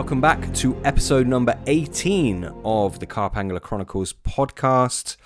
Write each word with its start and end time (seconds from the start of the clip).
Welcome 0.00 0.22
back 0.22 0.54
to 0.54 0.80
episode 0.82 1.26
number 1.26 1.54
18 1.66 2.44
of 2.64 3.00
the 3.00 3.06
Carp 3.06 3.36
Angler 3.36 3.60
Chronicles 3.60 4.14
podcast. 4.14 5.18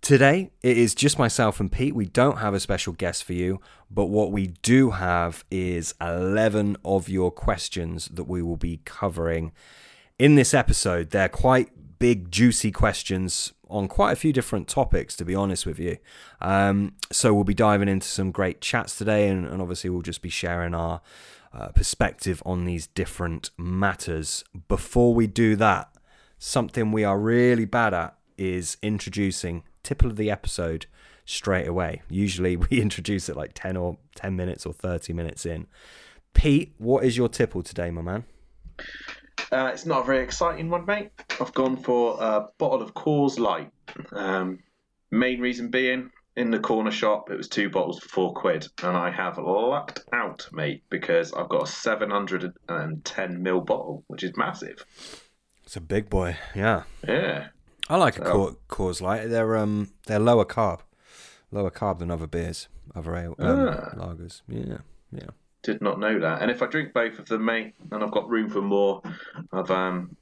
Today, 0.00 0.50
it 0.64 0.76
is 0.76 0.96
just 0.96 1.16
myself 1.16 1.60
and 1.60 1.70
Pete. 1.70 1.94
We 1.94 2.06
don't 2.06 2.38
have 2.38 2.54
a 2.54 2.60
special 2.60 2.92
guest 2.92 3.22
for 3.22 3.34
you, 3.34 3.60
but 3.88 4.06
what 4.06 4.32
we 4.32 4.48
do 4.62 4.90
have 4.90 5.44
is 5.48 5.94
11 6.00 6.76
of 6.84 7.08
your 7.08 7.30
questions 7.30 8.06
that 8.08 8.24
we 8.24 8.42
will 8.42 8.56
be 8.56 8.80
covering 8.84 9.52
in 10.18 10.34
this 10.34 10.54
episode. 10.54 11.10
They're 11.10 11.28
quite 11.28 11.70
big, 12.00 12.32
juicy 12.32 12.72
questions 12.72 13.52
on 13.70 13.86
quite 13.86 14.10
a 14.10 14.16
few 14.16 14.32
different 14.32 14.66
topics, 14.66 15.14
to 15.14 15.24
be 15.24 15.36
honest 15.36 15.66
with 15.66 15.78
you. 15.78 15.98
Um, 16.40 16.94
so, 17.12 17.32
we'll 17.32 17.44
be 17.44 17.54
diving 17.54 17.88
into 17.88 18.08
some 18.08 18.32
great 18.32 18.60
chats 18.60 18.98
today, 18.98 19.28
and, 19.28 19.46
and 19.46 19.62
obviously, 19.62 19.88
we'll 19.88 20.02
just 20.02 20.20
be 20.20 20.30
sharing 20.30 20.74
our 20.74 21.00
uh, 21.52 21.68
perspective 21.68 22.42
on 22.44 22.64
these 22.64 22.86
different 22.86 23.50
matters. 23.56 24.44
Before 24.68 25.14
we 25.14 25.26
do 25.26 25.56
that, 25.56 25.90
something 26.38 26.92
we 26.92 27.04
are 27.04 27.18
really 27.18 27.64
bad 27.64 27.94
at 27.94 28.16
is 28.36 28.76
introducing 28.82 29.64
tipple 29.82 30.10
of 30.10 30.16
the 30.16 30.30
episode 30.30 30.86
straight 31.24 31.66
away. 31.66 32.02
Usually 32.08 32.56
we 32.70 32.80
introduce 32.80 33.28
it 33.28 33.36
like 33.36 33.52
10 33.54 33.76
or 33.76 33.98
10 34.14 34.36
minutes 34.36 34.66
or 34.66 34.72
30 34.72 35.12
minutes 35.12 35.46
in. 35.46 35.66
Pete, 36.34 36.74
what 36.78 37.04
is 37.04 37.16
your 37.16 37.28
tipple 37.28 37.62
today, 37.62 37.90
my 37.90 38.02
man? 38.02 38.24
Uh, 39.50 39.70
it's 39.72 39.86
not 39.86 40.02
a 40.02 40.04
very 40.04 40.22
exciting 40.22 40.68
one, 40.68 40.84
mate. 40.84 41.10
I've 41.40 41.54
gone 41.54 41.76
for 41.76 42.16
a 42.20 42.48
bottle 42.58 42.82
of 42.82 42.94
Coors 42.94 43.38
Light. 43.38 43.70
Um, 44.12 44.58
main 45.10 45.40
reason 45.40 45.68
being, 45.68 46.10
in 46.38 46.50
the 46.52 46.58
corner 46.60 46.90
shop, 46.92 47.30
it 47.30 47.36
was 47.36 47.48
two 47.48 47.68
bottles 47.68 47.98
for 47.98 48.08
four 48.08 48.32
quid, 48.32 48.66
and 48.84 48.96
I 48.96 49.10
have 49.10 49.38
lucked 49.38 50.04
out, 50.12 50.48
mate, 50.52 50.84
because 50.88 51.32
I've 51.32 51.48
got 51.48 51.64
a 51.64 51.66
710 51.66 53.42
mil 53.42 53.60
bottle, 53.60 54.04
which 54.06 54.22
is 54.22 54.36
massive. 54.36 54.84
It's 55.64 55.76
a 55.76 55.80
big 55.80 56.08
boy, 56.08 56.36
yeah. 56.54 56.84
Yeah. 57.06 57.48
I 57.88 57.96
like 57.96 58.18
a 58.18 58.22
Coors, 58.22 58.56
Coors 58.68 59.00
Light. 59.00 59.28
They're 59.28 59.56
um 59.56 59.90
they're 60.06 60.18
lower 60.20 60.44
carb, 60.44 60.80
lower 61.50 61.70
carb 61.70 61.98
than 61.98 62.10
other 62.10 62.26
beers, 62.26 62.68
other 62.94 63.16
ale, 63.16 63.34
um, 63.38 63.68
Ah. 63.68 63.90
lagers. 63.96 64.42
Yeah, 64.48 64.78
yeah. 65.10 65.30
Did 65.62 65.82
not 65.82 65.98
know 65.98 66.20
that. 66.20 66.40
And 66.40 66.50
if 66.50 66.62
I 66.62 66.66
drink 66.66 66.92
both 66.92 67.18
of 67.18 67.26
them, 67.26 67.44
mate, 67.44 67.74
and 67.90 68.04
I've 68.04 68.12
got 68.12 68.28
room 68.28 68.48
for 68.48 68.62
more, 68.62 69.02
I've 69.52 69.70
um, 69.70 70.16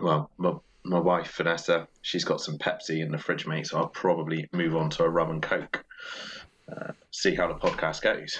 well, 0.00 0.30
my 0.36 0.54
my 0.84 0.98
wife 0.98 1.34
Vanessa, 1.36 1.88
she's 2.02 2.24
got 2.24 2.40
some 2.40 2.58
Pepsi 2.58 3.00
in 3.02 3.10
the 3.10 3.18
fridge, 3.18 3.46
mate. 3.46 3.66
So 3.66 3.78
I'll 3.78 3.88
probably 3.88 4.48
move 4.52 4.76
on 4.76 4.90
to 4.90 5.04
a 5.04 5.08
rum 5.08 5.30
and 5.30 5.42
coke. 5.42 5.84
Uh, 6.70 6.92
see 7.10 7.34
how 7.34 7.48
the 7.48 7.54
podcast 7.54 8.02
goes. 8.02 8.38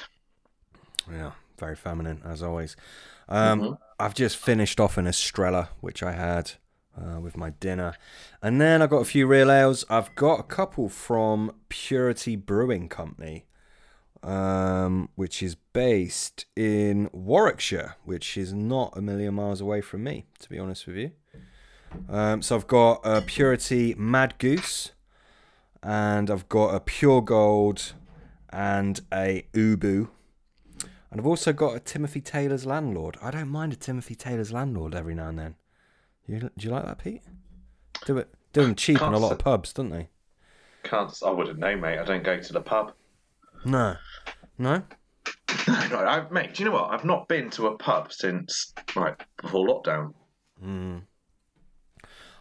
Yeah, 1.10 1.32
very 1.58 1.76
feminine 1.76 2.22
as 2.24 2.42
always. 2.42 2.76
Um, 3.28 3.60
Mhm. 3.60 3.78
I've 3.98 4.14
just 4.14 4.36
finished 4.36 4.80
off 4.80 4.98
an 4.98 5.06
Estrella, 5.06 5.70
which 5.80 6.02
I 6.02 6.12
had 6.12 6.52
uh, 6.96 7.18
with 7.20 7.36
my 7.36 7.50
dinner, 7.50 7.94
and 8.42 8.60
then 8.60 8.80
I 8.82 8.86
got 8.86 8.98
a 8.98 9.04
few 9.04 9.26
real 9.26 9.50
ales. 9.50 9.84
I've 9.90 10.14
got 10.14 10.40
a 10.40 10.44
couple 10.44 10.88
from 10.88 11.52
Purity 11.68 12.36
Brewing 12.36 12.88
Company, 12.88 13.46
um, 14.22 15.08
which 15.16 15.42
is 15.42 15.54
based 15.54 16.46
in 16.54 17.10
Warwickshire, 17.12 17.96
which 18.04 18.36
is 18.36 18.52
not 18.52 18.96
a 18.96 19.02
million 19.02 19.34
miles 19.34 19.60
away 19.60 19.80
from 19.80 20.04
me, 20.04 20.26
to 20.38 20.48
be 20.48 20.58
honest 20.58 20.86
with 20.86 20.96
you. 20.96 21.12
Um, 22.08 22.42
so 22.42 22.56
I've 22.56 22.66
got 22.66 23.00
a 23.04 23.20
Purity 23.20 23.94
Mad 23.96 24.34
Goose, 24.38 24.92
and 25.82 26.30
I've 26.30 26.48
got 26.48 26.74
a 26.74 26.80
Pure 26.80 27.22
Gold, 27.22 27.94
and 28.50 29.00
a 29.12 29.46
Ubu. 29.52 30.08
And 31.10 31.20
I've 31.20 31.26
also 31.26 31.52
got 31.52 31.76
a 31.76 31.80
Timothy 31.80 32.20
Taylor's 32.20 32.66
landlord. 32.66 33.16
I 33.22 33.30
don't 33.30 33.48
mind 33.48 33.72
a 33.72 33.76
Timothy 33.76 34.14
Taylor's 34.14 34.52
landlord 34.52 34.94
every 34.94 35.14
now 35.14 35.28
and 35.28 35.38
then. 35.38 35.54
You, 36.26 36.40
do 36.40 36.50
you 36.58 36.70
like 36.70 36.84
that, 36.86 36.98
Pete? 36.98 37.22
Do 38.06 38.18
it. 38.18 38.34
Do 38.52 38.62
them 38.62 38.74
cheap 38.74 39.00
in 39.00 39.12
a 39.12 39.18
lot 39.18 39.32
of 39.32 39.38
pubs, 39.38 39.72
don't 39.72 39.90
they? 39.90 40.08
Can't. 40.84 41.12
I 41.24 41.30
wouldn't 41.30 41.58
know, 41.58 41.76
mate. 41.76 41.98
I 41.98 42.04
don't 42.04 42.24
go 42.24 42.38
to 42.38 42.52
the 42.52 42.60
pub. 42.60 42.92
No. 43.64 43.96
No? 44.58 44.82
No, 45.66 45.88
no, 45.88 45.98
I, 45.98 46.28
mate. 46.30 46.54
Do 46.54 46.62
you 46.62 46.68
know 46.68 46.74
what? 46.74 46.90
I've 46.90 47.04
not 47.04 47.26
been 47.28 47.50
to 47.50 47.68
a 47.68 47.76
pub 47.76 48.12
since 48.12 48.72
right 48.94 49.14
before 49.40 49.66
lockdown. 49.66 50.14
Mm. 50.64 51.02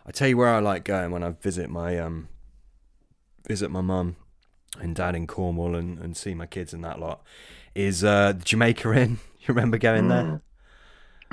I 0.06 0.12
tell 0.12 0.28
you 0.28 0.38
where 0.38 0.50
I 0.50 0.60
like 0.60 0.84
going 0.84 1.12
when 1.12 1.24
I 1.24 1.30
visit 1.32 1.70
my 1.70 1.98
um 2.00 2.28
visit 3.48 3.70
my 3.72 3.82
mum 3.82 4.16
and 4.80 4.96
dad 4.96 5.16
in 5.16 5.28
Cornwall 5.28 5.76
and, 5.76 6.00
and 6.00 6.16
see 6.18 6.34
my 6.34 6.46
kids 6.46 6.74
and 6.74 6.84
that 6.84 7.00
lot 7.00 7.22
is 7.76 8.04
uh 8.04 8.34
the 8.34 8.44
Jamaica 8.44 8.92
Inn. 8.94 9.20
You 9.46 9.54
remember 9.54 9.78
going 9.78 10.08
there? 10.08 10.42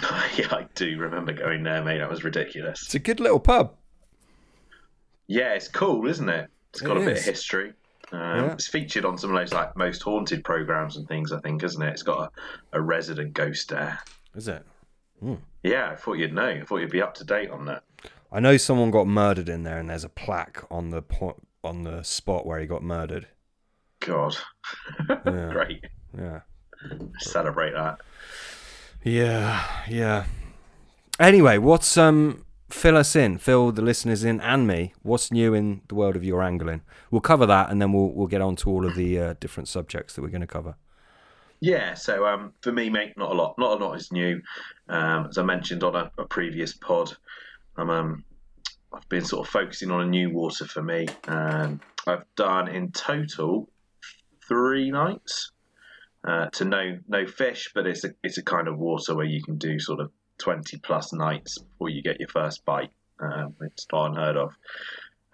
yeah, 0.37 0.49
I 0.51 0.67
do 0.75 0.99
remember 0.99 1.33
going 1.33 1.63
there, 1.63 1.81
mate. 1.85 1.99
That 1.99 2.11
was 2.11 2.25
ridiculous. 2.25 2.83
It's 2.83 2.95
a 2.97 2.99
good 2.99 3.21
little 3.21 3.39
pub. 3.39 3.77
Yeah, 5.29 5.53
it's 5.55 5.69
cool, 5.69 6.09
isn't 6.09 6.29
it? 6.29 6.51
It's 6.71 6.81
got 6.81 6.97
It 6.97 7.03
a 7.05 7.07
bit 7.07 7.17
is. 7.19 7.21
of 7.21 7.25
history. 7.27 7.73
Um, 8.11 8.19
Yeah. 8.21 8.53
It's 8.55 8.67
featured 8.67 9.05
on 9.05 9.17
some 9.17 9.31
of 9.31 9.37
those 9.41 9.53
like 9.53 9.77
most 9.77 10.03
haunted 10.03 10.43
programs 10.43 10.97
and 10.97 11.07
things. 11.07 11.31
I 11.33 11.39
think, 11.39 11.63
isn't 11.63 11.81
it? 11.81 11.91
It's 11.91 12.03
got 12.03 12.33
a, 12.73 12.79
a 12.79 12.81
resident 12.81 13.33
ghost 13.33 13.69
there. 13.69 14.01
Is 14.35 14.49
it? 14.49 14.67
Yeah, 15.63 15.91
I 15.93 15.95
thought 15.95 16.15
you'd 16.15 16.33
know. 16.33 16.49
I 16.49 16.65
thought 16.65 16.79
you'd 16.79 16.91
be 16.91 17.01
up 17.03 17.15
to 17.15 17.25
date 17.25 17.51
on 17.51 17.65
that. 17.67 17.85
I 18.33 18.41
know 18.41 18.57
someone 18.57 18.91
got 18.91 19.07
murdered 19.07 19.49
in 19.49 19.63
there, 19.65 19.79
and 19.79 19.91
there's 19.91 20.05
a 20.05 20.09
plaque 20.09 20.65
on 20.71 20.91
the 20.91 21.03
po- 21.03 21.41
on 21.65 21.83
the 21.83 22.03
spot 22.03 22.47
where 22.47 22.61
he 22.61 22.67
got 22.67 22.83
murdered. 22.83 23.27
God, 24.01 24.37
Yeah, 25.27 25.51
great. 25.53 25.85
yeah, 26.17 26.41
Celebrate 27.19 27.73
that. 27.73 27.99
yeah, 29.05 29.65
yeah. 29.89 30.25
Anyway, 31.19 31.59
what's 31.59 31.97
um 31.97 32.45
fill 32.71 32.97
us 32.97 33.17
in, 33.17 33.37
fill 33.37 33.73
the 33.73 33.83
listeners 33.83 34.25
in, 34.25 34.41
and 34.41 34.67
me. 34.67 34.95
What's 35.03 35.31
new 35.33 35.53
in 35.55 35.83
the 35.89 35.95
world 35.95 36.17
of 36.17 36.25
your 36.25 36.43
angling? 36.43 36.83
We'll 37.11 37.21
cover 37.21 37.47
that, 37.47 37.71
and 37.71 37.81
then 37.83 37.93
we'll 37.93 38.13
we'll 38.13 38.27
get 38.27 38.41
on 38.41 38.57
to 38.57 38.71
all 38.71 38.87
of 38.87 38.95
the 38.95 39.19
uh, 39.19 39.35
different 39.41 39.69
subjects 39.69 40.15
that 40.15 40.23
we're 40.23 40.29
going 40.29 40.41
to 40.41 40.47
cover. 40.47 40.77
Yeah, 41.63 41.93
so 41.93 42.25
um, 42.27 42.55
for 42.63 42.73
me, 42.73 42.89
mate, 42.89 43.13
not 43.19 43.33
a 43.33 43.35
lot. 43.35 43.57
Not 43.59 43.79
a 43.81 43.85
lot 43.85 43.95
is 43.95 44.11
new. 44.13 44.41
Um, 44.89 45.27
as 45.27 45.37
I 45.37 45.43
mentioned 45.43 45.85
on 45.85 45.95
a, 45.95 46.11
a 46.17 46.25
previous 46.25 46.73
pod, 46.73 47.15
I'm 47.77 47.91
um, 47.91 48.25
I've 48.93 49.09
been 49.09 49.25
sort 49.25 49.47
of 49.47 49.53
focusing 49.53 49.91
on 49.91 50.03
a 50.03 50.07
new 50.07 50.31
water 50.31 50.67
for 50.67 50.83
me. 50.83 51.07
Um, 51.29 51.81
I've 52.07 52.25
done 52.37 52.69
in 52.69 52.93
total 52.93 53.69
three 54.47 54.91
nights 54.91 55.53
uh, 56.25 56.47
to 56.51 56.65
no 56.65 56.99
no 57.09 57.27
fish, 57.27 57.71
but 57.75 57.87
it's 57.87 58.05
a 58.05 58.11
it's 58.23 58.39
a 58.39 58.43
kind 58.43 58.69
of 58.69 58.79
water 58.79 59.15
where 59.15 59.27
you 59.27 59.43
can 59.43 59.57
do 59.57 59.79
sort 59.79 60.01
of 60.01 60.11
twenty 60.39 60.79
plus 60.79 61.13
nights 61.13 61.59
before 61.59 61.89
you 61.89 62.03
get 62.03 62.21
your 62.21 62.29
first 62.29 62.65
bite. 62.65 62.91
Um, 63.21 63.55
it's 63.61 63.87
not 63.93 64.11
unheard 64.11 64.37
of. 64.37 64.55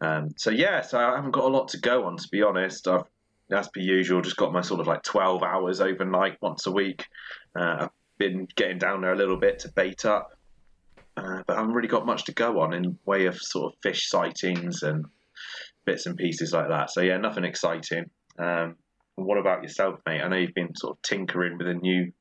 Um, 0.00 0.34
so 0.36 0.50
yeah, 0.50 0.82
so 0.82 0.98
I 0.98 1.16
haven't 1.16 1.30
got 1.30 1.44
a 1.44 1.48
lot 1.48 1.68
to 1.68 1.78
go 1.78 2.04
on 2.04 2.16
to 2.16 2.28
be 2.30 2.42
honest. 2.42 2.86
I've 2.86 3.04
as 3.50 3.68
per 3.68 3.80
usual, 3.80 4.22
just 4.22 4.36
got 4.36 4.52
my 4.52 4.60
sort 4.60 4.80
of 4.80 4.86
like 4.86 5.02
12 5.02 5.42
hours 5.42 5.80
overnight 5.80 6.36
once 6.40 6.66
a 6.66 6.72
week. 6.72 7.06
Uh, 7.54 7.76
I've 7.82 7.90
been 8.18 8.48
getting 8.56 8.78
down 8.78 9.02
there 9.02 9.12
a 9.12 9.16
little 9.16 9.36
bit 9.36 9.60
to 9.60 9.68
bait 9.68 10.04
up, 10.04 10.35
uh, 11.16 11.42
but 11.46 11.54
I 11.56 11.60
haven't 11.60 11.74
really 11.74 11.88
got 11.88 12.06
much 12.06 12.24
to 12.24 12.32
go 12.32 12.60
on 12.60 12.74
in 12.74 12.98
way 13.04 13.26
of 13.26 13.38
sort 13.40 13.72
of 13.72 13.78
fish 13.82 14.08
sightings 14.08 14.82
and 14.82 15.06
bits 15.84 16.06
and 16.06 16.16
pieces 16.16 16.52
like 16.52 16.68
that. 16.68 16.90
So 16.90 17.00
yeah, 17.00 17.16
nothing 17.16 17.44
exciting. 17.44 18.10
Um, 18.38 18.76
what 19.14 19.38
about 19.38 19.62
yourself, 19.62 20.00
mate? 20.06 20.20
I 20.20 20.28
know 20.28 20.36
you've 20.36 20.54
been 20.54 20.74
sort 20.76 20.96
of 20.96 21.02
tinkering 21.02 21.56
with 21.58 21.68
a 21.68 21.74
new 21.74 22.12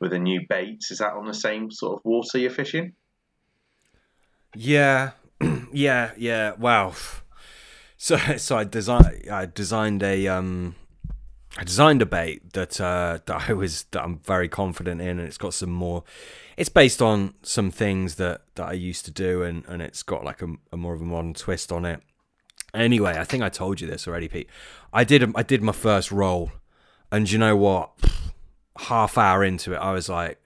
with 0.00 0.12
a 0.12 0.18
new 0.18 0.40
bait. 0.48 0.80
Is 0.90 0.98
that 0.98 1.14
on 1.14 1.26
the 1.26 1.34
same 1.34 1.70
sort 1.70 1.98
of 1.98 2.04
water 2.04 2.38
you're 2.38 2.50
fishing? 2.50 2.92
Yeah, 4.54 5.12
yeah, 5.72 6.12
yeah. 6.16 6.52
Wow. 6.52 6.94
So, 7.98 8.16
so 8.16 8.58
I 8.58 8.64
designed, 8.64 9.30
I 9.30 9.46
designed 9.46 10.02
a, 10.02 10.26
um, 10.26 10.74
I 11.58 11.64
designed 11.64 12.00
a 12.00 12.06
bait 12.06 12.54
that 12.54 12.80
uh, 12.80 13.18
that 13.26 13.48
I 13.48 13.52
was 13.52 13.84
that 13.90 14.02
I'm 14.02 14.20
very 14.20 14.48
confident 14.48 15.00
in, 15.00 15.18
and 15.18 15.20
it's 15.20 15.38
got 15.38 15.54
some 15.54 15.70
more. 15.70 16.02
It's 16.56 16.70
based 16.70 17.02
on 17.02 17.34
some 17.42 17.70
things 17.70 18.14
that 18.14 18.42
that 18.54 18.68
I 18.68 18.72
used 18.72 19.04
to 19.04 19.10
do, 19.10 19.42
and 19.42 19.64
and 19.68 19.82
it's 19.82 20.02
got 20.02 20.24
like 20.24 20.40
a, 20.40 20.48
a 20.72 20.76
more 20.76 20.94
of 20.94 21.02
a 21.02 21.04
modern 21.04 21.34
twist 21.34 21.70
on 21.70 21.84
it. 21.84 22.00
Anyway, 22.72 23.18
I 23.18 23.24
think 23.24 23.42
I 23.42 23.50
told 23.50 23.80
you 23.82 23.86
this 23.86 24.08
already, 24.08 24.28
Pete. 24.28 24.48
I 24.92 25.04
did 25.04 25.30
I 25.36 25.42
did 25.42 25.62
my 25.62 25.72
first 25.72 26.10
roll, 26.10 26.52
and 27.10 27.30
you 27.30 27.38
know 27.38 27.56
what? 27.56 27.90
Half 28.78 29.18
hour 29.18 29.44
into 29.44 29.74
it, 29.74 29.76
I 29.76 29.92
was 29.92 30.08
like, 30.08 30.38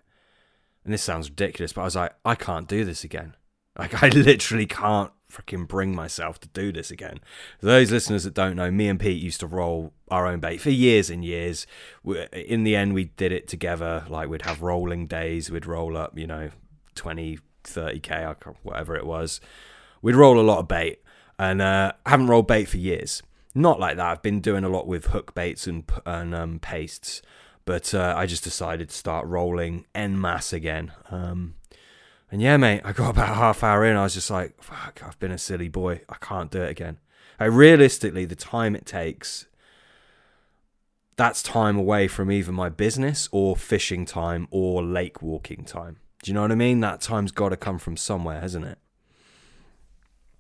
and 0.85 0.93
this 0.93 1.03
sounds 1.03 1.31
ridiculous, 1.31 1.73
but 1.73 1.83
I 1.83 1.85
was 1.85 1.95
like, 1.95 2.15
I 2.25 2.35
can't 2.35 2.67
do 2.67 2.85
this 2.85 3.05
again. 3.05 3.37
Like 3.79 4.03
I 4.03 4.09
literally 4.15 4.67
can't 4.67 5.13
freaking 5.31 5.67
bring 5.67 5.95
myself 5.95 6.39
to 6.41 6.49
do 6.49 6.73
this 6.73 6.91
again. 6.91 7.19
For 7.61 7.67
those 7.67 7.91
listeners 7.91 8.25
that 8.25 8.35
don't 8.35 8.57
know, 8.57 8.71
me 8.71 8.89
and 8.89 8.99
Pete 9.01 9.23
used 9.23 9.41
to 9.41 9.47
roll 9.47 9.93
our 10.11 10.27
own 10.27 10.41
bait 10.41 10.59
for 10.59 10.71
years 10.71 11.11
and 11.11 11.25
years. 11.25 11.67
In 12.33 12.65
the 12.65 12.77
end, 12.77 12.95
we 12.95 13.07
did 13.17 13.33
it 13.33 13.49
together. 13.49 14.05
Like 14.09 14.29
we'd 14.29 14.43
have 14.43 14.63
rolling 14.63 15.07
days. 15.07 15.51
We'd 15.51 15.67
roll 15.67 15.97
up, 15.97 16.17
you 16.19 16.27
know, 16.27 16.51
20, 16.95 17.39
30k, 17.65 18.11
I 18.13 18.35
can't- 18.35 18.57
whatever 18.63 18.97
it 18.97 19.05
was. 19.05 19.41
We'd 20.03 20.15
roll 20.15 20.39
a 20.39 20.43
lot 20.43 20.59
of 20.61 20.69
bait, 20.69 21.01
and 21.39 21.61
uh, 21.61 21.93
haven't 22.07 22.29
rolled 22.29 22.47
bait 22.47 22.67
for 22.67 22.77
years. 22.77 23.23
Not 23.55 23.81
like 23.81 23.97
that. 23.97 24.07
I've 24.07 24.23
been 24.23 24.41
doing 24.41 24.63
a 24.65 24.69
lot 24.69 24.87
with 24.87 25.07
hook 25.07 25.35
baits 25.35 25.67
and 25.67 25.85
and 26.05 26.35
um, 26.35 26.59
pastes, 26.61 27.23
but 27.65 27.93
uh, 27.93 28.15
I 28.17 28.27
just 28.27 28.45
decided 28.45 28.91
to 28.91 28.95
start 28.95 29.27
rolling 29.27 29.87
en 29.95 30.21
masse 30.21 30.53
again. 30.53 30.93
Um, 31.11 31.56
And 32.37 32.43
yeah, 32.43 32.59
mate, 32.59 32.83
I 32.85 32.93
got 32.93 33.09
about 33.09 33.31
a 33.31 33.35
half 33.35 33.65
hour 33.65 33.83
in. 33.83 33.97
I 33.97 34.03
was 34.03 34.13
just 34.13 34.31
like, 34.31 34.63
fuck, 34.63 35.01
I've 35.03 35.19
been 35.19 35.31
a 35.31 35.39
silly 35.39 35.71
boy. 35.71 36.03
I 36.07 36.17
can't 36.21 36.51
do 36.51 36.61
it 36.61 36.69
again. 36.69 36.99
I 37.41 37.47
realistically, 37.47 38.27
the 38.27 38.37
time 38.37 38.77
it 38.77 38.85
takes, 38.85 39.47
that's 41.17 41.43
time 41.43 41.79
away 41.79 42.09
from 42.09 42.31
either 42.31 42.53
my 42.53 42.69
business 42.69 43.27
or 43.33 43.57
fishing 43.57 44.05
time 44.05 44.49
or 44.51 44.83
lake 44.83 45.23
walking 45.23 45.65
time. 45.65 45.97
Do 46.23 46.31
you 46.31 46.35
know 46.35 46.43
what 46.43 46.53
I 46.53 46.57
mean? 46.57 46.81
That 46.81 47.01
time's 47.01 47.33
got 47.33 47.49
to 47.49 47.57
come 47.57 47.79
from 47.79 47.97
somewhere, 47.97 48.43
hasn't 48.43 48.67
it? 48.67 48.77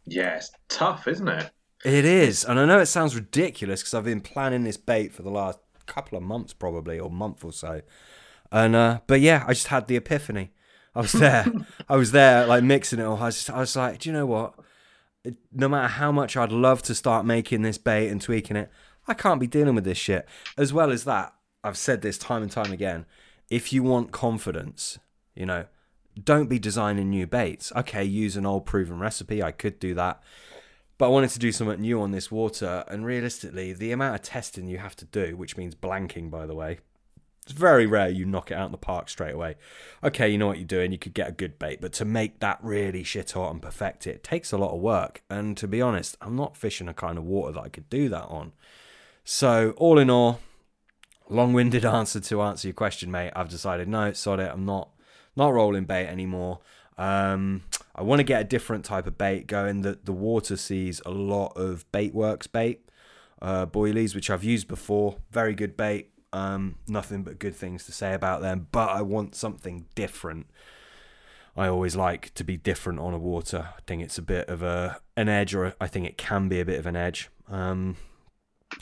Yeah, 0.04 0.36
it's 0.36 0.50
tough, 0.68 1.08
isn't 1.08 1.28
it? 1.28 1.50
It 1.82 2.04
is. 2.04 2.44
And 2.44 2.60
I 2.60 2.66
know 2.66 2.80
it 2.80 2.86
sounds 2.88 3.14
ridiculous 3.14 3.80
because 3.80 3.94
I've 3.94 4.04
been 4.04 4.20
planning 4.20 4.64
this 4.64 4.76
bait 4.76 5.14
for 5.14 5.22
the 5.22 5.30
last 5.30 5.60
couple 5.86 6.18
of 6.18 6.24
months, 6.24 6.52
probably, 6.52 7.00
or 7.00 7.10
month 7.10 7.42
or 7.42 7.54
so. 7.54 7.80
And, 8.52 8.76
uh, 8.76 9.00
but 9.06 9.22
yeah, 9.22 9.44
I 9.46 9.54
just 9.54 9.68
had 9.68 9.86
the 9.86 9.96
epiphany. 9.96 10.52
I 10.96 11.00
was 11.00 11.12
there. 11.12 11.46
I 11.90 11.96
was 11.96 12.12
there, 12.12 12.46
like 12.46 12.64
mixing 12.64 12.98
it 12.98 13.04
all. 13.04 13.18
I 13.18 13.26
was, 13.26 13.34
just, 13.36 13.50
I 13.50 13.58
was 13.60 13.76
like, 13.76 13.98
do 13.98 14.08
you 14.08 14.14
know 14.14 14.24
what? 14.24 14.54
No 15.52 15.68
matter 15.68 15.88
how 15.88 16.10
much 16.10 16.36
I'd 16.36 16.50
love 16.50 16.82
to 16.84 16.94
start 16.94 17.26
making 17.26 17.60
this 17.60 17.76
bait 17.76 18.08
and 18.08 18.20
tweaking 18.20 18.56
it, 18.56 18.70
I 19.06 19.12
can't 19.12 19.38
be 19.38 19.46
dealing 19.46 19.74
with 19.74 19.84
this 19.84 19.98
shit. 19.98 20.26
As 20.56 20.72
well 20.72 20.90
as 20.90 21.04
that, 21.04 21.34
I've 21.62 21.76
said 21.76 22.00
this 22.00 22.16
time 22.16 22.42
and 22.42 22.50
time 22.50 22.72
again. 22.72 23.04
If 23.50 23.74
you 23.74 23.82
want 23.82 24.10
confidence, 24.10 24.98
you 25.34 25.44
know, 25.44 25.66
don't 26.24 26.48
be 26.48 26.58
designing 26.58 27.10
new 27.10 27.26
baits. 27.26 27.72
Okay, 27.76 28.02
use 28.02 28.36
an 28.36 28.46
old 28.46 28.64
proven 28.64 28.98
recipe. 28.98 29.42
I 29.42 29.52
could 29.52 29.78
do 29.78 29.94
that. 29.94 30.22
But 30.96 31.06
I 31.06 31.10
wanted 31.10 31.30
to 31.30 31.38
do 31.38 31.52
something 31.52 31.82
new 31.82 32.00
on 32.00 32.12
this 32.12 32.30
water, 32.30 32.84
and 32.88 33.04
realistically, 33.04 33.74
the 33.74 33.92
amount 33.92 34.14
of 34.14 34.22
testing 34.22 34.66
you 34.66 34.78
have 34.78 34.96
to 34.96 35.04
do, 35.04 35.36
which 35.36 35.58
means 35.58 35.74
blanking, 35.74 36.30
by 36.30 36.46
the 36.46 36.54
way, 36.54 36.78
it's 37.46 37.52
very 37.52 37.86
rare 37.86 38.08
you 38.08 38.24
knock 38.24 38.50
it 38.50 38.54
out 38.54 38.66
in 38.66 38.72
the 38.72 38.78
park 38.78 39.08
straight 39.08 39.34
away. 39.34 39.54
Okay, 40.02 40.28
you 40.28 40.36
know 40.36 40.48
what 40.48 40.58
you're 40.58 40.66
doing, 40.66 40.90
you 40.90 40.98
could 40.98 41.14
get 41.14 41.28
a 41.28 41.32
good 41.32 41.60
bait, 41.60 41.80
but 41.80 41.92
to 41.92 42.04
make 42.04 42.40
that 42.40 42.58
really 42.60 43.04
shit 43.04 43.30
hot 43.30 43.52
and 43.52 43.62
perfect 43.62 44.08
it, 44.08 44.16
it 44.16 44.24
takes 44.24 44.50
a 44.50 44.58
lot 44.58 44.74
of 44.74 44.80
work. 44.80 45.22
And 45.30 45.56
to 45.58 45.68
be 45.68 45.80
honest, 45.80 46.16
I'm 46.20 46.34
not 46.34 46.56
fishing 46.56 46.88
a 46.88 46.94
kind 46.94 47.16
of 47.16 47.24
water 47.24 47.52
that 47.52 47.60
I 47.62 47.68
could 47.68 47.88
do 47.88 48.08
that 48.08 48.24
on. 48.24 48.52
So, 49.22 49.74
all 49.76 50.00
in 50.00 50.10
all, 50.10 50.40
long 51.28 51.52
winded 51.52 51.84
answer 51.84 52.18
to 52.18 52.42
answer 52.42 52.66
your 52.66 52.74
question, 52.74 53.12
mate. 53.12 53.32
I've 53.36 53.48
decided 53.48 53.86
no, 53.86 54.12
sod 54.12 54.40
it, 54.40 54.50
I'm 54.52 54.64
not 54.64 54.90
not 55.36 55.52
rolling 55.52 55.84
bait 55.84 56.08
anymore. 56.08 56.58
Um, 56.98 57.62
I 57.94 58.02
want 58.02 58.18
to 58.20 58.24
get 58.24 58.40
a 58.40 58.44
different 58.44 58.84
type 58.84 59.06
of 59.06 59.16
bait 59.16 59.46
going. 59.46 59.82
The 59.82 60.00
the 60.02 60.12
water 60.12 60.56
sees 60.56 61.00
a 61.06 61.10
lot 61.10 61.56
of 61.56 61.84
Baitworks 61.92 62.50
bait, 62.50 62.90
uh, 63.40 63.66
boilies, 63.66 64.16
which 64.16 64.30
I've 64.30 64.42
used 64.42 64.66
before. 64.66 65.18
Very 65.30 65.54
good 65.54 65.76
bait. 65.76 66.10
Um, 66.36 66.76
nothing 66.86 67.22
but 67.22 67.38
good 67.38 67.54
things 67.54 67.86
to 67.86 67.92
say 67.92 68.12
about 68.12 68.42
them, 68.42 68.68
but 68.70 68.90
I 68.90 69.00
want 69.00 69.34
something 69.34 69.86
different. 69.94 70.46
I 71.56 71.68
always 71.68 71.96
like 71.96 72.34
to 72.34 72.44
be 72.44 72.58
different 72.58 73.00
on 73.00 73.14
a 73.14 73.18
water. 73.18 73.70
I 73.74 73.80
think 73.86 74.02
it's 74.02 74.18
a 74.18 74.22
bit 74.22 74.46
of 74.46 74.62
a 74.62 75.00
an 75.16 75.30
edge, 75.30 75.54
or 75.54 75.74
I 75.80 75.86
think 75.86 76.06
it 76.06 76.18
can 76.18 76.48
be 76.48 76.60
a 76.60 76.64
bit 76.66 76.78
of 76.78 76.84
an 76.84 76.94
edge. 76.94 77.30
Um, 77.48 77.96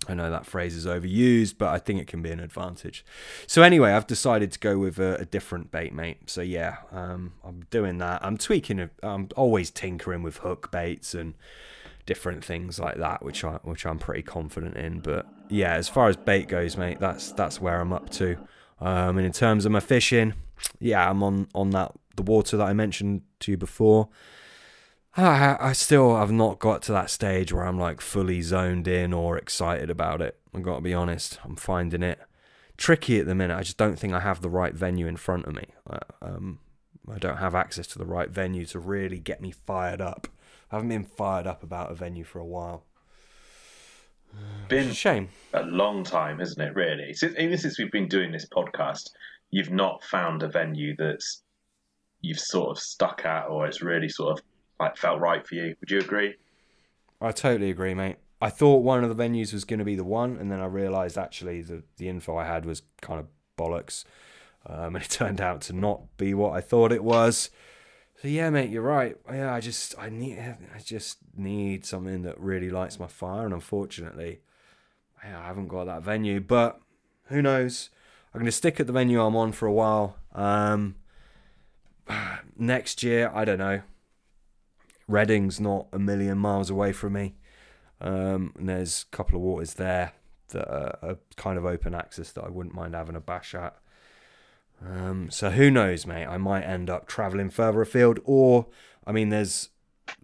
I 0.08 0.14
know 0.14 0.30
that 0.30 0.46
phrase 0.46 0.74
is 0.74 0.84
overused, 0.84 1.54
but 1.56 1.68
I 1.68 1.78
think 1.78 2.00
it 2.00 2.08
can 2.08 2.22
be 2.22 2.32
an 2.32 2.40
advantage. 2.40 3.04
So 3.46 3.62
anyway, 3.62 3.92
I've 3.92 4.08
decided 4.08 4.50
to 4.50 4.58
go 4.58 4.76
with 4.78 4.98
a, 4.98 5.20
a 5.20 5.24
different 5.24 5.70
bait, 5.70 5.94
mate. 5.94 6.28
So 6.28 6.40
yeah, 6.40 6.78
um, 6.90 7.34
I'm 7.44 7.66
doing 7.70 7.98
that. 7.98 8.24
I'm 8.24 8.36
tweaking. 8.36 8.90
I'm 9.00 9.28
always 9.36 9.70
tinkering 9.70 10.24
with 10.24 10.38
hook 10.38 10.72
baits 10.72 11.14
and 11.14 11.34
different 12.04 12.44
things 12.44 12.80
like 12.80 12.96
that, 12.96 13.22
which 13.22 13.44
I 13.44 13.60
which 13.62 13.86
I'm 13.86 14.00
pretty 14.00 14.22
confident 14.22 14.76
in. 14.76 14.98
But 14.98 15.26
yeah, 15.48 15.74
as 15.74 15.88
far 15.88 16.08
as 16.08 16.16
bait 16.16 16.48
goes, 16.48 16.76
mate, 16.76 17.00
that's 17.00 17.32
that's 17.32 17.60
where 17.60 17.80
I'm 17.80 17.92
up 17.92 18.10
to. 18.10 18.36
Um, 18.80 19.18
and 19.18 19.26
in 19.26 19.32
terms 19.32 19.64
of 19.64 19.72
my 19.72 19.80
fishing, 19.80 20.34
yeah, 20.80 21.08
I'm 21.08 21.22
on 21.22 21.48
on 21.54 21.70
that 21.70 21.92
the 22.16 22.22
water 22.22 22.56
that 22.56 22.66
I 22.66 22.72
mentioned 22.72 23.22
to 23.40 23.52
you 23.52 23.56
before. 23.56 24.08
I, 25.16 25.56
I 25.60 25.72
still 25.74 26.16
have 26.16 26.32
not 26.32 26.58
got 26.58 26.82
to 26.82 26.92
that 26.92 27.08
stage 27.08 27.52
where 27.52 27.64
I'm 27.64 27.78
like 27.78 28.00
fully 28.00 28.42
zoned 28.42 28.88
in 28.88 29.12
or 29.12 29.38
excited 29.38 29.88
about 29.88 30.20
it. 30.20 30.38
I've 30.52 30.62
got 30.62 30.76
to 30.76 30.80
be 30.80 30.94
honest. 30.94 31.38
I'm 31.44 31.56
finding 31.56 32.02
it 32.02 32.18
tricky 32.76 33.20
at 33.20 33.26
the 33.26 33.34
minute. 33.34 33.56
I 33.56 33.62
just 33.62 33.76
don't 33.76 33.96
think 33.96 34.12
I 34.12 34.20
have 34.20 34.40
the 34.40 34.50
right 34.50 34.74
venue 34.74 35.06
in 35.06 35.16
front 35.16 35.46
of 35.46 35.54
me. 35.54 35.66
Uh, 35.88 35.98
um, 36.20 36.58
I 37.08 37.18
don't 37.18 37.36
have 37.36 37.54
access 37.54 37.86
to 37.88 37.98
the 37.98 38.04
right 38.04 38.28
venue 38.28 38.64
to 38.66 38.78
really 38.78 39.20
get 39.20 39.40
me 39.40 39.52
fired 39.52 40.00
up. 40.00 40.26
I 40.70 40.76
haven't 40.76 40.88
been 40.88 41.04
fired 41.04 41.46
up 41.46 41.62
about 41.62 41.92
a 41.92 41.94
venue 41.94 42.24
for 42.24 42.40
a 42.40 42.44
while. 42.44 42.84
Been 44.68 44.92
shame. 44.92 45.28
A 45.52 45.62
long 45.62 46.04
time, 46.04 46.38
hasn't 46.38 46.60
it? 46.60 46.74
Really, 46.74 47.12
since, 47.14 47.34
even 47.38 47.58
since 47.58 47.78
we've 47.78 47.92
been 47.92 48.08
doing 48.08 48.32
this 48.32 48.46
podcast, 48.46 49.10
you've 49.50 49.70
not 49.70 50.02
found 50.04 50.42
a 50.42 50.48
venue 50.48 50.96
that's 50.96 51.42
you've 52.20 52.40
sort 52.40 52.70
of 52.70 52.78
stuck 52.78 53.24
at, 53.24 53.46
or 53.46 53.66
it's 53.66 53.82
really 53.82 54.08
sort 54.08 54.38
of 54.38 54.44
like 54.80 54.96
felt 54.96 55.20
right 55.20 55.46
for 55.46 55.54
you. 55.54 55.74
Would 55.80 55.90
you 55.90 56.00
agree? 56.00 56.34
I 57.20 57.32
totally 57.32 57.70
agree, 57.70 57.94
mate. 57.94 58.16
I 58.40 58.50
thought 58.50 58.82
one 58.82 59.04
of 59.04 59.14
the 59.14 59.22
venues 59.22 59.52
was 59.52 59.64
going 59.64 59.78
to 59.78 59.84
be 59.84 59.96
the 59.96 60.04
one, 60.04 60.36
and 60.36 60.50
then 60.50 60.60
I 60.60 60.66
realised 60.66 61.16
actually 61.16 61.62
the 61.62 61.82
the 61.96 62.08
info 62.08 62.36
I 62.36 62.44
had 62.44 62.64
was 62.64 62.82
kind 63.00 63.20
of 63.20 63.26
bollocks, 63.56 64.04
um, 64.66 64.96
and 64.96 65.04
it 65.04 65.10
turned 65.10 65.40
out 65.40 65.60
to 65.62 65.72
not 65.72 66.16
be 66.16 66.34
what 66.34 66.54
I 66.54 66.60
thought 66.60 66.92
it 66.92 67.04
was. 67.04 67.50
So 68.24 68.28
yeah, 68.28 68.48
mate, 68.48 68.70
you're 68.70 68.80
right. 68.80 69.18
Yeah, 69.30 69.52
I 69.52 69.60
just 69.60 69.94
I 69.98 70.08
need 70.08 70.38
I 70.38 70.78
just 70.78 71.18
need 71.36 71.84
something 71.84 72.22
that 72.22 72.40
really 72.40 72.70
lights 72.70 72.98
my 72.98 73.06
fire, 73.06 73.44
and 73.44 73.52
unfortunately, 73.52 74.40
yeah, 75.22 75.38
I 75.38 75.46
haven't 75.46 75.68
got 75.68 75.84
that 75.84 76.04
venue. 76.04 76.40
But 76.40 76.80
who 77.24 77.42
knows? 77.42 77.90
I'm 78.32 78.38
going 78.38 78.46
to 78.46 78.50
stick 78.52 78.80
at 78.80 78.86
the 78.86 78.94
venue 78.94 79.20
I'm 79.20 79.36
on 79.36 79.52
for 79.52 79.66
a 79.66 79.72
while. 79.74 80.16
Um, 80.34 80.94
next 82.56 83.02
year, 83.02 83.30
I 83.34 83.44
don't 83.44 83.58
know. 83.58 83.82
Reading's 85.06 85.60
not 85.60 85.88
a 85.92 85.98
million 85.98 86.38
miles 86.38 86.70
away 86.70 86.94
from 86.94 87.12
me. 87.12 87.34
Um, 88.00 88.54
and 88.56 88.70
there's 88.70 89.04
a 89.12 89.14
couple 89.14 89.36
of 89.36 89.42
waters 89.42 89.74
there 89.74 90.12
that 90.48 90.66
are, 90.66 90.98
are, 91.02 91.18
kind 91.36 91.58
of 91.58 91.66
open 91.66 91.94
access 91.94 92.32
that 92.32 92.44
I 92.44 92.48
wouldn't 92.48 92.74
mind 92.74 92.94
having 92.94 93.16
a 93.16 93.20
bash 93.20 93.54
at. 93.54 93.76
Um, 94.86 95.30
so 95.30 95.50
who 95.50 95.70
knows, 95.70 96.06
mate? 96.06 96.26
I 96.26 96.36
might 96.36 96.62
end 96.62 96.90
up 96.90 97.06
traveling 97.06 97.50
further 97.50 97.82
afield, 97.82 98.20
or 98.24 98.66
I 99.06 99.12
mean, 99.12 99.30
there's 99.30 99.70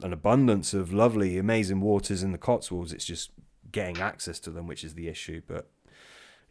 an 0.03 0.13
abundance 0.13 0.75
of 0.75 0.93
lovely, 0.93 1.39
amazing 1.39 1.81
waters 1.81 2.23
in 2.23 2.33
the 2.33 2.39
Cotswolds. 2.39 2.93
It's 2.93 3.05
just 3.05 3.31
getting 3.73 3.99
access 3.99 4.39
to 4.41 4.51
them, 4.51 4.67
which 4.67 4.85
is 4.85 4.95
the 4.95 5.09
issue. 5.09 5.43
But 5.47 5.71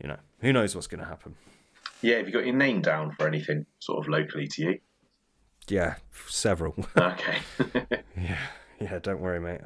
you 0.02 0.08
know, 0.08 0.18
who 0.40 0.54
knows 0.54 0.76
what's 0.76 0.88
going 0.88 1.02
to 1.02 1.08
happen? 1.08 1.36
Yeah, 2.02 2.18
have 2.18 2.28
you 2.28 2.34
got 2.34 2.46
your 2.46 2.56
name 2.56 2.82
down 2.82 3.12
for 3.12 3.28
anything 3.28 3.66
sort 3.80 4.00
of 4.00 4.10
locally 4.10 4.48
to 4.48 4.62
you? 4.62 4.80
Yeah, 5.68 5.96
several. 6.28 6.76
Okay. 6.98 7.38
yeah, 8.18 8.38
yeah. 8.80 9.00
Don't 9.00 9.20
worry, 9.20 9.40
mate. 9.40 9.62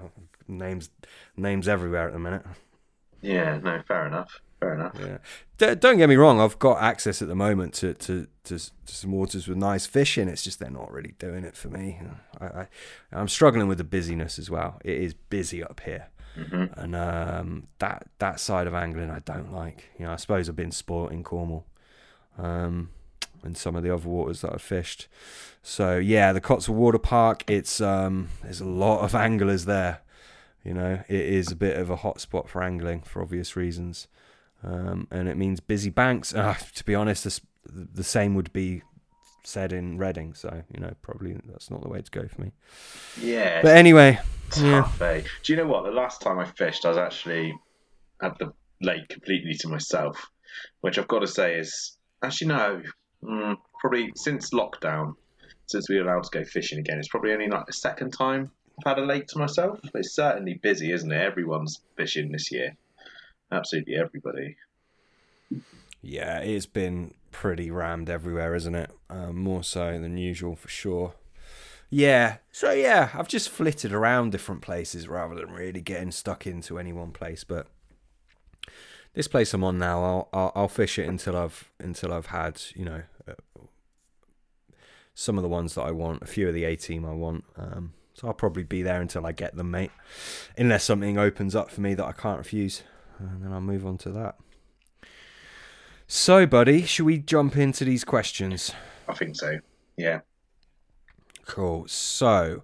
Names, 0.48 0.90
names 1.38 1.68
everywhere 1.68 2.08
at 2.08 2.14
the 2.14 2.20
minute. 2.20 2.44
Yeah, 3.22 3.60
no, 3.64 3.82
fair 3.88 4.08
enough. 4.08 4.42
Fair 4.64 4.74
enough. 4.76 4.96
Yeah. 5.00 5.18
D- 5.58 5.76
don't 5.76 5.98
get 5.98 6.10
me 6.10 6.16
wrong. 6.16 6.40
I've 6.40 6.58
got 6.60 6.82
access 6.82 7.22
at 7.22 7.28
the 7.28 7.36
moment 7.36 7.74
to, 7.76 7.94
to, 7.94 8.28
to, 8.46 8.58
to, 8.58 8.72
some 8.86 9.12
waters 9.12 9.48
with 9.48 9.58
nice 9.58 9.86
fish 9.86 10.18
in. 10.18 10.30
It's 10.30 10.44
just 10.44 10.60
they're 10.60 10.70
not 10.70 10.92
really 10.92 11.14
doing 11.20 11.44
it 11.44 11.58
for 11.58 11.68
me. 11.68 12.00
I, 12.40 12.46
I 12.46 12.68
I'm 13.12 13.28
struggling 13.28 13.68
with 13.68 13.78
the 13.78 13.84
busyness 13.84 14.40
as 14.40 14.50
well. 14.50 14.80
It 14.84 14.98
is 14.98 15.14
busy 15.14 15.64
up 15.64 15.82
here. 15.84 16.08
Mm-hmm. 16.38 16.80
And 16.80 16.96
um, 16.96 17.68
that 17.80 18.08
that 18.20 18.40
side 18.40 18.66
of 18.66 18.74
angling 18.74 19.12
I 19.12 19.20
don't 19.20 19.54
like. 19.54 19.90
You 20.00 20.06
know, 20.06 20.14
I 20.14 20.16
suppose 20.16 20.50
I've 20.50 20.56
been 20.56 20.72
spoilt 20.72 21.12
in 21.12 21.24
Cornwall, 21.24 21.66
um, 22.38 22.90
and 23.44 23.56
some 23.56 23.76
of 23.76 23.84
the 23.84 23.94
other 23.94 24.08
waters 24.08 24.42
that 24.42 24.54
I've 24.54 24.62
fished. 24.62 25.08
So 25.62 25.98
yeah, 25.98 26.34
the 26.34 26.42
Cotswold 26.42 26.80
Water 26.80 26.98
Park. 26.98 27.44
It's 27.48 27.82
um, 27.82 28.30
there's 28.42 28.62
a 28.62 28.66
lot 28.66 29.02
of 29.02 29.14
anglers 29.14 29.66
there. 29.66 30.00
You 30.64 30.74
know, 30.74 31.04
it 31.08 31.22
is 31.22 31.52
a 31.52 31.56
bit 31.56 31.78
of 31.78 31.90
a 31.90 31.98
hotspot 31.98 32.48
for 32.48 32.64
angling 32.64 33.02
for 33.02 33.22
obvious 33.22 33.56
reasons, 33.56 34.08
um, 34.64 35.08
and 35.12 35.28
it 35.28 35.38
means 35.38 35.60
busy 35.60 35.90
banks. 35.90 36.34
Uh, 36.34 36.56
to 36.76 36.84
be 36.84 36.96
honest, 36.96 37.24
this, 37.24 37.42
the 37.66 38.04
same 38.04 38.36
would 38.36 38.52
be 38.54 38.82
said 39.44 39.74
in 39.74 39.98
Reading. 39.98 40.34
So 40.34 40.64
you 40.74 40.80
know, 40.80 40.94
probably 41.02 41.38
that's 41.46 41.70
not 41.70 41.82
the 41.82 41.90
way 41.90 42.02
to 42.02 42.12
go 42.12 42.28
for 42.28 42.42
me. 42.42 42.52
Yeah. 43.20 43.62
But 43.62 43.76
anyway, 43.76 44.20
tough, 44.50 44.98
yeah. 45.00 45.08
Eh? 45.08 45.22
Do 45.44 45.54
you 45.54 45.58
know 45.58 45.68
what? 45.68 45.84
The 45.84 45.92
last 45.92 46.22
time 46.22 46.40
I 46.40 46.46
fished, 46.46 46.86
I 46.86 46.90
was 46.90 46.98
actually 46.98 47.54
at 48.22 48.38
the 48.40 48.54
lake 48.82 49.10
completely 49.10 49.54
to 49.56 49.68
myself, 49.68 50.30
which 50.82 50.98
I've 50.98 51.08
got 51.08 51.20
to 51.20 51.28
say 51.28 51.58
is 51.60 51.98
actually 52.24 52.48
no, 52.48 52.82
mm, 53.24 53.58
probably 53.80 54.12
since 54.16 54.52
lockdown 54.52 55.16
since 55.68 55.90
we 55.90 55.96
were 55.98 56.08
allowed 56.08 56.24
to 56.24 56.40
go 56.40 56.44
fishing 56.44 56.80
again, 56.80 57.00
it's 57.00 57.08
probably 57.08 57.32
only 57.32 57.48
like 57.48 57.66
the 57.66 57.74
second 57.74 58.12
time 58.12 58.52
I've 58.80 58.96
had 58.96 59.04
a 59.04 59.06
lake 59.06 59.28
to 59.28 59.40
myself. 59.40 59.80
It's 59.94 60.16
certainly 60.16 60.56
busy, 60.56 60.92
isn't 60.92 61.12
it? 61.12 61.22
Everyone's 61.22 61.82
fishing 61.96 62.32
this 62.32 62.52
year. 62.52 62.76
Absolutely 63.52 63.96
everybody. 63.96 64.58
Yeah, 66.02 66.40
it's 66.40 66.66
been 66.66 67.14
pretty 67.32 67.72
rammed 67.72 68.10
everywhere, 68.10 68.56
isn't 68.56 68.76
it? 68.76 68.92
Um, 69.10 69.38
more 69.38 69.64
so 69.64 70.00
than 70.00 70.18
usual 70.18 70.56
for 70.56 70.70
sure. 70.70 71.14
Yeah, 71.90 72.38
so 72.52 72.72
yeah, 72.72 73.10
I've 73.14 73.28
just 73.28 73.50
flitted 73.50 73.94
around 73.94 74.32
different 74.32 74.62
places 74.62 75.08
rather 75.08 75.36
than 75.36 75.52
really 75.52 75.82
getting 75.82 76.12
stuck 76.12 76.48
into 76.48 76.80
any 76.80 76.92
one 76.92 77.12
place. 77.12 77.44
But 77.44 77.68
this 79.14 79.28
place 79.28 79.54
I'm 79.54 79.64
on 79.64 79.78
now, 79.78 80.04
I'll 80.04 80.30
I'll, 80.34 80.52
I'll 80.56 80.68
fish 80.68 80.98
it 80.98 81.08
until 81.08 81.38
I've 81.38 81.70
until 81.80 82.12
I've 82.12 82.28
had 82.28 82.62
you 82.76 82.86
know 82.86 83.04
some 85.14 85.38
of 85.38 85.44
the 85.44 85.50
ones 85.50 85.76
that 85.76 85.84
I 85.84 85.92
want, 85.92 86.24
a 86.24 86.28
few 86.28 86.48
of 86.48 86.54
the 86.54 86.64
A 86.64 86.76
team 86.76 87.06
I 87.06 87.14
want. 87.14 87.44
Um, 87.56 87.94
so 88.14 88.28
I'll 88.28 88.34
probably 88.34 88.64
be 88.64 88.82
there 88.82 89.02
until 89.02 89.26
I 89.26 89.32
get 89.32 89.56
them, 89.56 89.72
mate. 89.72 89.92
Unless 90.58 90.84
something 90.84 91.18
opens 91.18 91.56
up 91.56 91.72
for 91.72 91.82
me 91.82 91.94
that 91.94 92.06
I 92.06 92.12
can't 92.12 92.38
refuse, 92.38 92.84
and 93.20 93.44
then 93.44 93.52
I'll 93.52 93.62
move 93.62 93.86
on 93.86 93.98
to 94.00 94.12
that. 94.12 94.36
So, 96.08 96.46
buddy, 96.46 96.84
should 96.84 97.06
we 97.06 97.18
jump 97.18 97.58
into 97.58 97.86
these 97.86 98.04
questions? 98.04 98.72
I 99.08 99.14
think 99.14 99.36
so. 99.36 99.60
Yeah. 99.98 100.20
Cool. 101.46 101.88
So, 101.88 102.64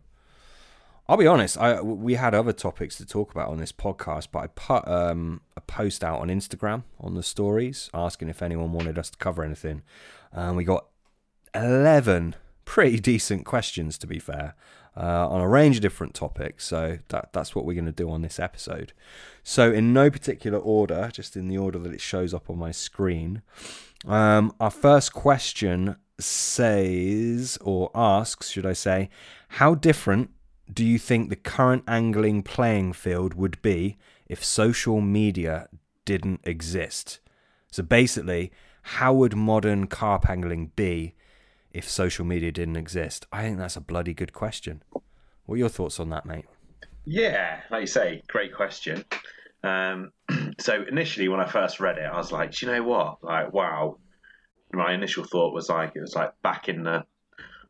I'll 1.07 1.17
be 1.17 1.27
honest. 1.27 1.57
I 1.57 1.81
we 1.81 2.13
had 2.13 2.35
other 2.35 2.53
topics 2.53 2.97
to 2.97 3.05
talk 3.05 3.31
about 3.31 3.49
on 3.49 3.57
this 3.57 3.71
podcast, 3.71 4.27
but 4.31 4.39
I 4.39 4.47
put 4.47 4.87
um, 4.87 5.41
a 5.57 5.61
post 5.61 6.03
out 6.03 6.19
on 6.19 6.27
Instagram 6.27 6.83
on 6.99 7.15
the 7.15 7.23
stories 7.23 7.89
asking 7.93 8.29
if 8.29 8.41
anyone 8.41 8.73
wanted 8.73 8.99
us 8.99 9.09
to 9.09 9.17
cover 9.17 9.43
anything, 9.43 9.81
and 10.31 10.55
we 10.55 10.63
got 10.63 10.85
eleven 11.55 12.35
pretty 12.65 12.99
decent 12.99 13.45
questions, 13.45 13.97
to 13.97 14.05
be 14.05 14.19
fair, 14.19 14.53
uh, 14.99 15.27
on 15.29 15.39
a 15.39 15.47
range 15.47 15.77
of 15.77 15.81
different 15.81 16.13
topics. 16.13 16.65
So 16.65 16.99
that 17.07 17.31
that's 17.31 17.55
what 17.55 17.65
we're 17.65 17.73
going 17.73 17.85
to 17.85 17.91
do 17.91 18.09
on 18.09 18.21
this 18.21 18.39
episode. 18.39 18.93
So 19.43 19.71
in 19.71 19.93
no 19.93 20.09
particular 20.09 20.59
order, 20.59 21.09
just 21.13 21.37
in 21.37 21.47
the 21.47 21.57
order 21.57 21.79
that 21.79 21.93
it 21.93 22.01
shows 22.01 22.33
up 22.33 22.49
on 22.49 22.57
my 22.57 22.71
screen. 22.71 23.41
Um, 24.05 24.53
our 24.59 24.71
first 24.71 25.13
question 25.13 25.95
says 26.19 27.57
or 27.61 27.89
asks, 27.95 28.49
should 28.49 28.65
I 28.65 28.73
say, 28.73 29.09
how 29.49 29.73
different 29.73 30.31
do 30.71 30.85
you 30.85 30.99
think 30.99 31.29
the 31.29 31.35
current 31.35 31.83
angling 31.87 32.43
playing 32.43 32.93
field 32.93 33.33
would 33.33 33.61
be 33.61 33.97
if 34.27 34.43
social 34.43 35.01
media 35.01 35.69
didn't 36.05 36.41
exist? 36.43 37.19
So 37.71 37.83
basically, 37.83 38.51
how 38.81 39.13
would 39.13 39.35
modern 39.35 39.87
carp 39.87 40.29
angling 40.29 40.71
be 40.75 41.15
if 41.71 41.89
social 41.89 42.25
media 42.25 42.51
didn't 42.51 42.77
exist? 42.77 43.27
I 43.31 43.43
think 43.43 43.57
that's 43.57 43.75
a 43.75 43.81
bloody 43.81 44.13
good 44.13 44.33
question. 44.33 44.83
What 45.45 45.55
are 45.55 45.57
your 45.57 45.69
thoughts 45.69 45.99
on 45.99 46.09
that, 46.09 46.25
mate? 46.25 46.45
Yeah, 47.05 47.61
like 47.71 47.81
you 47.81 47.88
say, 47.88 48.21
great 48.27 48.53
question. 48.53 49.03
Um, 49.63 50.11
so 50.59 50.83
initially, 50.89 51.27
when 51.27 51.39
I 51.39 51.47
first 51.47 51.79
read 51.79 51.97
it, 51.97 52.03
I 52.03 52.17
was 52.17 52.31
like, 52.31 52.51
do 52.51 52.65
you 52.65 52.71
know 52.71 52.83
what? 52.83 53.23
Like, 53.23 53.53
wow. 53.53 53.97
My 54.71 54.93
initial 54.93 55.23
thought 55.23 55.53
was 55.53 55.69
like, 55.69 55.93
it 55.95 56.01
was 56.01 56.13
like 56.13 56.33
back 56.43 56.69
in 56.69 56.83
the 56.83 57.03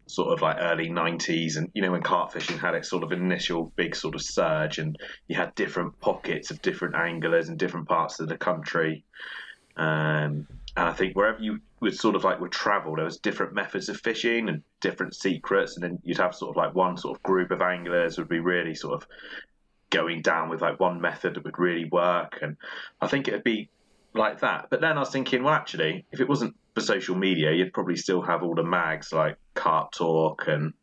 sort 0.09 0.33
of 0.33 0.41
like 0.41 0.57
early 0.59 0.89
90s 0.89 1.55
and 1.55 1.69
you 1.73 1.83
know 1.83 1.91
when 1.91 2.01
carp 2.01 2.33
fishing 2.33 2.57
had 2.57 2.73
its 2.73 2.89
sort 2.89 3.03
of 3.03 3.11
initial 3.11 3.71
big 3.75 3.95
sort 3.95 4.15
of 4.15 4.21
surge 4.23 4.79
and 4.79 4.97
you 5.27 5.35
had 5.35 5.53
different 5.53 5.97
pockets 5.99 6.49
of 6.49 6.59
different 6.63 6.95
anglers 6.95 7.47
in 7.47 7.57
different 7.57 7.87
parts 7.87 8.19
of 8.19 8.27
the 8.27 8.35
country 8.35 9.03
um, 9.77 10.47
and 10.75 10.89
i 10.89 10.91
think 10.93 11.15
wherever 11.15 11.39
you 11.39 11.59
would 11.81 11.95
sort 11.95 12.15
of 12.15 12.23
like 12.23 12.39
would 12.39 12.51
travel 12.51 12.95
there 12.95 13.05
was 13.05 13.17
different 13.17 13.53
methods 13.53 13.89
of 13.89 13.99
fishing 13.99 14.49
and 14.49 14.63
different 14.81 15.15
secrets 15.15 15.75
and 15.75 15.83
then 15.83 15.99
you'd 16.03 16.17
have 16.17 16.35
sort 16.35 16.49
of 16.49 16.55
like 16.55 16.75
one 16.75 16.97
sort 16.97 17.17
of 17.17 17.23
group 17.23 17.51
of 17.51 17.61
anglers 17.61 18.17
would 18.17 18.29
be 18.29 18.39
really 18.39 18.75
sort 18.75 18.93
of 18.93 19.07
going 19.89 20.21
down 20.21 20.49
with 20.49 20.61
like 20.61 20.79
one 20.79 21.01
method 21.01 21.33
that 21.33 21.43
would 21.43 21.57
really 21.57 21.85
work 21.85 22.39
and 22.41 22.57
i 23.01 23.07
think 23.07 23.27
it 23.27 23.33
would 23.33 23.43
be 23.43 23.69
like 24.13 24.39
that 24.39 24.67
but 24.69 24.81
then 24.81 24.97
i 24.97 24.99
was 24.99 25.09
thinking 25.09 25.43
well 25.43 25.53
actually 25.53 26.05
if 26.11 26.19
it 26.19 26.27
wasn't 26.27 26.53
for 26.79 26.85
social 26.85 27.15
media, 27.15 27.51
you'd 27.51 27.73
probably 27.73 27.95
still 27.95 28.21
have 28.21 28.43
all 28.43 28.55
the 28.55 28.63
mags 28.63 29.11
like 29.11 29.37
Carp 29.53 29.91
Talk 29.91 30.47
and 30.47 30.73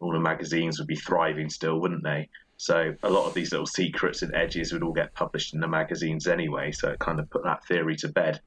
all 0.00 0.12
the 0.12 0.20
magazines 0.20 0.78
would 0.78 0.88
be 0.88 0.96
thriving 0.96 1.50
still, 1.50 1.80
wouldn't 1.80 2.04
they? 2.04 2.28
So 2.56 2.94
a 3.02 3.10
lot 3.10 3.26
of 3.26 3.34
these 3.34 3.52
little 3.52 3.66
secrets 3.66 4.22
and 4.22 4.34
edges 4.34 4.72
would 4.72 4.82
all 4.82 4.92
get 4.92 5.14
published 5.14 5.54
in 5.54 5.60
the 5.60 5.68
magazines 5.68 6.26
anyway. 6.26 6.72
So 6.72 6.90
it 6.90 6.98
kind 6.98 7.18
of 7.18 7.28
put 7.30 7.44
that 7.44 7.64
theory 7.66 7.96
to 7.96 8.08
bed. 8.08 8.40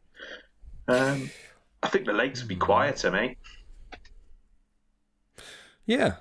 Um, 0.87 1.29
I 1.83 1.87
think 1.89 2.05
the 2.05 2.13
lakes 2.13 2.41
would 2.41 2.47
be 2.47 2.55
quieter, 2.55 3.11
mate. 3.11 3.37
Yeah, 5.85 6.13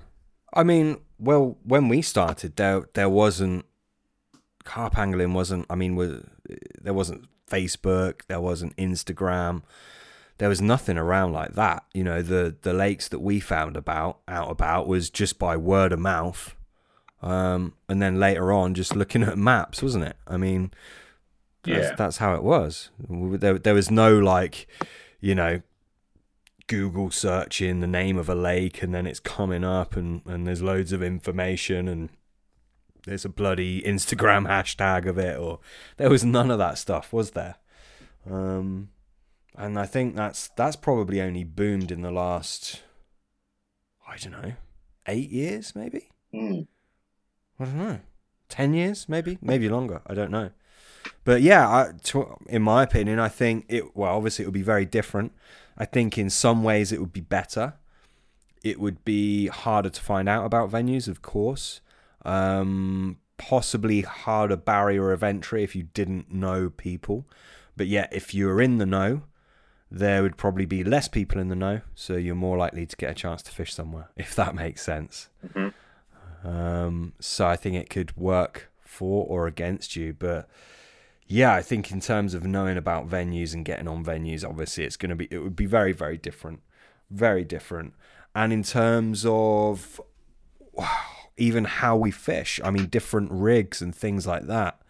I 0.52 0.62
mean, 0.62 0.98
well, 1.18 1.56
when 1.64 1.88
we 1.88 2.02
started, 2.02 2.56
there 2.56 2.82
there 2.94 3.08
wasn't 3.08 3.64
carp 4.64 4.98
angling 4.98 5.32
wasn't. 5.32 5.66
I 5.70 5.74
mean, 5.74 5.96
was 5.96 6.22
there 6.80 6.92
wasn't 6.94 7.26
Facebook, 7.50 8.22
there 8.28 8.40
wasn't 8.40 8.76
Instagram, 8.76 9.62
there 10.38 10.48
was 10.50 10.60
nothing 10.60 10.98
around 10.98 11.32
like 11.32 11.54
that. 11.54 11.84
You 11.94 12.04
know, 12.04 12.20
the 12.20 12.54
the 12.60 12.74
lakes 12.74 13.08
that 13.08 13.20
we 13.20 13.40
found 13.40 13.76
about 13.76 14.18
out 14.28 14.50
about 14.50 14.86
was 14.86 15.08
just 15.08 15.38
by 15.38 15.56
word 15.56 15.92
of 15.92 15.98
mouth, 15.98 16.54
um, 17.22 17.72
and 17.88 18.02
then 18.02 18.20
later 18.20 18.52
on 18.52 18.74
just 18.74 18.94
looking 18.94 19.22
at 19.22 19.38
maps, 19.38 19.82
wasn't 19.82 20.04
it? 20.04 20.16
I 20.26 20.36
mean, 20.36 20.72
that's, 21.62 21.88
Yeah. 21.88 21.94
that's 21.94 22.18
how 22.18 22.34
it 22.34 22.42
was. 22.42 22.90
There 23.08 23.58
there 23.58 23.74
was 23.74 23.90
no 23.90 24.18
like, 24.18 24.66
you 25.24 25.34
know. 25.34 25.62
Google 26.66 27.10
searching 27.10 27.80
the 27.80 27.86
name 27.86 28.16
of 28.16 28.30
a 28.30 28.34
lake 28.34 28.82
and 28.82 28.94
then 28.94 29.06
it's 29.06 29.20
coming 29.20 29.62
up 29.62 29.96
and, 29.96 30.22
and 30.24 30.46
there's 30.46 30.62
loads 30.62 30.92
of 30.92 31.02
information 31.02 31.88
and 31.88 32.08
there's 33.04 33.26
a 33.26 33.28
bloody 33.28 33.82
Instagram 33.82 34.48
hashtag 34.48 35.06
of 35.06 35.18
it 35.18 35.38
or 35.38 35.60
there 35.98 36.08
was 36.08 36.24
none 36.24 36.50
of 36.50 36.56
that 36.56 36.78
stuff, 36.78 37.12
was 37.12 37.32
there? 37.32 37.56
Um, 38.26 38.88
and 39.56 39.78
I 39.78 39.86
think 39.86 40.16
that's 40.16 40.48
that's 40.56 40.76
probably 40.76 41.20
only 41.20 41.44
boomed 41.44 41.90
in 41.92 42.02
the 42.02 42.10
last 42.10 42.82
I 44.08 44.16
don't 44.16 44.32
know 44.32 44.52
eight 45.06 45.30
years 45.30 45.74
maybe 45.74 46.08
Mm. 46.32 46.66
I 47.60 47.64
don't 47.64 47.78
know 47.78 48.00
ten 48.48 48.74
years 48.74 49.08
maybe 49.08 49.38
maybe 49.40 49.68
longer 49.68 50.02
I 50.06 50.14
don't 50.14 50.32
know 50.32 50.50
but 51.24 51.42
yeah 51.42 51.68
I, 51.68 51.92
to, 52.04 52.36
in 52.48 52.62
my 52.62 52.82
opinion 52.82 53.18
I 53.18 53.28
think 53.28 53.66
it 53.68 53.96
well 53.96 54.16
obviously 54.16 54.44
it 54.44 54.46
would 54.46 54.54
be 54.54 54.62
very 54.62 54.84
different 54.84 55.32
I 55.76 55.84
think 55.84 56.18
in 56.18 56.30
some 56.30 56.62
ways 56.62 56.92
it 56.92 57.00
would 57.00 57.12
be 57.12 57.20
better 57.20 57.74
it 58.62 58.80
would 58.80 59.04
be 59.04 59.48
harder 59.48 59.90
to 59.90 60.00
find 60.00 60.28
out 60.28 60.44
about 60.44 60.70
venues 60.70 61.08
of 61.08 61.22
course 61.22 61.80
um, 62.24 63.18
possibly 63.36 64.00
harder 64.02 64.56
barrier 64.56 65.12
of 65.12 65.22
entry 65.22 65.62
if 65.62 65.76
you 65.76 65.82
didn't 65.82 66.32
know 66.32 66.70
people 66.70 67.26
but 67.76 67.86
yet 67.86 68.08
if 68.12 68.32
you 68.32 68.46
were 68.46 68.62
in 68.62 68.78
the 68.78 68.86
know 68.86 69.22
there 69.94 70.22
would 70.22 70.36
probably 70.36 70.66
be 70.66 70.82
less 70.82 71.06
people 71.06 71.40
in 71.40 71.48
the 71.48 71.54
know, 71.54 71.80
so 71.94 72.16
you're 72.16 72.34
more 72.34 72.56
likely 72.56 72.84
to 72.84 72.96
get 72.96 73.10
a 73.10 73.14
chance 73.14 73.42
to 73.42 73.52
fish 73.52 73.72
somewhere, 73.72 74.10
if 74.16 74.34
that 74.34 74.54
makes 74.54 74.82
sense. 74.82 75.28
Mhm. 75.46 75.72
Um, 76.42 77.12
so 77.20 77.46
I 77.46 77.56
think 77.56 77.76
it 77.76 77.88
could 77.88 78.16
work 78.16 78.70
for 78.80 79.24
or 79.26 79.46
against 79.46 79.96
you, 79.96 80.12
but 80.12 80.48
yeah, 81.26 81.54
I 81.54 81.62
think 81.62 81.90
in 81.90 82.00
terms 82.00 82.34
of 82.34 82.44
knowing 82.44 82.76
about 82.76 83.08
venues 83.08 83.54
and 83.54 83.64
getting 83.64 83.88
on 83.88 84.04
venues, 84.04 84.48
obviously 84.48 84.84
it's 84.84 84.96
going 84.96 85.10
to 85.10 85.16
be 85.16 85.28
it 85.30 85.38
would 85.38 85.56
be 85.56 85.66
very 85.66 85.92
very 85.92 86.16
different, 86.18 86.60
very 87.10 87.44
different. 87.44 87.94
And 88.34 88.52
in 88.52 88.62
terms 88.62 89.24
of 89.26 90.00
even 91.36 91.64
how 91.64 91.96
we 91.96 92.10
fish, 92.10 92.60
I 92.64 92.70
mean 92.70 92.86
different 92.86 93.30
rigs 93.32 93.80
and 93.82 93.94
things 93.94 94.26
like 94.26 94.46
that. 94.46 94.80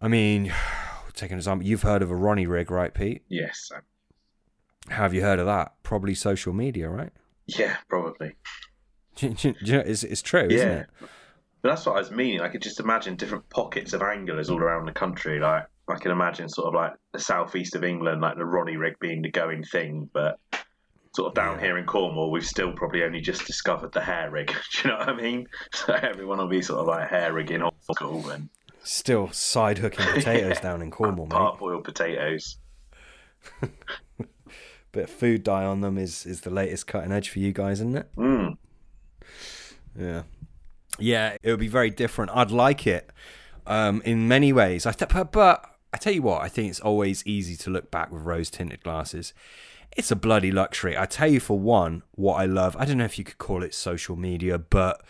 I 0.00 0.08
mean, 0.08 0.52
take 1.14 1.30
an 1.30 1.38
example. 1.38 1.66
You've 1.66 1.82
heard 1.82 2.02
of 2.02 2.10
a 2.10 2.16
Ronnie 2.16 2.46
rig, 2.46 2.70
right, 2.70 2.92
Pete? 2.92 3.22
Yes. 3.28 3.70
How 4.88 5.02
have 5.02 5.14
you 5.14 5.22
heard 5.22 5.38
of 5.40 5.46
that? 5.46 5.74
Probably 5.82 6.14
social 6.14 6.52
media, 6.52 6.88
right? 6.88 7.10
Yeah, 7.46 7.76
probably. 7.88 8.34
Do 9.16 9.28
you- 9.28 9.34
do 9.34 9.54
you 9.62 9.72
know, 9.72 9.80
it's, 9.86 10.02
it's 10.04 10.20
true, 10.22 10.46
isn't 10.50 10.68
it? 10.68 10.86
But 11.62 11.70
that's 11.70 11.86
what 11.86 11.96
I 11.96 11.98
was 11.98 12.10
meaning. 12.10 12.40
I 12.40 12.48
could 12.48 12.62
just 12.62 12.80
imagine 12.80 13.16
different 13.16 13.48
pockets 13.50 13.92
of 13.92 14.02
anglers 14.02 14.50
all 14.50 14.58
around 14.60 14.86
the 14.86 14.92
country. 14.92 15.40
Like 15.40 15.64
I 15.88 15.96
can 15.96 16.10
imagine 16.10 16.48
sort 16.48 16.68
of 16.68 16.74
like 16.74 16.92
the 17.12 17.18
southeast 17.18 17.74
of 17.74 17.82
England, 17.84 18.20
like 18.20 18.36
the 18.36 18.44
Ronnie 18.44 18.76
rig 18.76 18.98
being 19.00 19.22
the 19.22 19.30
going 19.30 19.64
thing, 19.64 20.08
but 20.12 20.38
sort 21.14 21.28
of 21.28 21.34
down 21.34 21.54
Yeah. 21.56 21.60
here 21.66 21.78
in 21.78 21.86
Cornwall, 21.86 22.30
we've 22.30 22.46
still 22.46 22.72
probably 22.72 23.02
only 23.02 23.20
just 23.20 23.46
discovered 23.46 23.92
the 23.92 24.00
hair 24.02 24.30
rig. 24.30 24.48
Do 24.72 24.78
you 24.82 24.90
know 24.90 24.98
what 24.98 25.08
I 25.08 25.16
mean? 25.16 25.46
So 25.74 25.94
everyone 25.94 26.38
will 26.38 26.46
be 26.48 26.62
sort 26.62 26.80
of 26.80 26.86
like 26.86 27.08
hair 27.08 27.32
rigging 27.32 27.62
old 27.62 27.74
school 27.90 28.28
and 28.30 28.48
Still 28.82 29.32
side 29.32 29.78
hooking 29.78 30.04
potatoes 30.06 30.60
down 30.62 30.80
in 30.82 30.92
Cornwall, 30.92 31.26
mate. 31.26 31.34
parboiled 31.36 31.82
potatoes. 31.84 32.58
Bit 34.92 35.04
of 35.04 35.10
food 35.10 35.42
dye 35.42 35.64
on 35.64 35.80
them 35.80 35.98
is, 35.98 36.24
is 36.24 36.42
the 36.42 36.50
latest 36.50 36.86
cutting 36.86 37.12
edge 37.12 37.28
for 37.28 37.38
you 37.40 37.52
guys, 37.52 37.80
isn't 37.80 37.96
it? 37.96 38.08
Mm. 38.16 38.56
Yeah. 39.98 40.22
Yeah, 40.98 41.36
it 41.42 41.50
would 41.50 41.60
be 41.60 41.68
very 41.68 41.90
different. 41.90 42.30
I'd 42.34 42.50
like 42.50 42.86
it 42.86 43.10
um, 43.66 44.02
in 44.04 44.28
many 44.28 44.52
ways. 44.52 44.86
I 44.86 44.92
th- 44.92 45.10
but, 45.32 45.64
I 45.92 45.98
tell 45.98 46.12
you 46.12 46.22
what, 46.22 46.42
I 46.42 46.48
think 46.48 46.70
it's 46.70 46.80
always 46.80 47.26
easy 47.26 47.56
to 47.56 47.70
look 47.70 47.90
back 47.90 48.10
with 48.10 48.22
rose 48.22 48.50
tinted 48.50 48.82
glasses. 48.82 49.34
It's 49.96 50.10
a 50.10 50.16
bloody 50.16 50.52
luxury. 50.52 50.96
I 50.96 51.06
tell 51.06 51.28
you, 51.28 51.40
for 51.40 51.58
one, 51.58 52.02
what 52.12 52.34
I 52.34 52.44
love, 52.44 52.76
I 52.78 52.84
don't 52.84 52.98
know 52.98 53.04
if 53.04 53.18
you 53.18 53.24
could 53.24 53.38
call 53.38 53.62
it 53.62 53.74
social 53.74 54.16
media, 54.16 54.58
but 54.58 55.02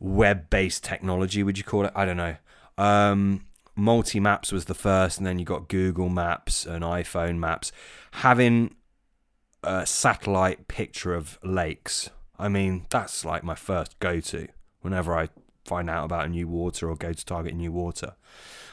web 0.00 0.48
based 0.50 0.84
technology, 0.84 1.42
would 1.42 1.58
you 1.58 1.64
call 1.64 1.84
it? 1.84 1.92
I 1.94 2.04
don't 2.04 2.16
know. 2.16 2.36
Um, 2.78 3.46
Multi 3.74 4.20
Maps 4.20 4.52
was 4.52 4.66
the 4.66 4.74
first, 4.74 5.18
and 5.18 5.26
then 5.26 5.38
you 5.38 5.44
got 5.44 5.68
Google 5.68 6.08
Maps 6.08 6.66
and 6.66 6.84
iPhone 6.84 7.38
Maps. 7.38 7.72
Having 8.12 8.74
a 9.62 9.86
satellite 9.86 10.68
picture 10.68 11.14
of 11.14 11.38
lakes, 11.42 12.10
I 12.38 12.48
mean, 12.48 12.86
that's 12.90 13.24
like 13.24 13.44
my 13.44 13.54
first 13.54 13.98
go 13.98 14.20
to 14.20 14.48
whenever 14.82 15.16
I 15.16 15.28
find 15.64 15.88
out 15.88 16.04
about 16.04 16.26
a 16.26 16.28
new 16.28 16.48
water 16.48 16.88
or 16.88 16.96
go 16.96 17.12
to 17.12 17.26
target 17.26 17.54
a 17.54 17.56
new 17.56 17.72
water. 17.72 18.14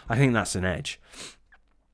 I 0.10 0.18
think 0.18 0.34
that's 0.34 0.56
an 0.56 0.66
edge. 0.66 1.00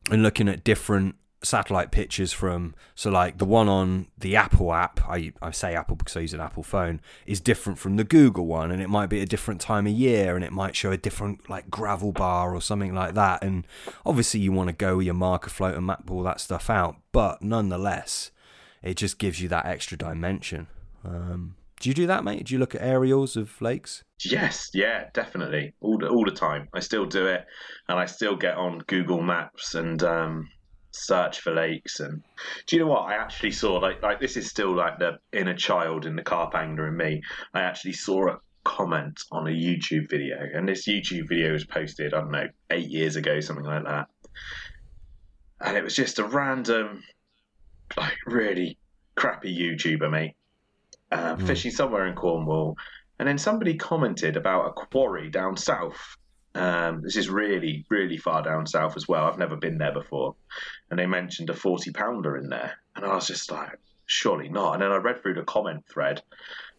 And 0.09 0.23
looking 0.23 0.47
at 0.47 0.63
different 0.63 1.15
satellite 1.43 1.91
pictures 1.91 2.33
from 2.33 2.73
so 2.95 3.09
like 3.09 3.37
the 3.37 3.45
one 3.45 3.69
on 3.69 4.07
the 4.17 4.35
Apple 4.35 4.73
app 4.73 4.99
I 5.07 5.31
I 5.41 5.51
say 5.51 5.75
Apple 5.75 5.95
because 5.95 6.17
I 6.17 6.21
use 6.21 6.33
an 6.33 6.39
Apple 6.39 6.63
phone 6.63 6.99
is 7.27 7.39
different 7.39 7.77
from 7.77 7.97
the 7.97 8.03
Google 8.03 8.47
one 8.47 8.71
and 8.71 8.81
it 8.81 8.89
might 8.89 9.07
be 9.07 9.21
a 9.21 9.25
different 9.25 9.61
time 9.61 9.85
of 9.85 9.93
year 9.93 10.35
and 10.35 10.43
it 10.43 10.51
might 10.51 10.75
show 10.75 10.91
a 10.91 10.97
different 10.97 11.47
like 11.49 11.69
gravel 11.69 12.11
bar 12.11 12.55
or 12.55 12.61
something 12.61 12.95
like 12.95 13.13
that 13.13 13.43
and 13.43 13.67
obviously 14.05 14.39
you 14.39 14.51
want 14.51 14.69
to 14.69 14.75
go 14.75 14.97
with 14.97 15.05
your 15.05 15.13
marker 15.13 15.49
float 15.49 15.75
and 15.75 15.85
map 15.85 16.09
all 16.09 16.23
that 16.23 16.41
stuff 16.41 16.69
out 16.69 16.95
but 17.11 17.41
nonetheless 17.43 18.31
it 18.81 18.95
just 18.95 19.19
gives 19.19 19.39
you 19.39 19.47
that 19.47 19.67
extra 19.67 19.97
dimension 19.97 20.67
um, 21.03 21.55
do 21.79 21.89
you 21.89 21.95
do 21.95 22.07
that 22.07 22.23
mate 22.23 22.45
do 22.45 22.53
you 22.53 22.59
look 22.59 22.75
at 22.75 22.81
aerials 22.81 23.35
of 23.35 23.61
lakes 23.61 24.03
Yes, 24.23 24.69
yeah, 24.73 25.09
definitely, 25.13 25.73
all 25.81 25.97
the, 25.97 26.07
all 26.07 26.23
the 26.23 26.31
time. 26.31 26.69
I 26.73 26.79
still 26.79 27.05
do 27.05 27.27
it, 27.27 27.45
and 27.89 27.99
I 27.99 28.05
still 28.05 28.35
get 28.35 28.55
on 28.55 28.79
Google 28.87 29.21
Maps 29.21 29.75
and 29.75 30.01
um, 30.03 30.49
search 30.91 31.41
for 31.41 31.53
lakes. 31.53 31.99
And 31.99 32.23
do 32.65 32.75
you 32.75 32.81
know 32.83 32.87
what? 32.89 33.09
I 33.09 33.15
actually 33.15 33.51
saw 33.51 33.73
like 33.75 34.01
like 34.01 34.21
this 34.21 34.37
is 34.37 34.47
still 34.47 34.73
like 34.73 34.99
the 34.99 35.19
inner 35.33 35.53
child 35.53 36.05
in 36.05 36.15
the 36.15 36.23
carpenter 36.23 36.87
in 36.87 36.95
me. 36.95 37.21
I 37.53 37.61
actually 37.61 37.93
saw 37.93 38.29
a 38.29 38.39
comment 38.63 39.19
on 39.31 39.47
a 39.47 39.51
YouTube 39.51 40.09
video, 40.09 40.37
and 40.53 40.67
this 40.67 40.87
YouTube 40.87 41.27
video 41.27 41.51
was 41.51 41.65
posted 41.65 42.13
I 42.13 42.21
don't 42.21 42.31
know 42.31 42.47
eight 42.71 42.89
years 42.89 43.17
ago, 43.17 43.41
something 43.41 43.65
like 43.65 43.83
that, 43.83 44.07
and 45.59 45.75
it 45.75 45.83
was 45.83 45.95
just 45.95 46.19
a 46.19 46.25
random, 46.25 47.03
like 47.97 48.15
really 48.25 48.77
crappy 49.15 49.55
YouTuber, 49.55 50.09
mate, 50.09 50.35
uh, 51.15 51.35
Mm. 51.35 51.47
fishing 51.47 51.71
somewhere 51.71 52.05
in 52.07 52.15
Cornwall 52.15 52.77
and 53.19 53.27
then 53.27 53.37
somebody 53.37 53.75
commented 53.75 54.35
about 54.37 54.67
a 54.67 54.73
quarry 54.73 55.29
down 55.29 55.55
south. 55.57 56.17
Um, 56.53 57.01
this 57.01 57.15
is 57.17 57.29
really, 57.29 57.85
really 57.89 58.17
far 58.17 58.41
down 58.43 58.65
south 58.67 58.95
as 58.97 59.07
well. 59.07 59.25
I've 59.25 59.37
never 59.37 59.55
been 59.55 59.77
there 59.77 59.93
before. 59.93 60.35
And 60.89 60.99
they 60.99 61.05
mentioned 61.05 61.49
a 61.49 61.53
40 61.53 61.91
pounder 61.91 62.37
in 62.37 62.49
there. 62.49 62.73
And 62.95 63.05
I 63.05 63.13
was 63.15 63.27
just 63.27 63.51
like, 63.51 63.77
surely 64.05 64.49
not. 64.49 64.73
And 64.73 64.81
then 64.81 64.91
I 64.91 64.97
read 64.97 65.21
through 65.21 65.35
the 65.35 65.43
comment 65.43 65.83
thread 65.87 66.21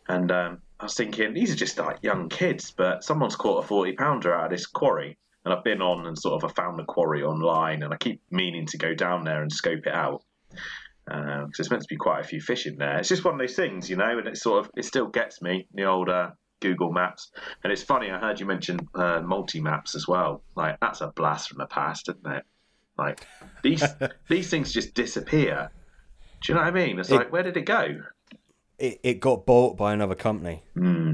and 0.08 0.30
um, 0.30 0.58
I 0.78 0.84
was 0.84 0.94
thinking, 0.94 1.34
these 1.34 1.52
are 1.52 1.56
just 1.56 1.78
like 1.78 1.98
young 2.02 2.28
kids, 2.28 2.70
but 2.70 3.02
someone's 3.02 3.36
caught 3.36 3.64
a 3.64 3.66
40 3.66 3.92
pounder 3.92 4.34
out 4.34 4.44
of 4.44 4.50
this 4.50 4.66
quarry. 4.66 5.18
And 5.44 5.54
I've 5.54 5.64
been 5.64 5.80
on 5.82 6.06
and 6.06 6.18
sort 6.18 6.42
of 6.42 6.50
I 6.50 6.52
found 6.54 6.78
the 6.78 6.84
quarry 6.84 7.22
online 7.22 7.82
and 7.82 7.92
I 7.94 7.96
keep 7.96 8.20
meaning 8.30 8.66
to 8.66 8.78
go 8.78 8.94
down 8.94 9.24
there 9.24 9.42
and 9.42 9.52
scope 9.52 9.86
it 9.86 9.94
out 9.94 10.22
because 11.06 11.50
there's 11.56 11.70
meant 11.70 11.82
to 11.82 11.88
be 11.88 11.96
quite 11.96 12.20
a 12.20 12.24
few 12.24 12.40
fish 12.40 12.66
in 12.66 12.76
there. 12.76 12.98
It's 12.98 13.08
just 13.08 13.24
one 13.24 13.34
of 13.34 13.40
those 13.40 13.54
things, 13.56 13.88
you 13.88 13.96
know, 13.96 14.18
and 14.18 14.26
it 14.26 14.36
sort 14.36 14.64
of 14.64 14.70
it 14.76 14.84
still 14.84 15.06
gets 15.06 15.40
me 15.40 15.66
the 15.74 15.84
old 15.84 16.08
uh, 16.08 16.30
Google 16.60 16.92
Maps. 16.92 17.30
And 17.62 17.72
it's 17.72 17.82
funny, 17.82 18.10
I 18.10 18.18
heard 18.18 18.40
you 18.40 18.46
mention 18.46 18.78
uh, 18.94 19.20
multi 19.24 19.60
maps 19.60 19.94
as 19.94 20.08
well. 20.08 20.42
Like 20.56 20.78
that's 20.80 21.00
a 21.00 21.08
blast 21.08 21.48
from 21.48 21.58
the 21.58 21.66
past, 21.66 22.08
isn't 22.08 22.26
it? 22.32 22.44
Like 22.98 23.24
these 23.62 23.84
these 24.28 24.50
things 24.50 24.72
just 24.72 24.94
disappear. 24.94 25.70
Do 26.42 26.52
you 26.52 26.54
know 26.56 26.62
what 26.64 26.68
I 26.68 26.86
mean? 26.86 26.98
It's 26.98 27.10
It- 27.10 27.14
like 27.14 27.32
where 27.32 27.42
did 27.42 27.56
it 27.56 27.66
go? 27.66 27.86
it, 28.78 29.00
it 29.02 29.20
got 29.20 29.46
bought 29.46 29.76
by 29.78 29.94
another 29.94 30.14
company 30.14 30.62
Hmm. 30.74 31.12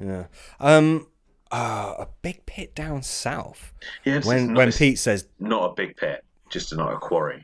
yeah 0.00 0.26
um 0.60 1.08
uh, 1.50 1.94
a 1.98 2.08
big 2.22 2.44
pit 2.46 2.72
down 2.74 3.02
south 3.02 3.72
Yeah, 4.04 4.20
when 4.22 4.48
not, 4.48 4.56
when 4.56 4.68
it's 4.68 4.78
Pete 4.78 4.98
says 4.98 5.26
not 5.40 5.70
a 5.70 5.74
big 5.74 5.96
pit, 5.96 6.24
just 6.50 6.72
not 6.76 6.92
a 6.92 6.98
quarry. 6.98 7.42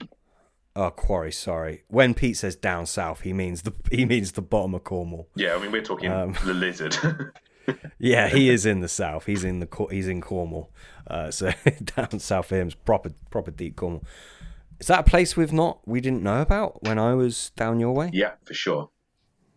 Oh 0.76 0.90
quarry 0.90 1.32
sorry. 1.32 1.84
When 1.88 2.14
Pete 2.14 2.36
says 2.36 2.56
down 2.56 2.86
south 2.86 3.20
he 3.22 3.32
means 3.32 3.62
the 3.62 3.72
he 3.90 4.04
means 4.04 4.32
the 4.32 4.42
bottom 4.42 4.74
of 4.74 4.84
Cornwall. 4.84 5.28
Yeah, 5.34 5.54
I 5.54 5.58
mean 5.58 5.72
we're 5.72 5.82
talking 5.82 6.10
Um, 6.10 6.34
the 6.44 6.54
lizard. 6.54 6.96
yeah 7.98 8.28
he 8.28 8.48
is 8.50 8.66
in 8.66 8.80
the 8.80 8.88
south. 8.88 9.26
He's 9.26 9.44
in 9.44 9.60
the 9.60 9.86
he's 9.90 10.08
in 10.08 10.20
Cornwall. 10.20 10.70
Uh, 11.06 11.30
so 11.30 11.52
down 11.96 12.18
south 12.18 12.50
of 12.52 12.58
him's 12.58 12.74
proper 12.74 13.10
proper 13.30 13.50
deep 13.50 13.76
Cornwall. 13.76 14.04
Is 14.80 14.88
that 14.88 15.00
a 15.00 15.04
place 15.04 15.36
we've 15.36 15.52
not 15.52 15.80
we 15.86 16.00
didn't 16.00 16.22
know 16.22 16.40
about 16.40 16.82
when 16.82 16.98
I 16.98 17.14
was 17.14 17.50
down 17.56 17.78
your 17.78 17.92
way? 17.94 18.10
Yeah, 18.12 18.32
for 18.44 18.54
sure. 18.54 18.90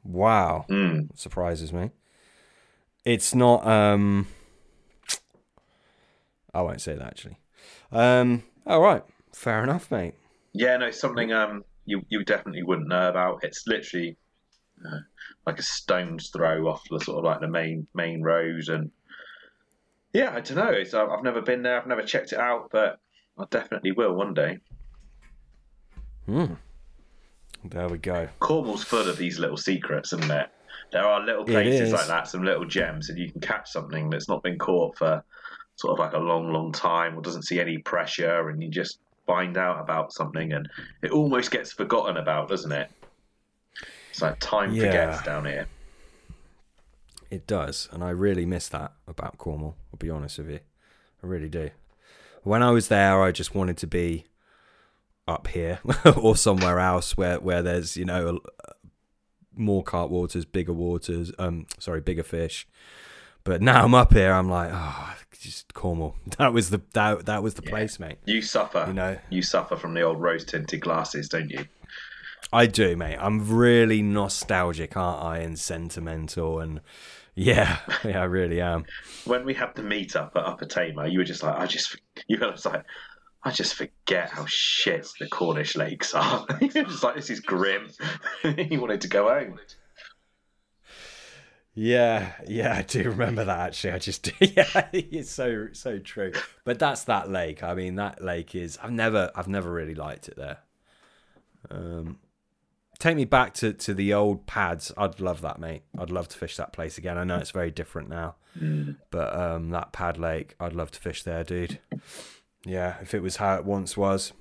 wow. 0.03 0.65
Mm. 0.69 1.17
surprises 1.17 1.73
me. 1.73 1.91
It's 3.05 3.33
not 3.33 3.65
um 3.65 4.27
I 6.53 6.61
won't 6.61 6.81
say 6.81 6.95
that 6.95 7.07
actually. 7.07 7.37
Um 7.91 8.43
all 8.67 8.81
right. 8.81 9.03
Fair 9.33 9.63
enough 9.63 9.89
mate 9.91 10.13
Yeah, 10.55 10.77
no, 10.77 10.89
something 10.91 11.33
um 11.33 11.63
you 11.85 12.01
you 12.09 12.23
definitely 12.23 12.63
wouldn't 12.63 12.87
know 12.87 13.09
about. 13.09 13.43
It's 13.43 13.67
literally 13.67 14.17
uh, 14.85 14.99
like 15.45 15.59
a 15.59 15.63
stone's 15.63 16.29
throw 16.29 16.67
off 16.67 16.81
the 16.89 16.99
sort 16.99 17.19
of 17.19 17.25
like 17.25 17.41
the 17.41 17.47
main 17.47 17.87
main 17.93 18.21
road, 18.21 18.69
and 18.69 18.89
yeah, 20.13 20.33
I 20.33 20.39
don't 20.39 20.57
know. 20.57 20.71
It's, 20.71 20.93
I've 20.93 21.23
never 21.23 21.41
been 21.41 21.61
there. 21.61 21.79
I've 21.79 21.87
never 21.87 22.03
checked 22.03 22.31
it 22.31 22.39
out, 22.39 22.69
but 22.71 22.99
I 23.37 23.43
definitely 23.49 23.91
will 23.91 24.13
one 24.13 24.33
day. 24.33 24.59
Hmm. 26.25 26.53
There 27.65 27.89
we 27.89 27.97
go. 27.97 28.29
Cornwall's 28.39 28.83
full 28.83 29.09
of 29.09 29.17
these 29.17 29.39
little 29.39 29.57
secrets, 29.57 30.13
isn't 30.13 30.31
it? 30.31 30.49
There 30.91 31.03
are 31.03 31.19
little 31.19 31.43
places 31.43 31.91
like 31.91 32.07
that, 32.07 32.27
some 32.27 32.43
little 32.43 32.65
gems, 32.65 33.09
and 33.09 33.19
you 33.19 33.29
can 33.29 33.41
catch 33.41 33.71
something 33.71 34.09
that's 34.09 34.29
not 34.29 34.43
been 34.43 34.57
caught 34.57 34.97
for 34.97 35.23
sort 35.75 35.93
of 35.93 35.99
like 35.99 36.13
a 36.13 36.19
long, 36.19 36.53
long 36.53 36.71
time, 36.71 37.17
or 37.17 37.21
doesn't 37.21 37.43
see 37.43 37.59
any 37.59 37.79
pressure, 37.79 38.49
and 38.49 38.63
you 38.63 38.69
just 38.69 38.99
find 39.25 39.57
out 39.57 39.79
about 39.79 40.13
something, 40.13 40.53
and 40.53 40.69
it 41.01 41.11
almost 41.11 41.51
gets 41.51 41.71
forgotten 41.71 42.17
about, 42.17 42.49
doesn't 42.49 42.71
it? 42.71 42.89
It's 44.09 44.21
like 44.21 44.39
time 44.39 44.73
Yeah. 44.73 44.83
forgets 44.85 45.23
down 45.23 45.45
here. 45.45 45.67
It 47.31 47.47
does, 47.47 47.89
and 47.91 48.03
I 48.03 48.11
really 48.11 48.45
miss 48.45 48.69
that 48.69 48.93
about 49.07 49.37
Cornwall. 49.37 49.75
I'll 49.91 49.97
be 49.97 50.09
honest 50.09 50.37
with 50.37 50.49
you, 50.49 50.59
I 51.23 51.27
really 51.27 51.49
do. 51.49 51.71
When 52.43 52.61
I 52.61 52.71
was 52.71 52.87
there, 52.87 53.21
I 53.23 53.31
just 53.31 53.55
wanted 53.55 53.77
to 53.77 53.87
be 53.87 54.25
up 55.27 55.47
here 55.47 55.79
or 56.15 56.35
somewhere 56.35 56.79
else 56.79 57.17
where 57.17 57.39
where 57.39 57.63
there's 57.63 57.97
you 57.97 58.05
know 58.05 58.39
uh, 58.67 58.71
more 59.55 59.83
carp 59.83 60.11
waters, 60.11 60.45
bigger 60.45 60.71
waters. 60.73 61.31
Um, 61.39 61.65
sorry, 61.79 61.99
bigger 62.01 62.23
fish. 62.23 62.67
But 63.43 63.61
now 63.61 63.83
I'm 63.83 63.93
up 63.95 64.13
here. 64.13 64.31
I'm 64.31 64.49
like, 64.49 64.69
oh, 64.71 65.15
just 65.45 65.73
Cornwall. 65.73 66.15
That 66.37 66.53
was 66.53 66.69
the 66.69 66.81
that, 66.93 67.25
that 67.25 67.41
was 67.43 67.53
the 67.53 67.63
Yeah. 67.63 67.69
place, 67.71 67.99
mate. 67.99 68.17
You 68.25 68.41
suffer. 68.41 68.85
You 68.87 68.93
know, 68.93 69.17
You 69.29 69.41
suffer 69.41 69.75
from 69.75 69.93
the 69.93 70.01
old 70.01 70.19
rose 70.21 70.43
tinted 70.45 70.81
glasses, 70.81 71.29
don't 71.29 71.49
you? 71.49 71.65
I 72.53 72.67
do, 72.67 72.95
mate. 72.95 73.17
I'm 73.19 73.47
really 73.55 74.01
nostalgic, 74.01 74.95
aren't 74.95 75.23
I? 75.23 75.37
And 75.39 75.57
sentimental, 75.57 76.59
and 76.59 76.79
yeah, 77.33 77.79
yeah, 78.03 78.21
I 78.21 78.25
really 78.25 78.61
am. 78.61 78.85
When 79.25 79.45
we 79.45 79.53
had 79.53 79.73
the 79.75 79.83
meet 79.83 80.15
up 80.15 80.33
at 80.35 80.43
Upper 80.45 80.65
Tamar, 80.65 81.07
you 81.07 81.19
were 81.19 81.25
just 81.25 81.41
like, 81.43 81.57
I 81.57 81.65
just, 81.65 81.97
you 82.27 82.37
were 82.39 82.51
just 82.51 82.65
like, 82.65 82.83
I 83.43 83.51
just 83.51 83.75
forget 83.75 84.29
how 84.29 84.45
shit 84.47 85.07
the 85.19 85.27
Cornish 85.27 85.75
lakes 85.75 86.13
are. 86.13 86.45
You're 86.61 86.85
just 86.85 87.03
like, 87.03 87.15
this 87.15 87.29
is 87.29 87.39
grim. 87.39 87.89
you 88.43 88.79
wanted 88.81 89.01
to 89.01 89.07
go 89.07 89.29
home. 89.29 89.59
Yeah, 91.77 92.31
yeah, 92.47 92.73
I 92.77 92.83
do 92.83 93.03
remember 93.09 93.43
that 93.43 93.59
actually. 93.59 93.91
I 93.91 93.99
just 93.99 94.31
yeah, 94.39 94.87
it's 94.93 95.29
so 95.29 95.67
so 95.73 95.99
true. 95.99 96.31
But 96.63 96.79
that's 96.79 97.03
that 97.03 97.29
lake. 97.29 97.63
I 97.63 97.73
mean, 97.73 97.95
that 97.95 98.23
lake 98.23 98.55
is 98.55 98.79
I've 98.81 98.93
never 98.93 99.29
I've 99.35 99.49
never 99.49 99.69
really 99.69 99.93
liked 99.93 100.29
it 100.29 100.37
there. 100.37 100.59
Um 101.69 102.19
take 102.97 103.17
me 103.17 103.25
back 103.25 103.53
to 103.55 103.73
to 103.73 103.93
the 103.93 104.13
old 104.13 104.47
pads. 104.47 104.93
I'd 104.97 105.19
love 105.19 105.41
that, 105.41 105.59
mate. 105.59 105.83
I'd 105.99 106.11
love 106.11 106.29
to 106.29 106.37
fish 106.37 106.55
that 106.55 106.71
place 106.71 106.97
again. 106.97 107.17
I 107.17 107.25
know 107.25 107.37
it's 107.37 107.51
very 107.51 107.71
different 107.71 108.07
now. 108.07 108.35
But 109.11 109.37
um 109.37 109.69
that 109.71 109.91
pad 109.91 110.17
lake, 110.17 110.55
I'd 110.61 110.73
love 110.73 110.91
to 110.91 110.99
fish 110.99 111.23
there, 111.23 111.43
dude. 111.43 111.79
Yeah, 112.65 112.95
if 113.01 113.13
it 113.13 113.21
was 113.21 113.35
how 113.35 113.55
it 113.55 113.65
once 113.65 113.97
was. 113.97 114.31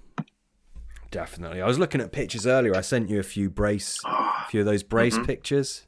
Definitely. 1.11 1.61
I 1.61 1.67
was 1.67 1.81
looking 1.81 2.01
at 2.01 2.13
pictures 2.13 2.47
earlier. 2.47 2.77
I 2.77 2.81
sent 2.81 3.11
you 3.11 3.19
a 3.19 3.25
few 3.25 3.51
brace 3.51 4.01
a 4.05 4.47
few 4.51 4.61
of 4.61 4.67
those 4.67 4.85
brace 4.85 5.19
pictures 5.19 5.85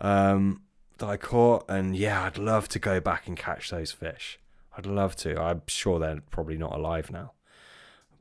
um, 0.00 0.62
that 0.98 1.08
I 1.08 1.16
caught, 1.16 1.64
and 1.68 1.96
yeah, 1.96 2.22
I'd 2.24 2.38
love 2.38 2.68
to 2.68 2.78
go 2.78 3.00
back 3.00 3.26
and 3.26 3.36
catch 3.36 3.70
those 3.70 3.92
fish. 3.92 4.38
I'd 4.76 4.86
love 4.86 5.16
to. 5.16 5.40
I'm 5.40 5.62
sure 5.66 5.98
they're 5.98 6.20
probably 6.30 6.56
not 6.56 6.74
alive 6.74 7.10
now, 7.10 7.32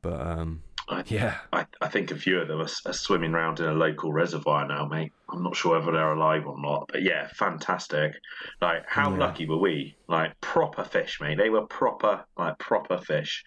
but 0.01 0.19
um, 0.19 0.63
I, 0.89 1.03
yeah, 1.07 1.37
I, 1.53 1.65
I 1.81 1.87
think 1.87 2.11
a 2.11 2.15
few 2.15 2.39
of 2.39 2.47
them 2.47 2.59
are, 2.61 2.67
are 2.85 2.93
swimming 2.93 3.33
around 3.33 3.59
in 3.59 3.65
a 3.67 3.73
local 3.73 4.11
reservoir 4.11 4.67
now, 4.67 4.85
mate. 4.85 5.11
I'm 5.29 5.43
not 5.43 5.55
sure 5.55 5.77
whether 5.79 5.91
they're 5.91 6.13
alive 6.13 6.47
or 6.47 6.59
not, 6.59 6.89
but 6.91 7.03
yeah, 7.03 7.27
fantastic. 7.35 8.13
Like, 8.61 8.83
how 8.87 9.11
Yeah. 9.11 9.19
lucky 9.19 9.45
were 9.47 9.59
we? 9.59 9.95
Like, 10.07 10.39
proper 10.41 10.83
fish, 10.83 11.19
mate. 11.21 11.37
They 11.37 11.49
were 11.49 11.67
proper, 11.67 12.25
like, 12.37 12.57
proper 12.57 12.97
fish. 12.97 13.43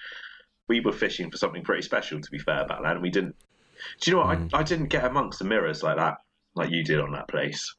We 0.69 0.79
were 0.81 0.93
fishing 0.93 1.31
for 1.31 1.37
something 1.39 1.65
pretty 1.65 1.83
special, 1.83 2.21
to 2.21 2.31
be 2.31 2.39
fair, 2.39 2.65
back 2.67 2.79
then. 2.85 3.03
We 3.03 3.11
didn't. 3.11 3.35
Do 4.01 4.11
you 4.11 4.17
know 4.17 4.23
what? 4.25 4.39
I, 4.55 4.61
I 4.61 4.63
didn't 4.63 4.87
get 4.87 5.05
amongst 5.05 5.41
the 5.41 5.45
mirrors 5.45 5.83
like 5.83 5.97
that, 5.97 6.19
like 6.55 6.71
you 6.71 6.85
did 6.85 7.01
on 7.01 7.11
that 7.13 7.27
place. 7.27 7.75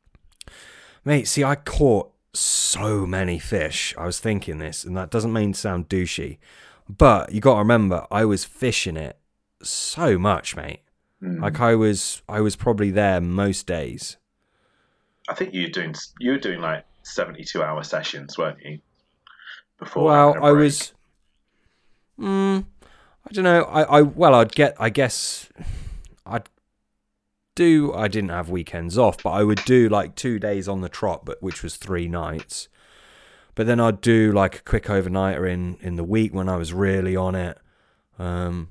Mate. 1.04 1.28
See, 1.28 1.44
I 1.44 1.56
caught 1.56 2.12
so 2.34 3.06
many 3.06 3.40
fish. 3.40 3.94
I 3.98 4.06
was 4.06 4.20
thinking 4.20 4.58
this, 4.58 4.84
and 4.84 4.98
that 4.98 5.12
doesn't 5.12 5.34
mean 5.34 5.54
to 5.54 5.60
sound 5.60 5.90
douchey, 5.90 6.38
but 6.90 7.32
you 7.32 7.42
got 7.42 7.54
to 7.54 7.60
remember, 7.60 8.06
I 8.12 8.26
was 8.26 8.44
fishing 8.46 8.98
it 8.98 9.18
so 9.62 10.18
much, 10.18 10.56
mate. 10.56 10.82
Mm. 11.22 11.42
Like 11.42 11.60
I 11.60 11.76
was, 11.76 12.22
I 12.28 12.42
was 12.42 12.56
probably 12.56 12.92
there 12.92 13.22
most 13.22 13.68
days. 13.68 14.18
I 15.30 15.34
think 15.34 15.54
you 15.54 15.64
were 15.64 15.70
doing 15.70 15.96
you 16.20 16.32
were 16.32 16.38
doing 16.38 16.60
like 16.60 16.86
72 17.04 17.62
hour 17.64 17.84
sessions, 17.84 18.38
weren't 18.38 18.62
you? 18.64 18.80
Before 19.80 20.06
Well, 20.06 20.44
I 20.44 20.52
was. 20.52 20.94
Mm, 22.20 22.66
I 23.28 23.34
don't 23.34 23.44
know. 23.44 23.64
I, 23.64 24.00
I 24.00 24.02
well, 24.02 24.36
I'd 24.36 24.52
get. 24.52 24.76
I 24.80 24.90
guess 24.90 25.50
I'd 26.26 26.50
do. 27.56 27.94
I 27.94 28.08
didn't 28.08 28.30
have 28.32 28.50
weekends 28.50 28.98
off, 28.98 29.22
but 29.24 29.32
I 29.32 29.44
would 29.44 29.64
do 29.66 29.90
like 29.90 30.16
two 30.16 30.40
days 30.40 30.68
on 30.68 30.82
the 30.82 30.90
trot, 30.90 31.26
but 31.26 31.42
which 31.42 31.64
was 31.64 31.76
three 31.78 32.08
nights. 32.08 32.68
But 33.56 33.68
then 33.68 33.80
I'd 33.80 34.02
do 34.02 34.32
like 34.32 34.56
a 34.60 34.62
quick 34.64 34.86
overnighter 34.86 35.50
in 35.50 35.78
in 35.82 35.96
the 35.96 36.04
week 36.04 36.34
when 36.34 36.50
I 36.50 36.56
was 36.58 36.74
really 36.74 37.16
on 37.16 37.36
it. 37.36 37.58
Um, 38.18 38.70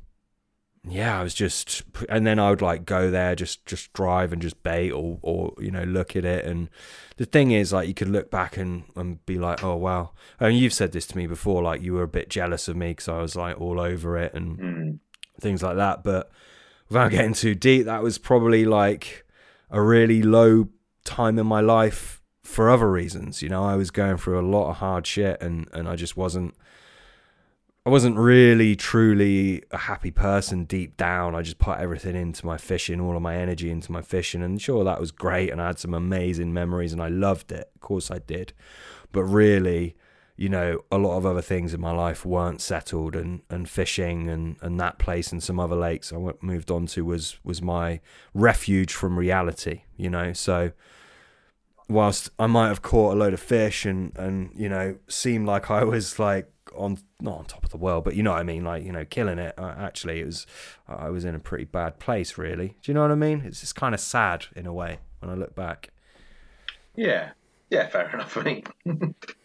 yeah, 0.85 1.21
I 1.21 1.23
was 1.23 1.35
just, 1.35 1.85
and 2.09 2.27
then 2.27 2.41
I 2.41 2.51
would 2.51 2.61
like 2.61 2.85
go 2.85 3.09
there, 3.09 3.37
just 3.37 3.65
just 3.67 3.93
drive 3.93 4.33
and 4.33 4.43
just 4.43 4.61
bait 4.65 4.91
or 4.91 5.19
or 5.23 5.55
you 5.59 5.71
know 5.71 5.85
look 5.85 6.17
at 6.17 6.25
it. 6.25 6.45
And 6.45 6.69
the 7.19 7.25
thing 7.25 7.53
is, 7.53 7.73
like, 7.73 7.87
you 7.87 7.95
could 7.95 8.09
look 8.09 8.33
back 8.33 8.57
and 8.57 8.83
and 8.97 9.25
be 9.25 9.39
like, 9.39 9.63
oh 9.63 9.77
wow. 9.77 10.11
And 10.41 10.57
you've 10.59 10.73
said 10.73 10.91
this 10.91 11.07
to 11.09 11.17
me 11.17 11.29
before, 11.29 11.63
like 11.63 11.83
you 11.83 11.93
were 11.95 12.03
a 12.03 12.09
bit 12.09 12.29
jealous 12.29 12.67
of 12.67 12.77
me 12.77 12.89
because 12.91 13.07
I 13.09 13.23
was 13.23 13.37
like 13.37 13.61
all 13.61 13.79
over 13.81 14.19
it 14.19 14.35
and 14.35 14.59
Mm. 14.59 14.99
things 15.41 15.63
like 15.63 15.77
that. 15.77 16.03
But 16.03 16.33
without 16.93 17.11
getting 17.11 17.33
too 17.33 17.55
deep, 17.55 17.87
that 17.87 18.03
was 18.03 18.19
probably 18.19 18.67
like 18.67 19.25
a 19.71 19.81
really 19.81 20.23
low 20.23 20.69
time 21.05 21.39
in 21.39 21.47
my 21.47 21.61
life 21.61 22.21
for 22.43 22.69
other 22.69 22.91
reasons. 22.91 23.41
You 23.41 23.49
know, 23.49 23.65
I 23.65 23.77
was 23.77 23.91
going 23.91 24.19
through 24.19 24.39
a 24.39 24.47
lot 24.47 24.69
of 24.69 24.77
hard 24.77 25.07
shit 25.07 25.41
and, 25.41 25.69
and 25.73 25.89
I 25.89 25.97
just 25.97 26.17
wasn't 26.17 26.55
I 27.85 27.91
wasn't 27.91 28.17
really 28.17 28.77
truly 28.77 29.65
a 29.73 29.79
happy 29.79 30.13
person 30.13 30.67
deep 30.67 30.97
down. 30.97 31.35
I 31.35 31.43
just 31.43 31.59
put 31.59 31.79
everything 31.79 32.15
into 32.15 32.47
my 32.47 32.57
fishing, 32.57 33.01
all 33.01 33.17
of 33.17 33.23
my 33.23 33.35
energy 33.35 33.73
into 33.73 33.91
my 33.91 34.03
fishing, 34.03 34.41
and 34.41 34.63
sure 34.63 34.85
that 34.85 35.01
was 35.01 35.11
great 35.11 35.51
and 35.51 35.61
I 35.61 35.69
had 35.69 35.81
some 35.81 35.93
amazing 35.93 36.53
memories 36.53 36.93
and 36.93 37.03
I 37.03 37.09
loved 37.09 37.51
it. 37.51 37.71
Of 37.75 37.81
course 37.81 38.11
I 38.11 38.19
did. 38.19 38.53
But 39.11 39.25
really, 39.25 39.97
you 40.43 40.49
know, 40.49 40.83
a 40.91 40.99
lot 40.99 41.17
of 41.17 41.25
other 41.25 41.41
things 41.41 41.73
in 41.73 41.81
my 41.81 41.93
life 41.93 42.27
weren't 42.27 42.61
settled, 42.61 43.15
and, 43.15 43.43
and 43.49 43.69
fishing 43.69 44.29
and, 44.29 44.57
and 44.61 44.81
that 44.81 44.99
place 44.99 45.31
and 45.31 45.41
some 45.41 45.61
other 45.61 45.77
lakes 45.77 46.13
I 46.13 46.17
moved 46.41 46.69
on 46.69 46.87
to 46.87 47.05
was 47.05 47.39
was 47.45 47.63
my 47.63 48.01
refuge 48.35 48.93
from 48.93 49.17
reality. 49.17 49.83
You 49.97 50.11
know, 50.11 50.33
so 50.33 50.73
whilst 51.89 52.31
I 52.41 52.49
might 52.49 52.67
have 52.69 52.83
caught 52.83 53.15
a 53.15 53.17
load 53.17 53.35
of 53.35 53.39
fish 53.39 53.87
and 53.87 54.11
and 54.19 54.51
you 54.57 54.69
know 54.69 54.97
seemed 55.07 55.47
like 55.47 55.71
I 55.71 55.85
was 55.85 56.19
like 56.19 56.51
on 56.75 56.99
not 57.21 57.39
on 57.39 57.45
top 57.45 57.63
of 57.63 57.71
the 57.71 57.77
world, 57.77 58.03
but 58.03 58.17
you 58.17 58.25
know 58.25 58.33
what 58.33 58.41
I 58.41 58.43
mean, 58.43 58.65
like 58.65 58.83
you 58.83 58.91
know 58.91 59.05
killing 59.05 59.39
it. 59.39 59.57
Uh, 59.57 59.75
actually, 59.79 60.23
it 60.23 60.27
was 60.27 60.45
I 60.89 61.09
was 61.09 61.25
in 61.25 61.37
a 61.37 61.39
pretty 61.39 61.67
bad 61.67 62.01
place, 62.01 62.37
really. 62.37 62.75
Do 62.83 62.91
you 62.91 62.95
know 62.95 63.03
what 63.03 63.13
I 63.13 63.15
mean? 63.15 63.43
It's 63.47 63.61
just 63.61 63.77
kind 63.77 63.95
of 63.95 64.01
sad 64.01 64.47
in 64.57 64.67
a 64.67 64.73
way 64.73 64.99
when 65.21 65.31
I 65.31 65.35
look 65.35 65.55
back. 65.55 65.91
Yeah, 66.97 67.31
yeah, 67.71 67.87
fair 67.87 68.11
enough. 68.13 68.37
I 68.37 68.43
think 68.43 68.69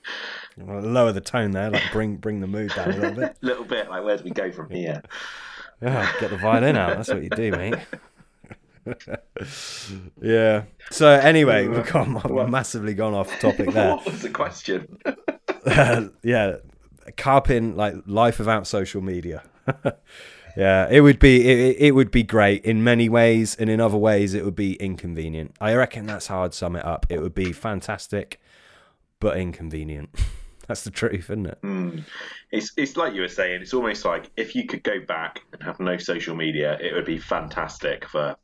lower 0.58 1.12
the 1.12 1.22
tone 1.22 1.52
there, 1.52 1.70
like 1.70 1.92
bring 1.92 2.18
bring 2.18 2.40
the 2.40 2.48
mood 2.48 2.74
down 2.76 2.92
a 2.92 2.96
little 2.96 3.12
bit. 3.12 3.38
a 3.42 3.46
little 3.46 3.64
bit 3.64 3.90
like 3.90 4.04
where 4.04 4.18
do 4.18 4.24
we 4.24 4.32
go 4.32 4.52
from 4.52 4.70
here? 4.70 5.02
Yeah, 5.82 6.12
get 6.20 6.32
the 6.32 6.38
violin 6.38 6.76
out. 6.76 6.98
That's 6.98 7.10
what 7.10 7.24
you 7.24 7.30
do, 7.30 7.52
mate. 7.52 7.76
yeah. 10.22 10.64
So 10.90 11.10
anyway, 11.10 11.68
we've 11.68 11.86
gone 11.86 12.22
we've 12.30 12.50
massively 12.50 12.94
gone 12.94 13.14
off 13.14 13.40
topic 13.40 13.72
there. 13.72 13.96
what 13.96 14.06
was 14.06 14.22
the 14.22 14.30
question? 14.30 14.98
yeah, 16.24 16.56
carping 17.16 17.76
like 17.76 17.96
life 18.08 18.40
without 18.40 18.66
social 18.66 19.02
media. 19.02 19.44
yeah, 20.56 20.88
it 20.90 21.02
would 21.02 21.20
be 21.20 21.48
it, 21.48 21.76
it 21.80 21.92
would 21.92 22.10
be 22.10 22.24
great 22.24 22.66
in 22.66 22.84
many 22.84 23.08
ways, 23.08 23.56
and 23.56 23.70
in 23.70 23.80
other 23.80 23.98
ways 23.98 24.34
it 24.34 24.44
would 24.44 24.56
be 24.56 24.74
inconvenient. 24.76 25.56
I 25.62 25.76
reckon 25.76 26.08
that's 26.08 26.28
how 26.28 26.44
I'd 26.44 26.56
sum 26.56 26.76
it 26.76 26.86
up. 26.86 27.06
It 27.10 27.22
would 27.22 27.36
be 27.36 27.52
fantastic, 27.52 28.42
but 29.20 29.38
inconvenient. 29.38 30.10
That's 30.68 30.84
the 30.84 30.92
truth, 30.92 31.30
isn't 31.30 31.46
it? 31.46 31.62
Mm. 31.64 32.04
It's 32.52 32.72
it's 32.78 32.98
like 32.98 33.14
you 33.14 33.22
were 33.22 33.28
saying. 33.28 33.62
It's 33.62 33.74
almost 33.74 34.06
like 34.06 34.30
if 34.38 34.56
you 34.56 34.66
could 34.68 34.84
go 34.84 35.00
back 35.08 35.42
and 35.54 35.64
have 35.64 35.80
no 35.80 35.98
social 35.98 36.36
media, 36.36 36.78
it 36.82 36.94
would 36.94 37.06
be 37.06 37.18
fantastic 37.18 38.08
for 38.08 38.36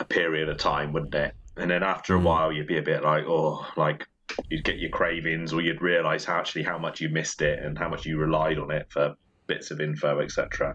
a 0.00 0.04
period 0.04 0.48
of 0.48 0.58
time, 0.58 0.92
wouldn't 0.92 1.14
it? 1.14 1.34
And 1.56 1.70
then 1.70 1.82
after 1.82 2.14
a 2.14 2.18
while, 2.18 2.50
you'd 2.52 2.66
be 2.66 2.78
a 2.78 2.82
bit 2.82 3.04
like, 3.04 3.24
oh, 3.26 3.64
like 3.76 4.06
you'd 4.50 4.64
get 4.64 4.78
your 4.78 4.90
cravings, 4.90 5.52
or 5.52 5.60
you'd 5.60 5.80
realise 5.82 6.24
how 6.24 6.36
actually 6.38 6.64
how 6.64 6.78
much 6.78 7.00
you 7.00 7.08
missed 7.08 7.42
it 7.42 7.60
and 7.60 7.78
how 7.78 7.88
much 7.88 8.04
you 8.04 8.18
relied 8.18 8.58
on 8.58 8.70
it 8.72 8.86
for 8.90 9.14
bits 9.46 9.70
of 9.70 9.80
info, 9.80 10.20
etc. 10.20 10.74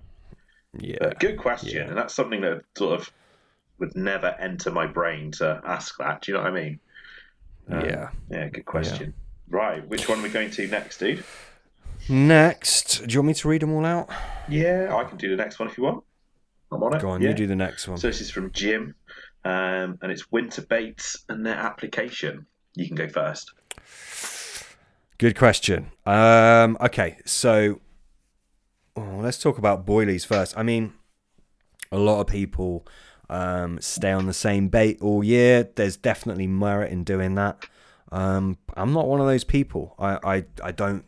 Yeah. 0.77 0.97
But 1.01 1.19
good 1.19 1.37
question, 1.37 1.77
Yeah. 1.77 1.87
and 1.89 1.97
that's 1.97 2.13
something 2.13 2.41
that 2.41 2.61
sort 2.77 2.99
of 3.01 3.11
would 3.79 3.95
never 3.95 4.27
enter 4.39 4.71
my 4.71 4.85
brain 4.87 5.31
to 5.31 5.61
ask 5.65 5.97
that. 5.97 6.21
Do 6.21 6.31
you 6.31 6.37
know 6.37 6.43
what 6.43 6.51
I 6.53 6.55
mean? 6.55 6.79
Um, 7.69 7.85
yeah. 7.85 8.09
Yeah, 8.29 8.47
good 8.49 8.65
question. 8.65 9.13
Right, 9.49 9.87
which 9.87 10.07
one 10.07 10.19
are 10.19 10.23
we 10.23 10.29
going 10.29 10.51
to 10.51 10.67
next, 10.67 10.99
dude? 10.99 11.23
Next, 12.07 13.05
do 13.05 13.13
you 13.13 13.19
want 13.19 13.27
me 13.27 13.33
to 13.35 13.47
read 13.47 13.61
them 13.61 13.73
all 13.73 13.85
out? 13.85 14.09
Yeah, 14.47 14.95
I 14.95 15.03
can 15.03 15.17
do 15.17 15.29
the 15.29 15.35
next 15.35 15.59
one 15.59 15.69
if 15.69 15.77
you 15.77 15.83
want. 15.83 16.03
I'm 16.71 16.83
on 16.83 16.95
it. 16.95 17.01
Go 17.01 17.09
on, 17.09 17.21
yeah. 17.21 17.29
you 17.29 17.33
do 17.33 17.47
the 17.47 17.55
next 17.55 17.87
one. 17.87 17.97
So 17.97 18.07
this 18.07 18.21
is 18.21 18.29
from 18.29 18.51
Jim, 18.51 18.95
um, 19.43 19.97
and 20.01 20.11
it's 20.11 20.31
winter 20.31 20.61
baits 20.61 21.17
and 21.29 21.45
their 21.45 21.55
application. 21.55 22.45
You 22.75 22.87
can 22.87 22.95
go 22.95 23.09
first. 23.09 23.53
Good 25.17 25.37
question. 25.37 25.91
Um, 26.05 26.77
okay, 26.79 27.17
so 27.25 27.81
oh, 28.95 29.19
let's 29.19 29.39
talk 29.39 29.57
about 29.57 29.85
boilies 29.85 30.25
first. 30.25 30.57
I 30.57 30.63
mean, 30.63 30.93
a 31.91 31.97
lot 31.97 32.21
of 32.21 32.27
people 32.27 32.87
um, 33.29 33.81
stay 33.81 34.11
on 34.11 34.27
the 34.27 34.33
same 34.33 34.67
bait 34.67 34.99
all 35.01 35.23
year. 35.23 35.69
There's 35.75 35.97
definitely 35.97 36.47
merit 36.47 36.91
in 36.91 37.03
doing 37.03 37.35
that. 37.35 37.67
Um, 38.11 38.57
I'm 38.75 38.93
not 38.93 39.07
one 39.07 39.19
of 39.19 39.27
those 39.27 39.43
people. 39.43 39.95
I, 39.99 40.37
I, 40.37 40.45
I 40.63 40.71
don't. 40.71 41.05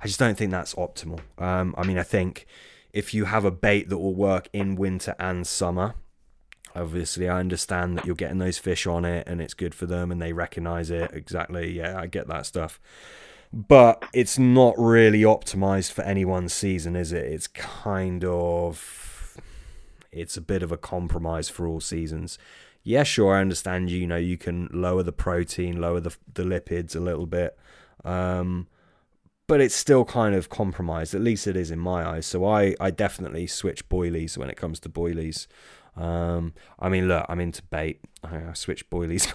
I 0.00 0.06
just 0.06 0.20
don't 0.20 0.38
think 0.38 0.52
that's 0.52 0.74
optimal. 0.74 1.20
Um, 1.38 1.74
I 1.76 1.84
mean, 1.84 1.98
I 1.98 2.04
think 2.04 2.46
if 2.92 3.12
you 3.12 3.24
have 3.24 3.44
a 3.44 3.50
bait 3.50 3.88
that 3.88 3.98
will 3.98 4.14
work 4.14 4.48
in 4.52 4.76
winter 4.76 5.16
and 5.18 5.44
summer, 5.44 5.94
obviously 6.76 7.28
I 7.28 7.40
understand 7.40 7.98
that 7.98 8.06
you're 8.06 8.14
getting 8.14 8.38
those 8.38 8.56
fish 8.56 8.86
on 8.86 9.04
it 9.04 9.26
and 9.26 9.40
it's 9.40 9.54
good 9.54 9.74
for 9.74 9.86
them 9.86 10.12
and 10.12 10.22
they 10.22 10.32
recognize 10.32 10.90
it 10.90 11.10
exactly. 11.12 11.72
Yeah, 11.72 11.98
I 11.98 12.06
get 12.06 12.28
that 12.28 12.46
stuff 12.46 12.78
but 13.54 14.04
it's 14.12 14.36
not 14.36 14.74
really 14.76 15.22
optimized 15.22 15.92
for 15.92 16.02
anyone's 16.02 16.52
season, 16.52 16.96
is 16.96 17.12
it? 17.12 17.24
It's 17.24 17.46
kind 17.46 18.24
of 18.24 19.38
it's 20.10 20.36
a 20.36 20.40
bit 20.40 20.62
of 20.62 20.72
a 20.72 20.76
compromise 20.76 21.48
for 21.48 21.66
all 21.66 21.80
seasons. 21.80 22.36
Yeah, 22.84 23.02
sure, 23.02 23.34
I 23.34 23.40
understand. 23.40 23.90
You 23.90 23.98
You 23.98 24.06
know, 24.06 24.16
you 24.16 24.36
can 24.36 24.68
lower 24.72 25.02
the 25.02 25.12
protein, 25.12 25.80
lower 25.80 26.00
the 26.00 26.14
the 26.32 26.42
lipids 26.44 26.94
a 26.94 27.00
little 27.00 27.26
bit, 27.26 27.56
um, 28.04 28.68
but 29.46 29.60
it's 29.60 29.74
still 29.74 30.04
kind 30.04 30.34
of 30.34 30.48
compromised. 30.50 31.14
At 31.14 31.22
least 31.22 31.46
it 31.46 31.56
is 31.56 31.70
in 31.70 31.78
my 31.78 32.06
eyes. 32.08 32.26
So 32.26 32.44
I 32.46 32.74
I 32.80 32.90
definitely 32.90 33.46
switch 33.46 33.88
boilies 33.88 34.38
when 34.38 34.50
it 34.50 34.56
comes 34.56 34.80
to 34.80 34.88
boilies. 34.88 35.46
Um, 35.96 36.54
I 36.78 36.88
mean, 36.88 37.08
look, 37.08 37.24
I'm 37.28 37.40
into 37.40 37.62
bait. 37.64 38.00
I 38.24 38.52
switch 38.54 38.90
boilies 38.90 39.32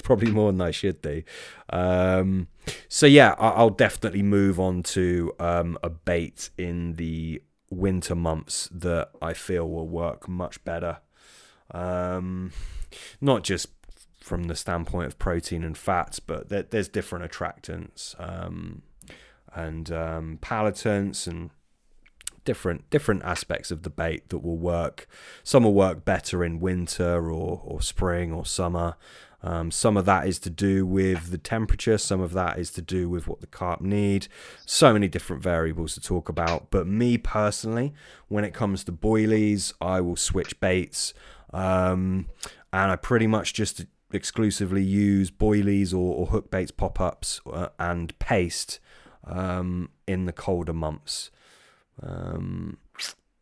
probably 0.04 0.30
more 0.30 0.52
than 0.52 0.60
I 0.60 0.70
should 0.70 1.00
do. 1.02 1.22
Um, 1.70 2.48
so 2.88 3.06
yeah, 3.06 3.34
I- 3.38 3.50
I'll 3.50 3.70
definitely 3.70 4.22
move 4.22 4.60
on 4.60 4.82
to 4.94 5.32
um, 5.40 5.78
a 5.82 5.90
bait 5.90 6.50
in 6.58 6.94
the 6.94 7.42
winter 7.70 8.14
months 8.14 8.68
that 8.72 9.10
I 9.22 9.32
feel 9.34 9.68
will 9.68 9.88
work 9.88 10.28
much 10.28 10.62
better. 10.64 10.98
Um, 11.70 12.52
not 13.20 13.42
just 13.42 13.68
from 14.20 14.44
the 14.44 14.54
standpoint 14.54 15.06
of 15.06 15.18
protein 15.18 15.64
and 15.64 15.76
fats, 15.76 16.20
but 16.20 16.48
there, 16.48 16.62
there's 16.62 16.88
different 16.88 17.30
attractants 17.30 18.18
um, 18.20 18.82
and 19.54 19.90
um, 19.90 20.38
palatants 20.40 21.26
and 21.26 21.50
different 22.44 22.90
different 22.90 23.22
aspects 23.22 23.70
of 23.70 23.82
the 23.82 23.90
bait 23.90 24.28
that 24.30 24.38
will 24.38 24.58
work. 24.58 25.06
Some 25.44 25.64
will 25.64 25.74
work 25.74 26.04
better 26.04 26.44
in 26.44 26.60
winter 26.60 27.30
or, 27.30 27.62
or 27.64 27.80
spring 27.80 28.32
or 28.32 28.44
summer. 28.44 28.96
Um, 29.44 29.72
some 29.72 29.96
of 29.96 30.04
that 30.04 30.28
is 30.28 30.38
to 30.40 30.50
do 30.50 30.86
with 30.86 31.30
the 31.30 31.38
temperature. 31.38 31.98
Some 31.98 32.20
of 32.20 32.32
that 32.32 32.58
is 32.58 32.70
to 32.72 32.82
do 32.82 33.08
with 33.08 33.26
what 33.26 33.40
the 33.40 33.46
carp 33.48 33.80
need. 33.80 34.28
So 34.64 34.92
many 34.92 35.08
different 35.08 35.42
variables 35.42 35.94
to 35.94 36.00
talk 36.00 36.28
about. 36.28 36.70
But 36.70 36.86
me 36.86 37.18
personally, 37.18 37.92
when 38.28 38.44
it 38.44 38.54
comes 38.54 38.84
to 38.84 38.92
boilies, 38.92 39.72
I 39.80 40.00
will 40.00 40.16
switch 40.16 40.60
baits, 40.60 41.12
um, 41.52 42.28
and 42.72 42.90
I 42.90 42.96
pretty 42.96 43.26
much 43.26 43.54
just 43.54 43.86
exclusively 44.12 44.82
use 44.82 45.30
boilies 45.30 45.92
or, 45.92 46.14
or 46.14 46.26
hook 46.26 46.50
baits, 46.50 46.70
pop 46.70 47.00
ups, 47.00 47.40
uh, 47.50 47.68
and 47.78 48.18
paste 48.18 48.78
um, 49.24 49.90
in 50.06 50.26
the 50.26 50.32
colder 50.32 50.72
months. 50.72 51.30
Um, 52.02 52.78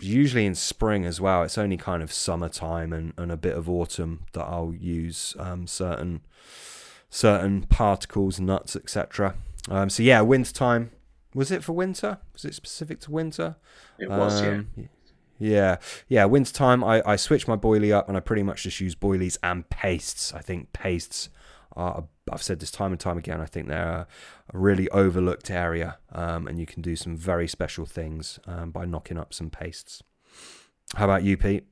usually 0.01 0.47
in 0.47 0.55
spring 0.55 1.05
as 1.05 1.21
well. 1.21 1.43
It's 1.43 1.59
only 1.59 1.77
kind 1.77 2.03
of 2.03 2.13
summertime 2.13 2.93
and, 2.93 3.13
and 3.17 3.31
a 3.31 3.37
bit 3.37 3.57
of 3.57 3.69
autumn 3.69 4.25
that 4.33 4.45
I'll 4.45 4.75
use 4.75 5.37
um, 5.39 5.67
certain 5.67 6.23
certain 7.11 7.63
particles, 7.63 8.39
nuts, 8.41 8.77
etc. 8.77 9.35
Um, 9.69 9.91
so 9.91 10.03
yeah, 10.03 10.21
winter 10.21 10.53
time. 10.53 10.91
Was 11.35 11.51
it 11.51 11.63
for 11.63 11.73
winter? 11.73 12.19
Was 12.33 12.45
it 12.45 12.55
specific 12.55 13.01
to 13.01 13.11
winter? 13.11 13.57
It 13.99 14.11
was, 14.11 14.41
yeah. 14.43 14.63
Yeah, 15.41 15.79
yeah. 16.07 16.27
Winter 16.27 16.53
time, 16.53 16.85
I, 16.85 17.03
I 17.05 17.17
switch 17.17 17.49
my 17.49 17.57
boilie 17.57 17.93
up 17.93 18.09
and 18.09 18.17
I 18.17 18.21
pretty 18.21 18.43
much 18.43 18.65
just 18.65 18.79
use 18.79 18.95
boilies 18.95 19.39
and 19.43 19.69
pastes. 19.71 20.35
I 20.35 20.41
think 20.41 20.73
pastes 20.75 21.31
are, 21.73 22.05
I've 22.31 22.43
said 22.43 22.61
this 22.61 22.71
time 22.71 22.93
and 22.93 23.01
time 23.01 23.17
again, 23.17 23.41
I 23.41 23.47
think 23.47 23.67
they're 23.67 23.89
a, 23.89 24.07
a 24.53 24.59
really 24.59 24.89
overlooked 24.91 25.51
area 25.51 25.97
um, 26.13 26.47
and 26.47 26.61
you 26.61 26.67
can 26.67 26.83
do 26.83 26.95
some 26.95 27.17
very 27.17 27.49
special 27.49 27.87
things 27.87 28.39
um, 28.47 28.71
by 28.71 28.85
knocking 28.85 29.17
up 29.17 29.33
some 29.33 29.49
pastes. 29.49 30.03
How 30.95 31.07
about 31.07 31.23
you, 31.23 31.37
Pete? 31.37 31.65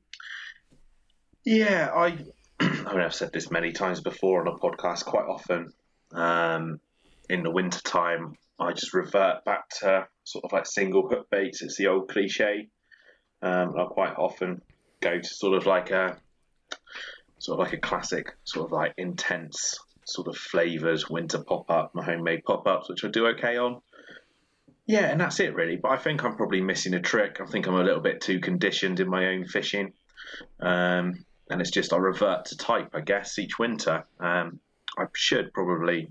Yeah, 1.44 1.90
I. 1.94 2.18
I 2.60 2.92
mean, 2.92 3.00
I've 3.00 3.14
said 3.14 3.32
this 3.32 3.50
many 3.50 3.72
times 3.72 4.00
before 4.00 4.40
on 4.40 4.48
a 4.48 4.58
podcast. 4.58 5.04
Quite 5.04 5.26
often, 5.26 5.72
um, 6.12 6.80
in 7.28 7.42
the 7.42 7.50
winter 7.50 7.80
time, 7.82 8.34
I 8.58 8.72
just 8.72 8.94
revert 8.94 9.44
back 9.44 9.68
to 9.80 10.06
sort 10.24 10.44
of 10.44 10.52
like 10.52 10.66
single 10.66 11.08
hook 11.08 11.28
baits. 11.30 11.62
It's 11.62 11.76
the 11.76 11.88
old 11.88 12.08
cliche. 12.08 12.68
Um, 13.42 13.74
I 13.78 13.84
quite 13.84 14.14
often 14.16 14.62
go 15.00 15.18
to 15.18 15.28
sort 15.28 15.56
of 15.56 15.66
like 15.66 15.90
a 15.90 16.16
sort 17.38 17.60
of 17.60 17.64
like 17.64 17.72
a 17.72 17.80
classic, 17.80 18.36
sort 18.44 18.66
of 18.66 18.72
like 18.72 18.94
intense, 18.96 19.78
sort 20.04 20.28
of 20.28 20.36
flavoured 20.36 21.02
winter 21.08 21.38
pop 21.38 21.70
up, 21.70 21.94
my 21.94 22.04
homemade 22.04 22.44
pop 22.44 22.66
ups, 22.66 22.88
which 22.88 23.04
I 23.04 23.08
do 23.08 23.28
okay 23.28 23.56
on. 23.56 23.80
Yeah, 24.86 25.06
and 25.06 25.20
that's 25.20 25.38
it 25.38 25.54
really. 25.54 25.76
But 25.76 25.92
I 25.92 25.96
think 25.98 26.24
I'm 26.24 26.36
probably 26.36 26.60
missing 26.60 26.94
a 26.94 27.00
trick. 27.00 27.40
I 27.40 27.46
think 27.46 27.66
I'm 27.66 27.74
a 27.74 27.84
little 27.84 28.00
bit 28.00 28.20
too 28.20 28.40
conditioned 28.40 29.00
in 29.00 29.08
my 29.08 29.26
own 29.26 29.46
fishing. 29.46 29.92
Um, 30.60 31.24
and 31.50 31.60
it's 31.60 31.70
just 31.70 31.92
I 31.92 31.96
revert 31.96 32.46
to 32.46 32.56
type, 32.56 32.90
I 32.94 33.00
guess, 33.00 33.38
each 33.38 33.58
winter. 33.58 34.04
Um, 34.18 34.60
I 34.98 35.04
should 35.14 35.52
probably 35.52 36.10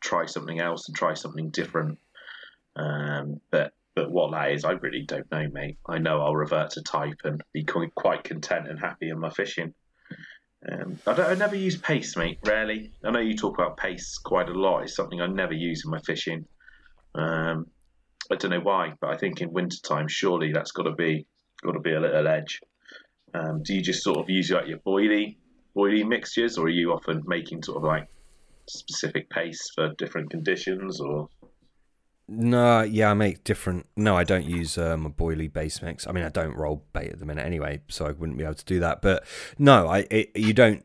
try 0.00 0.26
something 0.26 0.60
else 0.60 0.88
and 0.88 0.96
try 0.96 1.14
something 1.14 1.50
different. 1.50 1.98
Um, 2.76 3.40
but 3.50 3.72
but 3.94 4.10
what 4.10 4.32
that 4.32 4.52
is, 4.52 4.64
I 4.64 4.72
really 4.72 5.02
don't 5.02 5.30
know, 5.30 5.48
mate. 5.52 5.78
I 5.86 5.98
know 5.98 6.20
I'll 6.20 6.34
revert 6.34 6.70
to 6.70 6.82
type 6.82 7.18
and 7.24 7.42
be 7.52 7.64
quite 7.64 8.24
content 8.24 8.68
and 8.68 8.78
happy 8.78 9.08
in 9.08 9.20
my 9.20 9.30
fishing. 9.30 9.74
Um, 10.70 10.98
I, 11.06 11.12
I, 11.12 11.34
never 11.34 11.56
use 11.56 11.76
paste, 11.76 12.16
mate. 12.16 12.38
Rarely. 12.44 12.92
I 13.04 13.10
know 13.10 13.20
you 13.20 13.36
talk 13.36 13.58
about 13.58 13.76
paste 13.76 14.22
quite 14.24 14.48
a 14.48 14.54
lot. 14.54 14.82
It's 14.82 14.96
something 14.96 15.20
I 15.20 15.26
never 15.26 15.52
use 15.52 15.84
in 15.84 15.90
my 15.90 16.00
fishing. 16.00 16.46
Um, 17.14 17.66
I 18.30 18.36
don't 18.36 18.50
know 18.50 18.60
why, 18.60 18.94
but 19.00 19.10
I 19.10 19.16
think 19.16 19.40
in 19.40 19.52
wintertime, 19.52 20.08
surely 20.08 20.52
that's 20.52 20.72
got 20.72 20.84
to 20.84 20.92
be 20.92 21.26
got 21.62 21.72
to 21.72 21.80
be 21.80 21.92
a 21.92 22.00
little 22.00 22.26
edge. 22.26 22.60
Um, 23.34 23.62
do 23.62 23.74
you 23.74 23.82
just 23.82 24.02
sort 24.02 24.18
of 24.18 24.30
use 24.30 24.50
like 24.50 24.66
your 24.66 24.78
boilie 24.78 25.36
boilie 25.76 26.06
mixtures, 26.06 26.56
or 26.56 26.66
are 26.66 26.70
you 26.70 26.92
often 26.92 27.22
making 27.26 27.62
sort 27.62 27.78
of 27.78 27.84
like 27.84 28.08
specific 28.68 29.28
paste 29.28 29.72
for 29.74 29.92
different 29.98 30.30
conditions, 30.30 31.00
or? 31.00 31.28
No, 32.26 32.82
yeah, 32.82 33.10
I 33.10 33.14
make 33.14 33.44
different. 33.44 33.86
No, 33.96 34.16
I 34.16 34.24
don't 34.24 34.46
use 34.46 34.78
um, 34.78 35.04
a 35.04 35.10
boilie 35.10 35.52
base 35.52 35.82
mix. 35.82 36.06
I 36.06 36.12
mean, 36.12 36.24
I 36.24 36.30
don't 36.30 36.56
roll 36.56 36.82
bait 36.92 37.10
at 37.10 37.18
the 37.18 37.26
minute 37.26 37.44
anyway, 37.44 37.80
so 37.88 38.06
I 38.06 38.12
wouldn't 38.12 38.38
be 38.38 38.44
able 38.44 38.54
to 38.54 38.64
do 38.64 38.80
that. 38.80 39.02
But 39.02 39.24
no, 39.58 39.88
I 39.88 40.06
it, 40.10 40.30
you 40.34 40.54
don't. 40.54 40.84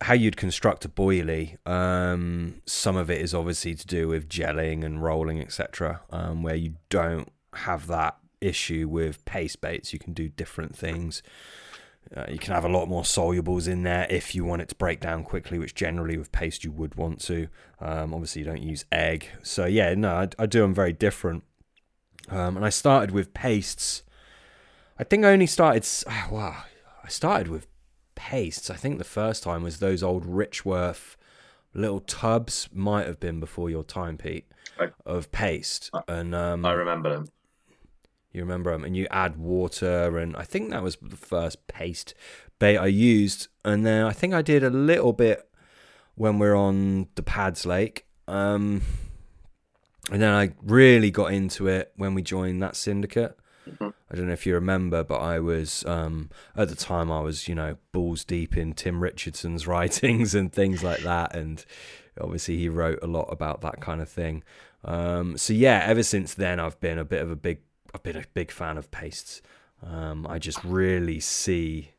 How 0.00 0.14
you'd 0.14 0.36
construct 0.36 0.84
a 0.84 0.88
boilie, 0.88 1.56
um, 1.66 2.62
some 2.66 2.96
of 2.96 3.10
it 3.10 3.20
is 3.20 3.34
obviously 3.34 3.74
to 3.74 3.86
do 3.86 4.06
with 4.06 4.28
gelling 4.28 4.84
and 4.84 5.02
rolling, 5.02 5.40
etc. 5.40 6.02
Um, 6.10 6.42
where 6.42 6.54
you 6.54 6.74
don't 6.88 7.32
have 7.54 7.86
that 7.88 8.16
issue 8.40 8.86
with 8.88 9.24
paste 9.24 9.60
baits. 9.60 9.92
You 9.92 9.98
can 9.98 10.12
do 10.12 10.28
different 10.28 10.76
things. 10.76 11.22
Uh, 12.16 12.24
you 12.28 12.38
can 12.38 12.54
have 12.54 12.64
a 12.64 12.68
lot 12.68 12.86
more 12.86 13.02
solubles 13.02 13.68
in 13.68 13.82
there 13.82 14.06
if 14.08 14.34
you 14.34 14.44
want 14.44 14.62
it 14.62 14.68
to 14.68 14.74
break 14.74 15.00
down 15.00 15.22
quickly, 15.22 15.58
which 15.58 15.74
generally 15.74 16.16
with 16.16 16.32
paste 16.32 16.64
you 16.64 16.72
would 16.72 16.94
want 16.94 17.20
to. 17.20 17.48
Um, 17.80 18.14
obviously, 18.14 18.40
you 18.40 18.46
don't 18.46 18.62
use 18.62 18.84
egg. 18.90 19.28
So, 19.42 19.66
yeah, 19.66 19.94
no, 19.94 20.14
I, 20.14 20.28
I 20.38 20.46
do 20.46 20.60
them 20.62 20.74
very 20.74 20.92
different. 20.92 21.44
Um, 22.30 22.56
and 22.56 22.64
I 22.64 22.70
started 22.70 23.10
with 23.10 23.34
pastes. 23.34 24.02
I 24.98 25.04
think 25.04 25.24
I 25.24 25.32
only 25.32 25.46
started, 25.46 25.86
oh, 26.08 26.28
wow, 26.30 26.64
I 27.04 27.08
started 27.08 27.48
with 27.48 27.66
pastes. 28.14 28.70
I 28.70 28.74
think 28.74 28.98
the 28.98 29.04
first 29.04 29.42
time 29.42 29.62
was 29.62 29.78
those 29.78 30.02
old 30.02 30.24
Richworth 30.24 31.16
little 31.74 32.00
tubs, 32.00 32.68
might 32.72 33.06
have 33.06 33.20
been 33.20 33.40
before 33.40 33.70
your 33.70 33.84
time, 33.84 34.16
Pete, 34.16 34.46
I, 34.78 34.88
of 35.06 35.30
paste. 35.30 35.90
and 36.08 36.34
um, 36.34 36.64
I 36.64 36.72
remember 36.72 37.10
them. 37.10 37.28
You 38.32 38.42
remember 38.42 38.72
them, 38.72 38.84
and 38.84 38.96
you 38.96 39.06
add 39.10 39.36
water, 39.36 40.18
and 40.18 40.36
I 40.36 40.42
think 40.42 40.70
that 40.70 40.82
was 40.82 40.96
the 41.00 41.16
first 41.16 41.66
paste 41.66 42.14
bait 42.58 42.76
I 42.76 42.86
used. 42.86 43.48
And 43.64 43.86
then 43.86 44.04
I 44.04 44.12
think 44.12 44.34
I 44.34 44.42
did 44.42 44.62
a 44.62 44.70
little 44.70 45.12
bit 45.12 45.48
when 46.14 46.38
we 46.38 46.48
are 46.48 46.56
on 46.56 47.08
the 47.14 47.22
Pads 47.22 47.64
Lake. 47.64 48.06
Um, 48.26 48.82
and 50.10 50.20
then 50.20 50.32
I 50.32 50.52
really 50.62 51.10
got 51.10 51.32
into 51.32 51.68
it 51.68 51.92
when 51.96 52.14
we 52.14 52.22
joined 52.22 52.62
that 52.62 52.76
syndicate. 52.76 53.38
Mm-hmm. 53.68 53.88
I 54.10 54.16
don't 54.16 54.26
know 54.26 54.32
if 54.32 54.46
you 54.46 54.54
remember, 54.54 55.04
but 55.04 55.18
I 55.18 55.38
was 55.38 55.84
um, 55.86 56.30
at 56.56 56.68
the 56.68 56.74
time 56.74 57.12
I 57.12 57.20
was, 57.20 57.48
you 57.48 57.54
know, 57.54 57.76
balls 57.92 58.24
deep 58.24 58.56
in 58.56 58.72
Tim 58.72 59.02
Richardson's 59.02 59.66
writings 59.66 60.34
and 60.34 60.52
things 60.52 60.82
like 60.82 61.00
that, 61.00 61.34
and 61.34 61.64
obviously 62.20 62.56
he 62.56 62.68
wrote 62.68 62.98
a 63.02 63.06
lot 63.06 63.28
about 63.30 63.60
that 63.60 63.80
kind 63.80 64.00
of 64.00 64.08
thing. 64.08 64.42
Um, 64.84 65.36
so 65.36 65.52
yeah, 65.52 65.82
ever 65.86 66.02
since 66.02 66.34
then 66.34 66.60
I've 66.60 66.80
been 66.80 66.98
a 66.98 67.04
bit 67.04 67.20
of 67.20 67.30
a 67.30 67.36
big 67.36 67.58
I've 67.94 68.02
been 68.02 68.16
a 68.16 68.24
big 68.34 68.50
fan 68.50 68.78
of 68.78 68.90
pastes. 68.90 69.42
Um, 69.82 70.26
I 70.26 70.38
just 70.38 70.62
really 70.64 71.20
see 71.20 71.92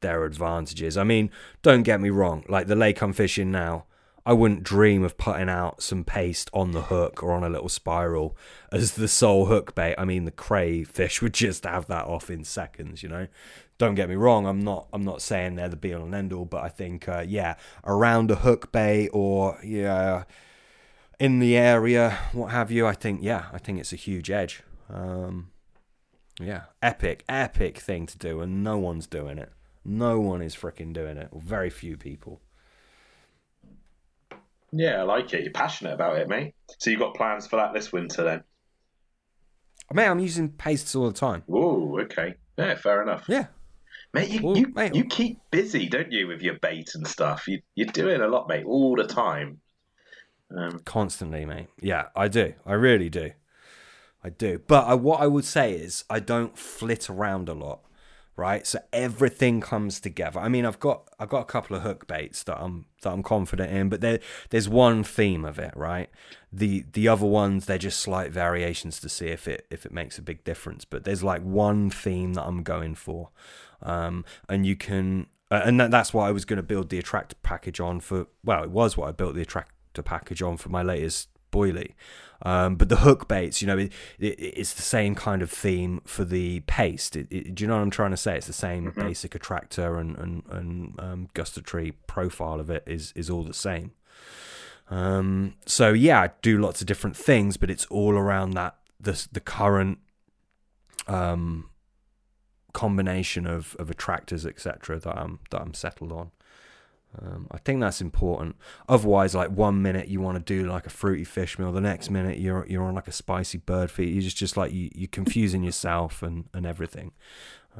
their 0.00 0.24
advantages. 0.24 0.96
I 0.96 1.04
mean, 1.04 1.30
don't 1.62 1.82
get 1.82 2.00
me 2.00 2.10
wrong, 2.10 2.44
like 2.48 2.66
the 2.66 2.76
lake 2.76 3.00
I'm 3.02 3.12
fishing 3.12 3.50
now, 3.50 3.84
I 4.26 4.32
wouldn't 4.34 4.62
dream 4.62 5.02
of 5.02 5.16
putting 5.16 5.48
out 5.48 5.82
some 5.82 6.04
paste 6.04 6.50
on 6.52 6.72
the 6.72 6.82
hook 6.82 7.22
or 7.22 7.32
on 7.32 7.42
a 7.42 7.48
little 7.48 7.68
spiral 7.68 8.36
as 8.70 8.92
the 8.92 9.08
sole 9.08 9.46
hook 9.46 9.74
bait. 9.74 9.94
I 9.96 10.04
mean, 10.04 10.24
the 10.24 10.30
crayfish 10.30 11.22
would 11.22 11.34
just 11.34 11.64
have 11.64 11.86
that 11.86 12.04
off 12.04 12.30
in 12.30 12.44
seconds, 12.44 13.02
you 13.02 13.08
know. 13.08 13.28
Don't 13.78 13.94
get 13.94 14.10
me 14.10 14.14
wrong, 14.14 14.46
I'm 14.46 14.60
not 14.60 14.88
I'm 14.92 15.04
not 15.04 15.22
saying 15.22 15.56
they're 15.56 15.70
the 15.70 15.76
be 15.76 15.94
all 15.94 16.04
and 16.04 16.14
end 16.14 16.34
all, 16.34 16.44
but 16.44 16.62
I 16.62 16.68
think 16.68 17.08
uh, 17.08 17.24
yeah, 17.26 17.54
around 17.84 18.30
a 18.30 18.36
hook 18.36 18.72
bait 18.72 19.08
or 19.12 19.58
yeah, 19.64 20.24
in 21.18 21.38
the 21.38 21.56
area, 21.56 22.18
what 22.32 22.50
have 22.50 22.70
you, 22.70 22.86
I 22.86 22.92
think 22.92 23.20
yeah, 23.22 23.46
I 23.54 23.58
think 23.58 23.80
it's 23.80 23.92
a 23.92 23.96
huge 23.96 24.30
edge. 24.30 24.62
Um, 24.92 25.50
yeah, 26.40 26.62
epic, 26.82 27.24
epic 27.28 27.78
thing 27.78 28.06
to 28.06 28.18
do, 28.18 28.40
and 28.40 28.64
no 28.64 28.78
one's 28.78 29.06
doing 29.06 29.38
it. 29.38 29.52
No 29.84 30.20
one 30.20 30.42
is 30.42 30.54
freaking 30.54 30.92
doing 30.92 31.16
it, 31.16 31.28
or 31.30 31.40
very 31.40 31.70
few 31.70 31.96
people. 31.96 32.40
Yeah, 34.72 35.00
I 35.00 35.02
like 35.02 35.32
it. 35.34 35.42
You're 35.42 35.52
passionate 35.52 35.94
about 35.94 36.18
it, 36.18 36.28
mate. 36.28 36.54
So 36.78 36.90
you've 36.90 37.00
got 37.00 37.14
plans 37.14 37.46
for 37.46 37.56
that 37.56 37.74
this 37.74 37.92
winter 37.92 38.22
then? 38.22 38.44
Mate, 39.92 40.06
I'm 40.06 40.20
using 40.20 40.48
pastes 40.50 40.94
all 40.94 41.08
the 41.08 41.18
time. 41.18 41.42
Oh, 41.50 41.98
okay. 42.00 42.34
Yeah, 42.56 42.76
fair 42.76 43.02
enough. 43.02 43.24
Yeah. 43.28 43.46
Mate, 44.12 44.28
you, 44.28 44.40
well, 44.42 44.56
you, 44.56 44.68
mate, 44.74 44.94
you 44.94 45.04
keep 45.04 45.40
busy, 45.50 45.88
don't 45.88 46.12
you, 46.12 46.26
with 46.26 46.42
your 46.42 46.58
bait 46.58 46.90
and 46.94 47.06
stuff? 47.06 47.46
You, 47.48 47.60
you're 47.74 47.86
doing 47.88 48.20
a 48.20 48.28
lot, 48.28 48.48
mate, 48.48 48.64
all 48.64 48.94
the 48.96 49.06
time. 49.06 49.60
Um, 50.56 50.80
Constantly, 50.84 51.44
mate. 51.44 51.68
Yeah, 51.80 52.06
I 52.14 52.28
do. 52.28 52.54
I 52.66 52.74
really 52.74 53.08
do. 53.08 53.30
I 54.22 54.30
do. 54.30 54.60
But 54.66 54.86
I, 54.86 54.94
what 54.94 55.20
I 55.20 55.26
would 55.26 55.44
say 55.44 55.72
is 55.72 56.04
I 56.10 56.20
don't 56.20 56.56
flit 56.56 57.08
around 57.08 57.48
a 57.48 57.54
lot, 57.54 57.80
right? 58.36 58.66
So 58.66 58.80
everything 58.92 59.60
comes 59.60 60.00
together. 60.00 60.40
I 60.40 60.48
mean, 60.48 60.66
I've 60.66 60.80
got 60.80 61.08
I've 61.18 61.30
got 61.30 61.40
a 61.40 61.46
couple 61.46 61.76
of 61.76 61.82
hook 61.82 62.06
baits 62.06 62.42
that 62.44 62.60
I'm 62.60 62.86
that 63.02 63.12
I'm 63.12 63.22
confident 63.22 63.72
in, 63.72 63.88
but 63.88 64.00
there 64.00 64.20
there's 64.50 64.68
one 64.68 65.04
theme 65.04 65.44
of 65.44 65.58
it, 65.58 65.72
right? 65.74 66.10
The 66.52 66.84
the 66.92 67.08
other 67.08 67.26
ones 67.26 67.66
they're 67.66 67.78
just 67.78 68.00
slight 68.00 68.30
variations 68.30 69.00
to 69.00 69.08
see 69.08 69.28
if 69.28 69.48
it 69.48 69.66
if 69.70 69.86
it 69.86 69.92
makes 69.92 70.18
a 70.18 70.22
big 70.22 70.44
difference. 70.44 70.84
But 70.84 71.04
there's 71.04 71.24
like 71.24 71.42
one 71.42 71.90
theme 71.90 72.34
that 72.34 72.44
I'm 72.44 72.62
going 72.62 72.94
for, 72.94 73.30
um, 73.82 74.24
and 74.48 74.66
you 74.66 74.76
can. 74.76 75.26
Uh, 75.52 75.62
and 75.64 75.80
that, 75.80 75.90
that's 75.90 76.14
what 76.14 76.28
I 76.28 76.30
was 76.30 76.44
going 76.44 76.58
to 76.58 76.62
build 76.62 76.90
the 76.90 76.98
attractor 76.98 77.34
package 77.42 77.80
on 77.80 77.98
for. 77.98 78.28
Well, 78.44 78.62
it 78.62 78.70
was 78.70 78.96
what 78.96 79.08
I 79.08 79.12
built 79.12 79.34
the 79.34 79.42
attractor 79.42 80.00
package 80.00 80.42
on 80.42 80.56
for 80.56 80.68
my 80.68 80.82
latest 80.84 81.28
boilie. 81.50 81.94
Um, 82.42 82.76
but 82.76 82.88
the 82.88 82.96
hook 82.96 83.28
baits, 83.28 83.60
you 83.60 83.66
know, 83.66 83.76
it, 83.78 83.92
it, 84.18 84.38
it's 84.38 84.72
the 84.72 84.82
same 84.82 85.14
kind 85.14 85.42
of 85.42 85.50
theme 85.50 86.00
for 86.04 86.24
the 86.24 86.60
paste. 86.60 87.16
It, 87.16 87.54
do 87.54 87.62
you 87.62 87.68
know 87.68 87.76
what 87.76 87.82
I'm 87.82 87.90
trying 87.90 88.12
to 88.12 88.16
say? 88.16 88.36
It's 88.36 88.46
the 88.46 88.52
same 88.52 88.86
mm-hmm. 88.86 89.00
basic 89.00 89.34
attractor 89.34 89.98
and 89.98 90.16
and, 90.16 90.42
and 90.50 91.00
um, 91.00 91.28
gustatory 91.34 91.92
profile 92.06 92.60
of 92.60 92.70
it 92.70 92.82
is 92.86 93.12
is 93.14 93.28
all 93.28 93.42
the 93.42 93.54
same. 93.54 93.92
Um, 94.88 95.54
so 95.66 95.92
yeah, 95.92 96.20
I 96.20 96.30
do 96.42 96.58
lots 96.58 96.80
of 96.80 96.86
different 96.86 97.16
things, 97.16 97.56
but 97.56 97.70
it's 97.70 97.86
all 97.86 98.16
around 98.16 98.52
that 98.52 98.76
the 98.98 99.26
the 99.32 99.40
current 99.40 99.98
um, 101.06 101.68
combination 102.72 103.46
of, 103.46 103.76
of 103.78 103.90
attractors, 103.90 104.46
etc. 104.46 104.98
that 104.98 105.16
I'm 105.16 105.40
that 105.50 105.60
I'm 105.60 105.74
settled 105.74 106.12
on. 106.12 106.30
Um, 107.18 107.48
I 107.50 107.58
think 107.58 107.80
that's 107.80 108.00
important. 108.00 108.56
Otherwise, 108.88 109.34
like 109.34 109.50
one 109.50 109.82
minute 109.82 110.08
you 110.08 110.20
want 110.20 110.38
to 110.38 110.62
do 110.62 110.68
like 110.68 110.86
a 110.86 110.90
fruity 110.90 111.24
fish 111.24 111.58
meal, 111.58 111.72
the 111.72 111.80
next 111.80 112.08
minute 112.10 112.38
you're 112.38 112.66
you're 112.68 112.84
on 112.84 112.94
like 112.94 113.08
a 113.08 113.12
spicy 113.12 113.58
bird 113.58 113.90
feed. 113.90 114.14
You're 114.14 114.22
just 114.22 114.36
just 114.36 114.56
like 114.56 114.72
you 114.72 114.90
you're 114.94 115.08
confusing 115.08 115.62
yourself 115.64 116.22
and 116.22 116.48
and 116.54 116.66
everything. 116.66 117.12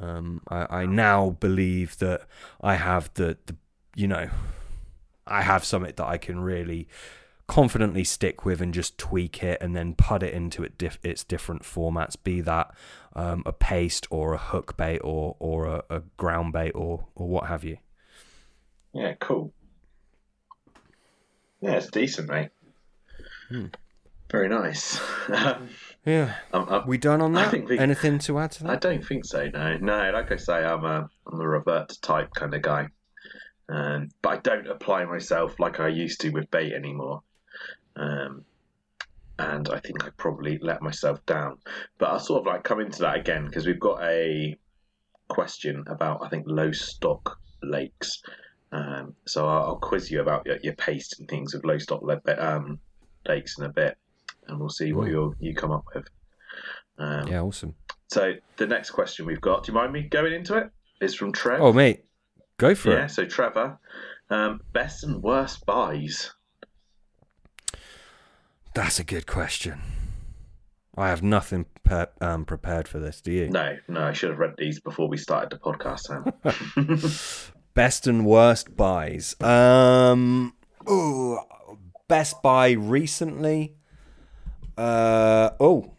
Um, 0.00 0.42
I 0.48 0.82
I 0.82 0.86
now 0.86 1.30
believe 1.30 1.98
that 1.98 2.22
I 2.60 2.74
have 2.74 3.10
the 3.14 3.38
the 3.46 3.56
you 3.94 4.08
know 4.08 4.30
I 5.26 5.42
have 5.42 5.64
something 5.64 5.92
that 5.94 6.06
I 6.06 6.18
can 6.18 6.40
really 6.40 6.88
confidently 7.46 8.04
stick 8.04 8.44
with 8.44 8.60
and 8.60 8.72
just 8.72 8.96
tweak 8.98 9.42
it 9.42 9.60
and 9.60 9.74
then 9.74 9.94
put 9.94 10.22
it 10.22 10.32
into 10.34 10.62
it 10.64 10.98
its 11.02 11.24
different 11.24 11.62
formats. 11.62 12.16
Be 12.22 12.40
that 12.40 12.74
um, 13.14 13.44
a 13.46 13.52
paste 13.52 14.08
or 14.10 14.34
a 14.34 14.38
hook 14.38 14.76
bait 14.76 14.98
or 14.98 15.36
or 15.38 15.66
a, 15.66 15.84
a 15.88 16.00
ground 16.16 16.52
bait 16.52 16.72
or 16.72 17.06
or 17.14 17.28
what 17.28 17.46
have 17.46 17.62
you. 17.62 17.78
Yeah, 18.92 19.14
cool. 19.20 19.52
Yeah, 21.60 21.72
it's 21.72 21.90
decent, 21.90 22.28
mate. 22.28 22.50
Hmm. 23.48 23.66
Very 24.30 24.48
nice. 24.48 25.00
Yeah. 26.06 26.34
I'm, 26.54 26.66
I'm, 26.70 26.86
We 26.86 26.96
done 26.96 27.20
on 27.20 27.34
that? 27.34 27.52
we- 27.52 27.78
Anything 27.78 28.18
to 28.20 28.38
add 28.38 28.52
to 28.52 28.62
that? 28.64 28.70
I 28.70 28.76
don't 28.76 29.04
think 29.06 29.26
so. 29.26 29.48
No, 29.52 29.76
no. 29.76 30.10
Like 30.14 30.32
I 30.32 30.36
say, 30.36 30.54
I'm 30.54 30.82
a 30.82 31.10
I'm 31.26 31.40
a 31.40 31.46
revert 31.46 31.92
type 32.00 32.30
kind 32.34 32.54
of 32.54 32.62
guy, 32.62 32.86
um, 33.68 34.08
but 34.22 34.28
I 34.30 34.36
don't 34.38 34.66
apply 34.66 35.04
myself 35.04 35.60
like 35.60 35.78
I 35.78 35.88
used 35.88 36.22
to 36.22 36.30
with 36.30 36.50
bait 36.50 36.72
anymore. 36.72 37.20
Um, 37.96 38.46
and 39.38 39.68
I 39.68 39.78
think 39.80 40.02
I 40.02 40.08
probably 40.16 40.58
let 40.62 40.80
myself 40.80 41.24
down. 41.26 41.58
But 41.98 42.06
I'll 42.06 42.18
sort 42.18 42.40
of 42.40 42.46
like 42.46 42.64
come 42.64 42.80
into 42.80 43.00
that 43.02 43.18
again 43.18 43.44
because 43.44 43.66
we've 43.66 43.78
got 43.78 44.02
a 44.02 44.56
question 45.28 45.84
about 45.86 46.22
I 46.24 46.30
think 46.30 46.44
low 46.48 46.72
stock 46.72 47.38
lakes. 47.62 48.22
Um, 48.72 49.14
so 49.26 49.48
I'll, 49.48 49.64
I'll 49.64 49.76
quiz 49.76 50.10
you 50.10 50.20
about 50.20 50.46
your, 50.46 50.58
your 50.62 50.74
paste 50.74 51.18
and 51.18 51.28
things 51.28 51.54
with 51.54 51.64
low 51.64 51.78
stock 51.78 52.02
le- 52.02 52.20
um, 52.38 52.78
lakes 53.26 53.58
in 53.58 53.64
a 53.64 53.68
bit, 53.68 53.96
and 54.46 54.58
we'll 54.60 54.68
see 54.68 54.92
what 54.92 55.08
you 55.08 55.34
you 55.40 55.54
come 55.54 55.72
up 55.72 55.84
with. 55.94 56.06
Um, 56.98 57.26
Yeah, 57.28 57.40
awesome. 57.40 57.74
so 58.08 58.34
the 58.56 58.66
next 58.66 58.90
question 58.90 59.26
we've 59.26 59.40
got, 59.40 59.64
do 59.64 59.72
you 59.72 59.78
mind 59.78 59.92
me 59.92 60.02
going 60.02 60.32
into 60.32 60.56
it? 60.56 60.70
Is 61.00 61.14
from 61.14 61.32
Trev. 61.32 61.60
Oh, 61.60 61.72
mate, 61.72 62.04
go 62.58 62.74
for 62.74 62.90
yeah. 62.90 62.96
it. 62.96 63.00
Yeah, 63.00 63.06
so 63.06 63.24
Trevor, 63.24 63.78
um, 64.28 64.60
best 64.72 65.02
and 65.02 65.22
worst 65.22 65.64
buys. 65.66 66.32
That's 68.74 69.00
a 69.00 69.04
good 69.04 69.26
question. 69.26 69.80
I 70.96 71.08
have 71.08 71.22
nothing 71.22 71.66
um, 72.20 72.44
prepared 72.44 72.86
for 72.86 72.98
this. 72.98 73.20
Do 73.20 73.32
you? 73.32 73.48
No, 73.48 73.76
no, 73.88 74.02
I 74.02 74.12
should 74.12 74.30
have 74.30 74.38
read 74.38 74.54
these 74.58 74.80
before 74.80 75.08
we 75.08 75.16
started 75.16 75.50
the 75.50 75.58
podcast. 75.58 76.00
Sam. 76.00 77.50
Best 77.74 78.06
and 78.06 78.26
worst 78.26 78.76
buys. 78.76 79.40
Um, 79.40 80.54
ooh, 80.88 81.38
best 82.08 82.42
buy 82.42 82.72
recently. 82.72 83.76
Uh, 84.76 85.50
oh, 85.60 85.92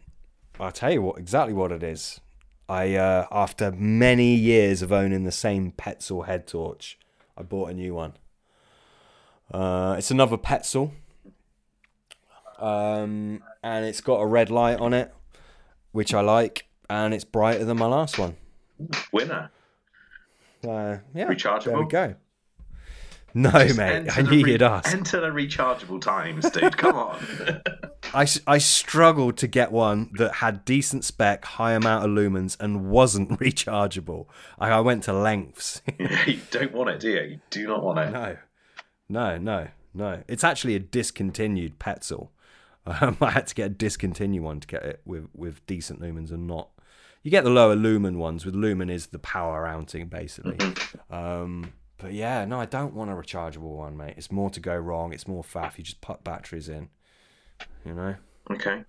I'll 0.60 0.72
tell 0.72 0.92
you 0.92 1.02
what 1.02 1.18
exactly 1.18 1.54
what 1.54 1.72
it 1.72 1.82
is. 1.82 2.20
I 2.68 2.94
uh, 2.94 3.26
after 3.30 3.72
many 3.72 4.34
years 4.34 4.82
of 4.82 4.92
owning 4.92 5.24
the 5.24 5.32
same 5.32 5.72
Petzl 5.72 6.26
head 6.26 6.46
torch, 6.46 6.98
I 7.36 7.42
bought 7.42 7.70
a 7.70 7.74
new 7.74 7.94
one. 7.94 8.14
Uh, 9.52 9.96
it's 9.98 10.10
another 10.10 10.36
Petzl. 10.36 10.92
Um, 12.58 13.42
and 13.62 13.84
it's 13.84 14.00
got 14.00 14.20
a 14.20 14.26
red 14.26 14.50
light 14.50 14.78
on 14.78 14.94
it, 14.94 15.12
which 15.90 16.14
I 16.14 16.20
like, 16.20 16.66
and 16.88 17.12
it's 17.12 17.24
brighter 17.24 17.64
than 17.64 17.76
my 17.78 17.86
last 17.86 18.18
one. 18.18 18.36
Winner. 19.10 19.50
Uh, 20.66 20.98
yeah, 21.14 21.26
Rechargeable? 21.26 21.64
There 21.64 21.78
we 21.78 21.86
go. 21.86 22.14
No, 23.34 23.50
Just 23.50 23.78
mate, 23.78 24.14
I 24.14 24.20
knew 24.22 24.44
re- 24.44 24.52
you'd 24.52 24.62
ask. 24.62 24.92
Enter 24.92 25.20
the 25.20 25.28
rechargeable 25.28 26.00
times, 26.02 26.50
dude. 26.50 26.76
Come 26.76 26.96
on. 26.96 27.18
I, 28.14 28.26
I 28.46 28.58
struggled 28.58 29.38
to 29.38 29.46
get 29.46 29.72
one 29.72 30.10
that 30.18 30.34
had 30.34 30.66
decent 30.66 31.04
spec, 31.04 31.44
high 31.46 31.72
amount 31.72 32.04
of 32.04 32.10
lumens, 32.10 32.58
and 32.60 32.90
wasn't 32.90 33.30
rechargeable. 33.40 34.26
I, 34.58 34.68
I 34.70 34.80
went 34.80 35.04
to 35.04 35.14
lengths. 35.14 35.80
you 36.26 36.40
don't 36.50 36.72
want 36.72 36.90
it, 36.90 37.00
do 37.00 37.08
you? 37.10 37.20
You 37.22 37.40
do 37.48 37.66
not 37.66 37.82
want 37.82 38.00
it. 38.00 38.10
no, 38.12 38.36
no, 39.08 39.38
no, 39.38 39.68
no. 39.94 40.22
It's 40.28 40.44
actually 40.44 40.74
a 40.74 40.80
discontinued 40.80 41.78
Petzl. 41.78 42.28
Um, 42.84 43.16
I 43.20 43.30
had 43.30 43.46
to 43.46 43.54
get 43.54 43.66
a 43.66 43.70
discontinued 43.70 44.42
one 44.42 44.60
to 44.60 44.66
get 44.66 44.82
it 44.82 45.00
with, 45.06 45.28
with 45.34 45.64
decent 45.66 46.02
lumens 46.02 46.30
and 46.32 46.46
not. 46.46 46.68
You 47.22 47.30
get 47.30 47.44
the 47.44 47.50
lower 47.50 47.74
lumen 47.76 48.18
ones. 48.18 48.44
With 48.44 48.54
lumen 48.54 48.90
is 48.90 49.06
the 49.08 49.18
power 49.18 49.66
outing 49.66 50.08
basically. 50.08 50.58
Um, 51.10 51.72
but 51.98 52.12
yeah, 52.12 52.44
no, 52.44 52.58
I 52.60 52.66
don't 52.66 52.94
want 52.94 53.10
a 53.10 53.14
rechargeable 53.14 53.76
one, 53.76 53.96
mate. 53.96 54.14
It's 54.16 54.32
more 54.32 54.50
to 54.50 54.60
go 54.60 54.76
wrong. 54.76 55.12
It's 55.12 55.28
more 55.28 55.42
faff. 55.44 55.78
You 55.78 55.84
just 55.84 56.00
put 56.00 56.24
batteries 56.24 56.68
in. 56.68 56.88
You 57.84 57.94
know, 57.94 58.14
Okay. 58.50 58.82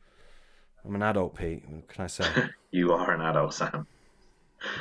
I'm 0.86 0.96
an 0.96 1.04
adult, 1.04 1.36
Pete. 1.36 1.64
What 1.70 1.88
can 1.88 2.04
I 2.04 2.08
say? 2.08 2.26
You 2.72 2.92
are 2.94 3.14
an 3.14 3.22
adult, 3.22 3.54
Sam. 3.54 3.86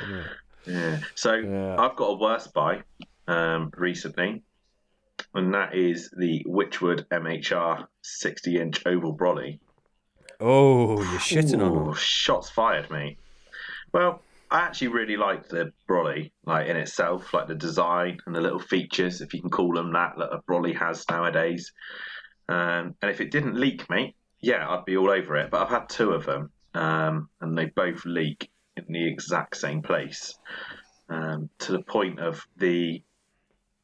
Yeah. 0.09 0.23
Yeah. 0.65 0.99
So 1.13 1.33
Yeah. 1.35 1.75
I've 1.77 1.95
got 1.95 2.05
a 2.07 2.17
worse 2.17 2.47
buy 2.47 2.81
um, 3.27 3.71
recently, 3.77 4.41
and 5.35 5.53
that 5.53 5.75
is 5.75 6.09
the 6.17 6.43
Wychwood 6.47 7.05
MHR 7.09 7.85
60 8.01 8.57
inch 8.59 8.81
oval 8.87 9.15
brolly. 9.15 9.59
Oh, 10.39 11.03
you're 11.03 11.19
shitting 11.19 11.61
on 11.63 11.71
Ooh, 11.71 11.85
them. 11.85 11.93
Shots 11.93 12.49
fired, 12.49 12.89
mate. 12.89 13.19
Well, 13.93 14.21
I 14.49 14.61
actually 14.61 14.89
really 14.89 15.17
like 15.17 15.47
the 15.47 15.71
brolly, 15.87 16.31
like 16.45 16.67
in 16.67 16.77
itself, 16.77 17.33
like 17.33 17.47
the 17.47 17.55
design 17.55 18.17
and 18.25 18.35
the 18.35 18.41
little 18.41 18.59
features, 18.59 19.21
if 19.21 19.33
you 19.33 19.41
can 19.41 19.49
call 19.49 19.73
them 19.73 19.93
that, 19.93 20.13
that 20.17 20.33
a 20.33 20.41
brolly 20.47 20.73
has 20.73 21.05
nowadays. 21.09 21.71
Um, 22.49 22.95
and 23.01 23.11
if 23.11 23.21
it 23.21 23.31
didn't 23.31 23.55
leak, 23.55 23.89
mate, 23.89 24.15
yeah, 24.41 24.67
I'd 24.69 24.85
be 24.85 24.97
all 24.97 25.09
over 25.09 25.37
it. 25.37 25.51
But 25.51 25.61
I've 25.61 25.69
had 25.69 25.89
two 25.89 26.11
of 26.11 26.25
them, 26.25 26.51
um, 26.73 27.29
and 27.39 27.57
they 27.57 27.65
both 27.65 28.03
leak 28.05 28.49
in 28.75 28.85
the 28.89 29.07
exact 29.07 29.57
same 29.57 29.81
place, 29.81 30.37
um, 31.09 31.49
to 31.59 31.71
the 31.71 31.83
point 31.83 32.19
of 32.19 32.45
the 32.57 33.01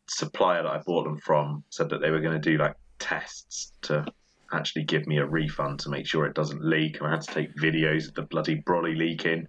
supplier 0.08 0.63
that 0.63 0.72
I 0.72 0.80
bought 0.80 1.04
them 1.04 1.17
from 1.17 1.63
said 1.69 1.89
that 1.89 2.02
they 2.02 2.10
were 2.10 2.19
going 2.19 2.39
to 2.39 2.52
do 2.52 2.58
like 2.58 2.74
tests 2.98 3.72
to 3.84 4.06
actually 4.51 4.83
give 4.83 5.07
me 5.07 5.17
a 5.17 5.25
refund 5.25 5.79
to 5.81 5.89
make 5.89 6.07
sure 6.07 6.25
it 6.25 6.33
doesn't 6.35 6.63
leak. 6.63 6.97
And 6.99 7.07
I 7.07 7.12
had 7.12 7.21
to 7.21 7.33
take 7.33 7.55
videos 7.55 8.07
of 8.07 8.15
the 8.15 8.23
bloody 8.23 8.62
brolly 8.62 8.95
leaking. 8.97 9.47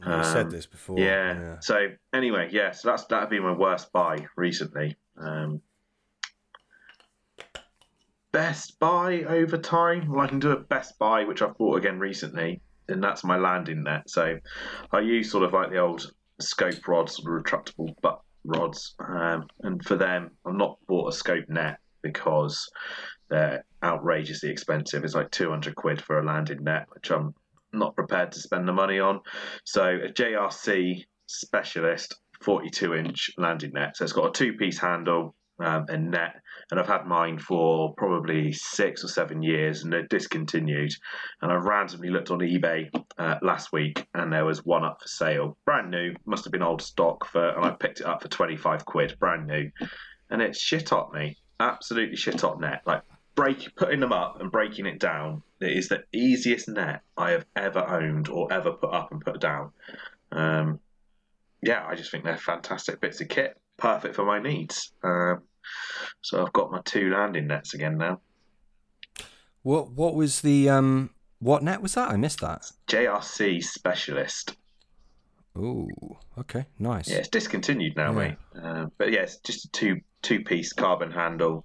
You 0.00 0.24
said 0.24 0.46
Um, 0.46 0.50
this 0.50 0.66
before. 0.66 0.98
Yeah. 0.98 1.58
So 1.60 1.88
anyway, 2.12 2.48
yeah. 2.50 2.72
So 2.72 2.88
that's 2.88 3.04
that'd 3.06 3.30
be 3.30 3.40
my 3.40 3.52
worst 3.52 3.92
buy 3.92 4.26
recently. 4.36 4.96
Um, 5.18 5.62
best 8.32 8.78
buy 8.78 9.22
over 9.22 9.56
time. 9.56 10.10
Well, 10.10 10.20
I 10.20 10.28
can 10.28 10.38
do 10.38 10.50
a 10.50 10.56
best 10.56 10.98
buy, 10.98 11.24
which 11.24 11.40
I've 11.42 11.56
bought 11.56 11.78
again 11.78 11.98
recently, 11.98 12.60
and 12.88 13.02
that's 13.02 13.24
my 13.24 13.38
landing 13.38 13.84
net. 13.84 14.10
So 14.10 14.38
I 14.92 15.00
use 15.00 15.30
sort 15.30 15.44
of 15.44 15.52
like 15.52 15.70
the 15.70 15.78
old 15.78 16.12
scope 16.40 16.86
rods, 16.86 17.16
sort 17.16 17.34
of 17.34 17.44
retractable 17.44 17.94
butt 18.02 18.20
rods, 18.44 18.94
um, 18.98 19.46
and 19.62 19.82
for 19.84 19.96
them, 19.96 20.30
I've 20.44 20.54
not 20.54 20.78
bought 20.86 21.08
a 21.08 21.16
scope 21.16 21.48
net 21.48 21.78
because 22.02 22.70
they're 23.30 23.64
outrageously 23.82 24.50
expensive. 24.50 25.04
It's 25.04 25.14
like 25.14 25.30
two 25.30 25.50
hundred 25.50 25.76
quid 25.76 26.00
for 26.00 26.18
a 26.18 26.24
landing 26.24 26.64
net, 26.64 26.86
which 26.90 27.10
I'm 27.10 27.34
not 27.72 27.96
prepared 27.96 28.32
to 28.32 28.40
spend 28.40 28.66
the 28.66 28.72
money 28.72 28.98
on. 28.98 29.20
So 29.64 29.84
a 29.84 30.12
JRC 30.12 31.04
specialist 31.26 32.14
42 32.42 32.94
inch 32.94 33.30
landing 33.38 33.72
net. 33.74 33.96
So 33.96 34.04
it's 34.04 34.12
got 34.12 34.28
a 34.28 34.32
two 34.32 34.54
piece 34.54 34.78
handle 34.78 35.34
um, 35.58 35.86
and 35.88 36.10
net. 36.10 36.36
And 36.70 36.80
I've 36.80 36.86
had 36.86 37.06
mine 37.06 37.38
for 37.38 37.94
probably 37.94 38.52
six 38.52 39.04
or 39.04 39.08
seven 39.08 39.42
years 39.42 39.82
and 39.82 39.92
they're 39.92 40.06
discontinued. 40.06 40.92
And 41.42 41.52
I 41.52 41.56
randomly 41.56 42.10
looked 42.10 42.30
on 42.30 42.40
eBay 42.40 42.90
uh, 43.18 43.36
last 43.42 43.72
week 43.72 44.06
and 44.14 44.32
there 44.32 44.44
was 44.44 44.64
one 44.64 44.84
up 44.84 45.00
for 45.00 45.08
sale. 45.08 45.56
Brand 45.64 45.90
new, 45.90 46.14
must 46.26 46.44
have 46.44 46.52
been 46.52 46.62
old 46.62 46.82
stock 46.82 47.26
for, 47.26 47.48
and 47.50 47.64
I 47.64 47.70
picked 47.70 48.00
it 48.00 48.06
up 48.06 48.22
for 48.22 48.28
25 48.28 48.84
quid, 48.84 49.16
brand 49.18 49.46
new. 49.46 49.70
And 50.30 50.42
it's 50.42 50.60
shit 50.60 50.88
hot 50.88 51.12
me. 51.12 51.36
Absolutely 51.60 52.16
shit 52.16 52.40
hot 52.40 52.60
net. 52.60 52.82
Like 52.84 53.02
break 53.36 53.76
putting 53.76 54.00
them 54.00 54.12
up 54.12 54.40
and 54.40 54.50
breaking 54.50 54.86
it 54.86 54.98
down 54.98 55.42
it 55.60 55.70
is 55.76 55.88
the 55.88 56.02
easiest 56.12 56.68
net 56.68 57.02
I 57.16 57.30
have 57.30 57.44
ever 57.54 57.78
owned 57.86 58.28
or 58.28 58.52
ever 58.52 58.72
put 58.72 58.92
up 58.92 59.12
and 59.12 59.20
put 59.24 59.40
down. 59.40 59.70
Um, 60.32 60.80
yeah, 61.62 61.86
I 61.86 61.94
just 61.94 62.10
think 62.10 62.24
they're 62.24 62.36
fantastic 62.36 63.00
bits 63.00 63.20
of 63.20 63.28
kit, 63.28 63.58
perfect 63.78 64.14
for 64.16 64.24
my 64.26 64.38
needs. 64.38 64.92
Um, 65.02 65.42
so 66.20 66.44
I've 66.44 66.52
got 66.52 66.70
my 66.70 66.80
two 66.84 67.10
landing 67.10 67.46
nets 67.46 67.72
again 67.74 67.96
now. 67.96 68.20
What 69.62 69.92
What 69.92 70.14
was 70.14 70.40
the 70.42 70.68
um? 70.68 71.10
What 71.38 71.62
net 71.62 71.80
was 71.82 71.94
that? 71.94 72.10
I 72.10 72.16
missed 72.16 72.40
that. 72.40 72.70
JRC 72.88 73.62
Specialist. 73.64 74.56
Ooh. 75.56 75.88
Okay. 76.38 76.66
Nice. 76.78 77.08
Yeah, 77.08 77.16
it's 77.18 77.28
discontinued 77.28 77.96
now, 77.96 78.12
Yeah. 78.12 78.18
mate. 78.18 78.36
Um, 78.62 78.92
but 78.98 79.10
yeah, 79.10 79.20
it's 79.22 79.38
just 79.38 79.64
a 79.64 79.68
two 79.70 80.00
two 80.22 80.40
piece 80.44 80.72
carbon 80.72 81.10
handle. 81.10 81.64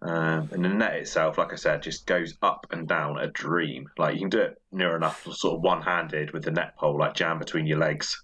Um, 0.00 0.48
and 0.52 0.64
the 0.64 0.68
net 0.68 0.94
itself, 0.94 1.38
like 1.38 1.52
I 1.52 1.56
said, 1.56 1.82
just 1.82 2.06
goes 2.06 2.36
up 2.40 2.66
and 2.70 2.86
down 2.86 3.18
a 3.18 3.26
dream. 3.28 3.88
Like 3.98 4.14
you 4.14 4.20
can 4.20 4.28
do 4.30 4.40
it 4.40 4.62
near 4.70 4.96
enough, 4.96 5.24
sort 5.32 5.56
of 5.56 5.62
one 5.62 5.82
handed 5.82 6.32
with 6.32 6.44
the 6.44 6.52
net 6.52 6.76
pole, 6.76 6.98
like 6.98 7.14
jam 7.14 7.38
between 7.38 7.66
your 7.66 7.78
legs. 7.78 8.22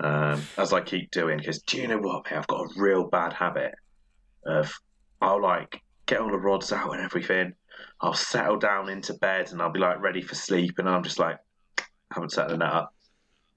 Um, 0.00 0.42
as 0.56 0.72
I 0.72 0.80
keep 0.80 1.10
doing, 1.10 1.38
because 1.38 1.62
do 1.62 1.78
you 1.78 1.86
know 1.86 1.98
what, 1.98 2.24
mate? 2.24 2.38
I've 2.38 2.46
got 2.46 2.62
a 2.62 2.80
real 2.80 3.08
bad 3.08 3.32
habit 3.34 3.74
of 4.46 4.72
I'll 5.20 5.40
like 5.40 5.80
get 6.06 6.20
all 6.20 6.30
the 6.30 6.38
rods 6.38 6.72
out 6.72 6.92
and 6.92 7.02
everything. 7.02 7.54
I'll 8.00 8.14
settle 8.14 8.58
down 8.58 8.88
into 8.88 9.14
bed 9.14 9.52
and 9.52 9.62
I'll 9.62 9.70
be 9.70 9.80
like 9.80 10.00
ready 10.00 10.22
for 10.22 10.34
sleep, 10.34 10.78
and 10.78 10.88
I'm 10.88 11.04
just 11.04 11.18
like, 11.18 11.38
haven't 12.12 12.32
set 12.32 12.48
the 12.48 12.56
net 12.56 12.72
up. 12.72 12.94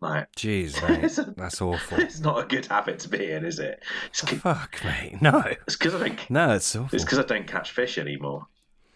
Like, 0.02 0.32
Jeez, 0.36 0.82
mate. 1.28 1.36
That's 1.38 1.62
awful. 1.62 2.00
it's 2.00 2.20
not 2.20 2.43
a 2.43 2.48
good 2.48 2.66
habit 2.66 3.00
to 3.00 3.10
be 3.10 3.32
in, 3.32 3.46
is 3.46 3.60
it? 3.60 3.82
It's 4.10 4.22
Fuck, 4.22 4.82
mate. 4.84 5.22
No. 5.22 5.39
It's 5.68 5.76
because 5.78 5.96
I 5.96 6.08
don't. 6.08 6.30
No, 6.30 6.52
it's 6.54 6.76
awful. 6.76 6.93
It's 6.96 7.04
because 7.04 7.20
I 7.20 7.24
don't 7.24 7.48
catch 7.48 7.72
fish 7.72 7.98
anymore. 7.98 8.46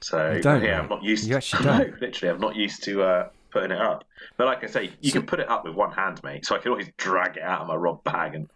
So 0.01 0.31
You 0.33 0.41
don't, 0.41 0.61
yeah, 0.61 0.77
mate. 0.77 0.83
I'm 0.83 0.89
not 0.89 1.03
used. 1.03 1.23
You 1.25 1.31
to, 1.31 1.37
actually 1.37 1.65
no, 1.65 1.77
don't. 1.79 2.01
literally, 2.01 2.33
I'm 2.33 2.39
not 2.41 2.55
used 2.55 2.83
to 2.83 3.01
uh, 3.03 3.29
putting 3.49 3.71
it 3.71 3.81
up. 3.81 4.03
But 4.37 4.47
like 4.47 4.63
I 4.63 4.67
say, 4.67 4.91
you 5.01 5.09
So- 5.11 5.19
can 5.19 5.25
put 5.27 5.39
it 5.39 5.49
up 5.49 5.65
with 5.65 5.73
one 5.73 5.91
hand, 5.91 6.21
mate. 6.23 6.45
So 6.45 6.55
I 6.55 6.59
can 6.59 6.71
always 6.71 6.89
drag 6.97 7.37
it 7.37 7.43
out 7.43 7.61
of 7.61 7.67
my 7.67 7.75
rod 7.75 8.03
bag 8.03 8.35
and 8.35 8.49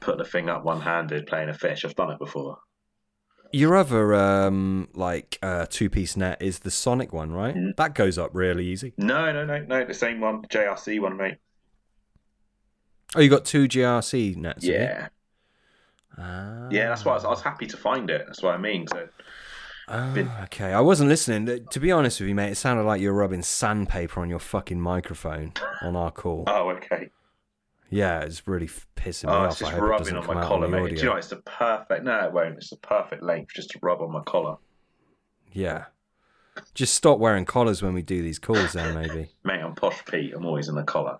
put 0.00 0.18
the 0.18 0.24
thing 0.24 0.48
up 0.48 0.64
one-handed, 0.64 1.26
playing 1.26 1.48
a 1.50 1.54
fish. 1.54 1.84
I've 1.84 1.94
done 1.94 2.10
it 2.10 2.18
before. 2.18 2.58
Your 3.52 3.76
other 3.76 4.12
um 4.14 4.88
like 4.92 5.38
uh 5.40 5.66
two 5.70 5.88
piece 5.88 6.16
net 6.16 6.42
is 6.42 6.58
the 6.60 6.70
Sonic 6.70 7.12
one, 7.12 7.32
right? 7.32 7.54
Mm. 7.54 7.76
That 7.76 7.94
goes 7.94 8.18
up 8.18 8.30
really 8.34 8.66
easy. 8.66 8.92
No, 8.98 9.32
no, 9.32 9.44
no, 9.46 9.60
no. 9.60 9.84
The 9.84 9.94
same 9.94 10.20
one, 10.20 10.42
JRC 10.42 11.00
one, 11.00 11.16
mate. 11.16 11.36
Oh, 13.16 13.20
you 13.20 13.30
got 13.30 13.44
two 13.44 13.66
JRC 13.66 14.36
nets. 14.36 14.64
Yeah, 14.64 15.08
Ah. 16.18 16.68
yeah. 16.70 16.88
That's 16.88 17.04
why 17.04 17.12
I 17.12 17.14
was, 17.16 17.24
I 17.24 17.28
was 17.28 17.42
happy 17.42 17.66
to 17.66 17.76
find 17.76 18.08
it. 18.10 18.24
That's 18.26 18.42
what 18.42 18.54
I 18.54 18.58
mean. 18.58 18.86
So 18.88 19.08
Ah, 19.88 20.10
been- 20.14 20.30
okay, 20.44 20.72
I 20.72 20.80
wasn't 20.80 21.08
listening. 21.08 21.66
To 21.70 21.80
be 21.80 21.92
honest 21.92 22.20
with 22.20 22.28
you, 22.28 22.34
mate, 22.34 22.50
it 22.52 22.56
sounded 22.56 22.82
like 22.84 23.00
you 23.00 23.08
were 23.12 23.18
rubbing 23.18 23.42
sandpaper 23.42 24.20
on 24.20 24.28
your 24.28 24.38
fucking 24.40 24.80
microphone 24.80 25.52
on 25.82 25.96
our 25.96 26.10
call. 26.10 26.44
Oh, 26.48 26.70
okay. 26.70 27.10
Yeah, 27.88 28.20
it's 28.22 28.48
really 28.48 28.68
pissing 28.96 29.26
me 29.26 29.32
Oh, 29.32 29.36
off. 29.36 29.50
it's 29.52 29.58
just 29.60 29.70
I 29.70 29.74
hope 29.76 29.84
it 29.84 29.86
rubbing 29.86 30.16
on 30.16 30.26
my 30.26 30.42
collar, 30.44 30.66
mate. 30.66 30.96
Do 30.96 31.02
you 31.02 31.04
know, 31.08 31.14
it's 31.16 31.28
the 31.28 31.36
perfect. 31.36 32.02
No, 32.04 32.18
it 32.24 32.32
won't. 32.32 32.56
It's 32.56 32.70
the 32.70 32.76
perfect 32.76 33.22
length 33.22 33.54
just 33.54 33.70
to 33.70 33.78
rub 33.80 34.00
on 34.02 34.10
my 34.10 34.22
collar, 34.24 34.56
Yeah. 35.52 35.84
Just 36.74 36.94
stop 36.94 37.18
wearing 37.20 37.44
collars 37.44 37.82
when 37.82 37.92
we 37.94 38.02
do 38.02 38.22
these 38.22 38.38
calls, 38.40 38.72
then 38.72 38.94
maybe. 38.94 39.30
mate. 39.44 39.60
I'm 39.60 39.74
posh 39.76 40.02
Pete. 40.06 40.32
I'm 40.34 40.44
always 40.46 40.68
in 40.68 40.76
a 40.78 40.82
collar. 40.84 41.18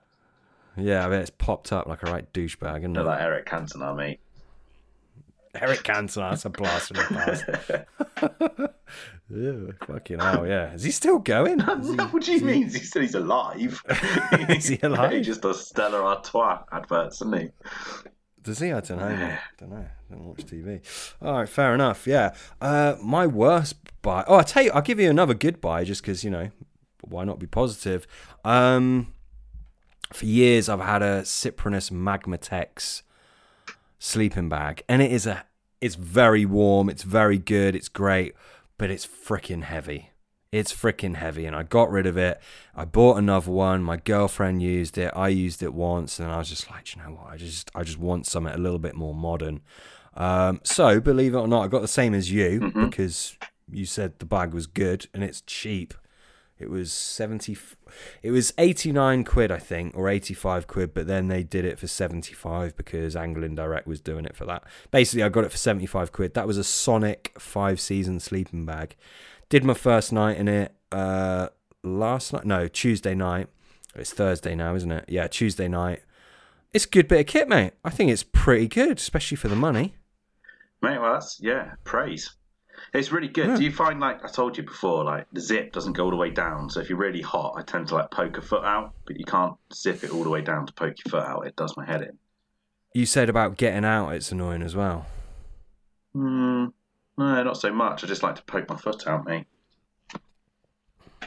Yeah, 0.77 1.05
I 1.07 1.09
mean 1.09 1.21
it's 1.21 1.31
popped 1.31 1.73
up 1.73 1.87
like 1.87 2.03
a 2.03 2.07
right 2.11 2.31
douchebag, 2.33 2.79
isn't 2.81 2.93
No, 2.93 3.03
it? 3.03 3.05
like 3.05 3.21
Eric 3.21 3.47
Cantona, 3.47 3.97
mate. 3.97 4.21
Eric 5.55 5.83
Cantona, 5.85 6.31
that's 6.31 6.45
a 6.45 6.51
blast 6.51 6.89
from 6.89 6.97
the 6.97 7.89
past. 8.19 8.71
Ew, 9.31 9.75
fucking 9.87 10.19
hell, 10.21 10.47
yeah. 10.47 10.73
Is 10.75 10.83
he 10.85 10.91
still 10.91 11.19
going? 11.19 11.59
He- 11.83 11.97
what 11.97 12.23
do 12.23 12.33
you 12.33 12.41
mean? 12.43 12.65
He 12.69 12.79
said 12.79 13.03
he's 13.03 13.15
alive. 13.15 13.83
Is 14.51 14.69
he 14.69 14.79
alive? 14.83 15.13
he 15.13 15.21
just 15.23 15.43
does 15.43 15.67
Stella 15.67 16.03
Artois 16.03 16.61
adverts, 16.71 17.19
doesn't 17.19 17.41
he? 17.41 17.49
Does 18.43 18.59
he? 18.61 18.73
I 18.73 18.81
don't 18.81 18.99
know. 18.99 19.07
I 19.07 19.39
Don't 19.59 19.71
know. 19.71 19.77
I 19.77 20.15
Don't 20.15 20.25
watch 20.25 20.45
TV. 20.47 20.81
All 21.21 21.33
right, 21.33 21.49
fair 21.49 21.75
enough. 21.75 22.07
Yeah. 22.07 22.35
Uh, 22.61 22.95
my 23.03 23.27
worst 23.27 23.75
buy. 24.03 24.25
Oh, 24.29 24.37
I 24.37 24.43
tell 24.45 24.63
you, 24.63 24.71
I'll 24.73 24.83
give 24.83 25.01
you 25.01 25.11
another 25.11 25.35
good 25.35 25.61
buy 25.61 25.83
just 25.83 26.03
because 26.03 26.23
you 26.23 26.31
know, 26.31 26.51
why 27.03 27.25
not 27.25 27.41
be 27.41 27.47
positive? 27.47 28.07
Um, 28.45 29.13
for 30.13 30.27
years 30.27 30.69
I've 30.69 30.81
had 30.81 31.03
a 31.03 31.23
Cyprinus 31.23 31.91
Magmatex 31.91 33.03
sleeping 33.99 34.49
bag, 34.49 34.83
and 34.89 35.03
it 35.03 35.13
is 35.13 35.27
a. 35.27 35.45
It's 35.81 35.95
very 35.95 36.47
warm. 36.47 36.89
It's 36.89 37.03
very 37.03 37.39
good. 37.39 37.77
It's 37.77 37.89
great, 37.89 38.35
but 38.79 38.91
it's 38.91 39.07
freaking 39.07 39.63
heavy. 39.65 40.11
It's 40.53 40.73
freaking 40.73 41.17
heavy, 41.17 41.45
and 41.45 41.55
I 41.55 41.65
got 41.65 41.91
rid 41.91 42.07
of 42.07 42.17
it. 42.17 42.41
I 42.75 42.85
bought 42.87 43.19
another 43.19 43.51
one. 43.51 43.83
My 43.83 43.97
girlfriend 43.99 44.63
used 44.63 44.97
it. 44.97 45.13
I 45.15 45.29
used 45.29 45.63
it 45.63 45.75
once, 45.75 46.19
and 46.19 46.31
I 46.31 46.39
was 46.39 46.49
just 46.49 46.71
like, 46.71 46.95
you 46.95 47.03
know 47.03 47.11
what? 47.11 47.33
I 47.33 47.37
just, 47.37 47.71
I 47.75 47.83
just 47.83 47.99
want 47.99 48.27
something 48.27 48.55
a 48.55 48.59
little 48.59 48.79
bit 48.79 48.95
more 48.95 49.15
modern. 49.15 49.61
Um, 50.15 50.61
so, 50.65 50.99
believe 50.99 51.35
it 51.35 51.39
or 51.39 51.49
not, 51.49 51.65
I 51.65 51.69
got 51.69 51.83
the 51.83 51.89
same 51.89 52.15
as 52.15 52.31
you 52.33 52.61
Mhm. 52.61 52.89
because 52.89 53.37
you 53.71 53.85
said 53.85 54.19
the 54.19 54.25
bag 54.25 54.55
was 54.55 54.67
good 54.67 55.09
and 55.13 55.23
it's 55.23 55.43
cheap. 55.43 55.93
It 56.59 56.71
was 56.71 56.93
seventy. 56.93 57.57
It 58.23 58.31
was 58.31 58.55
eighty 58.57 58.91
nine 58.91 59.25
quid, 59.25 59.51
I 59.51 59.59
think, 59.59 59.97
or 59.97 60.09
eighty 60.09 60.33
five 60.33 60.67
quid. 60.67 60.95
But 60.95 61.07
then 61.07 61.29
they 61.29 61.43
did 61.43 61.65
it 61.65 61.79
for 61.79 61.87
seventy 61.87 62.33
five 62.33 62.77
because 62.77 63.15
Angling 63.15 63.55
Direct 63.55 63.87
was 63.87 64.01
doing 64.01 64.25
it 64.25 64.35
for 64.35 64.47
that. 64.47 64.65
Basically, 64.91 65.23
I 65.23 65.29
got 65.29 65.45
it 65.45 65.53
for 65.53 65.59
seventy 65.59 65.87
five 65.87 66.13
quid. 66.13 66.35
That 66.35 66.47
was 66.47 66.57
a 66.57 66.65
Sonic 66.65 67.37
five 67.39 67.79
season 67.79 68.21
sleeping 68.21 68.65
bag. 68.65 68.97
Did 69.49 69.65
my 69.65 69.75
first 69.75 70.13
night 70.13 70.39
in 70.39 70.49
it 70.49 70.75
uh, 70.93 71.49
last 71.83 72.33
night. 72.33 72.45
No, 72.47 72.69
Tuesday 72.69 73.15
night. 73.15 73.49
It's 73.95 74.13
Thursday 74.13 74.55
now, 74.55 74.75
isn't 74.75 74.91
it? 74.91 75.05
Yeah, 75.09 75.27
Tuesday 75.27 75.69
night. 75.69 76.03
It's 76.73 76.85
a 76.85 76.89
good 76.89 77.09
bit 77.09 77.21
of 77.21 77.27
kit, 77.27 77.49
mate. 77.49 77.73
I 77.85 77.91
think 77.91 78.11
it's 78.11 78.23
pretty 78.23 78.69
good, 78.69 78.99
especially 78.99 79.37
for 79.37 79.49
the 79.49 79.57
money. 79.57 79.95
Mate, 80.83 81.01
well, 81.01 81.15
that's 81.15 81.39
yeah, 81.41 81.75
praise. 81.85 82.35
It's 82.93 83.13
really 83.13 83.29
good. 83.29 83.49
Yeah. 83.49 83.57
Do 83.57 83.65
you 83.65 83.73
find 83.73 84.01
like 84.01 84.25
I 84.25 84.29
told 84.29 84.57
you 84.57 84.63
before, 84.63 85.05
like 85.05 85.27
the 85.33 85.41
zip 85.41 85.73
doesn't 85.73 85.95
go 85.95 86.05
all 86.05 86.11
the 86.11 86.17
way 86.17 86.31
down. 86.31 86.71
So 86.71 86.81
if 86.81 86.89
you're 86.89 86.99
really 86.99 87.23
hot, 87.23 87.55
I 87.57 87.63
tend 87.63 87.89
to 87.89 87.95
like 87.95 88.11
poke 88.11 88.39
a 88.39 88.43
foot 88.43 88.65
out, 88.65 88.93
but 89.07 89.19
you 89.19 89.25
can't 89.25 89.55
zip 89.75 90.05
it 90.05 90.11
all 90.11 90.25
the 90.25 90.31
way 90.31 90.41
down 90.41 90.67
to 90.67 90.73
poke 90.73 90.97
your 91.05 91.11
foot 91.11 91.25
out. 91.25 91.47
It 91.47 91.57
does 91.57 91.77
my 91.77 91.85
head 91.85 92.03
in. 92.03 92.19
You 92.95 93.07
said 93.07 93.29
about 93.29 93.57
getting 93.57 93.85
out, 93.85 94.11
it's 94.11 94.33
annoying 94.33 94.63
as 94.63 94.75
well. 94.75 95.07
Mm, 96.15 96.73
no, 97.19 97.43
not 97.43 97.59
so 97.59 97.73
much. 97.73 98.03
I 98.03 98.07
just 98.07 98.23
like 98.23 98.37
to 98.37 98.43
poke 98.43 98.69
my 98.69 98.77
foot 98.77 99.07
out, 99.07 99.27
mate. 99.27 99.47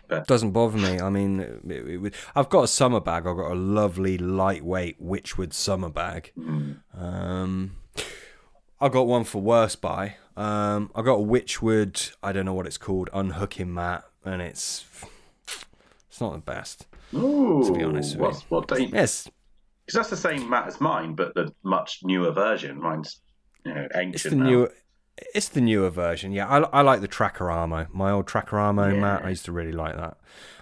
But... 0.07 0.25
Doesn't 0.25 0.51
bother 0.51 0.77
me. 0.77 0.99
I 0.99 1.09
mean, 1.09 1.39
it, 1.39 1.61
it, 1.69 1.97
would- 1.97 2.15
I've 2.35 2.49
got 2.49 2.63
a 2.63 2.67
summer 2.67 2.99
bag. 2.99 3.27
I've 3.27 3.37
got 3.37 3.51
a 3.51 3.55
lovely 3.55 4.17
lightweight 4.17 5.03
Wychwood 5.03 5.53
summer 5.53 5.89
bag. 5.89 6.31
Mm. 6.37 6.77
Um, 6.97 7.75
I 8.81 8.89
got 8.89 9.07
one 9.07 9.23
for 9.23 9.41
worst 9.41 9.81
buy. 9.81 10.15
Um, 10.37 10.89
I 10.95 11.01
got 11.01 11.15
a 11.15 11.23
Wychwood. 11.23 12.13
I 12.23 12.31
don't 12.31 12.45
know 12.45 12.53
what 12.53 12.65
it's 12.65 12.77
called, 12.77 13.09
unhooking 13.13 13.73
mat, 13.73 14.05
and 14.23 14.41
it's 14.41 14.85
it's 16.09 16.21
not 16.21 16.33
the 16.33 16.39
best. 16.39 16.87
Ooh, 17.13 17.63
To 17.65 17.73
be 17.73 17.83
honest 17.83 18.15
with 18.17 18.43
what's, 18.49 18.69
what 18.69 18.79
you? 18.79 18.89
Yes, 18.93 19.27
Because 19.85 19.97
that's 19.97 20.09
the 20.09 20.17
same 20.17 20.49
mat 20.49 20.67
as 20.67 20.79
mine, 20.79 21.15
but 21.15 21.33
the 21.35 21.53
much 21.63 21.99
newer 22.03 22.31
version. 22.31 22.79
Mine's 22.79 23.19
you 23.65 23.73
know, 23.73 23.87
ancient. 23.95 24.15
it's 24.15 24.23
the 24.23 24.35
now. 24.35 24.45
newer. 24.49 24.73
It's 25.35 25.49
the 25.49 25.59
newer 25.59 25.89
version. 25.89 26.31
Yeah, 26.31 26.47
I, 26.47 26.59
I 26.59 26.81
like 26.81 27.01
the 27.01 27.07
Trakker 27.09 27.51
Armo. 27.51 27.87
My 27.93 28.11
old 28.11 28.25
Trakker 28.27 28.51
Armo 28.53 28.93
Yeah. 28.93 29.01
mat. 29.01 29.25
I 29.25 29.29
used 29.29 29.43
to 29.45 29.51
really 29.51 29.73
like 29.73 29.97
that. 29.97 30.17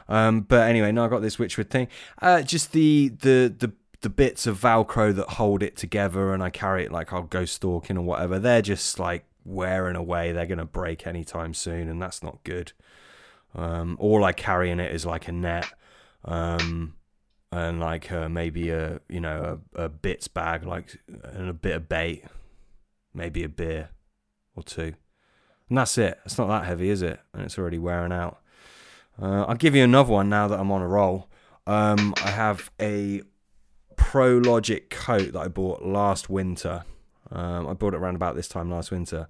Um, 0.09 0.41
but 0.41 0.67
anyway, 0.67 0.91
now 0.91 1.05
I 1.05 1.09
got 1.09 1.21
this 1.21 1.35
Wychwood 1.37 1.69
thing. 1.69 1.89
Uh, 2.21 2.41
just 2.41 2.71
the 2.71 3.09
the 3.09 3.53
the 3.55 3.73
the 4.01 4.09
bits 4.09 4.45
of 4.45 4.59
Velcro 4.59 5.15
that 5.15 5.29
hold 5.31 5.63
it 5.63 5.75
together, 5.75 6.33
and 6.33 6.43
I 6.43 6.49
carry 6.49 6.85
it 6.85 6.91
like 6.91 7.11
I'll 7.11 7.23
go 7.23 7.45
stalking 7.45 7.97
or 7.97 8.03
whatever. 8.03 8.39
They're 8.39 8.61
just 8.61 8.99
like 8.99 9.25
wearing 9.43 9.95
away. 9.95 10.31
They're 10.31 10.45
gonna 10.45 10.65
break 10.65 11.07
anytime 11.07 11.53
soon, 11.53 11.89
and 11.89 12.01
that's 12.01 12.21
not 12.21 12.43
good. 12.43 12.73
Um, 13.55 13.97
all 13.99 14.23
I 14.23 14.33
carry 14.33 14.69
in 14.69 14.79
it 14.79 14.93
is 14.93 15.05
like 15.05 15.27
a 15.27 15.31
net, 15.31 15.67
um, 16.25 16.95
and 17.51 17.79
like 17.79 18.11
uh, 18.11 18.29
maybe 18.29 18.69
a 18.69 18.99
you 19.09 19.19
know 19.19 19.59
a, 19.75 19.85
a 19.85 19.89
bits 19.89 20.27
bag, 20.27 20.63
like 20.63 20.99
and 21.23 21.49
a 21.49 21.53
bit 21.53 21.75
of 21.75 21.89
bait, 21.89 22.23
maybe 23.13 23.43
a 23.43 23.49
beer 23.49 23.89
or 24.55 24.63
two, 24.63 24.93
and 25.69 25.77
that's 25.77 25.97
it. 25.97 26.19
It's 26.25 26.37
not 26.37 26.47
that 26.47 26.65
heavy, 26.65 26.89
is 26.89 27.01
it? 27.01 27.19
And 27.33 27.43
it's 27.43 27.57
already 27.57 27.79
wearing 27.79 28.11
out. 28.11 28.41
Uh, 29.19 29.45
I'll 29.45 29.55
give 29.55 29.75
you 29.75 29.83
another 29.83 30.13
one 30.13 30.29
now 30.29 30.47
that 30.47 30.59
I'm 30.59 30.71
on 30.71 30.81
a 30.81 30.87
roll. 30.87 31.29
Um, 31.65 32.13
I 32.23 32.29
have 32.29 32.69
a 32.79 33.23
Prologic 33.97 34.89
coat 34.89 35.33
that 35.33 35.39
I 35.39 35.47
bought 35.47 35.83
last 35.83 36.29
winter. 36.29 36.85
Um, 37.31 37.67
I 37.67 37.73
bought 37.73 37.93
it 37.93 37.97
around 37.97 38.15
about 38.15 38.35
this 38.35 38.47
time 38.47 38.71
last 38.71 38.91
winter. 38.91 39.27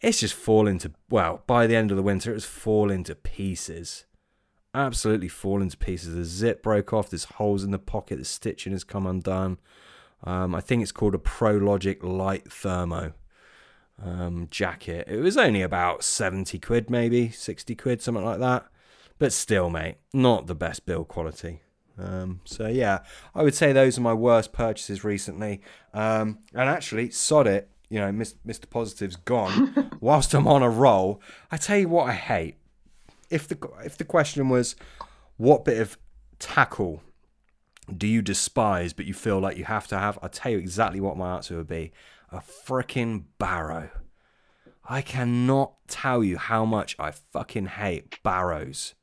It's 0.00 0.20
just 0.20 0.34
falling 0.34 0.78
to 0.78 0.92
well. 1.08 1.42
By 1.46 1.66
the 1.66 1.76
end 1.76 1.90
of 1.90 1.96
the 1.96 2.02
winter, 2.02 2.30
it 2.30 2.34
was 2.34 2.44
falling 2.44 3.04
to 3.04 3.14
pieces. 3.14 4.04
Absolutely 4.74 5.28
falling 5.28 5.68
to 5.70 5.76
pieces. 5.76 6.14
The 6.14 6.24
zip 6.24 6.62
broke 6.62 6.92
off. 6.92 7.10
There's 7.10 7.24
holes 7.24 7.64
in 7.64 7.70
the 7.70 7.78
pocket. 7.78 8.18
The 8.18 8.24
stitching 8.24 8.72
has 8.72 8.84
come 8.84 9.06
undone. 9.06 9.58
Um, 10.22 10.54
I 10.54 10.60
think 10.60 10.82
it's 10.82 10.92
called 10.92 11.14
a 11.14 11.18
Prologic 11.18 12.02
Light 12.02 12.50
Thermo 12.50 13.14
um, 14.02 14.48
jacket. 14.50 15.06
It 15.08 15.20
was 15.20 15.36
only 15.36 15.62
about 15.62 16.04
70 16.04 16.58
quid, 16.58 16.90
maybe 16.90 17.30
60 17.30 17.74
quid, 17.74 18.02
something 18.02 18.24
like 18.24 18.40
that. 18.40 18.66
But 19.18 19.32
still, 19.32 19.70
mate, 19.70 19.96
not 20.12 20.46
the 20.46 20.54
best 20.54 20.86
build 20.86 21.08
quality. 21.08 21.60
Um, 22.00 22.40
so 22.44 22.66
yeah, 22.66 23.00
I 23.34 23.42
would 23.42 23.54
say 23.54 23.72
those 23.72 23.98
are 23.98 24.02
my 24.02 24.14
worst 24.14 24.52
purchases 24.52 25.04
recently. 25.04 25.60
Um, 25.92 26.38
and 26.54 26.68
actually, 26.68 27.10
sod 27.10 27.46
it, 27.46 27.70
you 27.88 27.98
know, 27.98 28.10
Mr. 28.10 28.70
Positive's 28.70 29.16
gone. 29.16 29.90
Whilst 30.00 30.32
I'm 30.32 30.46
on 30.46 30.62
a 30.62 30.70
roll, 30.70 31.20
I 31.50 31.56
tell 31.56 31.78
you 31.78 31.88
what 31.88 32.08
I 32.08 32.12
hate. 32.12 32.56
If 33.28 33.46
the 33.46 33.58
if 33.84 33.96
the 33.98 34.04
question 34.04 34.48
was, 34.48 34.76
what 35.36 35.64
bit 35.64 35.78
of 35.80 35.98
tackle 36.38 37.02
do 37.94 38.06
you 38.06 38.22
despise 38.22 38.92
but 38.92 39.06
you 39.06 39.14
feel 39.14 39.40
like 39.40 39.56
you 39.56 39.64
have 39.64 39.86
to 39.88 39.98
have? 39.98 40.18
I'll 40.22 40.28
tell 40.28 40.52
you 40.52 40.58
exactly 40.58 41.00
what 41.00 41.16
my 41.16 41.36
answer 41.36 41.56
would 41.56 41.68
be: 41.68 41.92
a 42.32 42.38
freaking 42.38 43.24
barrow. 43.38 43.90
I 44.88 45.02
cannot 45.02 45.74
tell 45.86 46.24
you 46.24 46.38
how 46.38 46.64
much 46.64 46.96
I 46.98 47.12
fucking 47.12 47.66
hate 47.66 48.20
barrows. 48.22 48.94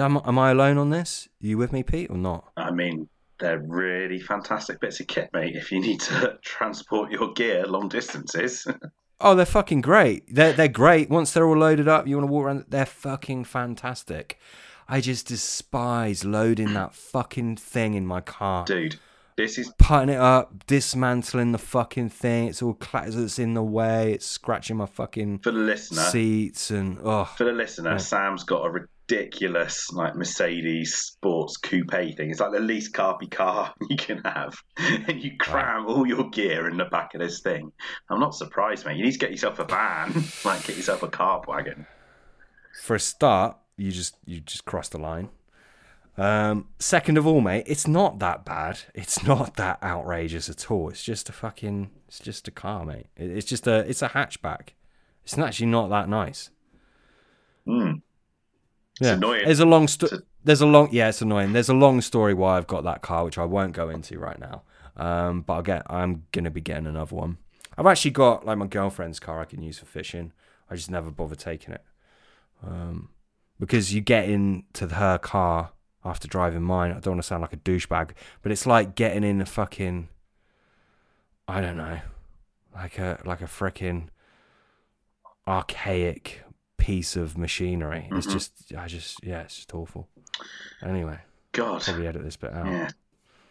Am, 0.00 0.20
am 0.24 0.38
I 0.38 0.50
alone 0.50 0.78
on 0.78 0.90
this? 0.90 1.28
Are 1.42 1.46
you 1.46 1.58
with 1.58 1.72
me, 1.72 1.82
Pete, 1.82 2.10
or 2.10 2.16
not? 2.16 2.50
I 2.56 2.70
mean, 2.70 3.08
they're 3.38 3.58
really 3.60 4.20
fantastic 4.20 4.80
bits 4.80 5.00
of 5.00 5.06
kit, 5.06 5.30
mate. 5.32 5.56
If 5.56 5.70
you 5.72 5.80
need 5.80 6.00
to 6.02 6.38
transport 6.42 7.10
your 7.10 7.32
gear 7.32 7.64
long 7.66 7.88
distances. 7.88 8.66
Oh, 9.20 9.36
they're 9.36 9.46
fucking 9.46 9.80
great. 9.80 10.24
They're 10.34 10.52
they're 10.52 10.66
great. 10.68 11.08
Once 11.08 11.32
they're 11.32 11.46
all 11.46 11.56
loaded 11.56 11.86
up, 11.86 12.06
you 12.06 12.16
want 12.16 12.28
to 12.28 12.32
walk 12.32 12.44
around. 12.46 12.64
They're 12.68 12.84
fucking 12.84 13.44
fantastic. 13.44 14.38
I 14.88 15.00
just 15.00 15.28
despise 15.28 16.24
loading 16.24 16.74
that 16.74 16.94
fucking 16.94 17.56
thing 17.56 17.94
in 17.94 18.06
my 18.06 18.20
car, 18.20 18.64
Dude, 18.66 18.96
this 19.36 19.56
is 19.56 19.72
putting 19.78 20.10
it 20.10 20.18
up, 20.18 20.66
dismantling 20.66 21.52
the 21.52 21.58
fucking 21.58 22.10
thing. 22.10 22.48
It's 22.48 22.60
all 22.60 22.74
clatters. 22.74 23.16
It's 23.16 23.38
in 23.38 23.54
the 23.54 23.62
way. 23.62 24.12
It's 24.12 24.26
scratching 24.26 24.76
my 24.76 24.86
fucking 24.86 25.38
for 25.38 25.52
the 25.52 25.58
listener. 25.60 26.02
seats 26.02 26.70
and 26.70 26.98
oh, 27.02 27.24
For 27.24 27.44
the 27.44 27.52
listener, 27.52 27.92
Yeah. 27.92 27.96
Sam's 27.98 28.42
got 28.42 28.66
a 28.66 28.70
ridiculous 29.08 29.90
like 29.92 30.14
Mercedes 30.16 30.94
sports 30.94 31.56
coupe 31.56 31.90
thing. 31.90 32.30
It's 32.30 32.40
like 32.40 32.52
the 32.52 32.60
least 32.60 32.94
carpy 32.94 33.30
car 33.30 33.74
you 33.88 33.96
can 33.96 34.20
have, 34.24 34.54
and 34.76 35.22
you 35.22 35.36
cram 35.38 35.86
all 35.86 36.06
your 36.06 36.28
gear 36.30 36.68
in 36.68 36.76
the 36.76 36.84
back 36.86 37.14
of 37.14 37.20
this 37.20 37.40
thing. 37.40 37.72
I'm 38.10 38.20
not 38.20 38.34
surprised, 38.34 38.86
mate. 38.86 38.96
You 38.96 39.04
need 39.04 39.12
to 39.12 39.18
get 39.18 39.30
yourself 39.30 39.58
a 39.58 39.64
van, 39.64 40.12
like 40.44 40.66
get 40.66 40.76
yourself 40.76 41.02
a 41.02 41.08
carp 41.08 41.46
wagon. 41.46 41.86
For 42.82 42.96
a 42.96 43.00
start, 43.00 43.56
you 43.76 43.90
just 43.90 44.16
you 44.24 44.40
just 44.40 44.64
cross 44.64 44.88
the 44.88 44.98
line. 44.98 45.30
Um, 46.16 46.68
second 46.78 47.18
of 47.18 47.26
all, 47.26 47.40
mate, 47.40 47.64
it's 47.66 47.88
not 47.88 48.20
that 48.20 48.44
bad. 48.44 48.80
It's 48.94 49.22
not 49.26 49.56
that 49.56 49.82
outrageous 49.82 50.48
at 50.48 50.70
all. 50.70 50.90
It's 50.90 51.02
just 51.02 51.28
a 51.28 51.32
fucking, 51.32 51.90
it's 52.06 52.20
just 52.20 52.46
a 52.46 52.52
car, 52.52 52.84
mate. 52.84 53.06
It's 53.16 53.46
just 53.46 53.66
a, 53.66 53.78
it's 53.88 54.00
a 54.00 54.10
hatchback. 54.10 54.68
It's 55.24 55.36
actually 55.36 55.66
not 55.66 55.88
that 55.90 56.08
nice. 56.08 56.50
Mm. 57.66 58.02
It's 59.00 59.08
Yeah, 59.08 59.14
annoying. 59.14 59.44
There's 59.44 59.60
a 59.60 59.66
long 59.66 59.88
story. 59.88 60.18
There's 60.44 60.60
a 60.60 60.66
long, 60.66 60.88
yeah, 60.92 61.08
it's 61.08 61.22
annoying. 61.22 61.52
There's 61.52 61.68
a 61.68 61.74
long 61.74 62.00
story 62.00 62.34
why 62.34 62.56
I've 62.56 62.66
got 62.66 62.84
that 62.84 63.02
car, 63.02 63.24
which 63.24 63.38
I 63.38 63.44
won't 63.44 63.72
go 63.72 63.88
into 63.88 64.18
right 64.18 64.38
now. 64.38 64.62
Um, 64.96 65.40
but 65.42 65.54
I'll 65.54 65.62
get, 65.62 65.82
I'm 65.90 66.24
gonna 66.32 66.50
be 66.50 66.60
getting 66.60 66.86
another 66.86 67.16
one. 67.16 67.38
I've 67.76 67.86
actually 67.86 68.12
got 68.12 68.46
like 68.46 68.58
my 68.58 68.66
girlfriend's 68.66 69.18
car 69.18 69.40
I 69.40 69.44
can 69.46 69.62
use 69.62 69.78
for 69.78 69.86
fishing. 69.86 70.32
I 70.70 70.76
just 70.76 70.90
never 70.90 71.10
bother 71.10 71.34
taking 71.34 71.74
it. 71.74 71.82
Um, 72.64 73.08
because 73.58 73.92
you 73.94 74.00
get 74.00 74.28
into 74.28 74.86
her 74.88 75.18
car 75.18 75.70
after 76.04 76.28
driving 76.28 76.62
mine. 76.62 76.90
I 76.90 77.00
don't 77.00 77.14
want 77.14 77.22
to 77.22 77.26
sound 77.26 77.42
like 77.42 77.52
a 77.52 77.56
douchebag, 77.56 78.10
but 78.42 78.52
it's 78.52 78.66
like 78.66 78.94
getting 78.94 79.24
in 79.24 79.40
a 79.40 79.46
fucking, 79.46 80.08
I 81.48 81.60
don't 81.60 81.76
know, 81.76 82.00
like 82.74 82.98
a 82.98 83.20
like 83.24 83.40
a 83.40 83.46
freaking 83.46 84.08
archaic 85.46 86.42
piece 86.84 87.16
of 87.16 87.38
machinery. 87.38 88.08
It's 88.12 88.26
Mhm. 88.26 88.32
just, 88.32 88.72
I 88.76 88.86
just, 88.86 89.24
yeah, 89.24 89.40
it's 89.40 89.56
just 89.56 89.74
awful. 89.74 90.08
Anyway, 90.82 91.18
God, 91.52 91.82
probably 91.82 92.06
edit 92.06 92.22
this 92.22 92.36
bit 92.36 92.52
out. 92.52 92.66
yeah, 92.66 92.90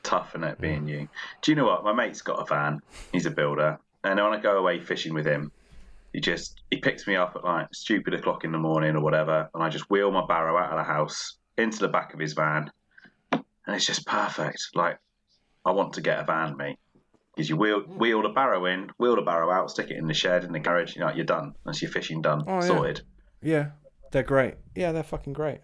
tough 0.04 0.36
in 0.36 0.44
it 0.44 0.60
being 0.62 0.88
you. 0.88 1.08
Do 1.42 1.52
you 1.52 1.56
know 1.56 1.66
what? 1.66 1.84
My 1.84 1.94
mate's 1.94 2.22
got 2.22 2.40
a 2.40 2.46
van. 2.46 2.82
He's 3.12 3.26
a 3.26 3.32
builder, 3.32 3.80
and 4.04 4.20
when 4.20 4.34
I 4.34 4.40
go 4.40 4.58
away 4.58 4.80
fishing 4.80 5.14
with 5.14 5.26
him, 5.26 5.52
he 6.14 6.20
just 6.20 6.62
he 6.70 6.78
picks 6.78 7.08
me 7.08 7.16
up 7.16 7.36
at 7.36 7.44
like 7.44 7.68
stupid 7.74 8.14
o'clock 8.14 8.44
in 8.44 8.52
the 8.52 8.60
morning 8.60 8.96
or 8.96 9.02
whatever, 9.02 9.50
and 9.54 9.64
I 9.64 9.70
just 9.70 9.90
wheel 9.90 10.12
my 10.12 10.26
barrow 10.28 10.58
out 10.58 10.72
of 10.72 10.78
the 10.78 10.84
house 10.84 11.38
into 11.58 11.80
the 11.80 11.88
back 11.88 12.14
of 12.14 12.20
his 12.20 12.34
van, 12.34 12.70
and 13.32 13.44
it's 13.76 13.86
just 13.88 14.06
perfect. 14.06 14.62
Like 14.76 15.00
I 15.66 15.72
want 15.72 15.94
to 15.94 16.02
get 16.02 16.20
a 16.20 16.24
van, 16.24 16.56
mate. 16.58 16.78
Because 17.36 17.50
you 17.50 17.58
wheel 17.58 17.80
wheel 17.82 18.22
the 18.22 18.30
barrow 18.30 18.66
in, 18.68 18.92
wheel 19.00 19.16
the 19.16 19.24
barrow 19.24 19.50
out, 19.52 19.72
stick 19.72 19.90
it 19.90 19.98
in 19.98 20.06
the 20.06 20.14
shed 20.14 20.44
in 20.44 20.52
the 20.52 20.60
garage. 20.60 20.96
You 20.96 21.02
know, 21.02 21.10
you're 21.12 21.26
done. 21.26 21.56
That's 21.66 21.82
your 21.82 21.90
fishing 21.90 22.22
done, 22.22 22.44
Oh, 22.46 22.62
sorted. 22.62 22.98
Yeah, 23.00 23.04
they're 24.12 24.24
great. 24.24 24.56
Yeah, 24.76 24.92
they're 24.92 25.04
fucking 25.04 25.34
great. 25.34 25.60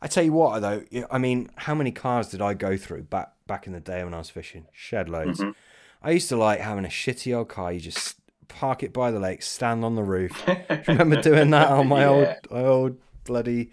I 0.00 0.06
tell 0.06 0.22
you 0.24 0.32
what, 0.32 0.60
though. 0.60 0.82
yeah, 0.90 1.04
I 1.10 1.18
mean, 1.18 1.50
how 1.56 1.74
many 1.74 1.90
cars 1.90 2.28
did 2.28 2.40
I 2.40 2.54
go 2.54 2.76
through 2.76 3.02
back 3.04 3.32
back 3.46 3.66
in 3.66 3.72
the 3.72 3.80
day 3.80 4.04
when 4.04 4.14
I 4.14 4.18
was 4.18 4.30
fishing? 4.30 4.66
Shed 4.72 5.08
loads. 5.08 5.40
Mhm. 5.40 5.54
I 6.02 6.10
used 6.12 6.28
to 6.28 6.36
like 6.36 6.60
having 6.60 6.84
a 6.84 6.88
shitty 6.88 7.36
old 7.36 7.48
car. 7.48 7.72
You 7.72 7.80
just 7.80 8.16
park 8.46 8.82
it 8.82 8.92
by 8.92 9.10
the 9.10 9.18
lake, 9.18 9.42
stand 9.42 9.84
on 9.84 9.96
the 9.96 10.02
roof. 10.04 10.46
Remember 10.86 11.20
doing 11.22 11.50
that 11.50 11.68
on 11.70 11.88
my 11.88 12.04
old 12.04 12.22
Yeah. 12.28 12.36
my 12.50 12.62
old 12.64 12.96
bloody 13.24 13.70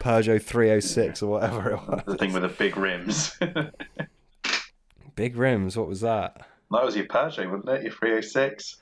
Peugeot 0.00 0.42
306 0.42 1.22
or 1.22 1.30
whatever 1.30 1.70
it 1.72 1.76
was. 1.86 2.02
The 2.06 2.16
thing 2.16 2.32
with 2.32 2.42
the 2.42 2.48
big 2.48 2.76
rims. 2.76 3.38
Big 5.14 5.36
rims. 5.36 5.76
What 5.76 5.88
was 5.88 6.00
that? 6.00 6.46
that? 6.70 6.84
was 6.84 6.96
your 6.96 7.04
Peugeot, 7.04 7.50
wasn't 7.50 7.68
it? 7.68 7.82
Your 7.82 7.92
306. 7.92 8.78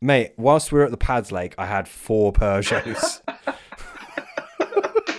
Mate, 0.00 0.32
whilst 0.36 0.70
we 0.72 0.78
were 0.78 0.84
at 0.84 0.90
the 0.90 0.96
Pads 0.96 1.32
Lake, 1.32 1.54
I 1.58 1.66
had 1.66 1.88
four 1.88 2.32
Peugeots. 2.32 3.20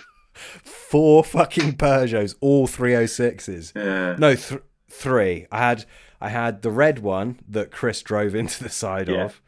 four 0.63 1.23
fucking 1.23 1.73
Peugeots, 1.73 2.35
all 2.41 2.67
306s. 2.67 3.73
Yeah. 3.75 4.15
No, 4.17 4.35
th- 4.35 4.61
three. 4.89 5.47
I 5.51 5.57
had 5.59 5.85
I 6.21 6.29
had 6.29 6.61
the 6.61 6.71
red 6.71 6.99
one 6.99 7.39
that 7.47 7.71
Chris 7.71 8.01
drove 8.01 8.35
into 8.35 8.63
the 8.63 8.69
side 8.69 9.07
Yeah. 9.07 9.25
of. 9.25 9.41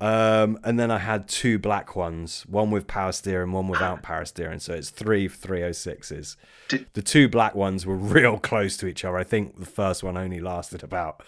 Um, 0.00 0.58
and 0.64 0.78
then 0.78 0.90
I 0.90 0.98
had 0.98 1.28
two 1.28 1.58
black 1.58 1.94
ones, 1.96 2.44
one 2.48 2.70
with 2.70 2.86
power 2.88 3.12
steering, 3.12 3.52
one 3.52 3.68
without 3.68 4.02
power 4.02 4.24
steering. 4.24 4.58
So 4.58 4.74
it's 4.74 4.90
three 4.90 5.28
306s. 5.28 6.36
Did- 6.68 6.86
The 6.94 7.02
two 7.02 7.28
black 7.28 7.54
ones 7.54 7.86
were 7.86 7.96
real 7.96 8.38
close 8.38 8.76
to 8.78 8.86
each 8.86 9.04
other. 9.04 9.16
I 9.16 9.24
think 9.24 9.58
the 9.60 9.66
first 9.66 10.02
one 10.02 10.16
only 10.16 10.40
lasted 10.40 10.82
about, 10.82 11.22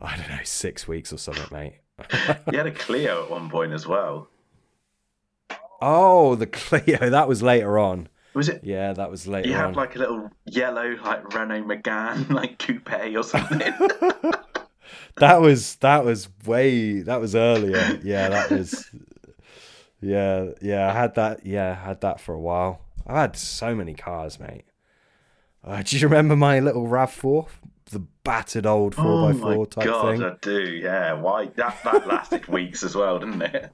I 0.00 0.16
don't 0.16 0.28
know, 0.28 0.40
six 0.44 0.86
weeks 0.88 1.12
or 1.12 1.16
something, 1.18 1.46
mate. 1.52 1.74
You 2.50 2.58
had 2.58 2.66
a 2.66 2.72
Clio 2.72 3.24
at 3.24 3.30
one 3.30 3.50
point 3.50 3.72
as 3.72 3.86
well. 3.86 4.28
Oh, 5.80 6.34
the 6.34 6.46
Clio. 6.58 7.10
That 7.10 7.28
was 7.28 7.42
later 7.42 7.78
on. 7.78 8.08
Was 8.34 8.48
it? 8.48 8.62
Yeah, 8.62 8.92
that 8.92 9.10
was 9.10 9.26
later 9.26 9.48
on. 9.50 9.54
had 9.54 9.76
like 9.76 9.96
a 9.96 9.98
little 9.98 10.30
yellow, 10.46 10.96
like 11.04 11.34
Renault 11.34 11.64
Megane, 11.64 12.30
like 12.32 12.58
coupe 12.58 12.92
or 12.92 13.22
something. 13.22 13.58
that 15.16 15.40
was 15.40 15.76
that 15.76 16.04
was 16.04 16.28
way 16.44 17.00
that 17.00 17.20
was 17.20 17.34
earlier. 17.34 17.98
Yeah, 18.02 18.28
that 18.28 18.50
was. 18.50 18.90
Yeah, 20.00 20.50
yeah. 20.62 20.88
I 20.88 20.92
had 20.92 21.14
that. 21.16 21.44
Yeah, 21.44 21.70
I 21.70 21.86
had 21.86 22.00
that 22.02 22.20
for 22.20 22.34
a 22.34 22.40
while. 22.40 22.80
I 23.06 23.22
had 23.22 23.36
so 23.36 23.74
many 23.74 23.94
cars, 23.94 24.38
mate. 24.38 24.64
Uh, 25.64 25.82
do 25.82 25.96
you 25.98 26.06
remember 26.06 26.36
my 26.36 26.60
little 26.60 26.86
Rav 26.86 27.10
Four, 27.12 27.48
the 27.90 28.00
battered 28.24 28.66
old 28.66 28.94
oh 28.98 29.02
four 29.02 29.12
oh 29.12 29.28
x 29.28 29.38
my 29.38 29.54
four 29.54 29.66
type 29.66 29.84
god, 29.84 30.10
thing? 30.10 30.20
God 30.20 30.32
I 30.32 30.36
do. 30.40 30.60
Yeah, 30.62 31.12
why 31.14 31.46
that 31.56 31.78
that 31.84 32.06
lasted 32.06 32.46
weeks 32.48 32.82
as 32.82 32.94
well, 32.94 33.18
didn't 33.18 33.42
it? 33.42 33.72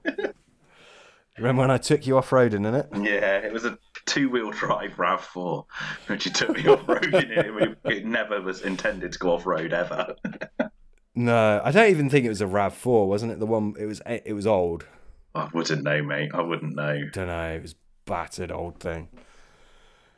Remember 1.39 1.63
when 1.63 1.71
I 1.71 1.79
took 1.79 2.07
you 2.07 2.17
off 2.17 2.31
roading 2.31 2.67
in 2.67 2.75
it? 2.75 2.89
yeah, 2.95 3.39
it 3.39 3.53
was 3.53 3.65
a 3.65 3.77
two-wheel 4.07 4.53
drive 4.53 4.99
Rav 4.99 5.21
Four, 5.21 5.67
which 6.07 6.27
you 6.27 6.33
took 6.33 6.51
me 6.57 6.67
off 6.69 6.87
roading 6.87 7.25
in 7.25 7.31
it. 7.33 7.79
It 7.85 8.05
never 8.07 8.41
was 8.41 8.61
intended 8.63 9.13
to 9.13 9.19
go 9.19 9.33
off 9.33 9.45
road 9.47 9.73
ever. 9.73 10.15
No, 11.17 11.61
I 11.63 11.71
don't 11.71 11.91
even 11.91 12.11
think 12.11 12.27
it 12.27 12.29
was 12.29 12.41
a 12.41 12.47
Rav 12.49 12.75
Four, 12.75 13.09
wasn't 13.09 13.31
it? 13.31 13.39
The 13.39 13.47
one 13.47 13.75
it 13.79 13.87
was. 13.87 14.03
It 14.05 14.33
was 14.33 14.49
old. 14.49 14.85
I 15.33 15.49
wouldn't 15.55 15.85
know, 15.85 16.03
mate. 16.03 16.33
I 16.35 16.43
wouldn't 16.43 16.75
know. 16.75 17.03
Don't 17.13 17.29
know. 17.29 17.53
It 17.55 17.63
was 17.63 17.77
battered 18.05 18.51
old 18.51 18.81
thing. 18.81 19.09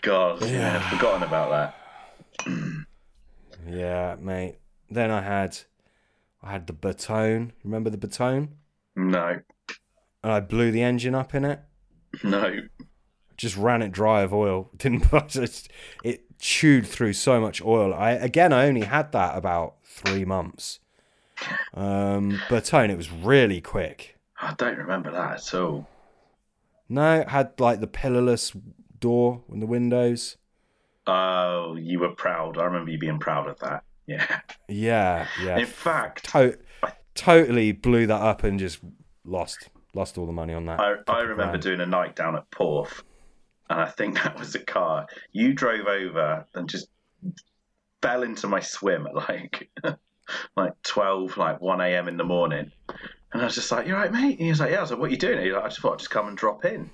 God, 0.01 0.41
yeah, 0.41 0.49
Yeah. 0.49 0.77
I've 0.79 0.85
forgotten 0.99 1.23
about 1.23 1.75
that. 2.47 2.47
Yeah, 3.69 4.17
mate. 4.21 4.57
Then 4.91 5.11
I 5.11 5.23
had, 5.23 5.59
I 6.43 6.53
had 6.53 6.67
the 6.67 6.73
Baton. 6.73 7.53
Remember 7.65 7.91
the 7.91 7.97
Baton? 7.99 8.55
No, 8.95 9.41
And 10.23 10.33
I 10.33 10.41
blew 10.41 10.71
the 10.71 10.83
engine 10.83 11.15
up 11.15 11.35
in 11.35 11.45
it. 11.45 11.61
no. 12.23 12.61
Just 13.37 13.57
ran 13.59 13.83
it 13.83 13.93
dry 13.93 14.23
of 14.23 14.33
oil. 14.33 14.71
Didn't 14.79 15.11
just 15.29 15.71
it 16.03 16.25
chewed 16.39 16.87
through 16.87 17.13
so 17.13 17.39
much 17.39 17.63
oil. 17.63 17.93
I 17.93 18.13
again, 18.13 18.51
I 18.51 18.67
only 18.67 18.81
had 18.83 19.13
that 19.13 19.37
about 19.37 19.75
three 19.85 20.25
months. 20.25 20.81
Um, 21.75 22.41
Baton. 22.49 22.91
It 22.91 22.97
was 22.97 23.13
really 23.13 23.61
quick. 23.61 24.17
I 24.41 24.55
don't 24.55 24.79
remember 24.79 25.11
that 25.11 25.33
at 25.35 25.55
all. 25.55 25.87
No, 26.89 27.21
it 27.21 27.29
had 27.29 27.61
like 27.61 27.81
the 27.81 27.87
pillarless 27.87 28.57
door 29.01 29.43
and 29.53 29.61
the 29.61 29.67
windows. 29.67 30.39
Oh, 31.07 31.77
you 31.77 32.01
were 32.01 32.15
proud. 32.15 32.59
I 32.59 32.65
remember 32.65 32.91
you 32.91 32.99
being 32.99 33.19
proud 33.19 33.49
of 33.49 33.59
that. 33.61 33.85
Yeah. 34.07 34.41
Yeah, 34.69 35.27
yeah. 35.43 35.59
In 35.59 35.67
fact, 35.67 36.31
to- 36.33 36.59
totally 37.15 37.73
blew 37.73 38.07
that 38.07 38.21
up 38.21 38.45
and 38.45 38.59
just 38.59 38.81
lost 39.25 39.69
lost 39.95 40.19
all 40.19 40.27
the 40.27 40.33
money 40.33 40.53
on 40.53 40.67
that. 40.67 40.79
I, 40.81 40.95
I 41.09 41.21
remember 41.23 41.59
doing 41.59 41.81
a 41.81 41.87
night 41.87 42.15
down 42.17 42.37
at 42.37 42.51
Porth, 42.51 43.03
and 43.71 43.81
I 43.81 43.87
think 43.87 44.15
that 44.23 44.39
was 44.39 44.55
a 44.55 44.61
car. 44.61 45.07
You 45.33 45.53
drove 45.55 45.87
over 45.87 46.45
and 46.55 46.69
just 46.69 46.89
fell 48.03 48.23
into 48.23 48.47
my 48.49 48.61
swim 48.61 49.07
at 49.07 49.15
like 49.15 49.71
like 50.57 50.73
twelve, 50.83 51.37
like 51.37 51.61
one 51.61 51.81
a.m. 51.81 52.09
in 52.09 52.17
the 52.17 52.25
morning, 52.25 52.71
and 53.33 53.43
I 53.43 53.45
was 53.45 53.55
just 53.55 53.71
like, 53.73 53.87
"You're 53.87 53.97
right, 53.97 54.13
mate?" 54.13 54.39
And 54.39 54.41
he 54.41 54.49
was 54.51 54.61
like, 54.61 54.71
"Yeah." 54.71 54.79
I 54.79 54.83
was 54.83 54.91
like, 54.91 55.01
"What 55.01 55.09
are 55.09 55.13
you 55.13 55.19
doing?" 55.19 55.43
He's 55.43 55.53
like, 55.53 55.65
"I 55.65 55.69
just 55.69 55.81
thought 55.81 55.95
I'd 55.95 55.99
just 56.01 56.11
come 56.11 56.29
and 56.29 56.37
drop 56.37 56.65
in." 56.65 56.91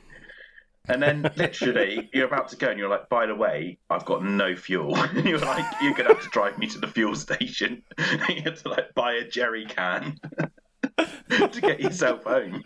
And 0.89 1.01
then 1.01 1.23
literally, 1.37 2.11
you're 2.13 2.27
about 2.27 2.49
to 2.49 2.57
go, 2.57 2.69
and 2.69 2.79
you're 2.79 2.89
like, 2.89 3.09
"By 3.09 3.27
the 3.27 3.35
way, 3.37 3.79
I've 3.89 4.05
got 4.05 4.25
no 4.25 4.57
fuel." 4.57 4.97
And 5.17 5.25
you're 5.25 5.39
like, 5.39 5.65
"You're 5.81 5.95
gonna 5.95 6.09
have 6.15 6.23
to 6.23 6.29
drive 6.31 6.59
me 6.59 6.67
to 6.69 6.79
the 6.79 6.89
fuel 6.89 7.15
station." 7.15 7.83
You 8.29 8.43
had 8.43 8.57
to 8.57 8.69
like 8.69 8.93
buy 8.95 9.13
a 9.15 9.29
jerry 9.29 9.65
can 9.67 10.19
to 11.29 11.61
get 11.61 11.81
yourself 11.81 12.25
home. 12.25 12.65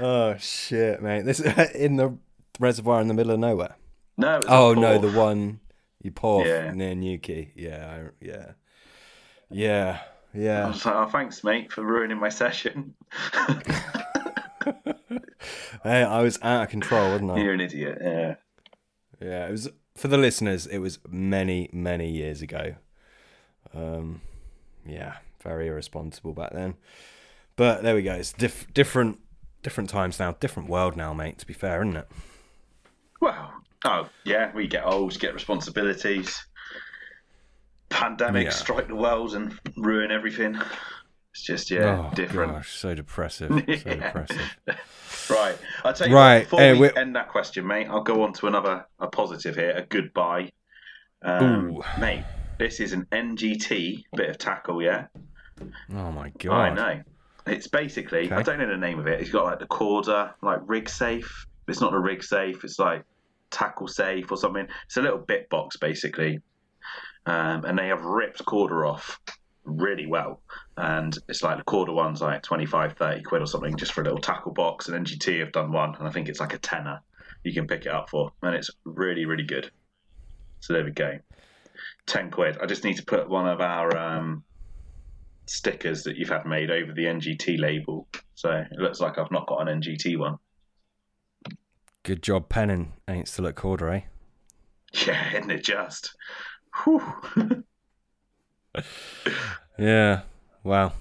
Oh 0.00 0.36
shit, 0.38 1.02
mate! 1.02 1.24
This 1.26 1.40
in 1.40 1.96
the 1.96 2.16
reservoir 2.58 3.00
in 3.02 3.08
the 3.08 3.14
middle 3.14 3.32
of 3.32 3.38
nowhere. 3.38 3.76
No. 4.16 4.40
Oh 4.48 4.72
no, 4.74 4.98
the 4.98 5.10
one 5.10 5.60
you 6.02 6.10
pour 6.10 6.46
Yeah. 6.46 6.72
near 6.72 6.94
Newquay. 6.94 7.52
Yeah, 7.54 7.86
I, 7.90 8.24
yeah, 8.24 8.52
yeah, 9.50 9.98
I 10.34 10.38
yeah. 10.38 10.68
was 10.68 10.84
like, 10.86 10.94
oh, 10.94 11.06
thanks, 11.06 11.44
mate, 11.44 11.70
for 11.70 11.84
ruining 11.84 12.18
my 12.18 12.30
session. 12.30 12.94
Hey, 15.82 16.02
I 16.02 16.22
was 16.22 16.38
out 16.42 16.62
of 16.64 16.68
control, 16.68 17.10
wasn't 17.12 17.30
I? 17.32 17.38
You're 17.38 17.54
an 17.54 17.60
idiot. 17.60 17.98
Yeah. 18.00 18.34
Yeah, 19.20 19.46
it 19.48 19.50
was 19.50 19.68
for 19.96 20.08
the 20.08 20.16
listeners. 20.18 20.66
It 20.66 20.78
was 20.78 20.98
many, 21.08 21.68
many 21.72 22.10
years 22.10 22.40
ago. 22.42 22.76
Um, 23.74 24.20
yeah, 24.86 25.16
very 25.42 25.66
irresponsible 25.68 26.32
back 26.32 26.52
then. 26.52 26.74
But 27.56 27.82
there 27.82 27.94
we 27.94 28.02
go. 28.02 28.14
It's 28.14 28.32
diff- 28.32 28.72
different, 28.72 29.18
different 29.62 29.90
times 29.90 30.18
now. 30.20 30.32
Different 30.32 30.68
world 30.68 30.96
now, 30.96 31.12
mate. 31.12 31.38
To 31.38 31.46
be 31.46 31.52
fair, 31.54 31.82
isn't 31.82 31.96
it? 31.96 32.08
Well, 33.20 33.52
oh 33.84 34.08
yeah, 34.24 34.52
we 34.54 34.68
get 34.68 34.86
old, 34.86 35.18
get 35.18 35.34
responsibilities. 35.34 36.44
Pandemics 37.90 38.44
Yeah. 38.44 38.50
strike 38.50 38.86
the 38.88 38.94
world 38.94 39.34
and 39.34 39.58
ruin 39.76 40.10
everything. 40.12 40.56
It's 41.38 41.46
just 41.46 41.70
yeah, 41.70 42.08
oh 42.10 42.14
different. 42.16 42.52
gosh, 42.52 42.74
so 42.76 42.96
depressive. 42.96 43.50
So 43.50 43.56
Yeah. 43.68 43.94
depressive. 43.94 44.56
Right. 45.30 45.56
I'll 45.84 45.92
tell 45.92 46.08
you 46.08 46.14
Right, 46.14 46.38
what, 46.38 46.44
before 46.44 46.60
eh, 46.62 46.72
we 46.72 46.78
we- 46.80 46.96
end 46.96 47.14
that 47.16 47.28
question, 47.28 47.66
mate, 47.66 47.86
I'll 47.88 48.02
go 48.02 48.22
on 48.22 48.32
to 48.34 48.46
another 48.46 48.86
a 48.98 49.06
positive 49.08 49.54
here, 49.56 49.70
a 49.76 49.82
goodbye. 49.82 50.50
Um, 51.22 51.82
mate, 51.98 52.24
this 52.58 52.80
is 52.80 52.92
an 52.94 53.06
NGT 53.12 54.04
bit 54.16 54.30
of 54.30 54.38
tackle, 54.38 54.82
yeah? 54.82 55.06
Oh 55.94 56.10
my 56.12 56.30
god. 56.38 56.52
I 56.54 56.74
know. 56.74 57.02
It's 57.46 57.66
basically 57.68 58.32
I 58.32 58.42
don't 58.42 58.58
know 58.58 58.66
the 58.68 58.76
name 58.76 58.98
of 58.98 59.06
it. 59.06 59.20
It's 59.20 59.30
got 59.30 59.44
like 59.44 59.58
the 59.58 59.66
Korda, 59.66 60.32
like 60.42 60.60
rig 60.66 60.88
safe. 60.88 61.46
It's 61.68 61.80
not 61.80 61.92
a 61.94 61.98
rig 61.98 62.24
safe, 62.24 62.64
it's 62.64 62.78
like 62.78 63.04
tackle 63.50 63.86
safe 63.88 64.30
or 64.32 64.36
something. 64.38 64.66
It's 64.86 64.96
a 64.96 65.02
little 65.02 65.18
bit 65.18 65.48
box 65.50 65.76
basically. 65.76 66.40
Um, 67.26 67.64
and 67.66 67.78
they 67.78 67.88
have 67.88 68.02
ripped 68.02 68.42
Korda 68.46 68.88
off 68.90 69.20
really 69.68 70.06
well. 70.06 70.40
And 70.76 71.16
it's 71.28 71.42
like 71.42 71.58
the 71.58 71.64
Korda 71.64 71.94
one's 71.94 72.20
like 72.20 72.42
25, 72.42 72.94
30 72.94 73.22
quid 73.22 73.42
or 73.42 73.46
something 73.46 73.76
just 73.76 73.92
for 73.92 74.00
a 74.00 74.04
little 74.04 74.20
tackle 74.20 74.52
box. 74.52 74.88
And 74.88 75.06
NGT 75.06 75.40
have 75.40 75.52
done 75.52 75.72
one, 75.72 75.94
and 75.96 76.06
I 76.06 76.10
think 76.10 76.28
it's 76.28 76.40
like 76.40 76.54
a 76.54 76.58
tenner 76.58 77.00
you 77.44 77.52
can 77.52 77.66
pick 77.66 77.86
it 77.86 77.92
up 77.92 78.10
for. 78.10 78.32
And 78.42 78.54
it's 78.54 78.70
really, 78.84 79.24
really 79.24 79.44
good. 79.44 79.70
So 80.60 80.72
there 80.72 80.84
we 80.84 80.90
go. 80.90 81.18
10 82.06 82.30
quid. 82.30 82.58
I 82.60 82.66
just 82.66 82.84
need 82.84 82.96
to 82.96 83.04
put 83.04 83.28
one 83.28 83.48
of 83.48 83.60
our 83.60 83.96
um, 83.96 84.42
stickers 85.46 86.02
that 86.04 86.16
you've 86.16 86.28
had 86.28 86.46
made 86.46 86.70
over 86.70 86.92
the 86.92 87.04
NGT 87.04 87.58
label. 87.58 88.08
So 88.34 88.50
it 88.50 88.78
looks 88.78 89.00
like 89.00 89.18
I've 89.18 89.30
not 89.30 89.46
got 89.46 89.68
an 89.68 89.80
NGT 89.80 90.18
one. 90.18 90.38
Good 92.02 92.22
job 92.22 92.48
penning 92.48 92.94
ain't 93.08 93.28
still 93.28 93.46
at 93.46 93.56
Korda, 93.56 93.98
eh? 93.98 94.00
Yeah, 95.06 95.36
isn't 95.36 95.50
it 95.50 95.64
just? 95.64 96.16
Whew. 96.84 97.02
Yeah. 99.78 100.22
Wow. 100.64 100.92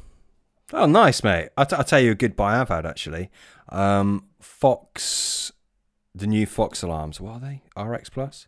Oh, 0.72 0.86
nice, 0.86 1.24
mate. 1.24 1.50
I'll, 1.58 1.66
t- 1.66 1.76
I'll 1.76 1.84
tell 1.84 2.00
you 2.00 2.12
a 2.12 2.16
good 2.16 2.36
buy 2.36 2.60
I've 2.60 2.70
had 2.70 2.86
actually. 2.86 3.32
Um, 3.70 4.26
Fox, 4.40 5.52
the 6.14 6.28
new 6.28 6.46
Fox 6.46 6.84
alarms. 6.84 7.20
What 7.20 7.34
are 7.34 7.40
they? 7.40 7.62
RX 7.82 8.10
Plus, 8.10 8.48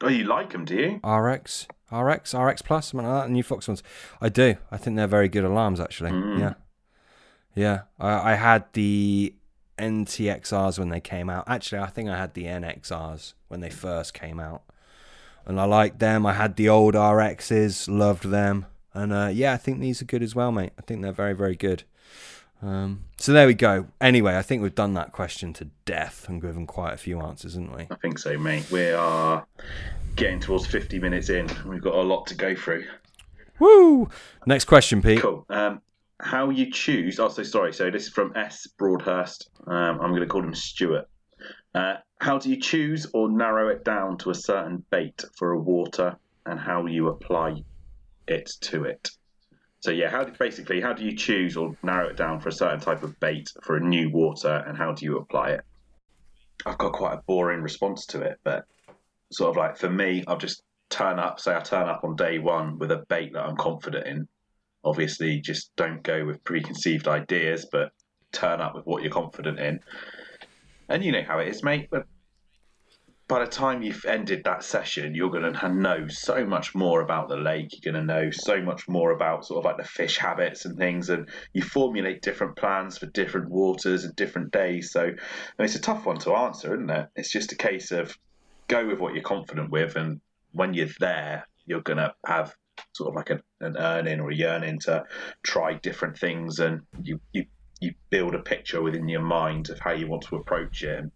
oh, 0.00 0.08
you 0.08 0.24
like 0.24 0.52
them, 0.52 0.64
do 0.64 0.74
you? 0.74 1.00
RX, 1.08 1.66
RX, 1.92 2.34
RX 2.34 2.62
Plus, 2.62 2.86
something 2.88 3.06
like 3.06 3.22
that. 3.22 3.26
The 3.28 3.32
new 3.34 3.42
Fox 3.42 3.68
ones. 3.68 3.82
I 4.20 4.28
do. 4.30 4.56
I 4.70 4.76
think 4.78 4.96
they're 4.96 5.06
very 5.06 5.28
good 5.28 5.44
alarms 5.44 5.78
actually. 5.80 6.12
Mm. 6.12 6.38
Yeah. 6.38 6.54
Yeah. 7.54 7.80
I, 8.00 8.32
I 8.32 8.34
had 8.36 8.64
the 8.72 9.34
NTXRs 9.78 10.78
when 10.78 10.88
they 10.88 11.00
came 11.00 11.28
out. 11.28 11.44
Actually, 11.46 11.80
I 11.80 11.86
think 11.88 12.08
I 12.08 12.16
had 12.16 12.34
the 12.34 12.44
NXRs 12.44 13.34
when 13.48 13.60
they 13.60 13.70
first 13.70 14.14
came 14.14 14.40
out. 14.40 14.62
And 15.46 15.60
I 15.60 15.64
liked 15.64 16.00
them. 16.00 16.26
I 16.26 16.32
had 16.32 16.56
the 16.56 16.68
old 16.68 16.94
RXs, 16.94 17.88
loved 17.88 18.24
them. 18.24 18.66
And 18.92 19.12
uh, 19.12 19.30
yeah, 19.32 19.52
I 19.52 19.56
think 19.56 19.80
these 19.80 20.02
are 20.02 20.06
good 20.06 20.22
as 20.22 20.34
well, 20.34 20.50
mate. 20.50 20.72
I 20.78 20.82
think 20.82 21.02
they're 21.02 21.12
very, 21.12 21.34
very 21.34 21.54
good. 21.54 21.84
Um, 22.62 23.04
so 23.18 23.32
there 23.32 23.46
we 23.46 23.54
go. 23.54 23.86
Anyway, 24.00 24.36
I 24.36 24.42
think 24.42 24.62
we've 24.62 24.74
done 24.74 24.94
that 24.94 25.12
question 25.12 25.52
to 25.54 25.66
death 25.84 26.26
and 26.28 26.40
given 26.40 26.66
quite 26.66 26.94
a 26.94 26.96
few 26.96 27.20
answers, 27.20 27.54
haven't 27.54 27.76
we? 27.76 27.86
I 27.90 27.94
think 27.96 28.18
so, 28.18 28.36
mate. 28.38 28.70
We 28.70 28.90
are 28.90 29.46
getting 30.16 30.40
towards 30.40 30.66
50 30.66 30.98
minutes 30.98 31.28
in. 31.28 31.48
We've 31.66 31.82
got 31.82 31.94
a 31.94 32.02
lot 32.02 32.26
to 32.28 32.34
go 32.34 32.54
through. 32.54 32.86
Woo! 33.58 34.08
Next 34.46 34.64
question, 34.64 35.02
Pete. 35.02 35.20
Cool. 35.20 35.44
Um, 35.48 35.80
how 36.20 36.50
you 36.50 36.70
choose? 36.70 37.20
Oh, 37.20 37.28
so 37.28 37.42
sorry. 37.42 37.72
So 37.72 37.90
this 37.90 38.04
is 38.04 38.08
from 38.08 38.32
S 38.34 38.66
Broadhurst. 38.66 39.50
Um, 39.66 40.00
I'm 40.00 40.10
going 40.10 40.22
to 40.22 40.26
call 40.26 40.42
him 40.42 40.54
Stuart. 40.54 41.08
Uh, 41.74 41.96
how 42.18 42.38
do 42.38 42.48
you 42.48 42.60
choose 42.60 43.06
or 43.12 43.30
narrow 43.30 43.68
it 43.68 43.84
down 43.84 44.18
to 44.18 44.30
a 44.30 44.34
certain 44.34 44.84
bait 44.90 45.24
for 45.36 45.52
a 45.52 45.58
water, 45.58 46.16
and 46.46 46.58
how 46.58 46.86
you 46.86 47.08
apply 47.08 47.62
it 48.26 48.50
to 48.60 48.84
it? 48.84 49.10
So 49.80 49.90
yeah, 49.90 50.10
how 50.10 50.24
do, 50.24 50.32
basically 50.38 50.80
how 50.80 50.92
do 50.92 51.04
you 51.04 51.14
choose 51.14 51.56
or 51.56 51.76
narrow 51.82 52.08
it 52.08 52.16
down 52.16 52.40
for 52.40 52.48
a 52.48 52.52
certain 52.52 52.80
type 52.80 53.02
of 53.02 53.18
bait 53.20 53.52
for 53.62 53.76
a 53.76 53.80
new 53.80 54.10
water, 54.10 54.64
and 54.66 54.76
how 54.76 54.92
do 54.92 55.04
you 55.04 55.18
apply 55.18 55.50
it? 55.50 55.60
I've 56.64 56.78
got 56.78 56.92
quite 56.92 57.14
a 57.14 57.22
boring 57.26 57.62
response 57.62 58.06
to 58.06 58.22
it, 58.22 58.38
but 58.42 58.64
sort 59.30 59.50
of 59.50 59.56
like 59.56 59.76
for 59.76 59.90
me, 59.90 60.24
I'll 60.26 60.38
just 60.38 60.62
turn 60.88 61.18
up. 61.18 61.38
Say 61.38 61.54
I 61.54 61.60
turn 61.60 61.88
up 61.88 62.02
on 62.02 62.16
day 62.16 62.38
one 62.38 62.78
with 62.78 62.90
a 62.90 63.04
bait 63.08 63.32
that 63.34 63.44
I'm 63.44 63.56
confident 63.56 64.06
in. 64.06 64.28
Obviously, 64.84 65.40
just 65.40 65.74
don't 65.76 66.02
go 66.02 66.24
with 66.24 66.42
preconceived 66.44 67.08
ideas, 67.08 67.66
but 67.70 67.92
turn 68.32 68.60
up 68.60 68.74
with 68.74 68.86
what 68.86 69.02
you're 69.02 69.12
confident 69.12 69.58
in. 69.58 69.80
And 70.88 71.04
you 71.04 71.12
know 71.12 71.22
how 71.26 71.38
it 71.38 71.48
is, 71.48 71.62
mate. 71.62 71.88
But 71.90 72.06
by 73.28 73.44
the 73.44 73.50
time 73.50 73.82
you've 73.82 74.04
ended 74.04 74.44
that 74.44 74.62
session, 74.62 75.14
you're 75.14 75.30
going 75.30 75.52
to 75.52 75.68
know 75.68 76.06
so 76.06 76.46
much 76.46 76.74
more 76.74 77.00
about 77.00 77.28
the 77.28 77.36
lake. 77.36 77.70
You're 77.72 77.92
going 77.92 78.06
to 78.06 78.14
know 78.14 78.30
so 78.30 78.62
much 78.62 78.88
more 78.88 79.10
about 79.10 79.44
sort 79.44 79.58
of 79.58 79.64
like 79.64 79.78
the 79.78 79.88
fish 79.88 80.16
habits 80.16 80.64
and 80.64 80.78
things, 80.78 81.10
and 81.10 81.28
you 81.52 81.62
formulate 81.62 82.22
different 82.22 82.56
plans 82.56 82.98
for 82.98 83.06
different 83.06 83.50
waters 83.50 84.04
and 84.04 84.14
different 84.14 84.52
days. 84.52 84.92
So 84.92 85.02
I 85.02 85.06
mean, 85.06 85.16
it's 85.58 85.74
a 85.74 85.80
tough 85.80 86.06
one 86.06 86.18
to 86.18 86.34
answer, 86.34 86.74
isn't 86.74 86.90
it? 86.90 87.08
It's 87.16 87.32
just 87.32 87.52
a 87.52 87.56
case 87.56 87.90
of 87.90 88.16
go 88.68 88.86
with 88.86 89.00
what 89.00 89.14
you're 89.14 89.22
confident 89.24 89.70
with, 89.70 89.96
and 89.96 90.20
when 90.52 90.74
you're 90.74 90.88
there, 91.00 91.48
you're 91.66 91.82
going 91.82 91.98
to 91.98 92.14
have 92.24 92.54
sort 92.92 93.08
of 93.08 93.16
like 93.16 93.30
a, 93.30 93.40
an 93.60 93.76
earning 93.76 94.20
or 94.20 94.30
a 94.30 94.34
yearning 94.34 94.78
to 94.80 95.02
try 95.42 95.74
different 95.74 96.16
things, 96.16 96.60
and 96.60 96.82
you 97.02 97.20
you 97.32 97.46
you 97.80 97.94
build 98.10 98.34
a 98.34 98.38
picture 98.38 98.82
within 98.82 99.08
your 99.08 99.22
mind 99.22 99.70
of 99.70 99.78
how 99.78 99.92
you 99.92 100.06
want 100.06 100.22
to 100.24 100.36
approach 100.36 100.82
it. 100.82 100.98
And 100.98 101.10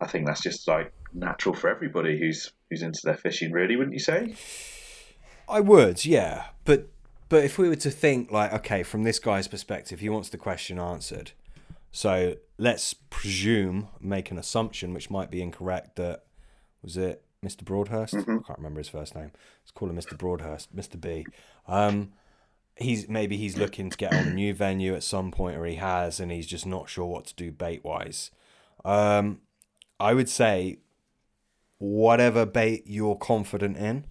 I 0.00 0.06
think 0.06 0.26
that's 0.26 0.42
just 0.42 0.66
like 0.66 0.92
natural 1.12 1.54
for 1.54 1.68
everybody 1.68 2.18
who's 2.18 2.52
who's 2.70 2.82
into 2.82 3.00
their 3.04 3.16
fishing, 3.16 3.52
really, 3.52 3.76
wouldn't 3.76 3.94
you 3.94 4.00
say? 4.00 4.34
I 5.48 5.60
would, 5.60 6.04
yeah. 6.04 6.46
But 6.64 6.88
but 7.28 7.44
if 7.44 7.58
we 7.58 7.68
were 7.68 7.76
to 7.76 7.90
think 7.90 8.30
like, 8.30 8.52
okay, 8.52 8.82
from 8.82 9.02
this 9.02 9.18
guy's 9.18 9.48
perspective, 9.48 10.00
he 10.00 10.08
wants 10.08 10.28
the 10.28 10.38
question 10.38 10.78
answered. 10.78 11.32
So 11.92 12.36
let's 12.58 12.92
presume, 12.94 13.88
make 14.00 14.30
an 14.30 14.38
assumption, 14.38 14.94
which 14.94 15.10
might 15.10 15.30
be 15.30 15.40
incorrect, 15.40 15.96
that 15.96 16.24
was 16.82 16.96
it 16.96 17.22
Mr. 17.44 17.64
Broadhurst? 17.64 18.14
I 18.14 18.22
can't 18.24 18.58
remember 18.58 18.80
his 18.80 18.88
first 18.88 19.14
name. 19.14 19.30
Let's 19.62 19.70
call 19.72 19.88
him 19.88 19.96
Mr. 19.96 20.18
Broadhurst, 20.18 20.74
Mr. 20.74 21.00
B. 21.00 21.24
Um, 21.68 22.12
he's 22.76 23.08
maybe 23.08 23.36
he's 23.36 23.56
looking 23.56 23.90
to 23.90 23.96
get 23.96 24.14
on 24.14 24.28
a 24.28 24.34
new 24.34 24.54
venue 24.54 24.94
at 24.94 25.02
some 25.02 25.30
point, 25.30 25.56
or 25.56 25.64
he 25.64 25.76
has, 25.76 26.20
and 26.20 26.30
he's 26.30 26.46
just 26.46 26.66
not 26.66 26.88
sure 26.88 27.06
what 27.06 27.26
to 27.26 27.34
do 27.34 27.52
bait 27.52 27.84
wise. 27.84 28.30
Um, 28.84 29.40
I 29.98 30.14
would 30.14 30.28
say 30.28 30.78
whatever 31.78 32.46
bait 32.46 32.84
you're 32.86 33.16
confident 33.16 33.76
in, 33.76 34.06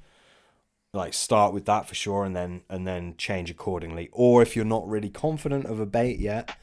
like 0.94 1.14
start 1.14 1.54
with 1.54 1.66
that 1.66 1.88
for 1.88 1.96
sure, 1.96 2.24
and 2.24 2.36
then 2.36 2.64
and 2.70 2.88
then 2.88 3.16
change 3.18 3.50
accordingly. 3.50 4.10
Or 4.12 4.42
if 4.42 4.56
you're 4.56 4.66
not 4.66 4.88
really 4.88 5.10
confident 5.10 5.66
of 5.66 5.80
a 5.80 5.86
bait 5.86 6.20
yet, 6.20 6.58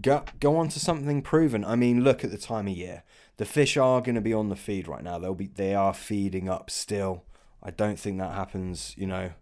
go 0.00 0.24
go 0.40 0.56
on 0.56 0.68
to 0.68 0.80
something 0.80 1.22
proven. 1.22 1.64
I 1.64 1.76
mean, 1.76 2.04
look 2.04 2.24
at 2.24 2.30
the 2.30 2.38
time 2.38 2.68
of 2.68 2.76
year. 2.76 3.02
The 3.38 3.44
fish 3.44 3.76
are 3.76 4.00
going 4.00 4.14
to 4.14 4.20
be 4.20 4.34
on 4.34 4.50
the 4.50 4.56
feed 4.56 4.86
right 4.86 5.02
now. 5.02 5.18
They'll 5.18 5.34
be 5.34 5.48
they 5.48 5.74
are 5.74 5.94
feeding 5.94 6.48
up 6.48 6.70
still. 6.70 7.24
I 7.62 7.70
don't 7.70 7.98
think 7.98 8.18
that 8.18 8.34
happens, 8.34 8.94
you 8.98 9.06
know, 9.06 9.32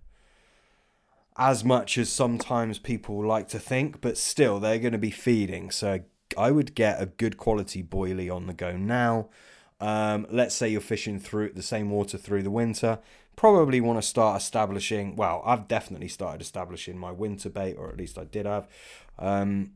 as 1.36 1.64
much 1.64 1.96
as 1.96 2.10
sometimes 2.10 2.78
people 2.78 3.24
like 3.24 3.48
to 3.48 3.58
think, 3.58 4.00
but 4.00 4.18
still 4.18 4.60
they're 4.60 4.78
going 4.78 4.92
to 4.92 4.98
be 4.98 5.10
feeding. 5.10 5.70
So 5.70 6.00
I 6.36 6.50
would 6.50 6.74
get 6.74 7.00
a 7.00 7.06
good 7.06 7.36
quality 7.36 7.82
boilie 7.82 8.34
on 8.34 8.46
the 8.46 8.52
go 8.52 8.76
now. 8.76 9.28
Um, 9.80 10.26
let's 10.30 10.54
say 10.54 10.68
you're 10.68 10.80
fishing 10.80 11.18
through 11.18 11.52
the 11.52 11.62
same 11.62 11.90
water 11.90 12.18
through 12.18 12.42
the 12.42 12.50
winter. 12.50 12.98
Probably 13.36 13.80
want 13.80 14.00
to 14.00 14.06
start 14.06 14.40
establishing. 14.40 15.16
Well, 15.16 15.42
I've 15.46 15.66
definitely 15.66 16.08
started 16.08 16.42
establishing 16.42 16.98
my 16.98 17.10
winter 17.10 17.48
bait, 17.48 17.74
or 17.74 17.88
at 17.88 17.96
least 17.96 18.18
I 18.18 18.24
did 18.24 18.44
have. 18.44 18.68
Um, 19.18 19.72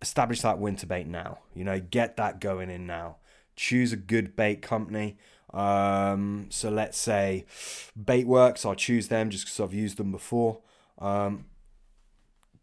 establish 0.00 0.40
that 0.40 0.58
winter 0.58 0.86
bait 0.86 1.06
now. 1.06 1.40
You 1.54 1.64
know, 1.64 1.80
get 1.80 2.16
that 2.16 2.40
going 2.40 2.70
in 2.70 2.86
now. 2.86 3.16
Choose 3.56 3.92
a 3.92 3.96
good 3.96 4.36
bait 4.36 4.62
company. 4.62 5.18
Um, 5.56 6.48
so 6.50 6.68
let's 6.68 6.98
say 6.98 7.46
Baitworks, 7.98 8.66
I'll 8.66 8.74
choose 8.74 9.08
them 9.08 9.30
just 9.30 9.46
because 9.46 9.58
I've 9.58 9.72
used 9.72 9.96
them 9.96 10.12
before. 10.12 10.60
Um, 10.98 11.46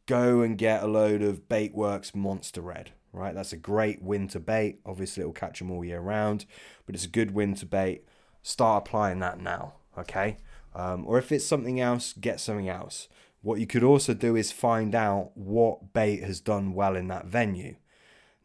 go 0.06 0.42
and 0.42 0.58
get 0.58 0.84
a 0.84 0.88
load 0.88 1.24
of 1.24 1.50
Baitworks 1.50 2.14
Monster 2.14 2.62
Red, 2.62 2.92
right? 3.12 3.34
That's 3.34 3.52
a 3.52 3.58
great 3.58 4.04
winter 4.04 4.40
bait. 4.40 4.80
Obviously, 4.86 5.22
it'll 5.22 5.34
catch 5.34 5.58
them 5.58 5.72
all 5.72 5.84
year 5.84 6.02
round, 6.02 6.46
but 6.86 6.94
it's 6.94 7.06
a 7.06 7.10
good 7.10 7.32
winter 7.32 7.66
bait. 7.66 8.06
Start 8.44 8.86
applying 8.86 9.20
that 9.20 9.40
now, 9.40 9.74
okay? 9.98 10.38
Um, 10.76 11.04
or 11.08 11.18
if 11.18 11.32
it's 11.32 11.46
something 11.46 11.80
else, 11.80 12.14
get 12.14 12.40
something 12.40 12.70
else. 12.70 13.08
What 13.42 13.60
you 13.60 13.66
could 13.66 13.84
also 13.84 14.14
do 14.14 14.36
is 14.36 14.52
find 14.52 14.94
out 14.94 15.32
what 15.34 15.94
bait 15.94 16.24
has 16.24 16.40
done 16.40 16.74
well 16.74 16.96
in 16.96 17.08
that 17.08 17.26
venue. 17.26 17.76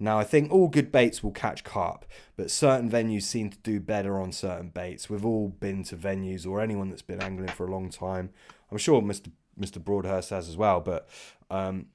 Now, 0.01 0.19
I 0.19 0.25
think 0.25 0.53
all 0.53 0.69
good 0.69 0.93
baits 0.93 1.25
will 1.25 1.33
catch 1.33 1.65
carp, 1.65 2.05
but 2.37 2.51
certain 2.51 2.89
venues 2.89 3.23
seem 3.23 3.51
to 3.51 3.59
do 3.59 3.81
better 3.81 4.21
on 4.21 4.31
certain 4.31 4.69
baits. 4.69 5.11
We've 5.11 5.27
all 5.27 5.49
been 5.49 5.83
to 5.85 5.97
venues, 5.97 6.47
or 6.47 6.61
anyone 6.61 6.91
that's 6.91 7.03
been 7.03 7.23
angling 7.23 7.49
for 7.51 7.67
a 7.67 7.71
long 7.71 7.91
time. 7.91 8.31
I'm 8.71 8.79
sure 8.79 9.03
Mr. 9.03 9.33
Mr. 9.59 9.83
Broadhurst 9.83 10.31
has 10.31 10.49
as 10.49 10.57
well, 10.57 10.81
but 10.81 11.09
um, 11.51 11.87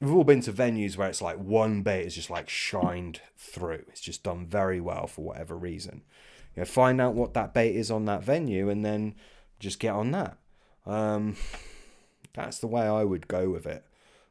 we've 0.00 0.14
all 0.14 0.24
been 0.24 0.40
to 0.42 0.52
venues 0.52 0.96
where 0.96 1.08
it's 1.08 1.22
like 1.22 1.38
one 1.38 1.82
bait 1.82 2.06
is 2.06 2.14
just 2.14 2.30
like 2.30 2.48
shined 2.48 3.20
through. 3.36 3.84
It's 3.88 4.00
just 4.00 4.22
done 4.22 4.46
very 4.46 4.80
well 4.80 5.06
for 5.06 5.22
whatever 5.22 5.56
reason. 5.56 6.02
You 6.56 6.60
know, 6.60 6.66
find 6.66 7.00
out 7.00 7.14
what 7.14 7.34
that 7.34 7.52
bait 7.52 7.74
is 7.76 7.90
on 7.90 8.04
that 8.06 8.22
venue 8.22 8.68
and 8.70 8.84
then 8.84 9.14
just 9.60 9.78
get 9.78 9.94
on 9.94 10.12
that. 10.12 10.38
Um, 10.86 11.36
that's 12.34 12.58
the 12.58 12.66
way 12.66 12.82
I 12.82 13.04
would 13.04 13.28
go 13.28 13.50
with 13.50 13.66
it, 13.66 13.84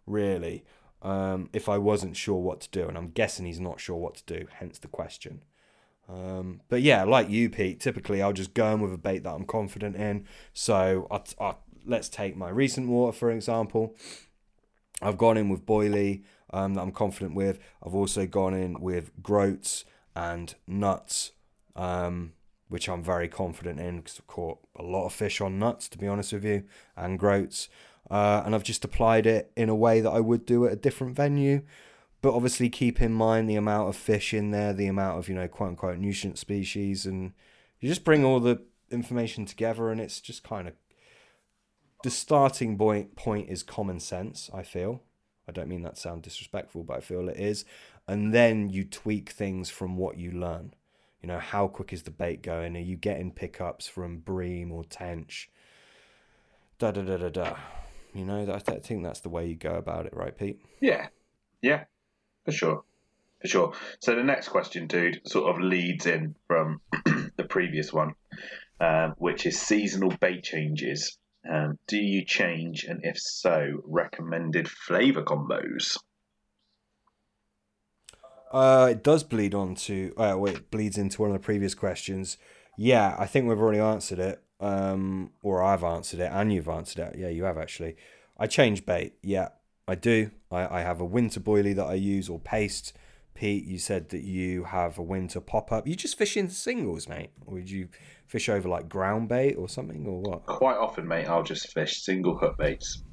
really. 0.05 0.63
Um, 1.03 1.49
if 1.51 1.67
I 1.67 1.77
wasn't 1.77 2.15
sure 2.15 2.39
what 2.39 2.61
to 2.61 2.69
do, 2.71 2.87
and 2.87 2.97
I'm 2.97 3.09
guessing 3.09 3.45
he's 3.45 3.59
not 3.59 3.79
sure 3.79 3.97
what 3.97 4.15
to 4.15 4.39
do, 4.39 4.47
hence 4.59 4.79
the 4.79 4.87
question. 4.87 5.43
Um, 6.09 6.61
but 6.69 6.81
yeah, 6.81 7.03
like 7.03 7.29
you, 7.29 7.49
Pete, 7.49 7.79
typically 7.79 8.21
I'll 8.21 8.33
just 8.33 8.53
go 8.53 8.73
in 8.73 8.79
with 8.79 8.93
a 8.93 8.97
bait 8.97 9.23
that 9.23 9.33
I'm 9.33 9.45
confident 9.45 9.95
in. 9.95 10.25
So 10.53 11.07
I, 11.11 11.21
I, 11.43 11.55
let's 11.85 12.09
take 12.09 12.35
my 12.35 12.49
recent 12.49 12.87
water, 12.87 13.11
for 13.11 13.31
example. 13.31 13.95
I've 15.01 15.17
gone 15.17 15.37
in 15.37 15.49
with 15.49 15.65
boilie 15.65 16.23
um, 16.51 16.75
that 16.75 16.81
I'm 16.81 16.91
confident 16.91 17.35
with. 17.35 17.59
I've 17.85 17.95
also 17.95 18.25
gone 18.25 18.53
in 18.53 18.79
with 18.79 19.11
groats 19.21 19.85
and 20.15 20.53
nuts, 20.67 21.31
um, 21.75 22.33
which 22.69 22.87
I'm 22.87 23.03
very 23.03 23.27
confident 23.27 23.79
in 23.79 23.97
because 23.97 24.19
I've 24.19 24.27
caught 24.27 24.59
a 24.75 24.83
lot 24.83 25.05
of 25.05 25.13
fish 25.13 25.41
on 25.41 25.59
nuts, 25.59 25.87
to 25.89 25.97
be 25.97 26.07
honest 26.07 26.33
with 26.33 26.45
you, 26.45 26.63
and 26.95 27.19
groats. 27.19 27.69
Uh, 28.09 28.43
and 28.45 28.53
I've 28.53 28.63
just 28.63 28.85
applied 28.85 29.25
it 29.25 29.51
in 29.55 29.69
a 29.69 29.75
way 29.75 30.01
that 30.01 30.11
I 30.11 30.19
would 30.19 30.45
do 30.45 30.65
at 30.65 30.73
a 30.73 30.77
different 30.77 31.15
venue. 31.15 31.63
But 32.21 32.33
obviously, 32.33 32.69
keep 32.69 33.01
in 33.01 33.13
mind 33.13 33.49
the 33.49 33.55
amount 33.55 33.89
of 33.89 33.95
fish 33.95 34.33
in 34.33 34.51
there, 34.51 34.73
the 34.73 34.87
amount 34.87 35.19
of, 35.19 35.27
you 35.27 35.35
know, 35.35 35.47
quote 35.47 35.69
unquote 35.69 35.97
nutrient 35.97 36.37
species. 36.37 37.05
And 37.05 37.33
you 37.79 37.89
just 37.89 38.05
bring 38.05 38.23
all 38.23 38.39
the 38.39 38.61
information 38.91 39.45
together, 39.45 39.89
and 39.89 39.99
it's 39.99 40.21
just 40.21 40.43
kind 40.43 40.67
of 40.67 40.73
the 42.03 42.09
starting 42.09 42.77
point 42.77 43.15
point 43.15 43.49
is 43.49 43.63
common 43.63 43.99
sense. 43.99 44.49
I 44.53 44.63
feel. 44.63 45.01
I 45.47 45.51
don't 45.51 45.67
mean 45.67 45.83
that 45.83 45.97
sound 45.97 46.21
disrespectful, 46.21 46.83
but 46.83 46.97
I 46.97 47.01
feel 47.01 47.27
it 47.27 47.37
is. 47.37 47.65
And 48.07 48.33
then 48.33 48.69
you 48.69 48.85
tweak 48.85 49.29
things 49.29 49.69
from 49.69 49.97
what 49.97 50.17
you 50.17 50.31
learn. 50.31 50.73
You 51.21 51.27
know, 51.27 51.39
how 51.39 51.67
quick 51.67 51.91
is 51.93 52.03
the 52.03 52.11
bait 52.11 52.41
going? 52.41 52.75
Are 52.75 52.79
you 52.79 52.95
getting 52.95 53.31
pickups 53.31 53.87
from 53.87 54.19
bream 54.19 54.71
or 54.71 54.83
tench? 54.83 55.49
Da 56.79 56.91
da 56.91 57.01
da 57.01 57.17
da 57.17 57.29
da. 57.29 57.55
You 58.13 58.25
know, 58.25 58.53
I 58.53 58.59
think 58.59 59.03
that's 59.03 59.21
the 59.21 59.29
way 59.29 59.47
you 59.47 59.55
go 59.55 59.75
about 59.75 60.05
it, 60.05 60.13
right, 60.15 60.37
Pete? 60.37 60.61
Yeah, 60.79 61.07
yeah, 61.61 61.85
for 62.45 62.51
sure, 62.51 62.83
for 63.41 63.47
sure. 63.47 63.73
So 63.99 64.15
the 64.15 64.23
next 64.23 64.49
question, 64.49 64.87
dude, 64.87 65.21
sort 65.25 65.53
of 65.53 65.61
leads 65.61 66.05
in 66.05 66.35
from 66.47 66.81
the 67.35 67.45
previous 67.49 67.91
one, 67.91 68.13
um, 68.79 69.15
which 69.17 69.45
is 69.45 69.59
seasonal 69.59 70.13
bait 70.19 70.43
changes. 70.43 71.17
Um, 71.49 71.77
do 71.87 71.97
you 71.97 72.23
change, 72.23 72.85
and 72.85 73.01
if 73.03 73.19
so, 73.19 73.81
recommended 73.85 74.69
flavor 74.69 75.23
combos? 75.23 75.97
Uh, 78.51 78.89
it 78.91 79.03
does 79.03 79.23
bleed 79.23 79.55
on 79.55 79.73
to. 79.73 80.13
Uh, 80.15 80.35
wait, 80.37 80.55
it 80.55 80.71
bleeds 80.71 80.97
into 80.97 81.21
one 81.21 81.31
of 81.31 81.33
the 81.33 81.43
previous 81.43 81.73
questions. 81.73 82.37
Yeah, 82.77 83.15
I 83.17 83.25
think 83.25 83.47
we've 83.47 83.59
already 83.59 83.79
answered 83.79 84.19
it, 84.19 84.43
um, 84.63 85.31
or 85.43 85.61
I've 85.61 85.83
answered 85.83 86.21
it, 86.21 86.31
and 86.31 86.51
you've 86.51 86.69
answered 86.69 87.01
it. 87.03 87.19
Yeah, 87.19 87.27
you 87.27 87.43
have 87.43 87.57
actually. 87.57 87.97
I 88.37 88.47
change 88.47 88.85
bait. 88.85 89.13
Yeah, 89.21 89.49
I 89.87 89.95
do. 89.95 90.31
I, 90.49 90.79
I 90.79 90.81
have 90.81 91.01
a 91.01 91.05
winter 91.05 91.39
boilie 91.39 91.75
that 91.75 91.85
I 91.85 91.95
use 91.95 92.29
or 92.29 92.39
paste. 92.39 92.93
Pete, 93.35 93.65
you 93.65 93.79
said 93.79 94.09
that 94.09 94.21
you 94.21 94.63
have 94.63 94.97
a 94.97 95.01
winter 95.01 95.41
pop 95.41 95.71
up. 95.71 95.87
You 95.87 95.95
just 95.95 96.17
fish 96.17 96.37
in 96.37 96.49
singles, 96.49 97.09
mate, 97.09 97.31
or 97.45 97.55
would 97.55 97.69
you 97.69 97.89
fish 98.27 98.47
over 98.47 98.69
like 98.69 98.87
ground 98.87 99.27
bait 99.27 99.55
or 99.55 99.67
something, 99.67 100.05
or 100.07 100.21
what? 100.21 100.45
Quite 100.45 100.77
often, 100.77 101.07
mate, 101.07 101.27
I'll 101.27 101.43
just 101.43 101.73
fish 101.73 102.01
single 102.01 102.37
hook 102.37 102.57
baits. 102.57 103.03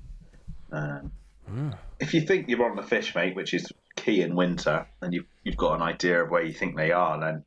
Um, 0.71 1.11
mm. 1.51 1.77
If 1.99 2.15
you 2.15 2.21
think 2.21 2.49
you're 2.49 2.69
on 2.69 2.77
the 2.77 2.83
fish, 2.83 3.15
mate, 3.15 3.35
which 3.35 3.55
is 3.55 3.73
key 3.97 4.23
in 4.23 4.37
winter, 4.37 4.87
and 5.01 5.13
you've 5.13 5.27
you've 5.43 5.57
got 5.57 5.75
an 5.75 5.83
idea 5.83 6.23
of 6.23 6.31
where 6.31 6.45
you 6.45 6.53
think 6.53 6.77
they 6.77 6.93
are, 6.93 7.19
then 7.19 7.45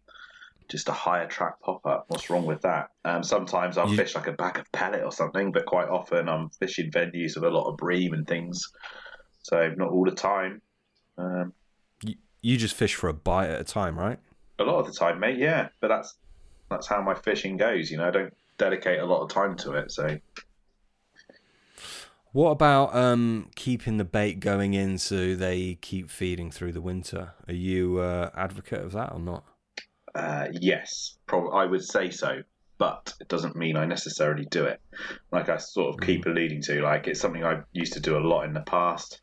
just 0.67 0.89
a 0.89 0.93
hi-attract 0.93 1.61
pop 1.61 1.85
up. 1.85 2.05
What's 2.07 2.29
wrong 2.29 2.45
with 2.45 2.61
that? 2.61 2.89
Um, 3.05 3.23
sometimes 3.23 3.77
I'll 3.77 3.89
you... 3.89 3.97
fish 3.97 4.15
like 4.15 4.27
a 4.27 4.33
bag 4.33 4.57
of 4.57 4.71
pellet 4.71 5.03
or 5.03 5.11
something, 5.11 5.51
but 5.51 5.65
quite 5.65 5.89
often 5.89 6.29
I'm 6.29 6.49
fishing 6.49 6.91
venues 6.91 7.35
with 7.35 7.43
a 7.43 7.49
lot 7.49 7.69
of 7.69 7.77
bream 7.77 8.13
and 8.13 8.27
things. 8.27 8.71
So 9.43 9.73
not 9.75 9.89
all 9.89 10.05
the 10.05 10.11
time. 10.11 10.61
Um, 11.17 11.53
you, 12.03 12.15
you 12.41 12.57
just 12.57 12.75
fish 12.75 12.95
for 12.95 13.09
a 13.09 13.13
bite 13.13 13.49
at 13.49 13.61
a 13.61 13.63
time, 13.63 13.97
right? 13.97 14.19
A 14.59 14.63
lot 14.63 14.79
of 14.79 14.87
the 14.87 14.93
time, 14.93 15.19
mate. 15.19 15.37
Yeah, 15.37 15.69
but 15.79 15.89
that's 15.89 16.15
that's 16.69 16.87
how 16.87 17.01
my 17.01 17.13
fishing 17.13 17.57
goes. 17.57 17.91
You 17.91 17.97
know, 17.97 18.07
I 18.07 18.11
don't 18.11 18.33
dedicate 18.57 18.99
a 18.99 19.05
lot 19.05 19.21
of 19.21 19.29
time 19.29 19.55
to 19.57 19.73
it. 19.73 19.91
So, 19.91 20.19
what 22.31 22.51
about 22.51 22.95
um, 22.95 23.49
keeping 23.55 23.97
the 23.97 24.03
bait 24.03 24.39
going 24.39 24.73
in 24.73 24.97
so 24.97 25.35
they 25.35 25.75
keep 25.81 26.09
feeding 26.09 26.51
through 26.51 26.71
the 26.71 26.81
winter? 26.81 27.33
Are 27.47 27.53
you 27.53 27.99
uh, 27.99 28.29
advocate 28.35 28.81
of 28.81 28.91
that 28.93 29.11
or 29.11 29.19
not? 29.19 29.43
Uh, 30.15 30.47
yes, 30.51 31.17
I 31.29 31.65
would 31.65 31.83
say 31.83 32.11
so, 32.11 32.43
but 32.77 33.13
it 33.19 33.27
doesn't 33.27 33.55
mean 33.55 33.77
I 33.77 33.85
necessarily 33.85 34.45
do 34.45 34.65
it. 34.65 34.79
Like 35.31 35.49
I 35.49 35.57
sort 35.57 35.93
of 35.93 35.99
mm. 35.99 36.05
keep 36.05 36.25
alluding 36.25 36.61
to, 36.63 36.81
like 36.81 37.07
it's 37.07 37.19
something 37.19 37.43
I 37.43 37.61
used 37.71 37.93
to 37.93 37.99
do 37.99 38.17
a 38.17 38.19
lot 38.19 38.45
in 38.45 38.53
the 38.53 38.61
past. 38.61 39.21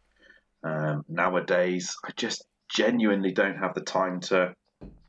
Um, 0.63 1.05
nowadays, 1.09 1.97
I 2.05 2.11
just 2.17 2.45
genuinely 2.69 3.33
don't 3.33 3.59
have 3.59 3.75
the 3.75 3.81
time 3.81 4.21
to 4.21 4.55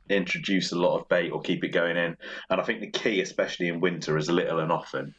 introduce 0.08 0.72
a 0.72 0.78
lot 0.78 0.98
of 0.98 1.08
bait 1.08 1.30
or 1.30 1.40
keep 1.40 1.64
it 1.64 1.68
going 1.68 1.96
in. 1.96 2.16
And 2.50 2.60
I 2.60 2.64
think 2.64 2.80
the 2.80 2.90
key, 2.90 3.20
especially 3.20 3.68
in 3.68 3.80
winter, 3.80 4.16
is 4.16 4.30
little 4.30 4.60
and 4.60 4.72
often. 4.72 5.14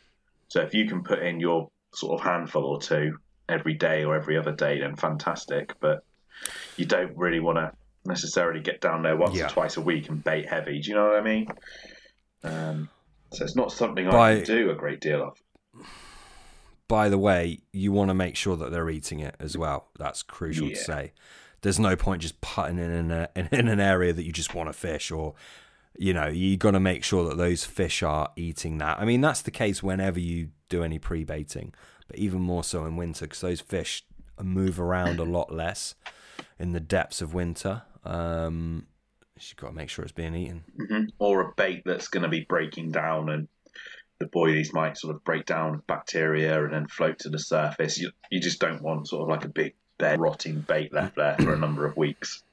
So 0.47 0.61
if 0.61 0.73
you 0.73 0.87
can 0.87 1.03
put 1.03 1.19
in 1.19 1.39
your 1.39 1.69
sort 1.93 2.19
of 2.19 2.25
handful 2.25 2.65
or 2.65 2.79
two 2.79 3.17
every 3.49 3.73
day 3.73 4.03
or 4.03 4.15
every 4.15 4.37
other 4.37 4.51
day, 4.51 4.79
then 4.79 4.95
fantastic. 4.95 5.73
But 5.79 6.03
you 6.77 6.85
don't 6.85 7.17
really 7.17 7.39
want 7.39 7.57
to 7.57 7.71
necessarily 8.05 8.59
get 8.59 8.81
down 8.81 9.03
there 9.03 9.15
once 9.15 9.37
yeah. 9.37 9.45
or 9.45 9.49
twice 9.49 9.77
a 9.77 9.81
week 9.81 10.09
and 10.09 10.23
bait 10.23 10.47
heavy. 10.47 10.79
Do 10.79 10.89
you 10.89 10.95
know 10.95 11.07
what 11.07 11.19
I 11.19 11.21
mean? 11.21 11.47
Um, 12.43 12.89
so 13.31 13.43
it's 13.43 13.55
not 13.55 13.71
something 13.71 14.09
By, 14.09 14.31
I 14.31 14.43
do 14.43 14.69
a 14.71 14.75
great 14.75 14.99
deal 14.99 15.23
of. 15.23 15.85
By 16.87 17.09
the 17.09 17.17
way, 17.17 17.59
you 17.71 17.91
want 17.91 18.09
to 18.09 18.13
make 18.13 18.35
sure 18.35 18.55
that 18.57 18.71
they're 18.71 18.89
eating 18.89 19.19
it 19.19 19.35
as 19.39 19.57
well. 19.57 19.87
That's 19.97 20.21
crucial 20.21 20.67
yeah. 20.67 20.75
to 20.75 20.79
say 20.79 21.13
there's 21.63 21.79
no 21.79 21.95
point 21.95 22.21
just 22.21 22.39
putting 22.41 22.77
in 22.77 22.91
in, 22.91 23.11
a, 23.11 23.29
in 23.35 23.67
an 23.67 23.79
area 23.79 24.13
that 24.13 24.23
you 24.23 24.31
just 24.31 24.53
want 24.53 24.69
to 24.69 24.73
fish 24.73 25.09
or 25.09 25.33
you 25.97 26.13
know 26.13 26.27
you 26.27 26.55
got 26.55 26.71
to 26.71 26.79
make 26.79 27.03
sure 27.03 27.27
that 27.27 27.37
those 27.37 27.65
fish 27.65 28.03
are 28.03 28.31
eating 28.35 28.77
that 28.77 28.99
i 28.99 29.05
mean 29.05 29.21
that's 29.21 29.41
the 29.41 29.51
case 29.51 29.81
whenever 29.81 30.19
you 30.19 30.49
do 30.69 30.83
any 30.83 30.99
pre-baiting 30.99 31.73
but 32.07 32.17
even 32.17 32.39
more 32.39 32.63
so 32.63 32.85
in 32.85 32.95
winter 32.95 33.25
because 33.25 33.41
those 33.41 33.61
fish 33.61 34.05
move 34.41 34.79
around 34.79 35.19
a 35.19 35.23
lot 35.23 35.53
less 35.53 35.95
in 36.59 36.71
the 36.73 36.79
depths 36.79 37.21
of 37.21 37.33
winter 37.33 37.83
um, 38.05 38.85
you've 39.39 39.57
got 39.57 39.67
to 39.67 39.73
make 39.73 39.89
sure 39.89 40.03
it's 40.03 40.11
being 40.11 40.35
eaten 40.35 40.63
mm-hmm. 40.79 41.05
or 41.19 41.41
a 41.41 41.53
bait 41.55 41.83
that's 41.85 42.07
going 42.07 42.23
to 42.23 42.29
be 42.29 42.41
breaking 42.41 42.91
down 42.91 43.29
and 43.29 43.47
the 44.19 44.25
boilies 44.25 44.73
might 44.73 44.97
sort 44.97 45.15
of 45.15 45.23
break 45.23 45.45
down 45.45 45.81
bacteria 45.87 46.63
and 46.63 46.73
then 46.73 46.87
float 46.87 47.19
to 47.19 47.29
the 47.29 47.39
surface 47.39 47.99
you, 47.99 48.11
you 48.29 48.39
just 48.39 48.59
don't 48.59 48.81
want 48.81 49.07
sort 49.07 49.23
of 49.23 49.29
like 49.29 49.43
a 49.43 49.49
big 49.49 49.73
dead, 49.97 50.19
rotting 50.19 50.61
bait 50.61 50.93
left 50.93 51.15
there 51.15 51.35
for 51.39 51.53
a 51.53 51.57
number 51.57 51.85
of 51.85 51.95
weeks. 51.97 52.43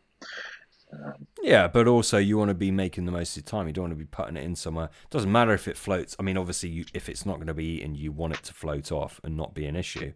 Um, 0.93 1.27
yeah, 1.43 1.69
but 1.69 1.87
also 1.87 2.19
you 2.19 2.37
want 2.37 2.49
to 2.49 2.55
be 2.55 2.71
making 2.71 3.05
the 3.05 3.13
most 3.13 3.37
of 3.37 3.45
your 3.45 3.49
time. 3.49 3.67
You 3.67 3.73
don't 3.73 3.85
want 3.85 3.93
to 3.93 3.97
be 3.97 4.05
putting 4.05 4.37
it 4.37 4.45
in 4.45 4.57
somewhere. 4.57 4.87
It 4.87 5.11
doesn't 5.11 5.31
matter 5.31 5.53
if 5.53 5.69
it 5.69 5.77
floats. 5.77 6.17
I 6.19 6.23
mean, 6.23 6.37
obviously, 6.37 6.69
you, 6.69 6.85
if 6.95 7.09
it's 7.09 7.25
not 7.25 7.37
going 7.37 7.47
to 7.47 7.55
be 7.55 7.77
eaten, 7.77 7.95
you 7.95 8.13
want 8.13 8.35
it 8.35 8.43
to 8.45 8.55
float 8.55 8.91
off 8.91 9.21
and 9.23 9.37
not 9.37 9.55
be 9.55 9.67
an 9.67 9.77
issue. 9.77 10.13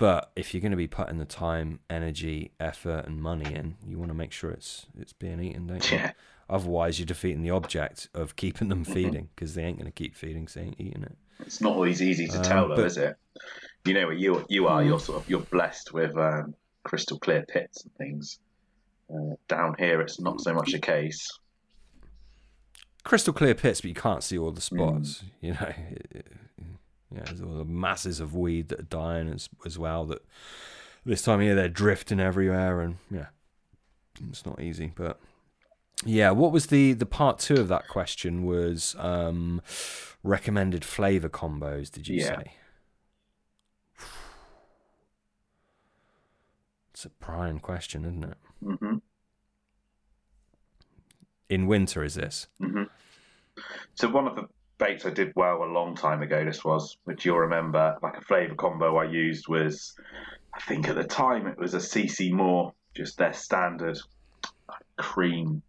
But 0.00 0.32
if 0.34 0.54
you're 0.54 0.62
going 0.62 0.70
to 0.70 0.78
be 0.78 0.86
putting 0.86 1.18
the 1.18 1.26
time, 1.26 1.80
energy, 1.90 2.52
effort, 2.58 3.04
and 3.06 3.20
money 3.20 3.54
in, 3.54 3.76
you 3.86 3.98
want 3.98 4.08
to 4.08 4.14
make 4.14 4.32
sure 4.32 4.50
it's 4.50 4.86
it's 4.98 5.12
being 5.12 5.42
eaten, 5.42 5.66
don't 5.66 5.90
you? 5.90 5.98
Yeah. 5.98 6.12
Otherwise, 6.48 6.98
you're 6.98 7.04
defeating 7.04 7.42
the 7.42 7.50
object 7.50 8.08
of 8.14 8.34
keeping 8.34 8.70
them 8.70 8.82
mm-hmm. 8.82 8.94
feeding 8.94 9.28
because 9.34 9.54
they 9.54 9.62
ain't 9.62 9.76
going 9.76 9.84
to 9.84 9.92
keep 9.92 10.16
feeding, 10.16 10.48
so 10.48 10.60
they 10.60 10.66
ain't 10.66 10.80
eating 10.80 11.02
it. 11.02 11.18
It's 11.40 11.60
not 11.60 11.74
always 11.74 12.00
easy 12.00 12.26
to 12.28 12.38
um, 12.38 12.42
tell, 12.42 12.68
though, 12.68 12.76
but, 12.76 12.86
is 12.86 12.96
it? 12.96 13.14
you 13.84 13.92
know, 13.92 14.08
you 14.08 14.42
you 14.48 14.68
are 14.68 14.82
you're 14.82 14.98
sort 14.98 15.20
of 15.20 15.28
you're 15.28 15.40
blessed 15.40 15.92
with 15.92 16.16
um, 16.16 16.54
crystal 16.82 17.18
clear 17.18 17.44
pits 17.46 17.84
and 17.84 17.94
things. 17.96 18.38
Uh, 19.12 19.34
down 19.48 19.74
here, 19.78 20.00
it's 20.00 20.18
not 20.18 20.40
so 20.40 20.54
much 20.54 20.72
the 20.72 20.78
case. 20.78 21.28
Crystal 23.04 23.34
clear 23.34 23.54
pits, 23.54 23.82
but 23.82 23.88
you 23.88 23.94
can't 23.94 24.22
see 24.22 24.38
all 24.38 24.50
the 24.50 24.62
spots. 24.62 25.22
Mm. 25.22 25.24
You 25.42 25.52
know, 25.52 25.72
yeah, 27.14 27.22
there's 27.24 27.40
all 27.40 27.58
the 27.58 27.64
masses 27.64 28.20
of 28.20 28.34
weed 28.34 28.68
that 28.68 28.80
are 28.80 28.84
dying 28.84 29.28
as 29.28 29.48
as 29.66 29.78
well. 29.78 30.04
That 30.06 30.24
this 31.04 31.22
time 31.22 31.40
of 31.40 31.44
year 31.44 31.54
they're 31.54 31.68
drifting 31.68 32.20
everywhere, 32.20 32.80
and 32.80 32.96
yeah, 33.10 33.26
it's 34.28 34.46
not 34.46 34.60
easy. 34.60 34.92
But 34.94 35.18
yeah, 36.04 36.30
what 36.30 36.52
was 36.52 36.66
the 36.66 36.92
the 36.92 37.06
part 37.06 37.38
two 37.38 37.54
of 37.54 37.68
that 37.68 37.88
question? 37.88 38.44
Was 38.44 38.94
um, 38.98 39.60
recommended 40.22 40.84
flavor 40.84 41.28
combos? 41.28 41.90
Did 41.90 42.08
you 42.08 42.20
yeah. 42.20 42.36
say? 42.36 42.52
It's 46.92 47.04
a 47.06 47.10
prime 47.10 47.60
question, 47.60 48.04
isn't 48.04 48.24
it? 48.24 48.36
Mm-hmm. 48.62 48.96
In 51.48 51.66
winter, 51.66 52.04
is 52.04 52.14
this? 52.14 52.46
Mm-hmm. 52.62 52.82
So 53.94 54.08
one 54.10 54.26
of 54.26 54.36
the 54.36 54.48
baits 54.80 55.06
I 55.06 55.10
did 55.10 55.32
well 55.36 55.62
a 55.62 55.70
long 55.70 55.94
time 55.94 56.22
ago. 56.22 56.44
This 56.44 56.64
was, 56.64 56.96
which 57.04 57.24
you'll 57.24 57.38
remember, 57.38 57.96
like 58.02 58.16
a 58.16 58.22
flavour 58.22 58.56
combo 58.56 58.96
I 58.96 59.04
used 59.04 59.46
was 59.46 59.94
I 60.52 60.60
think 60.60 60.88
at 60.88 60.96
the 60.96 61.04
time 61.04 61.46
it 61.46 61.58
was 61.58 61.74
a 61.74 61.78
CC 61.78 62.32
Moore, 62.32 62.72
just 62.94 63.18
their 63.18 63.32
standard 63.32 63.98
cream. 64.96 65.62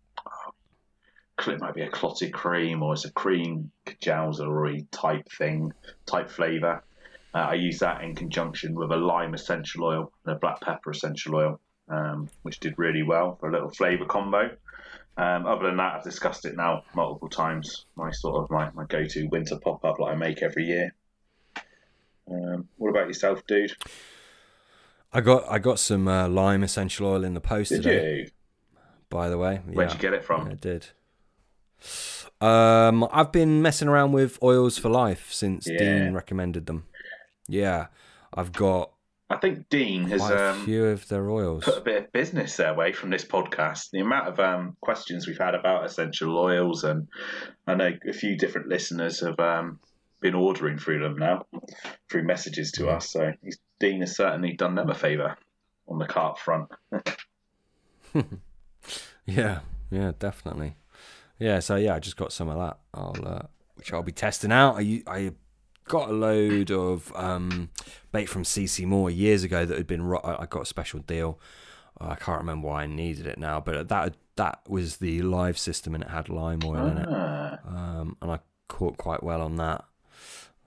It 1.48 1.60
might 1.60 1.74
be 1.74 1.82
a 1.82 1.90
clotted 1.90 2.34
cream 2.34 2.84
or 2.84 2.94
it's 2.94 3.06
a 3.06 3.12
cream 3.12 3.72
kajausery 3.86 4.86
type 4.92 5.28
thing, 5.32 5.74
type 6.06 6.30
flavour. 6.30 6.84
Uh, 7.34 7.38
I 7.38 7.54
use 7.56 7.80
that 7.80 8.04
in 8.04 8.16
conjunction 8.16 8.76
with 8.76 8.92
a 8.92 8.98
lime 8.98 9.34
essential 9.34 9.86
oil 9.86 10.12
and 10.26 10.36
a 10.36 10.40
black 10.40 10.62
pepper 10.62 10.92
essential 10.92 11.36
oil, 11.36 11.60
um, 11.90 12.30
which 12.44 12.60
did 12.60 12.78
really 12.78 13.04
well 13.04 13.38
for 13.40 13.50
a 13.50 13.52
little 13.52 13.72
flavour 13.72 14.06
combo. 14.06 14.52
Um, 15.18 15.46
other 15.46 15.68
than 15.68 15.78
that, 15.78 15.96
I've 15.96 16.04
discussed 16.04 16.46
it 16.46 16.56
now 16.56 16.84
multiple 16.96 17.30
times. 17.30 17.86
My 17.96 18.12
sort 18.12 18.44
of 18.44 18.50
my, 18.50 18.72
my 18.72 18.86
go 18.86 19.04
to 19.06 19.28
winter 19.28 19.58
pop 19.60 19.84
up 19.86 19.98
that 19.98 20.06
I 20.06 20.16
make 20.16 20.42
every 20.42 20.66
year. 20.66 20.94
Um, 22.30 22.68
what 22.78 22.90
about 22.90 23.08
yourself, 23.08 23.46
dude? 23.46 23.74
I 25.14 25.20
got 25.22 25.44
I 25.52 25.60
got 25.60 25.80
some 25.80 26.08
uh, 26.08 26.28
lime 26.30 26.64
essential 26.64 27.08
oil 27.08 27.24
in 27.26 27.34
the 27.34 27.42
post 27.42 27.70
Did 27.72 27.84
today. 27.84 28.18
you? 28.20 28.30
By 29.10 29.28
the 29.28 29.38
way, 29.38 29.60
Where'd 29.66 29.90
Yeah. 29.90 29.96
you 29.96 30.02
get 30.02 30.14
it 30.14 30.24
from? 30.24 30.48
Yeah, 30.48 30.54
I 30.54 30.56
did. 30.56 30.88
Um, 32.40 33.08
I've 33.12 33.32
been 33.32 33.62
messing 33.62 33.88
around 33.90 34.14
with 34.14 34.42
oils 34.42 34.78
for 34.78 34.90
life 34.90 35.32
since 35.34 35.68
Yeah. 35.68 35.78
Dean 35.78 36.14
recommended 36.14 36.66
them. 36.66 36.86
Yeah, 37.48 37.88
I've 38.34 38.54
got 38.54 38.92
I 39.32 39.38
think 39.38 39.70
Dean 39.70 40.04
has 40.06 40.22
quite 40.22 40.34
a 40.34 40.52
um, 40.52 40.66
few 40.66 40.86
of 40.86 41.08
the 41.08 41.22
Royals 41.22 41.64
put 41.64 41.78
a 41.78 41.82
bit 41.82 42.04
of 42.04 42.12
business 42.12 42.58
their 42.58 42.74
way 42.74 42.92
from 42.92 43.10
this 43.10 43.26
podcast. 43.26 43.92
The 43.92 44.00
amount 44.00 44.28
of 44.28 44.40
um, 44.40 44.78
questions 44.82 45.28
we've 45.28 45.38
had 45.38 45.56
about 45.56 45.86
essential 45.86 46.38
oils, 46.38 46.84
and 46.84 47.08
I 47.66 47.76
know 47.76 47.92
a 48.08 48.14
few 48.14 48.38
different 48.38 48.68
listeners 48.68 49.22
have 49.22 49.40
um, 49.40 49.80
been 50.20 50.36
ordering 50.36 50.78
through 50.78 51.00
them 51.00 51.18
now, 51.18 51.46
through 52.10 52.24
messages 52.24 52.72
to 52.74 52.90
us. 52.90 53.10
So 53.10 53.32
Dean 53.80 54.02
has 54.02 54.16
certainly 54.16 54.54
done 54.54 54.76
them 54.76 54.90
a 54.90 54.96
favour 54.96 55.38
on 55.88 55.98
the 55.98 56.06
cart 56.06 56.38
front. 56.38 56.70
Yeah, 59.26 59.60
yeah, 59.90 60.12
definitely. 60.18 60.76
Yeah, 61.40 61.60
so 61.60 61.76
yeah, 61.76 61.96
I 61.96 62.00
just 62.00 62.18
got 62.18 62.34
some 62.34 62.50
of 62.50 62.58
that. 62.58 62.78
I'll 62.94 63.28
uh, 63.28 63.42
which 63.76 63.94
I'll 63.94 64.04
be 64.04 64.12
testing 64.12 64.52
out. 64.52 64.76
I 64.78 65.04
I 65.08 65.32
got 65.88 66.10
a 66.10 66.14
load 66.14 66.72
of 66.72 67.12
um, 67.16 67.70
bait 68.12 68.26
from 68.28 68.44
CC 68.44 68.86
Moore 68.86 69.10
years 69.10 69.44
ago 69.44 69.66
that 69.66 69.78
had 69.78 69.88
been. 69.88 70.04
ro- 70.04 70.22
I 70.40 70.46
got 70.46 70.62
a 70.64 70.66
special 70.66 71.00
deal. 71.00 71.40
I 72.00 72.16
can't 72.16 72.40
remember 72.40 72.68
why 72.70 72.84
I 72.84 72.88
needed 72.88 73.28
it 73.28 73.38
now, 73.38 73.60
but 73.60 73.88
that 73.90 74.16
that 74.36 74.62
was 74.68 74.98
the 74.98 75.22
live 75.22 75.58
system 75.58 75.94
and 75.94 76.04
it 76.04 76.10
had 76.10 76.30
lime 76.30 76.62
oil 76.66 76.88
in 76.88 76.98
it, 76.98 77.08
Ah, 77.12 77.60
um, 77.68 78.18
and 78.22 78.32
I 78.32 78.40
caught 78.68 78.98
quite 78.98 79.22
well 79.22 79.42
on 79.42 79.58
that. 79.58 79.84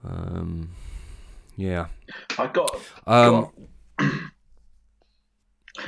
Um, 0.03 0.69
yeah. 1.57 1.87
I 2.37 2.47
got 2.47 2.73
Um, 3.07 3.31
got 3.31 3.53
what 3.97 4.11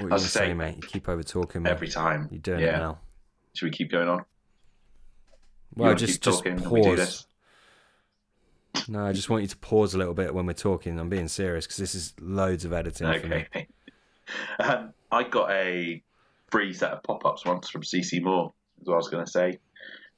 you 0.01 0.07
was 0.07 0.23
say, 0.31 0.39
saying, 0.39 0.57
mate? 0.57 0.75
You 0.77 0.87
keep 0.87 1.07
over 1.07 1.23
talking 1.23 1.65
every 1.65 1.87
time. 1.87 2.27
You're 2.31 2.41
doing 2.41 2.59
yeah. 2.61 2.75
it 2.75 2.79
now. 2.79 2.99
Should 3.53 3.65
we 3.65 3.71
keep 3.71 3.89
going 3.91 4.09
on? 4.09 4.25
Well, 5.75 5.93
just 5.95 6.21
just 6.21 6.39
talking 6.39 6.57
when 6.61 6.71
we 6.71 6.81
do 6.81 6.87
pause. 6.89 6.97
this? 6.97 7.26
No, 8.89 9.05
I 9.05 9.11
just 9.13 9.29
want 9.29 9.41
you 9.43 9.47
to 9.49 9.57
pause 9.57 9.93
a 9.93 9.97
little 9.97 10.13
bit 10.13 10.33
when 10.33 10.45
we're 10.45 10.53
talking. 10.53 10.99
I'm 10.99 11.09
being 11.09 11.27
serious 11.27 11.65
because 11.65 11.77
this 11.77 11.95
is 11.95 12.13
loads 12.19 12.65
of 12.65 12.73
editing 12.73 13.19
for 13.19 13.27
me. 13.27 13.45
Um, 14.59 14.93
I 15.09 15.23
got 15.23 15.49
a 15.51 16.03
free 16.51 16.73
set 16.73 16.91
of 16.91 17.01
pop 17.01 17.25
ups 17.25 17.45
once 17.45 17.69
from 17.69 17.81
CC 17.83 18.21
Moore, 18.21 18.51
is 18.81 18.85
what 18.87 18.95
I 18.95 18.97
was 18.97 19.07
going 19.07 19.23
to 19.25 19.31
say. 19.31 19.59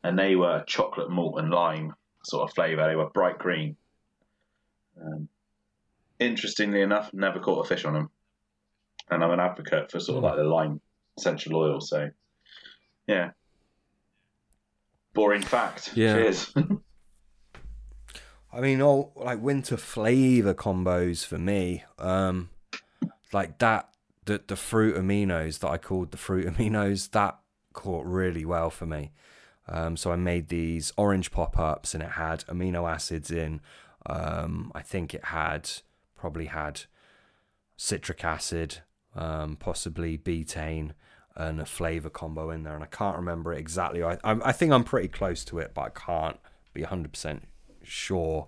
And 0.03 0.17
they 0.17 0.35
were 0.35 0.63
chocolate 0.65 1.11
malt 1.11 1.37
and 1.39 1.51
lime 1.51 1.93
sort 2.23 2.49
of 2.49 2.55
flavour. 2.55 2.87
They 2.87 2.95
were 2.95 3.09
bright 3.11 3.37
green. 3.37 3.75
Um, 4.99 5.27
interestingly 6.17 6.81
enough, 6.81 7.13
never 7.13 7.39
caught 7.39 7.63
a 7.65 7.67
fish 7.69 7.85
on 7.85 7.93
them. 7.93 8.09
And 9.11 9.23
I'm 9.23 9.29
an 9.29 9.39
advocate 9.39 9.91
for 9.91 9.99
sort 9.99 10.17
of 10.17 10.23
Hmm. 10.23 10.27
like 10.29 10.37
the 10.37 10.43
lime 10.49 10.81
essential 11.15 11.55
oil. 11.57 11.79
So, 11.79 12.09
yeah. 13.05 13.29
Boring 15.13 15.43
fact. 15.43 15.91
Yeah. 15.95 16.13
Cheers. 16.15 16.53
I 18.51 18.61
mean, 18.61 18.81
all 18.81 19.13
like 19.15 19.41
winter 19.41 19.77
flavor 19.77 20.53
combos 20.53 21.25
for 21.25 21.37
me, 21.37 21.83
um, 21.99 22.49
like 23.31 23.59
that, 23.59 23.89
the 24.25 24.41
the 24.45 24.55
fruit 24.55 24.95
aminos 24.95 25.59
that 25.59 25.69
I 25.69 25.77
called 25.77 26.11
the 26.11 26.17
fruit 26.17 26.47
aminos, 26.53 27.11
that 27.11 27.37
caught 27.73 28.05
really 28.05 28.45
well 28.45 28.69
for 28.69 28.85
me. 28.85 29.11
Um, 29.67 29.95
so 29.97 30.11
I 30.11 30.15
made 30.15 30.47
these 30.47 30.91
orange 30.97 31.31
pop 31.31 31.59
ups, 31.59 31.93
and 31.93 32.01
it 32.01 32.11
had 32.11 32.43
amino 32.47 32.91
acids 32.91 33.29
in. 33.29 33.61
Um, 34.05 34.71
I 34.73 34.81
think 34.81 35.13
it 35.13 35.25
had 35.25 35.69
probably 36.15 36.45
had 36.45 36.81
citric 37.77 38.23
acid, 38.23 38.79
um, 39.15 39.57
possibly 39.57 40.17
betaine, 40.17 40.93
and 41.35 41.61
a 41.61 41.65
flavor 41.65 42.09
combo 42.09 42.49
in 42.49 42.63
there. 42.63 42.73
And 42.73 42.83
I 42.83 42.87
can't 42.87 43.15
remember 43.15 43.53
it 43.53 43.59
exactly. 43.59 44.01
I 44.01 44.13
I, 44.23 44.39
I 44.43 44.51
think 44.53 44.71
I'm 44.71 44.83
pretty 44.83 45.07
close 45.07 45.45
to 45.45 45.59
it, 45.59 45.73
but 45.75 45.81
I 45.81 45.89
can't 45.89 46.39
be 46.73 46.81
100 46.81 47.11
percent 47.11 47.43
sure. 47.83 48.47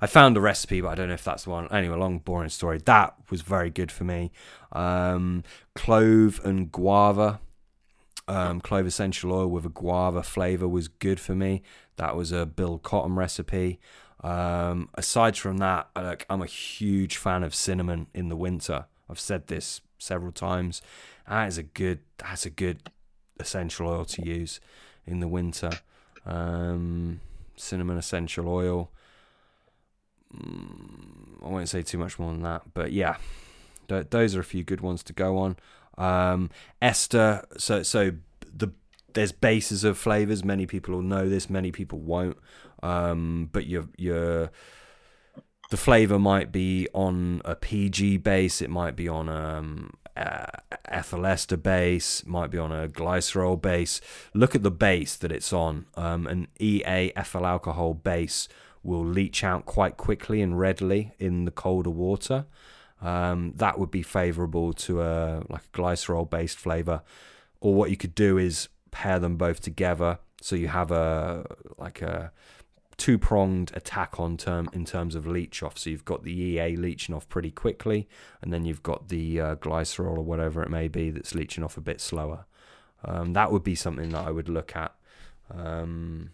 I 0.00 0.06
found 0.06 0.34
the 0.34 0.40
recipe, 0.40 0.80
but 0.80 0.88
I 0.88 0.94
don't 0.94 1.08
know 1.08 1.14
if 1.14 1.24
that's 1.24 1.44
the 1.44 1.50
one. 1.50 1.68
Anyway, 1.72 1.96
long 1.96 2.18
boring 2.18 2.48
story. 2.48 2.78
That 2.78 3.14
was 3.30 3.42
very 3.42 3.70
good 3.70 3.92
for 3.92 4.04
me. 4.04 4.32
Um, 4.72 5.44
clove 5.74 6.40
and 6.44 6.72
guava, 6.72 7.40
um, 8.28 8.60
clove 8.60 8.86
essential 8.86 9.32
oil 9.32 9.48
with 9.48 9.64
a 9.64 9.68
guava 9.68 10.22
flavor 10.22 10.66
was 10.66 10.88
good 10.88 11.20
for 11.20 11.34
me. 11.34 11.62
That 11.96 12.16
was 12.16 12.32
a 12.32 12.46
Bill 12.46 12.78
Cottam 12.78 13.16
recipe. 13.16 13.78
Um, 14.22 14.88
aside 14.94 15.36
from 15.36 15.58
that, 15.58 15.88
like 15.96 16.26
I'm 16.30 16.42
a 16.42 16.46
huge 16.46 17.16
fan 17.16 17.42
of 17.42 17.54
cinnamon 17.54 18.06
in 18.14 18.28
the 18.28 18.36
winter. 18.36 18.86
I've 19.08 19.20
said 19.20 19.48
this 19.48 19.80
several 19.98 20.32
times. 20.32 20.82
That 21.28 21.48
is 21.48 21.58
a 21.58 21.62
good. 21.62 22.00
That's 22.18 22.46
a 22.46 22.50
good 22.50 22.90
essential 23.38 23.88
oil 23.88 24.04
to 24.04 24.24
use 24.24 24.60
in 25.06 25.20
the 25.20 25.28
winter. 25.28 25.70
Um, 26.24 27.20
cinnamon 27.56 27.98
essential 27.98 28.48
oil. 28.48 28.90
Mm, 30.34 31.44
I 31.44 31.48
won't 31.48 31.68
say 31.68 31.82
too 31.82 31.98
much 31.98 32.18
more 32.18 32.32
than 32.32 32.42
that, 32.42 32.62
but 32.74 32.92
yeah, 32.92 33.16
th- 33.88 34.08
those 34.10 34.34
are 34.34 34.40
a 34.40 34.44
few 34.44 34.64
good 34.64 34.80
ones 34.80 35.02
to 35.04 35.12
go 35.12 35.38
on. 35.38 35.56
Um, 35.98 36.50
Esther, 36.80 37.44
so 37.58 37.82
so 37.82 38.12
the 38.52 38.72
there's 39.14 39.32
bases 39.32 39.84
of 39.84 39.98
flavors. 39.98 40.44
Many 40.44 40.66
people 40.66 40.94
will 40.94 41.02
know 41.02 41.28
this, 41.28 41.50
many 41.50 41.70
people 41.72 41.98
won't. 41.98 42.38
Um, 42.82 43.50
but 43.52 43.66
your 43.66 43.88
your 43.96 44.50
the 45.70 45.76
flavor 45.76 46.18
might 46.18 46.52
be 46.52 46.88
on 46.92 47.40
a 47.44 47.54
PG 47.54 48.18
base. 48.18 48.60
It 48.60 48.70
might 48.70 48.94
be 48.96 49.08
on 49.08 49.28
um, 49.28 49.92
a 50.16 50.60
ethyl 50.84 51.26
ester 51.26 51.56
base. 51.56 52.26
Might 52.26 52.50
be 52.50 52.58
on 52.58 52.72
a 52.72 52.88
glycerol 52.88 53.60
base. 53.60 54.00
Look 54.34 54.54
at 54.54 54.62
the 54.62 54.70
base 54.70 55.16
that 55.16 55.32
it's 55.32 55.52
on. 55.52 55.86
Um, 55.96 56.26
an 56.26 56.48
EA 56.60 57.12
ethyl 57.16 57.46
alcohol 57.46 57.94
base 57.94 58.48
will 58.82 59.04
leach 59.04 59.44
out 59.44 59.64
quite 59.64 59.96
quickly 59.96 60.42
and 60.42 60.58
readily 60.58 61.12
in 61.18 61.44
the 61.44 61.50
colder 61.50 61.90
water. 61.90 62.46
Um, 63.00 63.52
that 63.56 63.78
would 63.78 63.90
be 63.90 64.02
favourable 64.02 64.72
to 64.74 65.02
a 65.02 65.42
like 65.48 65.62
a 65.62 65.76
glycerol 65.76 66.28
based 66.28 66.58
flavour. 66.58 67.02
Or 67.60 67.74
what 67.74 67.90
you 67.90 67.96
could 67.96 68.14
do 68.14 68.38
is 68.38 68.68
pair 68.90 69.18
them 69.18 69.36
both 69.36 69.60
together, 69.60 70.18
so 70.40 70.56
you 70.56 70.68
have 70.68 70.90
a 70.90 71.44
like 71.78 72.02
a 72.02 72.32
two 73.02 73.18
pronged 73.18 73.72
attack 73.74 74.20
on 74.20 74.36
term 74.36 74.68
in 74.72 74.84
terms 74.84 75.16
of 75.16 75.26
leech 75.26 75.60
off. 75.60 75.76
So 75.76 75.90
you've 75.90 76.04
got 76.04 76.22
the 76.22 76.30
EA 76.30 76.76
leeching 76.76 77.16
off 77.16 77.28
pretty 77.28 77.50
quickly, 77.50 78.08
and 78.40 78.52
then 78.52 78.64
you've 78.64 78.84
got 78.84 79.08
the 79.08 79.40
uh, 79.40 79.56
glycerol 79.56 80.18
or 80.18 80.22
whatever 80.22 80.62
it 80.62 80.70
may 80.70 80.86
be 80.86 81.10
that's 81.10 81.34
leeching 81.34 81.64
off 81.64 81.76
a 81.76 81.80
bit 81.80 82.00
slower. 82.00 82.44
Um, 83.04 83.32
that 83.32 83.50
would 83.50 83.64
be 83.64 83.74
something 83.74 84.10
that 84.10 84.24
I 84.24 84.30
would 84.30 84.48
look 84.48 84.76
at. 84.76 84.94
Um, 85.52 86.30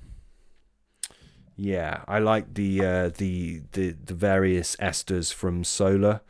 yeah, 1.57 2.05
I 2.07 2.19
like 2.19 2.53
the 2.53 2.85
uh, 2.85 3.09
the 3.17 3.63
the 3.73 3.93
the 3.93 4.13
various 4.13 4.77
esters 4.77 5.33
from 5.33 5.65
Solar. 5.65 6.21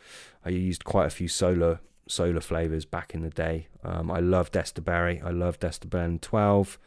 I 0.44 0.50
used 0.50 0.84
quite 0.84 1.06
a 1.06 1.10
few 1.10 1.26
Solar 1.26 1.80
Solar 2.06 2.40
flavors 2.40 2.84
back 2.84 3.12
in 3.12 3.22
the 3.22 3.30
day. 3.30 3.66
Um, 3.82 4.08
I 4.08 4.20
loved 4.20 4.52
Esterberry. 4.52 5.20
I 5.20 5.30
loved 5.30 5.62
Esterblend 5.62 6.20
12. 6.20 6.78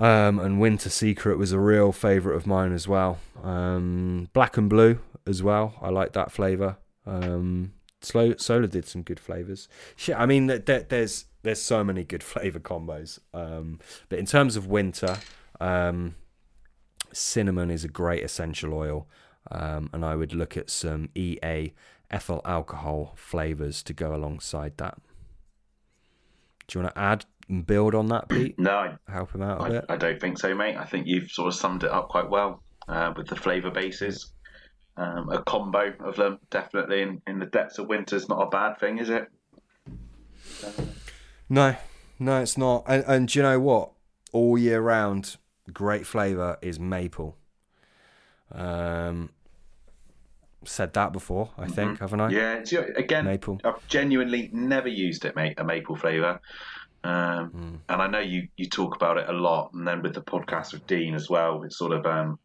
Um, 0.00 0.38
and 0.40 0.58
Winter 0.60 0.88
Secret 0.90 1.36
was 1.38 1.52
a 1.52 1.58
real 1.58 1.92
favorite 1.92 2.34
of 2.34 2.46
mine 2.46 2.72
as 2.72 2.88
well. 2.88 3.18
Um, 3.42 4.28
Black 4.32 4.56
and 4.56 4.68
Blue 4.68 4.98
as 5.26 5.42
well. 5.42 5.74
I 5.82 5.90
like 5.90 6.14
that 6.14 6.32
flavor. 6.32 6.78
Um, 7.06 7.74
Slow, 8.00 8.34
Solar 8.38 8.66
did 8.66 8.86
some 8.86 9.02
good 9.02 9.20
flavors. 9.20 9.68
Shit, 9.96 10.16
I 10.16 10.24
mean, 10.26 10.46
there, 10.46 10.58
there- 10.58 10.86
there's 10.88 11.26
there's 11.42 11.60
so 11.60 11.82
many 11.84 12.02
good 12.04 12.22
flavor 12.32 12.58
combos. 12.60 13.18
Um, 13.34 13.78
but 14.08 14.18
in 14.18 14.26
terms 14.26 14.56
of 14.56 14.66
winter, 14.66 15.18
um, 15.60 16.14
cinnamon 17.12 17.70
is 17.70 17.84
a 17.84 17.88
great 17.88 18.22
essential 18.22 18.72
oil, 18.74 19.06
um, 19.50 19.90
and 19.92 20.04
I 20.04 20.16
would 20.16 20.32
look 20.32 20.56
at 20.56 20.70
some 20.70 21.10
EA 21.14 21.72
ethyl 22.10 22.40
alcohol 22.44 23.12
flavors 23.16 23.82
to 23.84 23.92
go 23.92 24.14
alongside 24.14 24.76
that. 24.78 24.98
Do 26.66 26.78
you 26.78 26.84
want 26.84 26.94
to 26.94 27.00
add 27.00 27.24
and 27.50 27.66
build 27.66 27.94
on 27.94 28.06
that, 28.08 28.28
Pete? 28.28 28.58
no, 28.58 28.96
Help 29.08 29.34
him 29.34 29.42
out 29.42 29.60
a 29.60 29.64
I, 29.64 29.68
bit. 29.68 29.84
I 29.88 29.96
don't 29.96 30.20
think 30.20 30.38
so, 30.38 30.54
mate. 30.54 30.76
I 30.76 30.84
think 30.84 31.06
you've 31.06 31.30
sort 31.30 31.48
of 31.48 31.54
summed 31.54 31.84
it 31.84 31.90
up 31.90 32.08
quite 32.08 32.30
well 32.30 32.62
uh, 32.88 33.12
with 33.16 33.28
the 33.28 33.36
flavour 33.36 33.70
bases. 33.70 34.32
Um, 34.96 35.30
a 35.30 35.42
combo 35.42 35.92
of 36.00 36.16
them, 36.16 36.38
definitely 36.50 37.02
in, 37.02 37.22
in 37.26 37.38
the 37.38 37.46
depths 37.46 37.78
of 37.78 37.86
winter, 37.86 38.16
is 38.16 38.28
not 38.28 38.42
a 38.42 38.50
bad 38.50 38.78
thing, 38.78 38.98
is 38.98 39.08
it? 39.10 39.30
No, 41.48 41.76
no, 42.18 42.40
it's 42.40 42.58
not. 42.58 42.84
And, 42.86 43.04
and 43.06 43.28
do 43.28 43.38
you 43.38 43.42
know 43.42 43.58
what? 43.58 43.92
All 44.32 44.56
year 44.56 44.80
round, 44.80 45.36
great 45.72 46.06
flavour 46.06 46.58
is 46.62 46.78
maple. 46.78 47.36
Um, 48.52 49.30
said 50.64 50.92
that 50.92 51.12
before, 51.12 51.50
I 51.56 51.66
think, 51.66 52.00
haven't 52.00 52.20
I? 52.20 52.30
Mm-hmm. 52.30 52.74
Yeah, 52.74 52.82
again, 52.96 53.24
Maple. 53.24 53.60
I've 53.64 53.86
genuinely 53.88 54.50
never 54.52 54.88
used 54.88 55.24
it, 55.24 55.34
mate. 55.34 55.54
A 55.58 55.64
maple 55.64 55.96
flavour, 55.96 56.40
um, 57.04 57.48
Hmm. 57.50 57.76
and 57.88 58.02
I 58.02 58.06
know 58.06 58.20
you 58.20 58.48
you 58.56 58.68
talk 58.68 58.94
about 58.96 59.18
it 59.18 59.28
a 59.28 59.32
lot. 59.32 59.72
And 59.74 59.86
then 59.86 60.02
with 60.02 60.14
the 60.14 60.22
podcast 60.22 60.72
with 60.72 60.86
Dean 60.86 61.14
as 61.14 61.28
well, 61.30 61.62
it's 61.64 61.78
sort 61.78 61.92
of 61.92 62.04
um, 62.06 62.38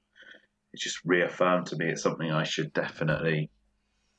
it 0.73 0.79
just 0.79 0.99
reaffirmed 1.05 1.67
to 1.67 1.75
me 1.77 1.85
it's 1.89 2.01
something 2.03 2.31
I 2.31 2.43
should 2.43 2.73
definitely 2.73 3.49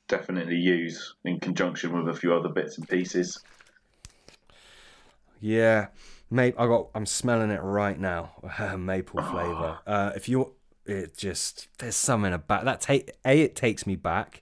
definitely 0.07 0.55
use 0.55 1.15
in 1.25 1.39
conjunction 1.39 1.91
with 1.91 2.15
a 2.15 2.17
few 2.17 2.33
other 2.33 2.49
bits 2.49 2.77
and 2.77 2.87
pieces. 2.87 3.43
Yeah, 5.39 5.87
maple. 6.31 6.61
I 6.61 6.67
got. 6.67 6.87
I'm 6.95 7.05
smelling 7.05 7.51
it 7.51 7.61
right 7.61 7.99
now. 7.99 8.31
maple 8.77 9.19
Ah. 9.21 9.31
flavour. 9.31 9.77
Uh, 9.85 10.11
if 10.15 10.27
you, 10.27 10.53
it 10.85 11.15
just 11.17 11.67
there's 11.77 11.95
something 11.95 12.33
about 12.33 12.65
that. 12.65 12.81
Take 12.81 13.11
a, 13.25 13.41
it 13.41 13.55
takes 13.55 13.85
me 13.85 13.95
back, 13.95 14.41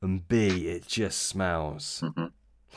and 0.00 0.26
b, 0.28 0.68
it 0.68 0.86
just 0.86 1.22
smells 1.22 2.02
Mhm. 2.04 2.30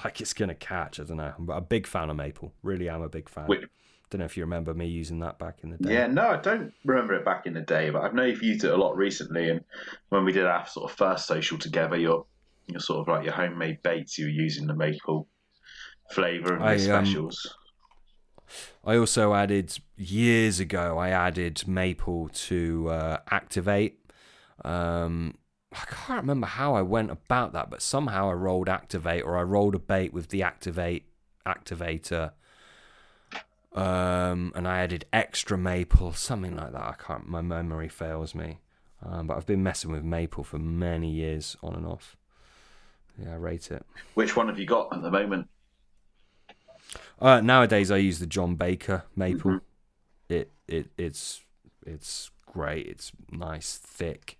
Like 0.04 0.22
it's 0.22 0.34
gonna 0.34 0.56
catch. 0.56 1.00
I 1.00 1.04
don't 1.04 1.18
know. 1.18 1.34
I'm 1.38 1.50
a 1.50 1.62
big 1.62 1.86
fan 1.88 2.10
of 2.10 2.16
maple. 2.16 2.54
Really, 2.64 2.90
am 2.90 3.02
a 3.02 3.10
big 3.10 3.30
fan. 3.30 3.48
Which- 3.48 3.66
Don't 4.10 4.20
know 4.20 4.26
if 4.26 4.36
you 4.38 4.44
remember 4.44 4.74
me 4.74 4.88
using 4.88 5.20
that 5.20 5.38
back 5.38 5.60
in 5.62 5.70
the 5.70 5.78
day. 5.78 5.94
Yeah, 5.94 6.08
no, 6.08 6.30
I 6.30 6.38
don't 6.38 6.74
remember 6.84 7.14
it 7.14 7.24
back 7.24 7.46
in 7.46 7.54
the 7.54 7.62
day, 7.62 7.92
but 7.92 8.02
I 8.04 8.12
know 8.12 8.24
you've 8.26 8.42
used 8.42 8.64
it 8.64 8.72
a 8.72 8.78
lot 8.78 8.98
recently. 8.98 9.50
And 9.50 9.64
when 10.10 10.26
we 10.26 10.32
did 10.32 10.46
our 10.48 10.66
sort 10.66 10.90
of 10.90 10.98
first 10.98 11.28
social 11.28 11.58
together, 11.60 11.96
your 11.96 12.26
your 12.68 12.80
sort 12.80 13.02
of 13.02 13.08
like 13.08 13.24
your 13.26 13.34
homemade 13.34 13.84
baits, 13.84 14.18
you 14.18 14.26
were 14.26 14.32
using 14.32 14.68
the 14.68 14.76
maple 14.76 15.28
flavour 16.12 16.54
and 16.56 16.62
the 16.62 16.66
I, 16.66 16.74
um, 16.74 17.06
specials. 17.06 17.56
I 18.84 18.98
also 18.98 19.34
added 19.34 19.78
years 19.98 20.60
ago. 20.60 20.98
I 20.98 21.10
added 21.10 21.68
maple 21.68 22.30
to 22.30 22.90
uh, 22.90 23.18
Activ-8. 23.32 23.94
Um, 24.66 25.36
I 25.72 25.86
can't 25.88 26.22
remember 26.22 26.48
how 26.48 26.74
I 26.74 26.82
went 26.82 27.12
about 27.12 27.54
that, 27.54 27.70
but 27.70 27.82
somehow 27.82 28.30
I 28.30 28.34
rolled 28.34 28.68
Activ-8, 28.68 29.24
or 29.24 29.38
I 29.38 29.44
rolled 29.44 29.76
a 29.76 29.80
bait 29.80 30.14
with 30.14 30.30
the 30.30 30.42
Activ-8 30.42 31.04
activator. 31.46 32.32
Um, 33.74 34.52
and 34.56 34.68
I 34.68 34.80
added 34.80 35.06
extra 35.14 35.58
maple, 35.58 36.14
something 36.14 36.56
like 36.56 36.72
that. 36.72 36.82
I 36.82 36.96
can't. 36.98 37.28
My 37.28 37.42
memory 37.42 37.88
fails 37.88 38.34
me. 38.34 38.60
Um, 39.06 39.28
but 39.28 39.38
I've 39.38 39.46
been 39.46 39.64
messing 39.64 39.92
with 39.92 40.04
maple 40.04 40.44
for 40.44 40.58
many 40.58 41.12
years, 41.12 41.56
on 41.62 41.76
and 41.76 41.86
off. 41.86 42.18
Yeah, 43.22 43.34
I 43.34 43.36
rate 43.36 43.70
it. 43.72 43.86
Which 44.16 44.36
one 44.36 44.48
have 44.48 44.58
you 44.58 44.66
got 44.66 44.92
at 44.92 45.02
the 45.04 45.12
moment? 45.12 45.50
Uh, 47.22 47.42
nowadays, 47.42 47.92
I 47.92 47.98
use 47.98 48.20
the 48.20 48.26
John 48.26 48.56
Baker 48.56 49.04
maple. 49.16 49.52
Mhm. 49.52 49.62
It 50.30 50.52
it 50.68 50.90
it's 50.98 51.44
it's 51.86 52.32
great. 52.46 52.88
It's 52.88 53.12
nice, 53.32 53.78
thick, 53.78 54.38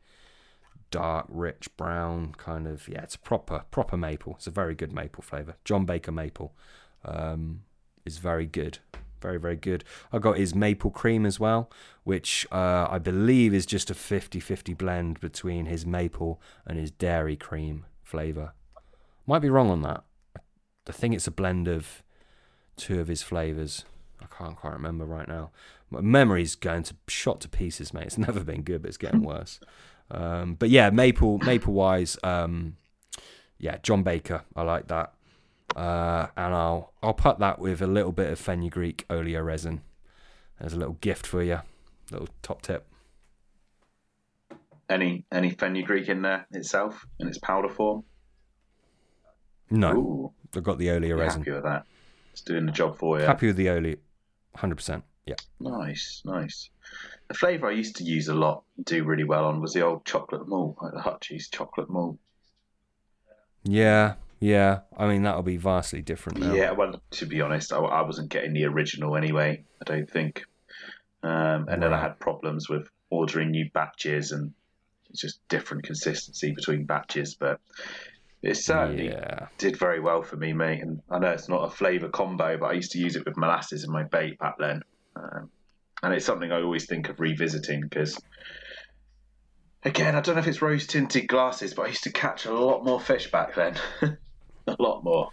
dark, 0.92 1.26
rich 1.30 1.70
brown 1.78 2.34
kind 2.38 2.68
of. 2.68 2.88
Yeah, 2.88 3.04
it's 3.04 3.16
a 3.16 3.20
proper 3.20 3.64
proper 3.72 3.98
maple. 3.98 4.36
It's 4.36 4.48
a 4.48 4.52
very 4.52 4.76
good 4.76 4.94
maple 4.94 5.24
flavor. 5.24 5.56
John 5.64 5.86
Baker 5.86 6.12
maple 6.12 6.54
um, 7.06 7.62
is 8.06 8.18
very 8.18 8.46
good. 8.46 8.80
Very 9.22 9.40
very 9.40 9.58
good. 9.58 9.84
I 10.14 10.20
got 10.20 10.38
his 10.38 10.56
maple 10.56 10.92
cream 10.92 11.26
as 11.26 11.40
well, 11.40 11.70
which 12.04 12.48
uh, 12.52 12.88
I 12.90 13.00
believe 13.00 13.54
is 13.54 13.66
just 13.66 13.90
a 13.90 13.94
50-50 13.94 14.78
blend 14.78 15.20
between 15.20 15.66
his 15.66 15.86
maple 15.86 16.42
and 16.66 16.80
his 16.80 16.92
dairy 16.92 17.36
cream 17.36 17.86
flavor. 18.04 18.54
Might 19.28 19.40
be 19.40 19.50
wrong 19.50 19.70
on 19.70 19.82
that. 19.82 20.04
I 20.88 20.92
think 20.92 21.14
it's 21.14 21.28
a 21.28 21.32
blend 21.32 21.68
of 21.68 22.02
two 22.78 23.00
of 23.00 23.08
his 23.08 23.22
flavors. 23.22 23.86
I 24.22 24.26
can't 24.26 24.56
quite 24.56 24.74
remember 24.74 25.06
right 25.06 25.28
now. 25.28 25.52
My 25.90 26.02
memory's 26.02 26.56
going 26.56 26.84
to 26.84 26.96
shot 27.08 27.42
to 27.42 27.50
pieces, 27.50 27.94
mate. 27.94 28.06
It's 28.06 28.18
never 28.30 28.44
been 28.44 28.64
good, 28.64 28.82
but 28.82 28.90
it's 28.90 28.98
getting 28.98 29.24
worse. 29.24 29.60
Um, 30.12 30.56
but 30.56 30.70
yeah, 30.70 30.90
maple 30.90 31.38
maple 31.40 31.74
wise, 31.74 32.18
um, 32.24 32.76
yeah, 33.58 33.78
John 33.84 34.04
Baker. 34.04 34.44
I 34.56 34.64
like 34.64 34.88
that, 34.88 35.14
uh, 35.76 36.28
and 36.36 36.54
I'll 36.54 36.94
I'll 37.04 37.14
put 37.14 37.40
that 37.40 37.60
with 37.60 37.82
a 37.82 37.88
little 37.88 38.12
bit 38.12 38.32
of 38.32 38.40
fenugreek 38.40 39.06
oleo 39.10 39.42
resin. 39.42 39.82
There's 40.60 40.74
a 40.74 40.78
little 40.78 40.98
gift 41.02 41.28
for 41.28 41.44
you, 41.44 41.60
little 42.12 42.28
top 42.42 42.62
tip. 42.62 42.88
Any 44.90 45.26
any 45.32 45.52
fenugreek 45.52 46.10
in 46.10 46.24
there 46.24 46.48
itself 46.52 47.06
in 47.20 47.28
its 47.28 47.38
powder 47.38 47.70
form? 47.70 48.04
No, 49.70 49.92
Ooh, 49.96 50.34
I've 50.56 50.64
got 50.64 50.80
the 50.80 50.90
oleo 50.90 51.16
resin. 51.16 51.42
happy 51.42 51.52
with 51.52 51.64
that? 51.64 51.86
It's 52.32 52.42
doing 52.42 52.66
the 52.66 52.72
job 52.72 52.98
for 52.98 53.20
you. 53.20 53.26
Happy 53.26 53.48
with 53.48 53.56
the 53.58 53.70
oleo, 53.70 53.96
hundred 54.56 54.76
percent. 54.76 55.04
Yeah. 55.28 55.36
Nice, 55.60 56.24
nice. 56.26 56.72
The 57.28 57.34
flavour 57.36 57.68
I 57.68 57.74
used 57.74 57.98
to 57.98 58.04
use 58.04 58.28
a 58.28 58.34
lot, 58.34 58.64
and 58.76 58.86
do 58.86 59.04
really 59.04 59.24
well 59.24 59.46
on, 59.46 59.62
was 59.62 59.74
the 59.74 59.82
old 59.82 60.06
chocolate 60.06 60.48
malt, 60.48 60.78
like 60.82 60.94
the 60.94 61.02
Hutchie's 61.02 61.48
chocolate 61.48 61.90
malt. 61.90 62.18
Yeah, 63.64 64.16
yeah. 64.40 64.80
I 64.98 65.08
mean, 65.08 65.24
that'll 65.24 65.44
be 65.44 65.58
vastly 65.58 66.02
different 66.02 66.40
now. 66.40 66.54
Yeah, 66.54 66.72
well, 66.72 67.02
to 67.12 67.26
be 67.26 67.42
honest, 67.42 67.72
I, 67.74 67.78
I 67.78 68.02
wasn't 68.02 68.30
getting 68.30 68.54
the 68.54 68.66
original 68.66 69.16
anyway. 69.16 69.64
I 69.82 69.84
don't 69.86 70.10
think. 70.10 70.44
Um, 71.22 71.68
and 71.68 71.84
then 71.84 71.94
I 71.94 72.00
had 72.00 72.20
problems 72.20 72.70
with 72.70 72.90
ordering 73.10 73.52
new 73.52 73.70
batches, 73.74 74.32
and 74.32 74.54
it's 75.10 75.22
just 75.22 75.48
different 75.50 75.84
consistency 75.84 76.52
between 76.52 76.86
batches. 76.86 77.36
But 77.36 77.60
it 78.42 78.56
certainly 78.56 79.10
Yeah. 79.10 79.48
did 79.58 79.78
very 79.78 80.00
well 80.00 80.24
for 80.24 80.38
me, 80.38 80.54
mate. 80.54 80.82
And 80.82 81.02
I 81.12 81.20
know 81.20 81.32
it's 81.32 81.50
not 81.50 81.66
a 81.66 81.70
flavour 81.70 82.10
combo, 82.10 82.58
but 82.58 82.68
I 82.68 82.74
used 82.74 82.92
to 82.94 83.00
use 83.00 83.16
it 83.16 83.26
with 83.26 83.38
molasses 83.38 83.84
in 83.84 83.92
my 83.92 84.04
bait 84.04 84.40
back 84.40 84.58
then. 84.58 84.82
Um, 85.16 85.52
and 86.04 86.14
it's 86.14 86.26
something 86.26 86.52
I 86.52 86.62
always 86.62 86.86
think 86.86 87.10
of 87.10 87.20
revisiting 87.20 87.82
because, 87.82 88.20
again, 89.84 90.16
I 90.16 90.22
don't 90.22 90.36
know 90.36 90.42
if 90.42 90.48
it's 90.48 90.62
rose 90.62 90.88
tinted 90.88 91.28
glasses, 91.28 91.74
but 91.74 91.84
I 91.84 91.88
used 91.90 92.04
to 92.04 92.12
catch 92.12 92.46
a 92.46 92.54
lot 92.54 92.86
more 92.86 93.00
fish 93.00 93.30
back 93.32 93.56
then. 93.56 93.76
a 94.68 94.76
lot 94.80 95.04
more. 95.04 95.30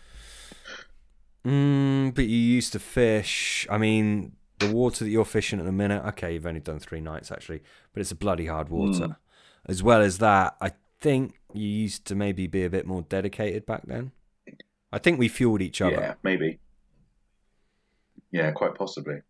Mm, 1.44 2.14
but 2.14 2.26
you 2.26 2.38
used 2.38 2.72
to 2.72 2.80
fish. 2.80 3.66
I 3.70 3.78
mean, 3.78 4.32
the 4.58 4.72
water 4.72 5.04
that 5.04 5.10
you're 5.10 5.24
fishing 5.24 5.60
at 5.60 5.64
the 5.64 5.72
minute. 5.72 6.04
Okay, 6.08 6.34
you've 6.34 6.46
only 6.46 6.60
done 6.60 6.80
three 6.80 7.00
nights 7.00 7.30
actually, 7.30 7.62
but 7.92 8.00
it's 8.00 8.10
a 8.10 8.16
bloody 8.16 8.46
hard 8.46 8.68
water. 8.68 9.08
Mm. 9.08 9.16
As 9.66 9.82
well 9.82 10.00
as 10.00 10.18
that, 10.18 10.56
I 10.60 10.72
think 11.00 11.40
you 11.52 11.68
used 11.68 12.04
to 12.06 12.14
maybe 12.14 12.46
be 12.46 12.64
a 12.64 12.70
bit 12.70 12.86
more 12.86 13.02
dedicated 13.02 13.66
back 13.66 13.82
then. 13.86 14.12
I 14.92 14.98
think 14.98 15.18
we 15.18 15.28
fueled 15.28 15.62
each 15.62 15.80
other. 15.80 15.96
Yeah, 15.96 16.14
maybe. 16.22 16.58
Yeah, 18.30 18.50
quite 18.52 18.74
possibly. 18.74 19.20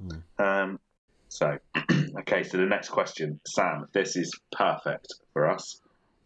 Hmm. 0.00 0.42
Um, 0.42 0.80
so, 1.28 1.58
okay, 2.20 2.42
so 2.42 2.58
the 2.58 2.66
next 2.66 2.88
question, 2.88 3.40
Sam, 3.46 3.88
this 3.92 4.16
is 4.16 4.32
perfect 4.52 5.14
for 5.32 5.50
us. 5.50 5.80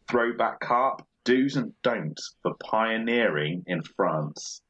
Throwback 0.08 0.60
carp, 0.60 1.06
do's 1.24 1.56
and 1.56 1.72
don'ts 1.82 2.34
for 2.42 2.54
pioneering 2.54 3.64
in 3.66 3.82
France. 3.82 4.62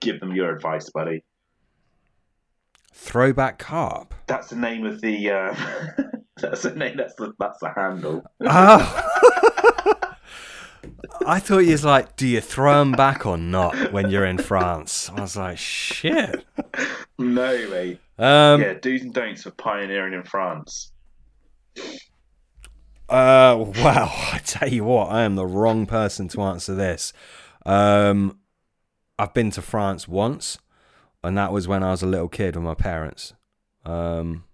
Give 0.00 0.20
them 0.20 0.34
your 0.34 0.54
advice, 0.54 0.90
buddy. 0.90 1.24
Throwback 2.92 3.58
carp. 3.58 4.14
That's 4.26 4.48
the 4.48 4.56
name 4.56 4.86
of 4.86 5.00
the. 5.00 5.30
Uh, 5.30 5.54
that's 6.40 6.62
the 6.62 6.74
name. 6.74 6.96
That's 6.96 7.14
the. 7.16 7.32
That's 7.38 7.58
the 7.60 7.70
handle. 7.74 8.24
Oh. 8.40 9.02
I 11.26 11.40
thought 11.40 11.58
you 11.58 11.72
was 11.72 11.84
like, 11.84 12.16
do 12.16 12.26
you 12.26 12.40
throw 12.40 12.78
them 12.78 12.92
back 12.92 13.26
or 13.26 13.36
not 13.36 13.92
when 13.92 14.10
you're 14.10 14.24
in 14.24 14.38
France? 14.38 15.10
I 15.10 15.20
was 15.20 15.36
like, 15.36 15.58
shit. 15.58 16.44
No, 17.18 17.70
mate. 17.70 17.98
Um, 18.18 18.66
yeah, 18.66 18.74
do's 18.74 19.02
and 19.02 19.12
don'ts 19.14 19.42
for 19.42 19.50
pioneering 19.52 20.14
in 20.14 20.24
France. 20.24 20.92
Uh, 23.08 23.56
wow. 23.76 24.10
I 24.32 24.38
tell 24.44 24.68
you 24.68 24.84
what, 24.84 25.10
I 25.10 25.22
am 25.22 25.36
the 25.36 25.46
wrong 25.46 25.86
person 25.86 26.28
to 26.28 26.42
answer 26.42 26.74
this. 26.74 27.12
Um, 27.64 28.38
I've 29.18 29.34
been 29.34 29.50
to 29.52 29.62
France 29.62 30.08
once, 30.08 30.58
and 31.24 31.38
that 31.38 31.52
was 31.52 31.68
when 31.68 31.82
I 31.82 31.92
was 31.92 32.02
a 32.02 32.06
little 32.06 32.28
kid 32.28 32.56
with 32.56 32.64
my 32.64 32.74
parents. 32.74 33.34
Um, 33.84 34.44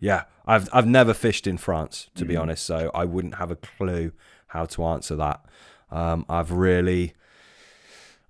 yeah, 0.00 0.24
I've 0.46 0.68
I've 0.72 0.86
never 0.86 1.14
fished 1.14 1.46
in 1.46 1.56
France 1.58 2.08
to 2.14 2.24
be 2.24 2.36
Mhm. 2.36 2.36
honest, 2.36 2.64
so 2.64 2.90
I 2.94 3.04
wouldn't 3.04 3.34
have 3.36 3.50
a 3.50 3.56
clue 3.56 4.12
how 4.48 4.64
to 4.66 4.84
answer 4.84 5.16
that. 5.16 5.44
Um, 5.90 6.24
I've 6.28 6.52
really, 6.52 7.14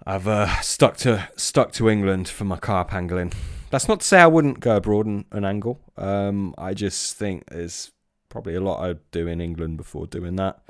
I've 0.07 0.27
uh, 0.27 0.61
stuck 0.61 0.97
to 0.99 1.29
stuck 1.37 1.73
to 1.73 1.89
England 1.89 2.29
for 2.29 2.45
my 2.45 2.57
carp 2.59 2.93
angling. 2.93 3.33
That's 3.71 3.87
not 3.89 4.01
to 4.01 4.07
say 4.07 4.21
I 4.21 4.27
wouldn't 4.27 4.61
go 4.61 4.77
abroad 4.77 5.07
and, 5.07 5.25
and 5.31 5.47
angle. 5.47 5.81
Um, 5.97 6.55
I 6.59 6.75
just 6.75 7.17
think 7.17 7.47
there's 7.51 7.93
probably 8.29 8.55
a 8.55 8.61
lot 8.61 8.83
I'd 8.83 9.11
do 9.13 9.27
in 9.27 9.41
England 9.41 9.77
before 9.77 10.07
doing 10.07 10.37
that. 10.37 10.61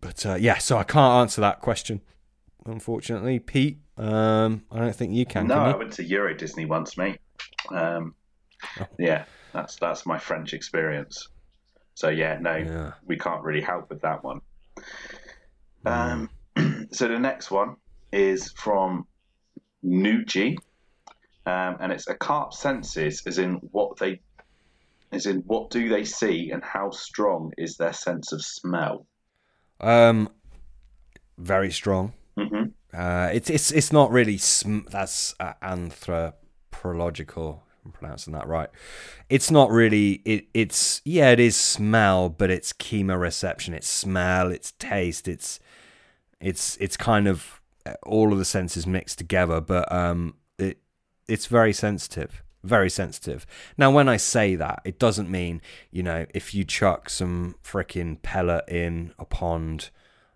But 0.00 0.24
uh, 0.24 0.34
yeah, 0.34 0.58
so 0.58 0.78
I 0.78 0.84
can't 0.84 1.20
answer 1.20 1.40
that 1.42 1.60
question, 1.60 2.00
unfortunately, 2.64 3.38
Pete. 3.38 3.78
Um, 3.98 4.64
I 4.70 4.78
don't 4.78 4.96
think 4.96 5.12
you 5.12 5.26
can. 5.26 5.46
no, 5.46 5.54
can 5.56 5.74
I 5.74 5.76
went 5.76 5.92
to 5.94 6.04
Euro 6.04 6.34
Disney 6.34 6.64
once, 6.64 6.96
mate. 6.96 7.20
Um, 7.70 8.14
Oh. 8.80 8.86
Yeah, 8.96 9.24
that's 9.52 9.74
that's 9.74 10.06
my 10.06 10.18
French 10.20 10.54
experience. 10.54 11.28
So 11.94 12.10
yeah, 12.10 12.38
no, 12.40 12.56
Yeah. 12.56 12.92
we 13.04 13.18
can't 13.18 13.42
really 13.42 13.60
help 13.60 13.90
with 13.90 14.00
that 14.02 14.22
one. 14.22 14.40
Um, 15.84 16.30
so 16.92 17.08
the 17.08 17.18
next 17.18 17.50
one 17.50 17.74
is 18.12 18.52
from 18.52 19.06
Nucci, 19.84 20.56
um, 21.46 21.76
and 21.80 21.92
it's 21.92 22.08
a 22.08 22.14
carp 22.14 22.54
senses, 22.54 23.22
as 23.26 23.38
in 23.38 23.54
what 23.72 23.96
they, 23.98 24.20
as 25.10 25.26
in 25.26 25.38
what 25.46 25.70
do 25.70 25.88
they 25.88 26.04
see 26.04 26.50
and 26.50 26.62
how 26.62 26.90
strong 26.90 27.52
is 27.58 27.76
their 27.76 27.92
sense 27.92 28.32
of 28.32 28.42
smell. 28.42 29.06
Um, 29.80 30.28
very 31.38 31.72
strong. 31.72 32.12
hmm 32.36 32.64
Uh, 32.94 33.30
it's 33.32 33.50
it's 33.50 33.72
it's 33.72 33.92
not 33.92 34.10
really 34.12 34.38
sm- 34.38 34.86
that's 34.90 35.34
uh, 35.40 35.54
anthropological. 35.62 37.64
I'm 37.84 37.90
pronouncing 37.90 38.32
that 38.34 38.46
right. 38.46 38.68
It's 39.28 39.50
not 39.50 39.70
really. 39.70 40.22
It 40.24 40.46
it's 40.54 41.00
yeah. 41.04 41.30
It 41.30 41.40
is 41.40 41.56
smell, 41.56 42.28
but 42.28 42.50
it's 42.50 42.72
chemoreception. 42.74 43.74
It's 43.74 43.88
smell. 43.88 44.52
It's 44.52 44.72
taste. 44.78 45.26
It's 45.26 45.58
it's 46.40 46.76
it's 46.76 46.96
kind 46.96 47.26
of 47.26 47.60
all 48.04 48.32
of 48.32 48.38
the 48.38 48.44
senses 48.44 48.86
mixed 48.86 49.18
together. 49.18 49.60
But 49.60 49.90
um, 49.92 50.34
it 50.58 50.78
it's 51.28 51.46
very 51.46 51.72
sensitive. 51.72 52.42
Very 52.64 52.90
sensitive. 52.90 53.44
Now, 53.76 53.90
when 53.90 54.08
I 54.08 54.16
say 54.16 54.54
that, 54.54 54.82
it 54.84 54.98
doesn't 54.98 55.30
mean 55.30 55.60
you 55.90 56.02
know 56.02 56.26
if 56.34 56.54
you 56.54 56.64
chuck 56.64 57.10
some 57.10 57.56
freaking 57.64 58.22
pellet 58.22 58.68
in 58.68 59.12
a 59.18 59.24
pond, 59.24 59.90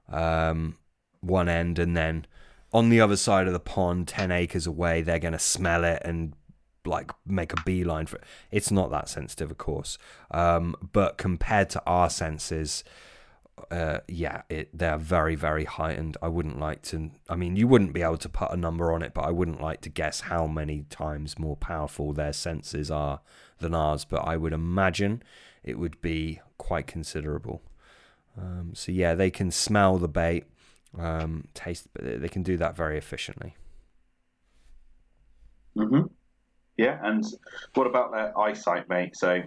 um, 0.09 0.76
one 1.20 1.49
end 1.49 1.78
and 1.78 1.97
then 1.97 2.26
on 2.72 2.88
the 2.88 3.01
other 3.01 3.16
side 3.16 3.47
of 3.47 3.53
the 3.53 3.61
pond 3.61 4.09
10 4.09 4.30
acres 4.30 4.66
away 4.66 5.03
they're 5.03 5.18
to 5.32 5.38
smell 5.38 5.84
it 5.84 6.03
and 6.05 6.34
like 6.84 7.11
make 7.26 7.53
a 7.53 7.62
beeline 7.64 8.07
for 8.07 8.16
it 8.16 8.24
it's 8.51 8.70
not 8.70 8.90
that 8.90 9.09
sensitive 9.09 9.51
of 9.51 9.59
course 9.59 9.99
um, 10.30 10.74
but 10.92 11.18
compared 11.18 11.68
to 11.68 11.82
our 11.86 12.09
senses 12.09 12.84
uh, 13.70 14.00
yeah 14.09 14.42
it, 14.48 14.68
they're 14.76 14.98
very 14.98 15.34
very 15.34 15.64
heightened 15.64 16.16
i 16.22 16.28
wouldn't 16.28 16.59
like 16.59 16.82
to 16.82 17.11
i 17.28 17.34
mean 17.36 17.57
you 17.57 17.66
wouldn't 17.66 17.92
be 17.92 18.02
able 18.02 18.18
to 18.18 18.28
put 18.28 18.50
a 18.52 18.57
number 18.57 18.92
on 18.92 19.02
it 19.02 19.14
but 19.14 19.22
i 19.22 19.30
wouldn't 19.30 19.61
like 19.61 19.80
to 19.80 19.88
guess 19.88 20.20
how 20.20 20.46
many 20.46 20.84
times 20.90 21.38
more 21.38 21.57
powerful 21.57 22.12
their 22.12 22.32
senses 22.32 22.90
are 22.90 23.20
than 23.59 23.74
ours 23.74 24.04
but 24.04 24.18
i 24.18 24.36
would 24.36 24.52
imagine 24.52 25.22
it 25.64 25.78
would 25.78 26.00
be 26.02 26.40
quite 26.59 26.86
considerable 26.86 27.62
um, 28.38 28.72
so 28.74 28.92
yeah 28.92 29.14
they 29.14 29.30
can 29.30 29.50
smell 29.50 29.98
the 29.98 30.09
bait 30.09 30.44
um, 30.98 31.44
taste, 31.54 31.88
but 31.92 32.20
they- 32.20 32.28
can 32.28 32.42
do 32.42 32.57
that 32.57 32.76
very 32.76 32.96
efficiently. 32.98 33.57
hmm 35.76 36.02
Yeah, 36.76 36.98
and 37.02 37.24
what 37.74 37.86
about 37.86 38.12
their 38.12 38.38
eyesight, 38.38 38.88
mate? 38.88 39.16
So 39.16 39.42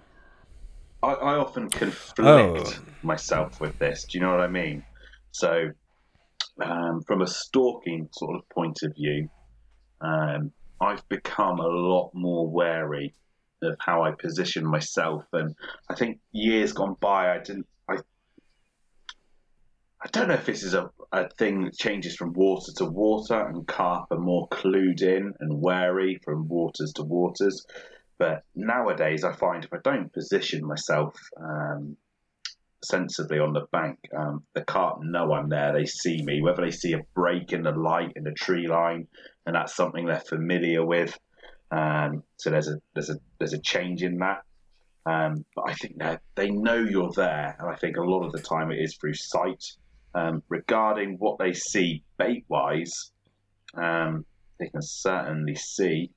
I, 1.02 1.14
I 1.14 1.36
often 1.38 1.70
conflict 1.70 2.22
Oh. 2.22 2.74
myself 3.04 3.60
with 3.62 3.78
this. 3.80 4.06
Do 4.06 4.18
you 4.18 4.24
know 4.24 4.32
what 4.32 4.42
I 4.42 4.48
mean? 4.48 4.84
So 5.32 5.70
um, 6.62 7.02
from 7.08 7.22
a 7.22 7.28
stalking 7.28 8.10
sort 8.12 8.36
of 8.36 8.50
point 8.50 8.80
of 8.84 8.94
view, 8.96 9.30
um, 10.02 10.52
I've 10.82 11.08
become 11.10 11.60
a 11.60 11.68
lot 11.68 12.12
more 12.14 12.50
wary 12.50 13.14
of 13.62 13.76
how 13.80 14.04
I 14.04 14.12
position 14.12 14.66
myself, 14.66 15.24
and 15.34 15.54
I 15.90 15.96
think 15.96 16.20
years 16.32 16.72
gone 16.72 16.96
by, 17.02 17.34
I 17.36 17.40
didn't. 17.40 17.68
I 17.90 17.98
I 20.02 20.08
don't 20.14 20.30
know 20.30 20.36
if 20.36 20.46
this 20.46 20.64
is 20.64 20.74
a, 20.74 20.90
a 21.12 21.28
thing 21.38 21.66
that 21.66 21.74
changes 21.78 22.16
from 22.16 22.32
water 22.32 22.72
to 22.78 22.86
water, 22.86 23.48
and 23.48 23.68
carp 23.68 24.06
are 24.12 24.18
more 24.18 24.48
clued 24.48 25.02
in 25.02 25.34
and 25.40 25.62
wary 25.62 26.20
from 26.24 26.48
waters 26.48 26.94
to 26.96 27.04
waters. 27.04 27.66
But 28.20 28.44
nowadays, 28.54 29.24
I 29.24 29.34
find 29.34 29.64
if 29.64 29.74
I 29.74 29.78
don't 29.84 30.14
position 30.14 30.66
myself 30.66 31.16
um, 31.42 31.96
sensibly 32.84 33.40
on 33.40 33.54
the 33.54 33.66
bank, 33.72 33.98
um, 34.16 34.44
the 34.54 34.62
carp 34.62 35.02
know 35.02 35.34
I'm 35.34 35.50
there. 35.50 35.74
They 35.74 35.86
see 35.86 36.22
me, 36.24 36.42
whether 36.42 36.62
they 36.62 36.72
see 36.72 36.94
a 36.94 37.02
break 37.16 37.54
in 37.54 37.64
the 37.64 37.72
light 37.72 38.14
in 38.16 38.24
the 38.24 38.34
tree 38.34 38.68
line, 38.68 39.08
and 39.46 39.56
that's 39.56 39.76
something 39.76 40.06
they're 40.06 40.20
familiar 40.20 40.86
with. 40.86 41.18
Um, 41.72 42.24
so 42.38 42.50
there's 42.50 42.68
a 42.68 42.76
there's 42.94 43.10
a 43.10 43.16
there's 43.38 43.54
a 43.54 43.62
change 43.62 44.04
in 44.04 44.18
that. 44.18 44.44
Um, 45.06 45.46
but 45.56 45.70
I 45.70 45.74
think 45.74 45.98
they 45.98 46.18
they 46.36 46.52
know 46.52 46.78
you're 46.78 47.14
there, 47.16 47.56
and 47.58 47.70
I 47.70 47.76
think 47.76 47.98
a 47.98 48.04
lot 48.04 48.26
of 48.26 48.34
the 48.34 48.42
time 48.42 48.72
it 48.72 48.80
is 48.80 48.96
through 48.96 49.16
sight. 49.16 49.64
Um, 50.16 50.42
regarding 50.50 51.18
what 51.20 51.38
they 51.38 51.54
see 51.54 52.04
bait 52.18 52.44
wise, 52.50 53.12
um, 53.76 54.26
they 54.60 54.68
can 54.68 54.82
certainly 54.82 55.56
see, 55.56 56.12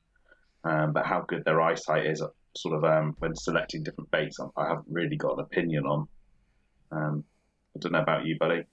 um, 0.65 0.93
but 0.93 1.07
how 1.07 1.25
good 1.27 1.45
their 1.45 1.61
eyesight 1.61 2.07
is, 2.07 2.23
sort 2.57 2.77
of 2.77 2.85
um, 2.85 3.17
when 3.19 3.35
selecting 3.35 3.83
different 3.83 4.11
baits, 4.11 4.39
I 4.57 4.69
haven't 4.69 4.87
really 4.91 5.17
got 5.17 5.35
an 5.35 5.41
opinion 5.41 5.87
on. 5.87 6.09
Um, 6.91 7.25
I 7.75 7.79
don't 7.81 7.93
know 7.93 8.01
about 8.01 8.27
you, 8.27 8.37
buddy. 8.39 8.65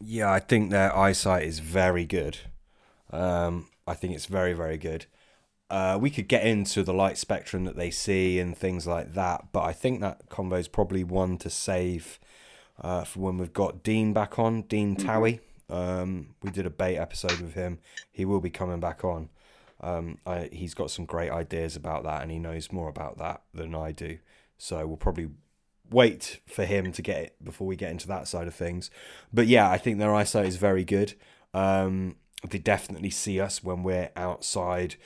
Yeah, 0.00 0.30
I 0.30 0.40
think 0.40 0.70
their 0.70 0.96
eyesight 0.96 1.44
is 1.44 1.58
very 1.60 2.04
good. 2.04 2.38
Um, 3.10 3.68
I 3.86 3.94
think 3.94 4.14
it's 4.14 4.26
very, 4.26 4.52
very 4.52 4.76
good. 4.76 5.06
Uh, 5.70 5.98
we 6.00 6.10
could 6.10 6.28
get 6.28 6.46
into 6.46 6.82
the 6.82 6.92
light 6.92 7.18
spectrum 7.18 7.64
that 7.64 7.76
they 7.76 7.90
see 7.90 8.38
and 8.38 8.56
things 8.56 8.86
like 8.86 9.14
that, 9.14 9.46
but 9.52 9.62
I 9.62 9.72
think 9.72 10.00
that 10.00 10.28
combo 10.28 10.56
is 10.56 10.68
probably 10.68 11.02
one 11.02 11.38
to 11.38 11.50
save 11.50 12.20
uh, 12.80 13.04
for 13.04 13.20
when 13.20 13.38
we've 13.38 13.52
got 13.52 13.82
Dean 13.82 14.12
back 14.12 14.38
on, 14.38 14.62
Dean 14.62 14.94
Towie. 14.96 15.40
Um, 15.70 16.34
we 16.42 16.50
did 16.50 16.66
a 16.66 16.70
bait 16.70 16.96
episode 16.96 17.40
with 17.40 17.54
him. 17.54 17.78
He 18.12 18.24
will 18.24 18.40
be 18.40 18.50
coming 18.50 18.80
back 18.80 19.04
on. 19.04 19.30
Um, 19.80 20.18
I, 20.26 20.48
he's 20.52 20.74
got 20.74 20.90
some 20.90 21.04
great 21.04 21.30
ideas 21.30 21.76
about 21.76 22.04
that, 22.04 22.22
and 22.22 22.30
he 22.30 22.38
knows 22.38 22.72
more 22.72 22.88
about 22.88 23.18
that 23.18 23.42
than 23.52 23.74
I 23.74 23.92
do. 23.92 24.18
So 24.56 24.86
we'll 24.86 24.96
probably 24.96 25.28
wait 25.90 26.40
for 26.46 26.64
him 26.64 26.92
to 26.92 27.02
get 27.02 27.22
it 27.22 27.44
before 27.44 27.66
we 27.66 27.76
get 27.76 27.90
into 27.90 28.08
that 28.08 28.28
side 28.28 28.46
of 28.46 28.54
things. 28.54 28.90
But 29.32 29.46
yeah, 29.46 29.70
I 29.70 29.78
think 29.78 29.98
their 29.98 30.14
eyesight 30.14 30.46
is 30.46 30.56
very 30.56 30.84
good. 30.84 31.14
Um, 31.52 32.16
they 32.48 32.58
definitely 32.58 33.10
see 33.10 33.40
us 33.40 33.62
when 33.62 33.82
we're 33.82 34.10
outside. 34.16 34.96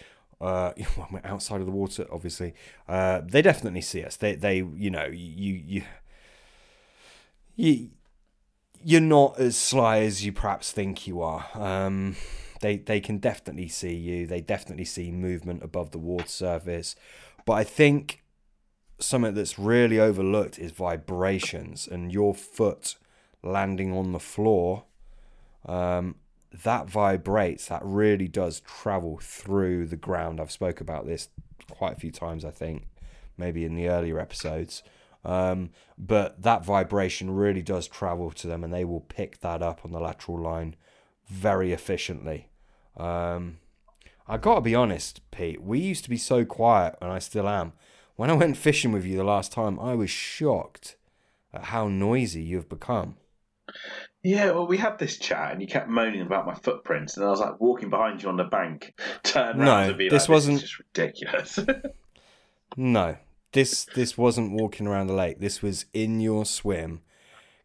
Uh, 0.41 0.73
when 0.97 1.09
we're 1.13 1.29
outside 1.29 1.61
of 1.61 1.67
the 1.67 1.73
water, 1.73 2.07
obviously, 2.13 2.55
uh, 2.89 3.21
they 3.25 3.43
definitely 3.43 3.81
see 3.81 4.05
us. 4.05 4.17
They, 4.17 4.35
they, 4.35 4.57
you 4.57 4.91
know, 4.91 5.07
you, 5.07 5.55
you, 5.67 5.83
you, 7.57 7.91
you're 8.85 9.01
not 9.01 9.39
as 9.39 9.57
sly 9.57 10.01
as 10.01 10.25
you 10.25 10.33
perhaps 10.33 10.73
think 10.73 11.07
you 11.07 11.21
are. 11.21 11.47
Um, 11.55 12.17
they, 12.61 12.77
they 12.79 13.01
can 13.01 13.19
definitely 13.19 13.69
see 13.69 13.95
you. 13.95 14.27
They 14.27 14.41
definitely 14.41 14.85
see 14.85 15.11
movement 15.11 15.63
above 15.63 15.91
the 15.91 15.99
water 15.99 16.29
surface. 16.29 16.97
But 17.45 17.55
I 17.55 17.65
think 17.65 18.23
something 18.99 19.35
that's 19.35 19.59
really 19.59 20.01
overlooked 20.01 20.59
is 20.59 20.73
vibrations 20.73 21.87
and 21.87 22.13
your 22.13 22.35
foot 22.35 22.97
landing 23.43 23.97
on 23.97 24.13
the 24.13 24.19
floor 24.19 24.85
um, 25.67 26.17
that 26.65 26.89
vibrates 26.89 27.69
that 27.69 27.83
really 27.85 28.27
does 28.27 28.61
travel 28.61 29.19
through 29.23 29.87
the 29.87 29.97
ground 29.97 30.41
i've 30.41 30.51
spoke 30.51 30.81
about 30.81 31.07
this 31.07 31.29
quite 31.71 31.93
a 31.93 32.01
few 32.01 32.11
times 32.11 32.45
i 32.45 32.51
think 32.51 32.89
maybe 33.37 33.65
in 33.65 33.75
the 33.75 33.89
earlier 33.89 34.19
episodes 34.19 34.83
um, 35.25 35.71
but 35.97 36.41
that 36.43 36.65
vibration 36.65 37.31
really 37.31 37.63
does 37.63 37.87
travel 37.89 38.31
to 38.31 38.47
them 38.47 38.63
and 38.65 38.73
they 38.73 38.85
will 38.85 39.01
pick 39.01 39.41
that 39.41 39.63
up 39.63 39.81
on 39.85 39.91
the 39.93 40.01
lateral 40.01 40.41
line 40.41 40.75
very 41.29 41.73
efficiently 41.73 42.49
um, 42.97 43.59
i 44.27 44.37
gotta 44.37 44.61
be 44.61 44.75
honest 44.75 45.21
pete 45.31 45.63
we 45.63 45.79
used 45.79 46.05
to 46.05 46.11
be 46.11 46.17
so 46.17 46.45
quiet 46.45 46.95
and 47.01 47.11
i 47.11 47.19
still 47.19 47.49
am 47.49 47.73
when 48.17 48.31
I 48.31 48.33
went 48.33 48.57
fishing 48.57 48.91
with 48.91 49.05
you 49.05 49.17
the 49.17 49.23
last 49.23 49.53
time, 49.53 49.79
I 49.79 49.95
was 49.95 50.11
shocked 50.11 50.97
at 51.55 51.67
how 51.67 51.87
noisy 51.87 52.43
you've 52.43 52.69
become. 52.69 53.15
Yeah, 54.25 54.47
well, 54.51 54.67
we 54.67 54.77
had 54.77 54.99
this 54.99 55.19
chat, 55.19 55.53
and 55.53 55.61
you 55.63 55.69
kept 55.69 55.89
moaning 55.89 56.23
about 56.23 56.45
my 56.45 56.55
footprints, 56.55 57.17
and 57.17 57.25
I 57.25 57.31
was 57.31 57.39
like 57.39 57.61
walking 57.61 57.91
behind 57.91 58.21
you 58.21 58.29
on 58.29 58.37
the 58.37 58.43
bank, 58.43 58.99
turn 59.23 59.61
around 59.61 59.65
No, 59.65 59.77
and 59.91 59.99
be 59.99 60.09
this 60.09 60.25
like, 60.25 60.31
wasn't- 60.31 60.61
"This 60.63 60.81
ridiculous." 60.81 61.61
No, 62.77 63.17
this 63.53 63.85
this 63.95 64.17
wasn't 64.19 64.53
walking 64.53 64.87
around 64.87 65.07
the 65.07 65.15
lake. 65.15 65.41
This 65.41 65.63
was 65.63 65.87
in 65.93 66.21
your 66.21 66.45
swim, 66.45 67.01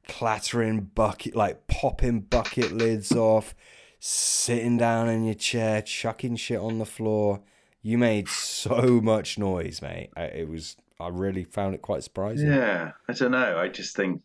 clattering 0.07 0.81
bucket 0.95 1.35
like 1.35 1.67
popping 1.67 2.21
bucket 2.21 2.71
lids 2.71 3.11
off, 3.11 3.53
sitting 3.99 4.77
down 4.77 5.09
in 5.09 5.25
your 5.25 5.35
chair, 5.35 5.81
chucking 5.81 6.35
shit 6.37 6.59
on 6.59 6.79
the 6.79 6.85
floor. 6.85 7.41
You 7.81 7.97
made 7.97 8.29
so 8.29 9.01
much 9.01 9.37
noise, 9.37 9.81
mate. 9.81 10.09
It 10.15 10.47
was 10.47 10.77
I 10.99 11.09
really 11.09 11.43
found 11.43 11.75
it 11.75 11.81
quite 11.81 12.03
surprising. 12.03 12.47
yeah, 12.47 12.91
I 13.09 13.13
don't 13.13 13.31
know. 13.31 13.57
I 13.57 13.67
just 13.67 13.95
think 13.95 14.21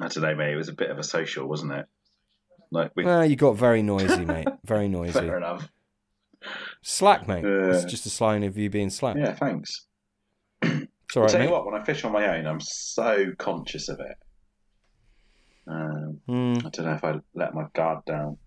I 0.00 0.08
don't 0.08 0.22
know, 0.22 0.34
mate. 0.34 0.52
It 0.52 0.56
was 0.56 0.68
a 0.68 0.74
bit 0.74 0.90
of 0.90 0.98
a 0.98 1.02
social, 1.02 1.48
wasn't 1.48 1.72
it? 1.72 1.86
Like 2.70 2.92
we, 2.94 3.04
Well, 3.04 3.24
you 3.24 3.36
got 3.36 3.56
very 3.56 3.82
noisy, 3.82 4.24
mate. 4.26 4.48
Very 4.64 4.88
noisy. 4.98 5.12
fair 5.12 5.38
enough. 5.38 5.68
Slack, 6.82 7.26
mate. 7.26 7.44
It's 7.44 7.84
just 7.86 8.04
a 8.06 8.10
sign 8.10 8.44
of 8.44 8.56
you 8.58 8.68
being 8.70 8.90
slack. 8.90 9.16
Yeah, 9.16 9.32
thanks. 9.34 9.86
It's 10.62 11.16
all 11.16 11.22
I'll 11.22 11.28
tell 11.28 11.38
mate. 11.40 11.46
you 11.46 11.52
what, 11.52 11.64
when 11.66 11.74
I 11.80 11.84
fish 11.84 12.04
on 12.04 12.12
my 12.12 12.36
own, 12.36 12.46
I'm 12.46 12.60
so 12.60 13.32
conscious 13.38 13.88
of 13.88 14.00
it. 14.00 14.16
Um, 15.66 16.20
Hmm. 16.26 16.54
I 16.66 16.70
don't 16.70 16.86
know 16.86 16.92
if 16.94 17.04
I 17.04 17.14
let 17.34 17.54
my 17.54 17.64
guard 17.74 18.04
down. 18.06 18.38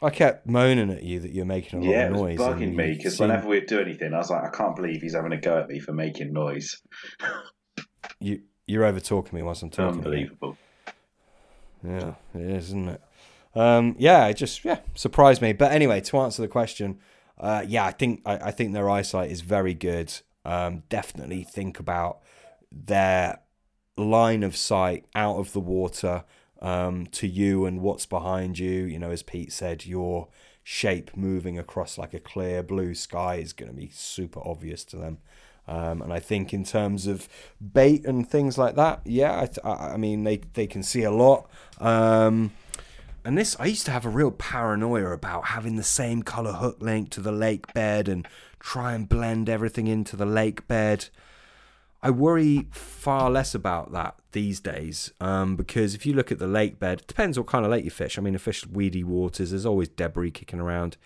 I 0.00 0.10
kept 0.10 0.48
moaning 0.48 0.90
at 0.90 1.04
you 1.04 1.20
that 1.20 1.30
you're 1.30 1.44
making 1.44 1.80
a 1.80 1.84
lot 1.84 1.90
Yeah, 1.92 2.06
of 2.06 2.12
noise. 2.12 2.38
bugging 2.38 2.74
me 2.74 2.94
because 2.96 3.16
seemed- 3.18 3.30
whenever 3.30 3.48
we'd 3.48 3.66
do 3.66 3.80
anything, 3.80 4.12
I 4.12 4.18
was 4.18 4.30
like, 4.30 4.42
I 4.42 4.50
can't 4.50 4.74
believe 4.74 5.00
he's 5.00 5.14
having 5.14 5.32
a 5.32 5.36
go 5.40 5.58
at 5.58 5.68
me 5.68 5.78
for 5.78 5.92
making 5.92 6.32
noise. 6.32 6.82
you 8.18 8.42
you're 8.66 8.84
over 8.84 9.00
talking 9.00 9.36
me 9.36 9.42
whilst 9.42 9.62
I'm 9.62 9.70
talking. 9.70 9.98
Unbelievable. 9.98 10.56
Yeah, 11.84 12.14
it 12.34 12.40
is, 12.42 12.66
isn't 12.68 12.88
it? 12.88 13.00
Um, 13.54 13.94
yeah, 13.98 14.26
it 14.28 14.34
just 14.34 14.64
yeah 14.64 14.80
surprised 14.94 15.40
me. 15.42 15.52
But 15.52 15.70
anyway, 15.72 16.00
to 16.02 16.18
answer 16.18 16.42
the 16.42 16.48
question, 16.48 16.98
uh, 17.38 17.64
yeah, 17.66 17.84
I 17.84 17.92
think 17.92 18.22
I, 18.24 18.36
I 18.36 18.50
think 18.50 18.72
their 18.72 18.88
eyesight 18.88 19.30
is 19.30 19.40
very 19.40 19.74
good. 19.74 20.12
Um, 20.44 20.82
definitely 20.88 21.44
think 21.44 21.78
about 21.78 22.20
their 22.70 23.40
line 23.96 24.42
of 24.42 24.56
sight 24.56 25.04
out 25.14 25.36
of 25.36 25.52
the 25.52 25.60
water 25.60 26.24
um, 26.60 27.06
to 27.06 27.26
you 27.26 27.66
and 27.66 27.80
what's 27.80 28.06
behind 28.06 28.58
you. 28.58 28.84
You 28.84 28.98
know, 28.98 29.10
as 29.10 29.22
Pete 29.22 29.52
said, 29.52 29.86
your 29.86 30.28
shape 30.64 31.16
moving 31.16 31.58
across 31.58 31.98
like 31.98 32.14
a 32.14 32.20
clear 32.20 32.62
blue 32.62 32.94
sky 32.94 33.36
is 33.36 33.52
going 33.52 33.70
to 33.70 33.76
be 33.76 33.90
super 33.92 34.40
obvious 34.44 34.84
to 34.84 34.96
them. 34.96 35.18
Um, 35.66 36.02
and 36.02 36.12
I 36.12 36.18
think 36.18 36.52
in 36.52 36.64
terms 36.64 37.06
of 37.06 37.28
bait 37.60 38.04
and 38.04 38.28
things 38.28 38.58
like 38.58 38.74
that, 38.76 39.00
yeah, 39.04 39.46
I, 39.64 39.70
I 39.70 39.96
mean 39.96 40.24
they 40.24 40.38
they 40.54 40.66
can 40.66 40.82
see 40.82 41.02
a 41.02 41.10
lot. 41.10 41.48
Um, 41.78 42.52
and 43.24 43.38
this, 43.38 43.56
I 43.60 43.66
used 43.66 43.86
to 43.86 43.92
have 43.92 44.04
a 44.04 44.10
real 44.10 44.30
paranoia 44.30 45.12
about 45.12 45.46
having 45.46 45.76
the 45.76 45.82
same 45.82 46.22
color 46.22 46.52
hook 46.52 46.78
link 46.80 47.10
to 47.10 47.20
the 47.20 47.32
lake 47.32 47.72
bed 47.72 48.08
and 48.08 48.26
try 48.58 48.94
and 48.94 49.08
blend 49.08 49.48
everything 49.48 49.86
into 49.86 50.16
the 50.16 50.26
lake 50.26 50.66
bed. 50.66 51.08
I 52.02 52.10
worry 52.10 52.66
far 52.72 53.30
less 53.30 53.54
about 53.54 53.92
that 53.92 54.16
these 54.32 54.58
days 54.58 55.12
um, 55.20 55.54
because 55.54 55.94
if 55.94 56.04
you 56.04 56.14
look 56.14 56.32
at 56.32 56.40
the 56.40 56.48
lake 56.48 56.80
bed, 56.80 57.06
depends 57.06 57.38
what 57.38 57.46
kind 57.46 57.64
of 57.64 57.70
lake 57.70 57.84
you 57.84 57.90
fish. 57.90 58.18
I 58.18 58.22
mean, 58.22 58.34
if 58.34 58.42
fish 58.42 58.66
weedy 58.66 59.04
waters, 59.04 59.50
there's 59.50 59.66
always 59.66 59.88
debris 59.88 60.32
kicking 60.32 60.58
around. 60.58 60.96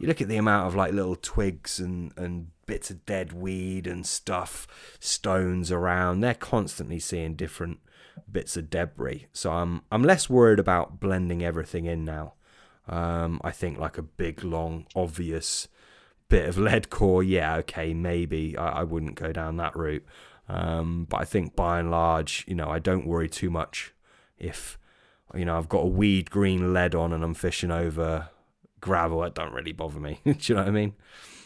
You 0.00 0.06
look 0.06 0.20
at 0.20 0.28
the 0.28 0.36
amount 0.36 0.66
of 0.66 0.74
like 0.74 0.92
little 0.92 1.16
twigs 1.16 1.78
and, 1.78 2.12
and 2.18 2.48
bits 2.66 2.90
of 2.90 3.06
dead 3.06 3.32
weed 3.32 3.86
and 3.86 4.04
stuff, 4.04 4.66
stones 5.00 5.72
around. 5.72 6.20
They're 6.20 6.34
constantly 6.34 6.98
seeing 6.98 7.36
different 7.36 7.78
bits 8.30 8.56
of 8.56 8.70
debris. 8.70 9.26
So 9.32 9.52
I'm 9.52 9.82
I'm 9.90 10.02
less 10.02 10.28
worried 10.28 10.58
about 10.58 11.00
blending 11.00 11.42
everything 11.42 11.86
in 11.86 12.04
now. 12.04 12.34
Um, 12.86 13.40
I 13.42 13.50
think 13.50 13.78
like 13.78 13.96
a 13.96 14.02
big, 14.02 14.44
long, 14.44 14.86
obvious 14.94 15.68
bit 16.28 16.48
of 16.48 16.58
lead 16.66 16.90
core, 16.90 17.22
yeah, 17.22 17.56
okay, 17.56 17.94
maybe 17.94 18.56
I, 18.56 18.80
I 18.80 18.82
wouldn't 18.82 19.14
go 19.14 19.32
down 19.32 19.56
that 19.58 19.76
route. 19.76 20.04
Um, 20.48 21.06
but 21.08 21.20
I 21.20 21.24
think 21.24 21.56
by 21.56 21.80
and 21.80 21.90
large, 21.90 22.44
you 22.46 22.54
know, 22.54 22.68
I 22.68 22.78
don't 22.78 23.06
worry 23.06 23.28
too 23.28 23.50
much 23.50 23.94
if 24.38 24.78
you 25.34 25.44
know 25.44 25.56
I've 25.56 25.68
got 25.68 25.80
a 25.80 25.86
weed 25.86 26.30
green 26.30 26.74
lead 26.74 26.94
on 26.94 27.12
and 27.12 27.24
I'm 27.24 27.34
fishing 27.34 27.70
over 27.70 28.28
gravel. 28.80 29.24
It 29.24 29.34
don't 29.34 29.52
really 29.52 29.72
bother 29.72 30.00
me. 30.00 30.20
Do 30.24 30.34
you 30.40 30.54
know 30.54 30.62
what 30.62 30.68
I 30.68 30.72
mean? 30.72 30.94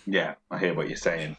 Yeah, 0.07 0.35
I 0.51 0.59
hear 0.59 0.75
what 0.75 0.89
you're 0.89 0.97
saying. 0.97 1.37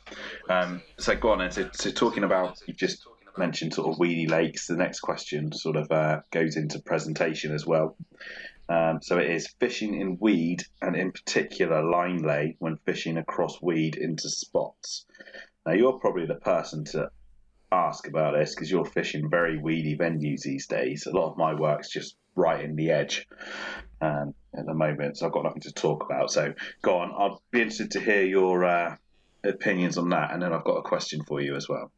Um, 0.48 0.82
so 0.98 1.16
go 1.16 1.32
on 1.32 1.40
then. 1.40 1.52
So, 1.52 1.70
so 1.74 1.92
talking 1.92 2.24
about 2.24 2.62
you 2.68 2.74
just 2.74 3.06
mentioned 3.40 3.74
sort 3.74 3.92
of 3.92 3.98
weedy 3.98 4.28
lakes. 4.28 4.68
The 4.68 4.76
next 4.76 5.00
question 5.00 5.52
sort 5.52 5.78
of 5.78 5.92
uh, 5.92 6.22
goes 6.30 6.56
into 6.58 6.80
presentation 6.80 7.54
as 7.56 7.66
well. 7.66 7.96
Um, 8.70 9.00
so 9.02 9.18
it 9.18 9.32
is 9.32 9.48
fishing 9.60 10.00
in 10.00 10.20
weed 10.20 10.64
and 10.80 10.96
in 10.96 11.12
particular 11.12 11.84
line 11.84 12.22
lay 12.22 12.56
when 12.60 12.78
fishing 12.86 13.18
across 13.18 13.60
weed 13.62 13.96
into 13.96 14.30
spots. 14.30 15.06
Now 15.66 15.74
you're 15.74 16.00
probably 16.00 16.28
the 16.28 16.36
person 16.36 16.84
to 16.86 17.10
ask 17.72 18.08
about 18.08 18.36
this 18.36 18.54
because 18.54 18.70
you're 18.70 18.86
fishing 18.86 19.30
very 19.30 19.58
weedy 19.58 19.98
venues 19.98 20.42
these 20.42 20.68
days. 20.68 21.08
A 21.08 21.12
lot 21.12 21.32
of 21.32 21.38
my 21.38 21.56
work's 21.56 21.90
just 21.90 22.16
right 22.36 22.64
in 22.64 22.76
the 22.76 22.92
edge 22.92 23.28
um, 24.02 24.36
at 24.56 24.66
the 24.66 24.74
moment, 24.74 25.18
so 25.18 25.26
I've 25.26 25.34
got 25.34 25.44
nothing 25.44 25.62
to 25.62 25.74
talk 25.74 26.04
about. 26.04 26.32
So 26.32 26.54
go 26.84 27.00
on. 27.00 27.12
I'd 27.12 27.38
be 27.52 27.62
interested 27.62 27.92
to 27.92 28.00
hear 28.00 28.24
your 28.24 28.66
uh, 28.66 28.96
opinions 29.44 29.98
on 29.98 30.10
that, 30.10 30.32
and 30.32 30.42
then 30.42 30.54
I've 30.54 30.64
got 30.64 30.78
a 30.78 30.84
question 30.84 31.24
for 31.24 31.42
you 31.42 31.56
as 31.56 31.68
well. 31.68 31.92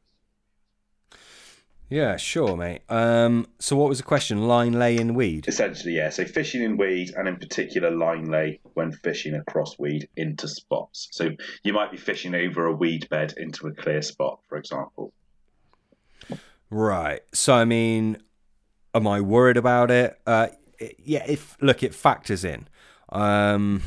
Yeah, 1.92 2.16
sure, 2.16 2.56
mate. 2.56 2.84
Um, 2.88 3.48
so 3.60 3.76
what 3.76 3.90
was 3.90 3.98
the 3.98 4.06
question? 4.06 4.48
Line 4.48 4.72
lay 4.72 4.96
in 4.96 5.14
weed? 5.14 5.46
Essentially, 5.50 5.98
yeah. 5.98 6.10
So 6.10 6.24
fishing 6.24 6.64
in 6.64 6.78
weed, 6.78 7.12
and 7.18 7.28
in 7.28 7.36
particular 7.36 7.92
line 7.92 8.32
lay 8.32 8.62
when 8.76 8.94
fishing 8.94 9.36
across 9.36 9.78
weed 9.78 10.08
into 10.16 10.48
spots. 10.48 11.10
So 11.12 11.32
you 11.64 11.74
might 11.74 11.92
be 11.92 11.98
fishing 11.98 12.34
over 12.34 12.66
a 12.66 12.72
weed 12.72 13.10
bed 13.10 13.34
into 13.36 13.68
a 13.68 13.74
clear 13.74 14.02
spot, 14.02 14.40
for 14.48 14.58
example. 14.58 15.12
Right. 16.70 17.24
So 17.34 17.54
I 17.56 17.66
mean, 17.66 18.20
am 18.94 19.06
I 19.06 19.20
worried 19.20 19.58
about 19.58 19.92
it? 19.92 20.18
Uh, 20.26 20.48
yeah. 20.98 21.26
If 21.28 21.58
look, 21.62 21.84
it 21.84 21.94
factors 21.94 22.46
in. 22.46 22.70
Um, 23.10 23.84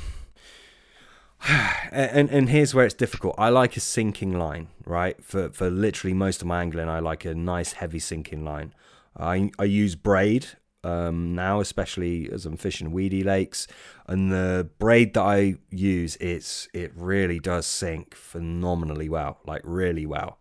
and 1.93 2.31
and 2.31 2.49
here's 2.49 2.75
where 2.75 2.87
it's 2.87 2.95
difficult. 2.95 3.35
I 3.37 3.51
like 3.51 3.77
a 3.77 3.81
sinking 3.81 4.39
line, 4.39 4.69
right? 4.87 5.23
For 5.23 5.51
for 5.51 5.71
literally 5.71 6.15
most 6.15 6.41
of 6.41 6.49
my 6.49 6.63
angling, 6.63 6.89
I 6.89 7.01
like 7.01 7.25
a 7.25 7.35
nice 7.35 7.75
heavy 7.75 7.99
sinking 7.99 8.45
line. 8.45 8.75
I 9.17 9.51
I 9.59 9.65
use 9.65 9.95
braid 9.95 10.47
um, 10.83 11.35
now, 11.35 11.61
especially 11.61 12.31
as 12.31 12.47
I'm 12.47 12.57
fishing 12.57 12.93
weedy 12.93 13.23
lakes, 13.23 13.67
and 14.07 14.31
the 14.31 14.69
braid 14.79 15.15
that 15.15 15.23
I 15.23 15.57
use, 15.71 16.17
it's 16.17 16.69
it 16.73 16.93
really 16.95 17.39
does 17.39 17.67
sink 17.67 18.15
phenomenally 18.15 19.09
well, 19.09 19.39
like 19.47 19.63
really 19.65 20.07
well. 20.07 20.39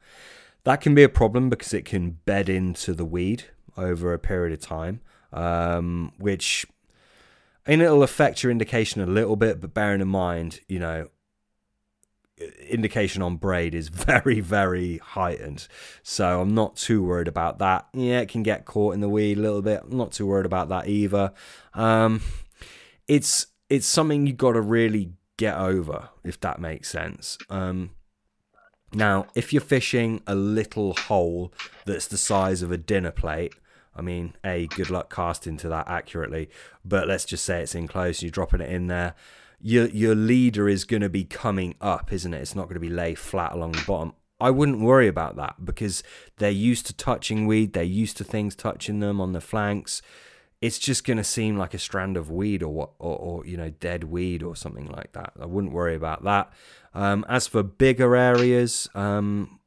That 0.63 0.79
can 0.79 0.95
be 0.95 1.03
a 1.03 1.09
problem 1.09 1.49
because 1.49 1.73
it 1.73 1.83
can 1.83 2.19
bed 2.25 2.47
into 2.47 2.93
the 2.93 3.05
weed 3.05 3.45
over 3.75 4.13
a 4.13 4.19
period 4.19 4.53
of 4.53 4.61
time, 4.61 5.01
um, 5.33 6.13
which 6.17 6.65
and 7.65 7.81
it'll 7.81 8.03
affect 8.03 8.43
your 8.43 8.51
indication 8.51 9.01
a 9.01 9.05
little 9.05 9.35
bit. 9.35 9.61
But 9.61 9.73
bearing 9.73 10.01
in 10.01 10.07
mind, 10.07 10.59
you 10.67 10.79
know, 10.79 11.09
indication 12.69 13.21
on 13.21 13.37
braid 13.37 13.75
is 13.75 13.87
very, 13.89 14.39
very 14.39 14.97
heightened. 14.97 15.67
So 16.01 16.41
I'm 16.41 16.53
not 16.53 16.75
too 16.75 17.03
worried 17.03 17.27
about 17.27 17.59
that. 17.59 17.87
Yeah, 17.93 18.19
it 18.19 18.29
can 18.29 18.43
get 18.43 18.65
caught 18.65 18.93
in 18.93 19.01
the 19.01 19.09
weed 19.09 19.37
a 19.37 19.41
little 19.41 19.61
bit. 19.61 19.81
I'm 19.83 19.97
not 19.97 20.11
too 20.11 20.27
worried 20.27 20.45
about 20.45 20.69
that 20.69 20.87
either. 20.87 21.33
Um, 21.73 22.21
it's 23.07 23.47
it's 23.69 23.87
something 23.87 24.27
you've 24.27 24.37
got 24.37 24.53
to 24.53 24.61
really 24.61 25.13
get 25.37 25.55
over, 25.55 26.09
if 26.23 26.39
that 26.41 26.59
makes 26.59 26.89
sense. 26.89 27.37
Um, 27.49 27.91
now, 28.93 29.25
if 29.33 29.51
you're 29.51 29.61
fishing 29.61 30.21
a 30.27 30.35
little 30.35 30.93
hole 30.93 31.51
that's 31.85 32.07
the 32.07 32.17
size 32.17 32.61
of 32.61 32.71
a 32.71 32.77
dinner 32.77 33.11
plate, 33.11 33.53
I 33.95 34.01
mean, 34.01 34.35
A, 34.43 34.67
good 34.67 34.89
luck 34.89 35.13
casting 35.13 35.57
to 35.57 35.69
that 35.69 35.87
accurately, 35.87 36.49
but 36.83 37.07
let's 37.07 37.25
just 37.25 37.45
say 37.45 37.61
it's 37.61 37.75
in 37.75 37.87
close, 37.87 38.21
you're 38.21 38.31
dropping 38.31 38.61
it 38.61 38.71
in 38.71 38.87
there. 38.87 39.15
Your, 39.61 39.87
your 39.87 40.15
leader 40.15 40.67
is 40.67 40.83
going 40.83 41.03
to 41.03 41.09
be 41.09 41.23
coming 41.23 41.75
up, 41.79 42.11
isn't 42.11 42.33
it? 42.33 42.41
It's 42.41 42.55
not 42.55 42.63
going 42.63 42.73
to 42.73 42.79
be 42.79 42.89
lay 42.89 43.15
flat 43.15 43.53
along 43.53 43.73
the 43.73 43.83
bottom. 43.87 44.13
I 44.39 44.49
wouldn't 44.49 44.81
worry 44.81 45.07
about 45.07 45.37
that 45.37 45.63
because 45.63 46.03
they're 46.37 46.49
used 46.49 46.85
to 46.87 46.93
touching 46.93 47.47
weed, 47.47 47.71
they're 47.71 47.83
used 47.83 48.17
to 48.17 48.25
things 48.25 48.55
touching 48.55 48.99
them 48.99 49.21
on 49.21 49.31
the 49.31 49.39
flanks. 49.39 50.01
It's 50.59 50.79
just 50.79 51.05
going 51.05 51.17
to 51.17 51.23
seem 51.23 51.57
like 51.57 51.73
a 51.73 51.79
strand 51.79 52.17
of 52.17 52.29
weed 52.29 52.61
or 52.61 52.73
what, 52.73 52.91
or, 52.99 53.17
or 53.17 53.45
you 53.45 53.55
know, 53.55 53.69
dead 53.69 54.05
weed 54.05 54.43
or 54.43 54.55
something 54.55 54.87
like 54.87 55.13
that. 55.13 55.33
I 55.39 55.45
wouldn't 55.45 55.73
worry 55.73 55.95
about 55.95 56.23
that. 56.23 56.51
Um, 56.93 57.25
as 57.29 57.47
for 57.47 57.63
bigger 57.63 58.15
areas 58.15 58.89
um, 58.95 59.59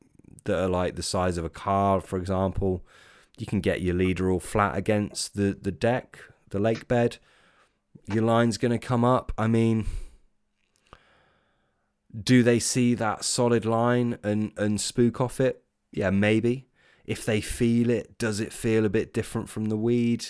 that 0.44 0.62
are 0.62 0.68
like 0.68 0.96
the 0.96 1.02
size 1.02 1.38
of 1.38 1.44
a 1.44 1.50
car, 1.50 2.00
for 2.00 2.18
example, 2.18 2.84
you 3.38 3.46
can 3.46 3.60
get 3.60 3.82
your 3.82 3.94
leader 3.94 4.30
all 4.30 4.40
flat 4.40 4.76
against 4.76 5.34
the, 5.36 5.56
the 5.60 5.72
deck, 5.72 6.18
the 6.50 6.58
lake 6.58 6.88
bed. 6.88 7.18
Your 8.06 8.22
line's 8.22 8.58
going 8.58 8.72
to 8.72 8.86
come 8.86 9.04
up. 9.04 9.32
I 9.36 9.46
mean, 9.46 9.86
do 12.18 12.42
they 12.42 12.58
see 12.58 12.94
that 12.94 13.24
solid 13.24 13.64
line 13.64 14.18
and, 14.22 14.52
and 14.56 14.80
spook 14.80 15.20
off 15.20 15.40
it? 15.40 15.62
Yeah, 15.92 16.10
maybe. 16.10 16.68
If 17.04 17.24
they 17.24 17.40
feel 17.40 17.90
it, 17.90 18.18
does 18.18 18.40
it 18.40 18.52
feel 18.52 18.84
a 18.84 18.90
bit 18.90 19.12
different 19.12 19.48
from 19.48 19.66
the 19.66 19.76
weed? 19.76 20.26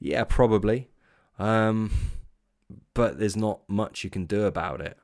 Yeah, 0.00 0.24
probably. 0.24 0.88
Um, 1.38 1.90
but 2.94 3.18
there's 3.18 3.36
not 3.36 3.60
much 3.68 4.04
you 4.04 4.10
can 4.10 4.24
do 4.24 4.44
about 4.44 4.80
it. 4.80 4.98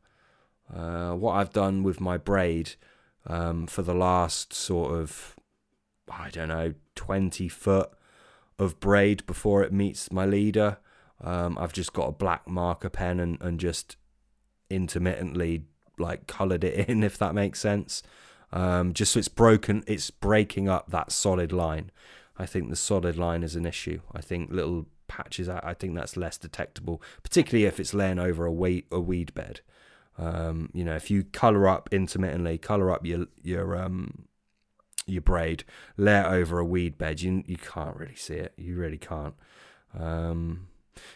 Uh, 0.74 1.12
what 1.12 1.34
I've 1.34 1.52
done 1.52 1.82
with 1.82 2.00
my 2.00 2.16
braid 2.16 2.74
um, 3.26 3.66
for 3.66 3.82
the 3.82 3.94
last 3.94 4.52
sort 4.52 4.94
of, 4.94 5.36
I 6.18 6.30
don't 6.30 6.48
know, 6.48 6.74
20 6.94 7.48
foot 7.48 7.90
of 8.58 8.80
braid 8.80 9.26
before 9.26 9.62
it 9.62 9.72
meets 9.72 10.12
my 10.12 10.26
leader, 10.26 10.78
um, 11.20 11.56
I've 11.58 11.72
just 11.72 11.92
got 11.92 12.08
a 12.08 12.12
black 12.12 12.48
marker 12.48 12.90
pen 12.90 13.20
and, 13.20 13.40
and 13.40 13.58
just 13.58 13.96
intermittently 14.70 15.64
like 15.98 16.26
colored 16.26 16.64
it 16.64 16.88
in, 16.88 17.02
if 17.02 17.18
that 17.18 17.34
makes 17.34 17.60
sense. 17.60 18.02
Um, 18.52 18.92
just 18.92 19.12
so 19.12 19.18
it's 19.18 19.28
broken, 19.28 19.82
it's 19.86 20.10
breaking 20.10 20.68
up 20.68 20.90
that 20.90 21.12
solid 21.12 21.52
line. 21.52 21.90
I 22.36 22.46
think 22.46 22.70
the 22.70 22.76
solid 22.76 23.16
line 23.16 23.42
is 23.42 23.56
an 23.56 23.64
issue. 23.64 24.00
I 24.12 24.20
think 24.20 24.50
little 24.50 24.86
patches, 25.08 25.48
I, 25.48 25.60
I 25.62 25.74
think 25.74 25.94
that's 25.94 26.16
less 26.16 26.36
detectable, 26.36 27.02
particularly 27.22 27.66
if 27.66 27.80
it's 27.80 27.94
laying 27.94 28.18
over 28.18 28.44
a 28.44 28.52
weed, 28.52 28.84
a 28.90 29.00
weed 29.00 29.32
bed. 29.34 29.60
Um, 30.18 30.68
you 30.74 30.84
know, 30.84 30.94
if 30.94 31.10
you 31.10 31.24
color 31.24 31.68
up 31.68 31.88
intermittently, 31.92 32.58
color 32.58 32.90
up 32.90 33.06
your 33.06 33.26
your 33.42 33.76
um 33.76 34.26
your 35.06 35.22
braid, 35.22 35.64
lay 35.96 36.20
it 36.20 36.26
over 36.26 36.58
a 36.58 36.64
weed 36.64 36.98
bed, 36.98 37.20
you 37.20 37.42
you 37.46 37.56
can't 37.56 37.96
really 37.96 38.16
see 38.16 38.34
it. 38.34 38.52
You 38.56 38.76
really 38.76 38.98
can't. 38.98 39.34
Um, 39.98 40.68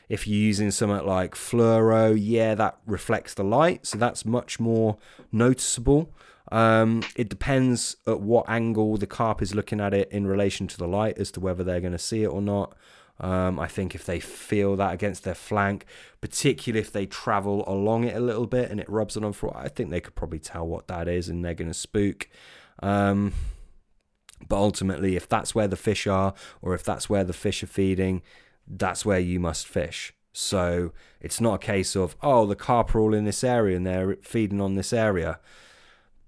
if 0.09 0.27
you're 0.27 0.39
using 0.39 0.71
something 0.71 1.07
like 1.07 1.35
fluoro, 1.35 2.17
yeah, 2.19 2.55
that 2.55 2.79
reflects 2.87 3.35
the 3.35 3.45
light, 3.45 3.87
so 3.87 3.99
that's 3.99 4.25
much 4.25 4.59
more 4.59 4.97
noticeable. 5.33 6.13
Um, 6.53 7.03
it 7.17 7.29
depends 7.29 7.97
at 8.07 8.21
what 8.21 8.49
angle 8.49 8.97
the 8.97 9.07
carp 9.07 9.43
is 9.43 9.55
looking 9.55 9.81
at 9.81 9.93
it 9.93 10.11
in 10.13 10.27
relation 10.27 10.67
to 10.69 10.79
the 10.79 10.87
light 10.87 11.19
as 11.19 11.31
to 11.33 11.41
whether 11.41 11.65
they're 11.65 11.81
going 11.81 11.93
to 11.93 11.99
see 11.99 12.23
it 12.23 12.29
or 12.29 12.41
not. 12.41 12.77
Um, 13.19 13.59
I 13.59 13.67
think 13.67 13.95
if 13.95 14.05
they 14.05 14.21
feel 14.21 14.77
that 14.77 14.93
against 14.93 15.25
their 15.25 15.35
flank, 15.35 15.87
particularly 16.21 16.81
if 16.81 16.93
they 16.93 17.07
travel 17.07 17.65
along 17.67 18.05
it 18.05 18.15
a 18.15 18.21
little 18.21 18.47
bit 18.47 18.71
and 18.71 18.79
it 18.79 18.89
rubs 18.89 19.17
it 19.17 19.25
on 19.25 19.33
for, 19.33 19.57
I 19.57 19.69
think 19.69 19.91
they 19.91 20.01
could 20.01 20.15
probably 20.15 20.39
tell 20.39 20.67
what 20.67 20.87
that 20.89 21.09
is 21.09 21.29
and 21.29 21.45
they're 21.45 21.55
going 21.55 21.71
to 21.71 21.75
spook. 21.75 22.29
Um, 22.83 23.33
but 24.49 24.57
ultimately, 24.57 25.17
if 25.17 25.29
that's 25.29 25.55
where 25.55 25.69
the 25.69 25.77
fish 25.77 26.07
are 26.07 26.35
or 26.63 26.75
if 26.75 26.85
that's 26.85 27.09
where 27.09 27.25
the 27.25 27.33
fish 27.33 27.63
are 27.63 27.69
feeding, 27.69 28.23
that's 28.67 29.05
where 29.05 29.19
you 29.19 29.41
must 29.41 29.67
fish. 29.67 30.13
So 30.33 30.93
it's 31.21 31.41
not 31.41 31.55
a 31.55 31.67
case 31.67 31.97
of, 31.97 32.15
oh, 32.23 32.47
the 32.47 32.57
carp 32.57 32.95
are 32.95 33.01
all 33.01 33.15
in 33.15 33.25
this 33.25 33.43
area 33.43 33.77
and 33.77 33.87
they're 33.87 34.17
feeding 34.23 34.61
on 34.61 34.75
this 34.75 34.93
area. 34.93 35.41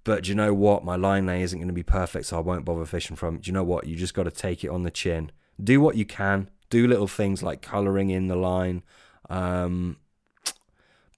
But 0.04 0.24
do 0.24 0.30
you 0.30 0.34
know 0.34 0.54
what? 0.54 0.84
My 0.84 0.96
line 0.96 1.26
lay 1.26 1.42
isn't 1.42 1.58
going 1.58 1.68
to 1.68 1.74
be 1.74 1.82
perfect, 1.82 2.26
so 2.26 2.38
I 2.38 2.40
won't 2.40 2.64
bother 2.64 2.86
fishing 2.86 3.16
from 3.16 3.36
it. 3.36 3.42
Do 3.42 3.48
you 3.48 3.52
know 3.52 3.64
what? 3.64 3.86
You 3.86 3.96
just 3.96 4.14
got 4.14 4.22
to 4.22 4.30
take 4.30 4.64
it 4.64 4.70
on 4.70 4.82
the 4.82 4.90
chin. 4.90 5.30
Do 5.62 5.80
what 5.80 5.96
you 5.96 6.06
can. 6.06 6.48
Do 6.70 6.86
little 6.86 7.06
things 7.06 7.42
like 7.42 7.60
colouring 7.60 8.08
in 8.08 8.28
the 8.28 8.36
line. 8.36 8.82
Um, 9.28 9.98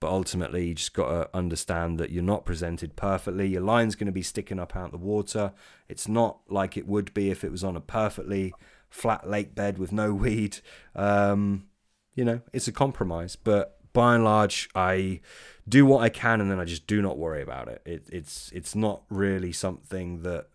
but 0.01 0.11
ultimately, 0.11 0.69
you 0.69 0.75
just 0.75 0.95
got 0.95 1.09
to 1.09 1.37
understand 1.37 2.01
that 2.01 2.11
you're 2.11 2.23
not 2.23 2.47
presented 2.47 2.97
perfectly. 2.97 3.47
Your 3.49 3.61
line's 3.61 3.95
going 3.95 4.07
to 4.07 4.13
be 4.13 4.23
sticking 4.23 4.59
up 4.59 4.75
out 4.75 4.93
the 4.93 4.99
water. 4.99 5.53
It's 5.89 6.09
not 6.09 6.39
like 6.49 6.79
it 6.79 6.89
would 6.89 7.13
be 7.13 7.31
if 7.31 7.45
it 7.45 7.53
was 7.53 7.63
on 7.63 7.77
a 7.77 7.81
perfectly 7.81 8.55
flat 8.89 9.29
lake 9.29 9.55
bed 9.55 9.79
with 9.79 9.93
no 9.93 10.15
weed. 10.15 10.59
Um, 10.97 11.67
you 12.15 12.25
know, 12.25 12.41
it's 12.53 12.67
a 12.67 12.73
compromise. 12.73 13.37
But 13.37 13.79
by 13.93 14.15
and 14.15 14.25
large, 14.25 14.71
I 14.75 15.21
do 15.69 15.85
what 15.85 16.03
I 16.03 16.09
can, 16.09 16.41
and 16.41 16.51
then 16.51 16.59
I 16.59 16.65
just 16.65 16.87
do 16.87 17.03
not 17.03 17.19
worry 17.19 17.43
about 17.43 17.69
it. 17.69 17.83
it 17.85 18.09
it's 18.11 18.51
it's 18.53 18.75
not 18.75 19.03
really 19.11 19.53
something 19.53 20.23
that 20.23 20.49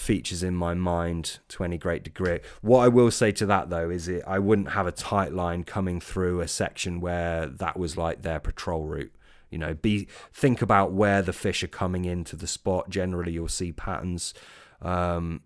features 0.00 0.42
in 0.42 0.54
my 0.54 0.72
mind 0.72 1.38
to 1.48 1.62
any 1.62 1.76
great 1.76 2.02
degree. 2.02 2.40
What 2.62 2.78
I 2.78 2.88
will 2.88 3.10
say 3.10 3.32
to 3.32 3.46
that 3.46 3.68
though 3.68 3.90
is 3.90 4.08
it 4.08 4.24
I 4.26 4.38
wouldn't 4.38 4.70
have 4.70 4.86
a 4.86 4.92
tight 4.92 5.32
line 5.32 5.62
coming 5.62 6.00
through 6.00 6.40
a 6.40 6.48
section 6.48 7.00
where 7.00 7.46
that 7.46 7.78
was 7.78 7.98
like 7.98 8.22
their 8.22 8.40
patrol 8.40 8.86
route. 8.86 9.14
You 9.50 9.58
know, 9.58 9.74
be 9.74 10.08
think 10.32 10.62
about 10.62 10.92
where 10.92 11.20
the 11.20 11.34
fish 11.34 11.62
are 11.62 11.68
coming 11.68 12.06
into 12.06 12.34
the 12.34 12.46
spot. 12.46 12.88
Generally, 12.88 13.32
you'll 13.32 13.48
see 13.48 13.72
patterns. 13.72 14.32
Um, 14.80 15.42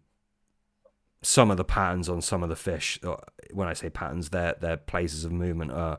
some 1.21 1.51
of 1.51 1.57
the 1.57 1.65
patterns 1.65 2.09
on 2.09 2.21
some 2.21 2.43
of 2.43 2.49
the 2.49 2.57
fish, 2.57 3.01
uh, 3.03 3.17
when 3.53 3.67
I 3.67 3.73
say 3.73 3.91
patterns, 3.91 4.29
their 4.29 4.55
their 4.61 4.77
places 4.77 5.25
of 5.25 5.33
movement 5.33 5.73
are 5.73 5.99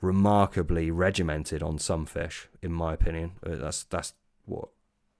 remarkably 0.00 0.92
regimented 0.92 1.62
on 1.62 1.78
some 1.78 2.06
fish, 2.06 2.48
in 2.62 2.72
my 2.72 2.92
opinion. 2.94 3.32
Uh, 3.44 3.56
that's 3.56 3.82
that's 3.84 4.12
what 4.44 4.68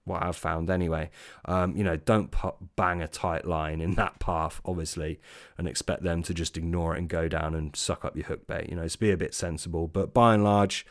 what 0.05 0.23
I've 0.23 0.35
found 0.35 0.69
anyway. 0.69 1.09
Um, 1.45 1.75
you 1.75 1.83
know, 1.83 1.97
don't 1.97 2.31
put, 2.31 2.55
bang 2.75 3.01
a 3.01 3.07
tight 3.07 3.45
line 3.45 3.81
in 3.81 3.91
that 3.95 4.19
path, 4.19 4.61
obviously, 4.65 5.19
and 5.57 5.67
expect 5.67 6.03
them 6.03 6.23
to 6.23 6.33
just 6.33 6.57
ignore 6.57 6.95
it 6.95 6.99
and 6.99 7.09
go 7.09 7.27
down 7.27 7.53
and 7.53 7.75
suck 7.75 8.03
up 8.03 8.15
your 8.15 8.25
hook 8.25 8.47
bait. 8.47 8.69
You 8.69 8.75
know, 8.75 8.83
it's 8.83 8.95
be 8.95 9.11
a 9.11 9.17
bit 9.17 9.33
sensible, 9.33 9.87
but 9.87 10.13
by 10.13 10.33
and 10.33 10.43
large, 10.43 10.85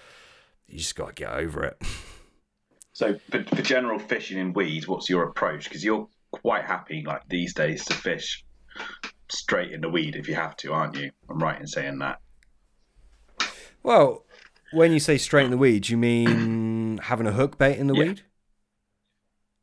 you 0.67 0.79
just 0.79 0.97
got 0.97 1.09
to 1.09 1.13
get 1.15 1.33
over 1.33 1.65
it. 1.65 1.83
So, 2.93 3.19
for, 3.31 3.45
for 3.45 3.63
general 3.63 3.99
fishing 3.99 4.39
in 4.39 4.53
weeds, 4.53 4.89
what's 4.89 5.09
your 5.09 5.23
approach? 5.23 5.65
Because 5.65 5.85
you're 5.85 6.09
quite 6.33 6.65
happy, 6.65 7.05
like 7.07 7.23
these 7.29 7.55
days, 7.55 7.85
to 7.85 7.95
fish 7.95 8.45
straight 9.31 9.73
in 9.73 9.81
the 9.81 9.89
weed 9.89 10.17
if 10.17 10.29
you 10.29 10.35
have 10.35 10.57
to, 10.57 10.73
aren't 10.73 10.97
you? 10.97 11.11
I'm 11.31 11.39
right 11.39 11.61
in 11.61 11.67
saying 11.67 11.99
that. 12.01 12.21
Well, 13.83 14.25
when 14.73 14.93
you 14.93 15.01
say 15.01 15.17
straight 15.17 15.45
in 15.45 15.51
the 15.51 15.57
weed, 15.57 15.89
you 15.89 15.97
mean 15.97 16.99
having 16.99 17.27
a 17.27 17.33
hook 17.33 17.57
bait 17.57 17.79
in 17.79 17.87
the 17.87 17.95
Yeah. 17.95 18.05
weed? 18.05 18.23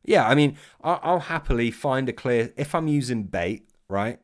Yeah, 0.06 0.28
I 0.28 0.36
mean, 0.36 0.58
I'll, 0.84 1.00
I'll 1.04 1.20
happily 1.20 1.72
find 1.72 2.08
a 2.10 2.14
clear 2.14 2.54
if 2.58 2.76
I'm 2.76 2.88
using 2.88 3.24
bait, 3.24 3.68
right? 3.88 4.20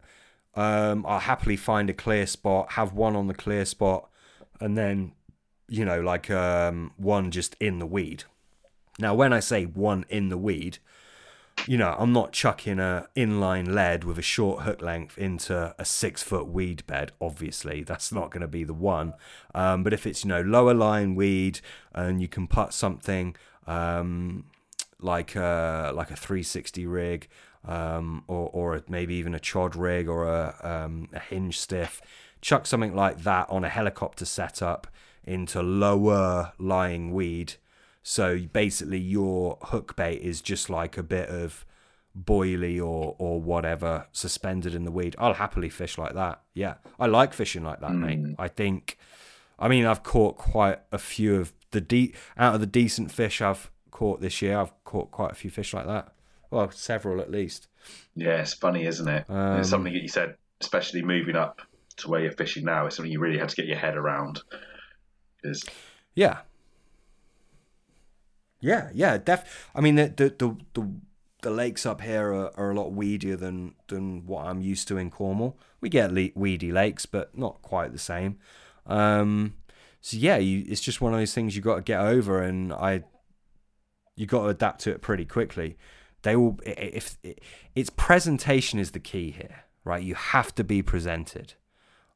Um, 0.56 1.06
I'll 1.08 1.20
happily 1.20 1.56
find 1.56 1.90
a 1.90 1.94
clear 1.94 2.26
spot, 2.28 2.74
have 2.74 2.94
one 2.94 3.16
on 3.16 3.28
the 3.28 3.34
clear 3.34 3.66
spot, 3.66 4.10
and 4.60 4.78
then 4.78 5.14
you 5.68 5.86
know, 5.86 6.02
like 6.02 6.30
um, 6.30 6.92
one 6.98 7.32
just 7.32 7.56
in 7.60 7.80
the 7.80 7.86
weed. 7.86 8.26
Now, 9.00 9.16
when 9.16 9.32
I 9.32 9.40
say 9.40 9.64
one 9.64 10.06
in 10.10 10.28
the 10.28 10.38
weed, 10.38 10.80
you 11.66 11.78
know, 11.78 11.96
I'm 11.98 12.12
not 12.12 12.34
chucking 12.34 12.80
a 12.80 13.08
inline 13.16 13.74
lead 13.74 14.04
with 14.04 14.20
a 14.20 14.24
short 14.24 14.64
hook 14.64 14.82
length 14.82 15.18
into 15.18 15.74
a 15.80 15.86
six 15.86 16.22
foot 16.22 16.48
weed 16.48 16.86
bed. 16.88 17.14
Obviously, 17.22 17.84
that's 17.84 18.12
not 18.12 18.32
going 18.32 18.42
to 18.42 18.48
be 18.48 18.66
the 18.66 18.74
one. 18.74 19.14
Um, 19.56 19.84
but 19.84 19.94
if 19.94 20.06
it's 20.06 20.26
you 20.26 20.30
know 20.30 20.42
lower 20.42 20.74
line 20.74 21.16
weed 21.16 21.62
and 21.94 22.22
you 22.22 22.28
can 22.28 22.48
put 22.48 22.74
something 22.74 23.36
um, 23.66 24.46
like 25.02 25.36
a 25.36 25.92
like 25.96 26.12
a 26.12 26.16
360 26.16 26.86
rig, 26.86 27.28
um, 27.66 28.24
or 28.28 28.50
or 28.54 28.76
a, 28.76 28.84
maybe 28.88 29.16
even 29.16 29.36
a 29.36 29.40
chod 29.40 29.76
rig 29.76 30.08
or 30.08 30.28
a 30.28 30.56
um, 30.62 31.10
a 31.14 31.20
hinge 31.20 31.60
stiff, 31.60 32.02
chuck 32.42 32.66
something 32.66 32.96
like 32.96 33.24
that 33.24 33.50
on 33.50 33.64
a 33.64 33.70
helicopter 33.70 34.26
setup 34.26 34.88
into 35.24 35.62
lower 35.62 36.54
lying 36.58 37.12
weed. 37.12 37.54
So 38.04 38.40
basically, 38.52 38.98
your 39.00 39.58
hook 39.62 39.96
bait 39.96 40.22
is 40.22 40.42
just 40.42 40.70
like 40.70 40.98
a 40.98 41.04
bit 41.04 41.30
of 41.30 41.66
boilie 42.20 42.80
or 42.80 43.16
or 43.20 43.40
whatever 43.42 44.08
suspended 44.12 44.74
in 44.74 44.86
the 44.86 44.92
weed. 44.92 45.16
I'll 45.20 45.36
happily 45.36 45.70
fish 45.70 45.98
like 45.98 46.14
that. 46.16 46.42
Yeah, 46.54 46.76
I 47.00 47.06
like 47.08 47.34
fishing 47.34 47.64
like 47.64 47.80
that, 47.82 47.92
mate. 47.94 48.36
I 48.40 48.48
think. 48.48 48.98
I 49.60 49.68
mean, 49.68 49.86
I've 49.86 50.02
caught 50.02 50.38
quite 50.38 50.80
a 50.92 50.98
few 50.98 51.36
of 51.36 51.54
the 51.70 51.82
de- 51.82 52.14
out 52.36 52.56
of 52.56 52.62
the 52.62 52.66
decent 52.66 53.12
fish 53.12 53.42
I've 53.42 53.70
caught 54.02 54.20
this 54.20 54.42
year. 54.42 54.58
I've 54.58 54.84
caught 54.84 55.12
quite 55.12 55.32
a 55.32 55.36
few 55.36 55.52
fish 55.52 55.76
like 55.76 55.86
that. 55.86 56.12
Well, 56.50 56.72
several 56.72 57.22
at 57.22 57.30
least. 57.30 57.68
Yeah, 58.16 58.42
it's 58.42 58.56
funny, 58.56 58.88
isn't 58.88 59.08
it? 59.08 59.26
Um, 59.30 59.60
it's 59.60 59.70
something 59.70 59.94
that 59.94 60.02
you 60.02 60.08
said, 60.08 60.38
especially 60.60 61.04
moving 61.04 61.36
up 61.36 61.62
to 61.98 62.10
where 62.10 62.20
you're 62.20 62.32
fishing 62.32 62.66
now, 62.66 62.88
it's 62.88 62.96
something 62.96 63.12
you 63.12 63.20
really 63.20 63.38
had 63.38 63.50
to 63.50 63.56
get 63.56 63.68
your 63.68 63.78
head 63.78 63.96
around. 63.96 64.42
Because 65.40 65.64
Yeah. 66.16 66.40
Yeah, 68.60 68.90
yeah, 68.92 69.20
def. 69.20 69.70
I 69.76 69.82
mean, 69.82 69.96
the 69.96 70.08
the 70.08 70.30
the 70.30 70.58
the, 70.74 70.92
the 71.44 71.52
lakes 71.52 71.86
up 71.86 72.02
here 72.02 72.34
are, 72.34 72.52
are 72.60 72.72
a 72.72 72.76
lot 72.76 72.94
weedier 72.94 73.38
than 73.38 73.76
than 73.88 74.26
what 74.26 74.48
I'm 74.48 74.62
used 74.62 74.88
to 74.88 74.98
in 74.98 75.12
Cornwall. 75.12 75.60
We 75.80 75.90
get 75.90 76.12
le- 76.12 76.30
weedy 76.36 76.72
lakes, 76.72 77.06
but 77.06 77.38
not 77.38 77.62
quite 77.62 77.92
the 77.92 78.00
same. 78.00 78.40
Um, 78.88 79.58
so 80.00 80.18
yeah, 80.18 80.38
you, 80.38 80.66
it's 80.68 80.82
just 80.82 81.02
one 81.02 81.14
of 81.14 81.20
those 81.20 81.36
things 81.36 81.56
you 81.56 81.62
got 81.62 81.76
to 81.76 81.82
get 81.82 82.00
over, 82.00 82.42
and 82.42 82.74
I, 82.74 83.04
you 84.22 84.28
got 84.28 84.44
to 84.44 84.50
adapt 84.50 84.82
to 84.82 84.92
it 84.92 85.02
pretty 85.02 85.26
quickly. 85.26 85.78
They 86.22 86.36
will 86.36 86.60
if 86.64 87.18
its 87.74 87.90
presentation 87.90 88.78
is 88.78 88.92
the 88.92 89.00
key 89.00 89.32
here, 89.32 89.64
right? 89.84 90.04
You 90.04 90.14
have 90.14 90.54
to 90.56 90.64
be 90.64 90.84
presented. 90.84 91.56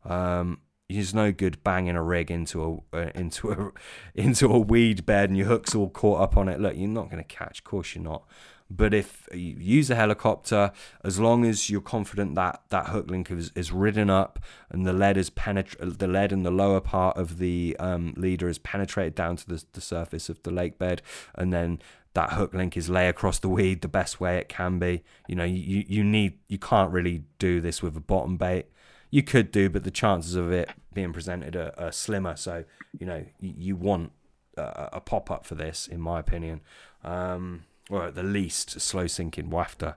Um, 0.03 0.59
there's 0.87 1.15
no 1.15 1.31
good 1.31 1.63
banging 1.63 1.95
a 1.95 2.03
rig 2.03 2.29
into 2.29 2.83
a 2.93 2.95
uh, 2.95 3.09
into 3.15 3.51
a 3.51 3.71
into 4.13 4.51
a 4.51 4.59
weed 4.59 5.07
bed 5.07 5.31
and 5.31 5.37
your 5.37 5.47
hook's 5.47 5.73
all 5.73 5.89
caught 5.89 6.21
up 6.21 6.37
on 6.37 6.47
it. 6.47 6.59
Look, 6.59 6.77
you're 6.77 6.87
not 6.87 7.09
going 7.09 7.23
to 7.23 7.27
catch. 7.27 7.61
Of 7.61 7.63
course, 7.63 7.95
you're 7.95 8.03
not. 8.03 8.27
But 8.69 8.93
if 8.93 9.27
you 9.31 9.55
use 9.59 9.89
a 9.91 9.95
helicopter, 9.95 10.71
as 11.03 11.19
long 11.19 11.45
as 11.45 11.69
you're 11.69 11.81
confident 11.81 12.33
that 12.35 12.63
that 12.69 12.87
hook 12.87 13.09
link 13.11 13.29
is, 13.29 13.51
is 13.55 13.71
ridden 13.71 14.09
up 14.09 14.39
and 14.69 14.85
the 14.85 14.93
lead 14.93 15.17
is 15.17 15.29
penetra- 15.29 15.97
the 15.97 16.07
lead 16.07 16.31
in 16.31 16.43
the 16.43 16.51
lower 16.51 16.81
part 16.81 17.15
of 17.15 17.37
the 17.37 17.75
um, 17.79 18.13
leader 18.17 18.49
is 18.49 18.57
penetrated 18.57 19.13
down 19.13 19.35
to 19.35 19.47
the, 19.47 19.63
the 19.73 19.81
surface 19.81 20.29
of 20.29 20.41
the 20.43 20.51
lake 20.51 20.79
bed, 20.79 21.01
and 21.35 21.53
then 21.53 21.79
that 22.15 22.33
hook 22.33 22.53
link 22.53 22.75
is 22.75 22.89
lay 22.89 23.07
across 23.07 23.37
the 23.39 23.49
weed 23.49 23.81
the 23.81 23.87
best 23.87 24.19
way 24.19 24.37
it 24.37 24.49
can 24.49 24.79
be. 24.79 25.03
You 25.27 25.35
know, 25.35 25.43
you 25.43 25.85
you 25.87 26.03
need 26.03 26.39
you 26.47 26.57
can't 26.57 26.91
really 26.91 27.23
do 27.37 27.61
this 27.61 27.83
with 27.83 27.95
a 27.95 28.01
bottom 28.01 28.37
bait 28.37 28.67
you 29.15 29.23
could 29.23 29.49
do, 29.49 29.69
but 29.69 29.85
the 29.85 29.91
chances 29.91 30.35
of 30.35 30.51
it 30.51 30.69
being 30.93 31.13
presented 31.13 31.55
are, 31.55 31.73
are 31.77 31.91
slimmer. 31.91 32.35
So 32.35 32.65
you 32.99 33.05
know 33.05 33.25
you, 33.39 33.53
you 33.57 33.75
want 33.75 34.11
a, 34.57 34.89
a 34.93 34.99
pop 34.99 35.31
up 35.31 35.45
for 35.45 35.55
this, 35.55 35.87
in 35.87 36.01
my 36.01 36.19
opinion, 36.19 36.59
um, 37.03 37.63
or 37.89 38.05
at 38.05 38.15
the 38.15 38.23
least 38.23 38.79
slow 38.81 39.07
sinking 39.07 39.49
wafter. 39.49 39.95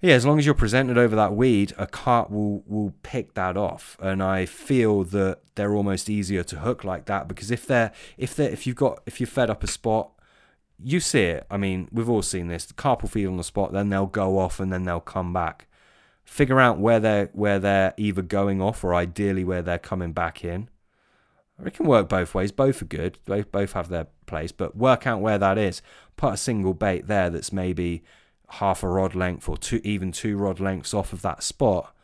Yeah, 0.00 0.14
as 0.14 0.24
long 0.24 0.38
as 0.38 0.46
you're 0.46 0.54
presented 0.54 0.96
over 0.96 1.14
that 1.16 1.34
weed, 1.34 1.74
a 1.76 1.86
cart 1.86 2.30
will 2.30 2.62
will 2.66 2.94
pick 3.02 3.34
that 3.34 3.56
off, 3.56 3.98
and 4.00 4.22
I 4.22 4.46
feel 4.46 5.04
that 5.04 5.40
they're 5.54 5.74
almost 5.74 6.08
easier 6.08 6.42
to 6.44 6.60
hook 6.60 6.84
like 6.84 7.04
that 7.06 7.28
because 7.28 7.50
if 7.50 7.66
they're 7.66 7.92
if 8.16 8.34
they 8.34 8.46
if 8.46 8.66
you've 8.66 8.76
got 8.76 9.02
if 9.04 9.20
you're 9.20 9.26
fed 9.26 9.50
up 9.50 9.62
a 9.62 9.66
spot, 9.66 10.12
you 10.82 11.00
see 11.00 11.24
it. 11.24 11.46
I 11.50 11.58
mean, 11.58 11.88
we've 11.92 12.08
all 12.08 12.22
seen 12.22 12.48
this. 12.48 12.64
The 12.64 12.74
carp 12.74 13.02
will 13.02 13.10
feed 13.10 13.26
on 13.26 13.36
the 13.36 13.44
spot, 13.44 13.72
then 13.72 13.90
they'll 13.90 14.06
go 14.06 14.38
off, 14.38 14.58
and 14.58 14.72
then 14.72 14.84
they'll 14.84 15.00
come 15.00 15.32
back 15.34 15.66
figure 16.30 16.60
out 16.60 16.78
where 16.78 17.00
they're 17.00 17.28
where 17.32 17.58
they're 17.58 17.92
either 17.96 18.22
going 18.22 18.62
off 18.62 18.84
or 18.84 18.94
ideally 18.94 19.42
where 19.42 19.62
they're 19.62 19.78
coming 19.78 20.12
back 20.12 20.44
in. 20.44 20.68
It 21.64 21.74
can 21.74 21.86
work 21.86 22.08
both 22.08 22.34
ways. 22.34 22.52
Both 22.52 22.80
are 22.80 22.86
good. 22.86 23.18
Both 23.26 23.50
both 23.50 23.72
have 23.72 23.88
their 23.88 24.06
place, 24.30 24.52
but 24.52 24.76
work 24.76 25.06
out 25.06 25.20
where 25.20 25.38
that 25.38 25.58
is. 25.58 25.82
Put 26.16 26.34
a 26.34 26.36
single 26.38 26.72
bait 26.72 27.06
there 27.06 27.28
that's 27.28 27.52
maybe 27.52 28.02
half 28.48 28.82
a 28.82 28.88
rod 28.88 29.14
length 29.14 29.48
or 29.48 29.56
two 29.56 29.80
even 29.84 30.10
two 30.12 30.36
rod 30.36 30.58
lengths 30.58 30.94
off 30.94 31.12
of 31.12 31.22
that 31.22 31.42
spot. 31.42 31.94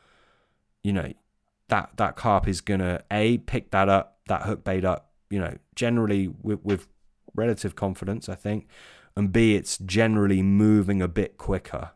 You 0.83 0.93
know, 0.93 1.13
that 1.69 1.91
that 1.97 2.17
carp 2.17 2.47
is 2.47 2.61
gonna 2.61 3.03
a 3.11 3.39
pick 3.39 3.71
that 3.71 3.89
up, 3.89 4.19
that 4.29 4.43
hook 4.43 4.65
bait 4.65 4.85
up, 4.85 5.11
you 5.31 5.39
know, 5.39 5.57
generally 5.75 6.29
with, 6.43 6.63
with 6.63 6.87
relative 7.35 7.75
confidence, 7.75 8.29
I 8.29 8.35
think, 8.35 8.69
and 9.17 9.33
b 9.33 9.57
it's 9.57 9.79
generally 9.79 10.43
moving 10.43 11.01
a 11.01 11.09
bit 11.09 11.39
quicker 11.39 11.91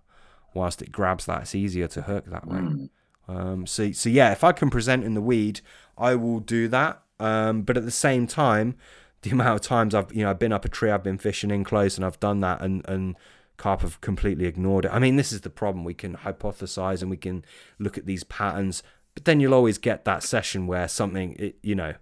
whilst 0.54 0.82
it 0.82 0.90
grabs 0.90 1.26
that. 1.26 1.42
It's 1.42 1.54
easier 1.54 1.88
to 1.88 2.02
hook 2.02 2.26
that 2.26 2.46
way. 2.46 2.58
Mm. 2.58 2.90
Um, 3.28 3.66
so 3.66 3.92
so 3.92 4.08
yeah, 4.08 4.32
if 4.32 4.42
I 4.42 4.52
can 4.52 4.70
present 4.70 5.04
in 5.04 5.14
the 5.14 5.20
weed, 5.20 5.60
I 5.96 6.16
will 6.16 6.40
do 6.40 6.66
that. 6.68 7.02
Um, 7.20 7.62
but 7.62 7.76
at 7.76 7.84
the 7.84 7.90
same 7.90 8.26
time, 8.26 8.76
the 9.22 9.30
amount 9.30 9.56
of 9.56 9.60
times 9.60 9.94
I've 9.94 10.12
you 10.12 10.24
know 10.24 10.30
I've 10.30 10.38
been 10.38 10.52
up 10.52 10.64
a 10.64 10.68
tree, 10.68 10.90
I've 10.90 11.02
been 11.02 11.18
fishing 11.18 11.50
in 11.50 11.64
close, 11.64 11.96
and 11.96 12.04
I've 12.04 12.20
done 12.20 12.40
that, 12.40 12.60
and 12.62 12.86
and 12.88 13.16
carp 13.60 13.82
have 13.82 14.00
completely 14.00 14.46
ignored 14.46 14.86
it. 14.86 14.90
I 14.92 14.98
mean, 14.98 15.16
this 15.16 15.32
is 15.32 15.42
the 15.42 15.50
problem. 15.50 15.84
We 15.84 15.94
can 15.94 16.16
hypothesize 16.16 17.02
and 17.02 17.10
we 17.10 17.18
can 17.18 17.44
look 17.78 17.98
at 17.98 18.06
these 18.06 18.24
patterns, 18.24 18.82
but 19.14 19.26
then 19.26 19.38
you'll 19.38 19.54
always 19.54 19.76
get 19.76 20.06
that 20.06 20.22
session 20.22 20.66
where 20.66 20.88
something, 20.88 21.36
it, 21.38 21.58
you 21.62 21.74
know, 21.74 21.94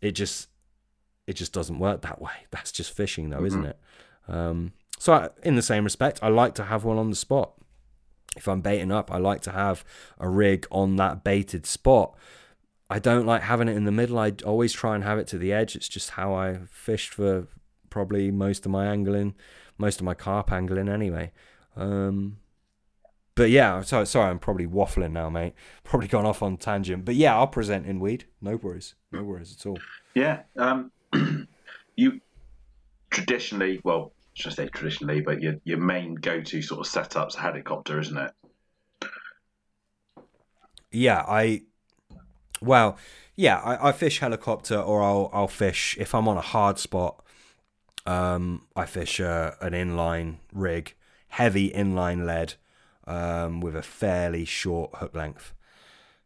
it 0.00 0.12
just 0.12 0.48
it 1.26 1.34
just 1.34 1.52
doesn't 1.52 1.78
work 1.78 2.02
that 2.02 2.20
way. 2.20 2.32
That's 2.50 2.72
just 2.72 2.92
fishing, 2.92 3.30
though, 3.30 3.36
mm-hmm. 3.36 3.46
isn't 3.46 3.66
it? 3.66 3.78
Um, 4.28 4.72
so, 4.98 5.12
I, 5.12 5.28
in 5.42 5.56
the 5.56 5.62
same 5.62 5.84
respect, 5.84 6.20
I 6.22 6.28
like 6.28 6.54
to 6.54 6.64
have 6.64 6.84
one 6.84 6.98
on 6.98 7.10
the 7.10 7.16
spot. 7.16 7.52
If 8.36 8.48
I'm 8.48 8.62
baiting 8.62 8.90
up, 8.90 9.12
I 9.12 9.18
like 9.18 9.42
to 9.42 9.52
have 9.52 9.84
a 10.18 10.28
rig 10.28 10.66
on 10.70 10.96
that 10.96 11.22
baited 11.22 11.66
spot. 11.66 12.16
I 12.90 12.98
don't 12.98 13.26
like 13.26 13.42
having 13.42 13.68
it 13.68 13.76
in 13.76 13.84
the 13.84 13.92
middle. 13.92 14.18
I 14.18 14.32
always 14.44 14.72
try 14.72 14.94
and 14.94 15.04
have 15.04 15.18
it 15.18 15.26
to 15.28 15.38
the 15.38 15.52
edge. 15.52 15.74
It's 15.74 15.88
just 15.88 16.10
how 16.10 16.34
I 16.34 16.60
fished 16.70 17.14
for 17.14 17.48
probably 17.90 18.30
most 18.30 18.66
of 18.66 18.72
my 18.72 18.86
angling 18.86 19.34
most 19.78 20.00
of 20.00 20.04
my 20.04 20.14
carp 20.14 20.52
angling 20.52 20.88
anyway. 20.88 21.32
Um, 21.76 22.38
but 23.34 23.50
yeah, 23.50 23.80
so, 23.82 24.04
sorry, 24.04 24.30
I'm 24.30 24.38
probably 24.38 24.66
waffling 24.66 25.12
now, 25.12 25.28
mate. 25.28 25.54
Probably 25.82 26.08
gone 26.08 26.24
off 26.24 26.42
on 26.42 26.56
tangent. 26.56 27.04
But 27.04 27.16
yeah, 27.16 27.34
I'll 27.34 27.48
present 27.48 27.86
in 27.86 27.98
weed. 27.98 28.26
No 28.40 28.56
worries. 28.56 28.94
No 29.10 29.22
worries 29.22 29.56
at 29.58 29.66
all. 29.66 29.78
Yeah. 30.14 30.42
Um, 30.56 30.92
you 31.96 32.20
traditionally, 33.10 33.80
well, 33.82 34.12
should 34.34 34.52
I 34.52 34.54
say 34.54 34.68
traditionally, 34.68 35.20
but 35.20 35.42
your, 35.42 35.54
your 35.64 35.78
main 35.78 36.14
go 36.14 36.40
to 36.40 36.62
sort 36.62 36.80
of 36.80 36.86
setup's 36.86 37.34
a 37.34 37.40
helicopter, 37.40 37.98
isn't 38.00 38.16
it? 38.16 38.32
Yeah, 40.92 41.24
I. 41.26 41.62
Well, 42.64 42.96
yeah, 43.36 43.58
I, 43.58 43.88
I 43.88 43.92
fish 43.92 44.20
helicopter 44.20 44.78
or 44.78 45.02
I'll 45.02 45.30
I'll 45.32 45.48
fish 45.48 45.96
if 45.98 46.14
I'm 46.14 46.28
on 46.28 46.36
a 46.36 46.42
hard 46.42 46.78
spot. 46.78 47.22
Um, 48.06 48.66
I 48.76 48.84
fish 48.86 49.20
uh, 49.20 49.52
an 49.60 49.72
inline 49.72 50.36
rig, 50.52 50.94
heavy 51.28 51.70
inline 51.70 52.26
lead, 52.26 52.54
um, 53.06 53.60
with 53.60 53.74
a 53.74 53.82
fairly 53.82 54.44
short 54.44 54.96
hook 54.96 55.14
length. 55.14 55.52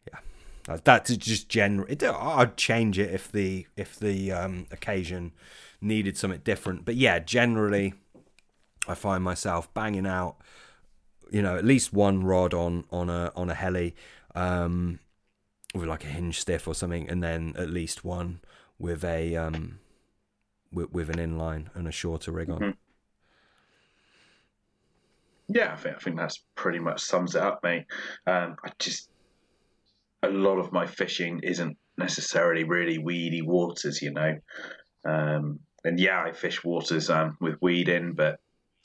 Yeah, 0.07 0.77
that's 0.85 1.17
just 1.17 1.49
general. 1.49 1.87
I'd 1.89 2.57
change 2.57 2.99
it 2.99 3.13
if 3.15 3.31
the 3.31 3.67
if 3.77 3.99
the 3.99 4.33
um, 4.33 4.67
occasion 4.71 5.33
needed 5.81 6.17
something 6.17 6.41
different. 6.45 6.85
But 6.85 6.97
yeah, 6.97 7.19
generally, 7.21 7.95
I 8.87 8.95
find 8.95 9.23
myself 9.23 9.73
banging 9.73 10.07
out, 10.07 10.37
you 11.31 11.43
know, 11.43 11.57
at 11.57 11.65
least 11.65 11.93
one 11.93 12.25
rod 12.25 12.55
on 12.55 12.85
on 12.91 13.09
a 13.09 13.33
on 13.37 13.51
a 13.51 13.55
heli, 13.55 13.95
um, 14.35 14.99
with 15.75 15.89
like 15.89 16.05
a 16.05 16.09
hinge 16.09 16.41
stiff 16.41 16.67
or 16.67 16.75
something, 16.75 17.09
and 17.09 17.23
then 17.23 17.55
at 17.57 17.71
least 17.71 18.05
one 18.05 18.41
with 18.79 19.05
a 19.05 19.37
um, 19.37 19.81
with, 20.73 20.93
with 20.93 21.11
an 21.11 21.17
inline 21.17 21.67
and 21.75 21.87
a 21.87 21.93
shorter 21.93 22.33
rig 22.33 22.51
on. 22.51 22.61
Mm-hmm. 22.61 22.71
Yeah, 25.51 25.73
I 25.73 25.77
think 25.77 25.97
I 25.97 25.99
think 25.99 26.17
that's 26.17 26.43
pretty 26.55 26.79
much 26.79 27.01
sums 27.01 27.35
it 27.35 27.43
up, 27.43 27.61
mate. 27.63 27.87
Um, 28.27 28.57
I 28.65 28.71
just 28.79 29.09
a 30.23 30.29
lot 30.29 30.59
of 30.59 30.73
my 30.73 30.87
fishing 30.87 31.41
isn't 31.43 31.77
necessarily 31.97 32.65
really 32.65 32.99
weedy 32.99 33.43
waters, 33.43 34.03
you 34.03 34.13
know. 34.13 34.39
Um, 35.05 35.61
and 35.85 35.99
yeah, 35.99 36.23
I 36.23 36.33
fish 36.33 36.63
waters 36.65 37.09
um, 37.09 37.37
with 37.41 37.57
weed 37.63 37.89
in, 37.89 38.13
but 38.13 38.41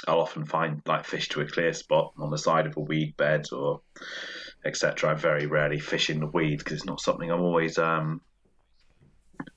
I'll 0.08 0.22
often 0.22 0.46
find 0.46 0.82
like 0.86 1.06
fish 1.06 1.30
to 1.30 1.42
a 1.42 1.48
clear 1.48 1.74
spot 1.74 2.14
on 2.18 2.30
the 2.30 2.38
side 2.38 2.66
of 2.66 2.78
a 2.78 2.82
weed 2.82 3.18
bed 3.18 3.46
or 3.52 3.82
etc. 4.66 5.12
I 5.12 5.14
very 5.14 5.46
rarely 5.46 5.80
fish 5.80 6.10
in 6.10 6.20
the 6.20 6.28
weeds 6.28 6.64
because 6.64 6.78
it's 6.78 6.86
not 6.86 7.02
something 7.02 7.32
I'm 7.32 7.42
always 7.42 7.78
um, 7.78 8.22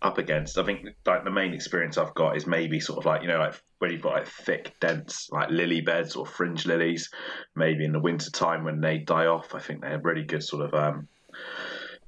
up 0.02 0.18
against. 0.18 0.58
I 0.58 0.64
think 0.64 0.86
like 1.04 1.24
the 1.24 1.30
main 1.30 1.54
experience 1.54 1.98
I've 1.98 2.14
got 2.14 2.36
is 2.36 2.46
maybe 2.46 2.80
sort 2.80 2.98
of 2.98 3.06
like 3.06 3.22
you 3.22 3.28
know 3.28 3.38
like 3.38 3.60
when 3.78 3.92
you've 3.92 4.02
got 4.02 4.14
like 4.14 4.28
thick, 4.28 4.74
dense 4.80 5.28
like 5.30 5.50
lily 5.50 5.80
beds 5.80 6.16
or 6.16 6.26
fringe 6.26 6.66
lilies. 6.66 7.10
Maybe 7.54 7.84
in 7.84 7.92
the 7.92 8.00
winter 8.00 8.30
time 8.30 8.64
when 8.64 8.80
they 8.80 8.98
die 8.98 9.26
off, 9.26 9.54
I 9.54 9.58
think 9.58 9.80
they're 9.80 9.96
a 9.96 10.02
really 10.02 10.24
good 10.24 10.42
sort 10.42 10.64
of 10.64 10.74
um, 10.74 11.08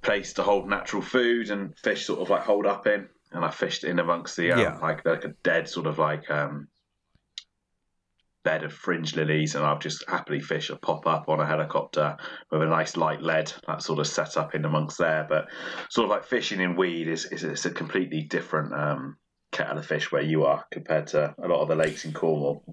place 0.02 0.32
to 0.34 0.42
hold 0.42 0.68
natural 0.68 1.02
food 1.02 1.50
and 1.50 1.76
fish 1.78 2.06
sort 2.06 2.20
of 2.20 2.30
like 2.30 2.42
hold 2.42 2.66
up 2.66 2.86
in. 2.86 3.08
And 3.32 3.44
I 3.44 3.50
fished 3.50 3.84
in 3.84 3.98
amongst 3.98 4.36
the 4.36 4.52
um, 4.52 4.58
yeah. 4.58 4.78
like 4.78 5.04
like 5.04 5.24
a 5.24 5.34
dead 5.42 5.68
sort 5.68 5.86
of 5.86 5.98
like 5.98 6.30
um, 6.30 6.68
bed 8.48 8.64
of 8.64 8.72
fringe 8.72 9.14
lilies, 9.14 9.54
and 9.54 9.62
I'll 9.62 9.78
just 9.78 10.08
happily 10.08 10.40
fish 10.40 10.70
a 10.70 10.76
pop 10.76 11.06
up 11.06 11.28
on 11.28 11.38
a 11.38 11.44
helicopter 11.46 12.16
with 12.50 12.62
a 12.62 12.66
nice 12.66 12.96
light 12.96 13.20
lead, 13.20 13.52
that 13.66 13.82
sort 13.82 13.98
of 13.98 14.06
set 14.06 14.38
up 14.38 14.54
in 14.54 14.64
amongst 14.64 14.96
there. 14.96 15.26
But 15.28 15.48
sort 15.90 16.06
of 16.06 16.10
like 16.10 16.24
fishing 16.24 16.60
in 16.60 16.74
weed 16.74 17.08
is 17.08 17.26
is 17.26 17.66
a 17.66 17.70
completely 17.70 18.22
different 18.22 18.72
um, 18.72 19.18
kettle 19.52 19.76
of 19.76 19.84
fish 19.84 20.10
where 20.10 20.22
you 20.22 20.44
are 20.44 20.64
compared 20.70 21.08
to 21.08 21.34
a 21.44 21.46
lot 21.46 21.60
of 21.60 21.68
the 21.68 21.76
lakes 21.76 22.06
in 22.06 22.14
Cornwall. 22.14 22.64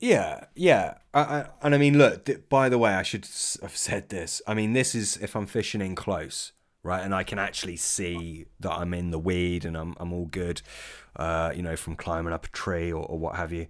Yeah, 0.00 0.46
yeah, 0.56 0.94
I, 1.14 1.20
I, 1.20 1.46
and 1.62 1.72
I 1.72 1.78
mean, 1.78 1.96
look. 1.96 2.24
Th- 2.24 2.40
by 2.48 2.68
the 2.68 2.76
way, 2.76 2.92
I 2.94 3.04
should 3.04 3.24
have 3.62 3.76
said 3.76 4.08
this. 4.08 4.42
I 4.48 4.54
mean, 4.54 4.72
this 4.72 4.96
is 4.96 5.16
if 5.18 5.36
I'm 5.36 5.46
fishing 5.46 5.80
in 5.80 5.94
close, 5.94 6.50
right, 6.82 7.04
and 7.04 7.14
I 7.14 7.22
can 7.22 7.38
actually 7.38 7.76
see 7.76 8.46
that 8.58 8.72
I'm 8.72 8.92
in 8.92 9.12
the 9.12 9.20
weed 9.20 9.64
and 9.64 9.76
I'm 9.76 9.94
I'm 10.00 10.12
all 10.12 10.26
good, 10.26 10.62
uh, 11.14 11.52
you 11.54 11.62
know, 11.62 11.76
from 11.76 11.94
climbing 11.94 12.32
up 12.32 12.46
a 12.46 12.48
tree 12.48 12.92
or, 12.92 13.04
or 13.04 13.16
what 13.16 13.36
have 13.36 13.52
you. 13.52 13.68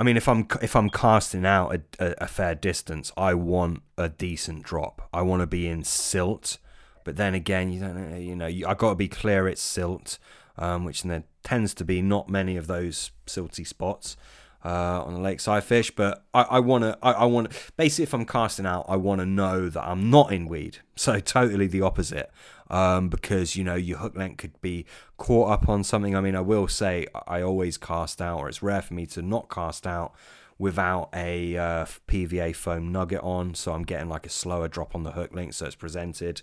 I 0.00 0.02
mean, 0.02 0.16
if 0.16 0.26
I'm 0.28 0.46
if 0.62 0.74
I'm 0.74 0.88
casting 0.88 1.44
out 1.44 1.74
a, 1.74 1.82
a, 1.98 2.14
a 2.22 2.26
fair 2.26 2.54
distance, 2.54 3.12
I 3.18 3.34
want 3.34 3.82
a 3.98 4.08
decent 4.08 4.62
drop. 4.62 5.06
I 5.12 5.20
want 5.20 5.42
to 5.42 5.46
be 5.46 5.68
in 5.68 5.84
silt, 5.84 6.56
but 7.04 7.16
then 7.16 7.34
again, 7.34 7.70
you 7.70 7.80
don't 7.80 8.18
you 8.18 8.34
know 8.34 8.46
you, 8.46 8.66
I 8.66 8.72
got 8.72 8.88
to 8.88 8.94
be 8.94 9.08
clear 9.08 9.46
it's 9.46 9.60
silt, 9.60 10.18
um, 10.56 10.86
which 10.86 11.02
there 11.02 11.24
tends 11.42 11.74
to 11.74 11.84
be 11.84 12.00
not 12.00 12.30
many 12.30 12.56
of 12.56 12.66
those 12.66 13.10
silty 13.26 13.66
spots 13.66 14.16
uh, 14.64 15.04
on 15.04 15.12
the 15.12 15.20
lakeside 15.20 15.64
fish. 15.64 15.90
But 15.90 16.24
I, 16.32 16.42
I 16.44 16.60
want 16.60 16.84
to 16.84 16.96
I, 17.02 17.12
I 17.12 17.24
want 17.26 17.52
basically 17.76 18.04
if 18.04 18.14
I'm 18.14 18.24
casting 18.24 18.64
out, 18.64 18.86
I 18.88 18.96
want 18.96 19.20
to 19.20 19.26
know 19.26 19.68
that 19.68 19.86
I'm 19.86 20.08
not 20.08 20.32
in 20.32 20.48
weed. 20.48 20.78
So 21.00 21.18
totally 21.18 21.66
the 21.66 21.80
opposite 21.80 22.30
um, 22.70 23.08
because 23.08 23.56
you 23.56 23.64
know 23.64 23.74
your 23.74 23.98
hook 23.98 24.16
length 24.16 24.38
could 24.38 24.60
be 24.62 24.86
caught 25.16 25.50
up 25.50 25.68
on 25.68 25.84
something. 25.84 26.16
I 26.16 26.20
mean, 26.20 26.36
I 26.36 26.40
will 26.40 26.68
say 26.68 27.06
I 27.26 27.42
always 27.42 27.76
cast 27.76 28.22
out, 28.22 28.38
or 28.38 28.48
it's 28.48 28.62
rare 28.62 28.82
for 28.82 28.94
me 28.94 29.06
to 29.06 29.22
not 29.22 29.50
cast 29.50 29.86
out 29.86 30.14
without 30.58 31.08
a 31.14 31.56
uh, 31.56 31.84
PVA 32.06 32.54
foam 32.54 32.92
nugget 32.92 33.20
on, 33.22 33.54
so 33.54 33.72
I'm 33.72 33.82
getting 33.82 34.08
like 34.08 34.26
a 34.26 34.30
slower 34.30 34.68
drop 34.68 34.94
on 34.94 35.02
the 35.02 35.12
hook 35.12 35.34
length, 35.34 35.56
so 35.56 35.66
it's 35.66 35.74
presented. 35.74 36.42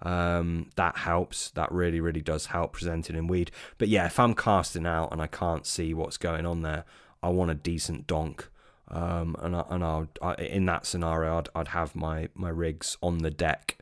Um, 0.00 0.70
that 0.76 0.98
helps. 0.98 1.50
That 1.50 1.70
really, 1.72 2.00
really 2.00 2.20
does 2.20 2.46
help 2.46 2.72
presenting 2.72 3.16
in 3.16 3.26
weed. 3.26 3.50
But 3.78 3.88
yeah, 3.88 4.06
if 4.06 4.18
I'm 4.18 4.34
casting 4.34 4.86
out 4.86 5.12
and 5.12 5.20
I 5.20 5.26
can't 5.26 5.66
see 5.66 5.92
what's 5.92 6.16
going 6.16 6.46
on 6.46 6.62
there, 6.62 6.84
I 7.22 7.28
want 7.30 7.50
a 7.50 7.54
decent 7.54 8.06
donk. 8.06 8.48
Um, 8.90 9.36
and 9.40 9.54
I, 9.54 9.64
and 9.68 9.84
I'll, 9.84 10.08
I, 10.22 10.34
in 10.36 10.64
that 10.66 10.86
scenario, 10.86 11.38
I'd, 11.38 11.48
I'd 11.54 11.68
have 11.68 11.94
my 11.94 12.28
my 12.34 12.48
rigs 12.48 12.96
on 13.02 13.18
the 13.18 13.30
deck. 13.30 13.78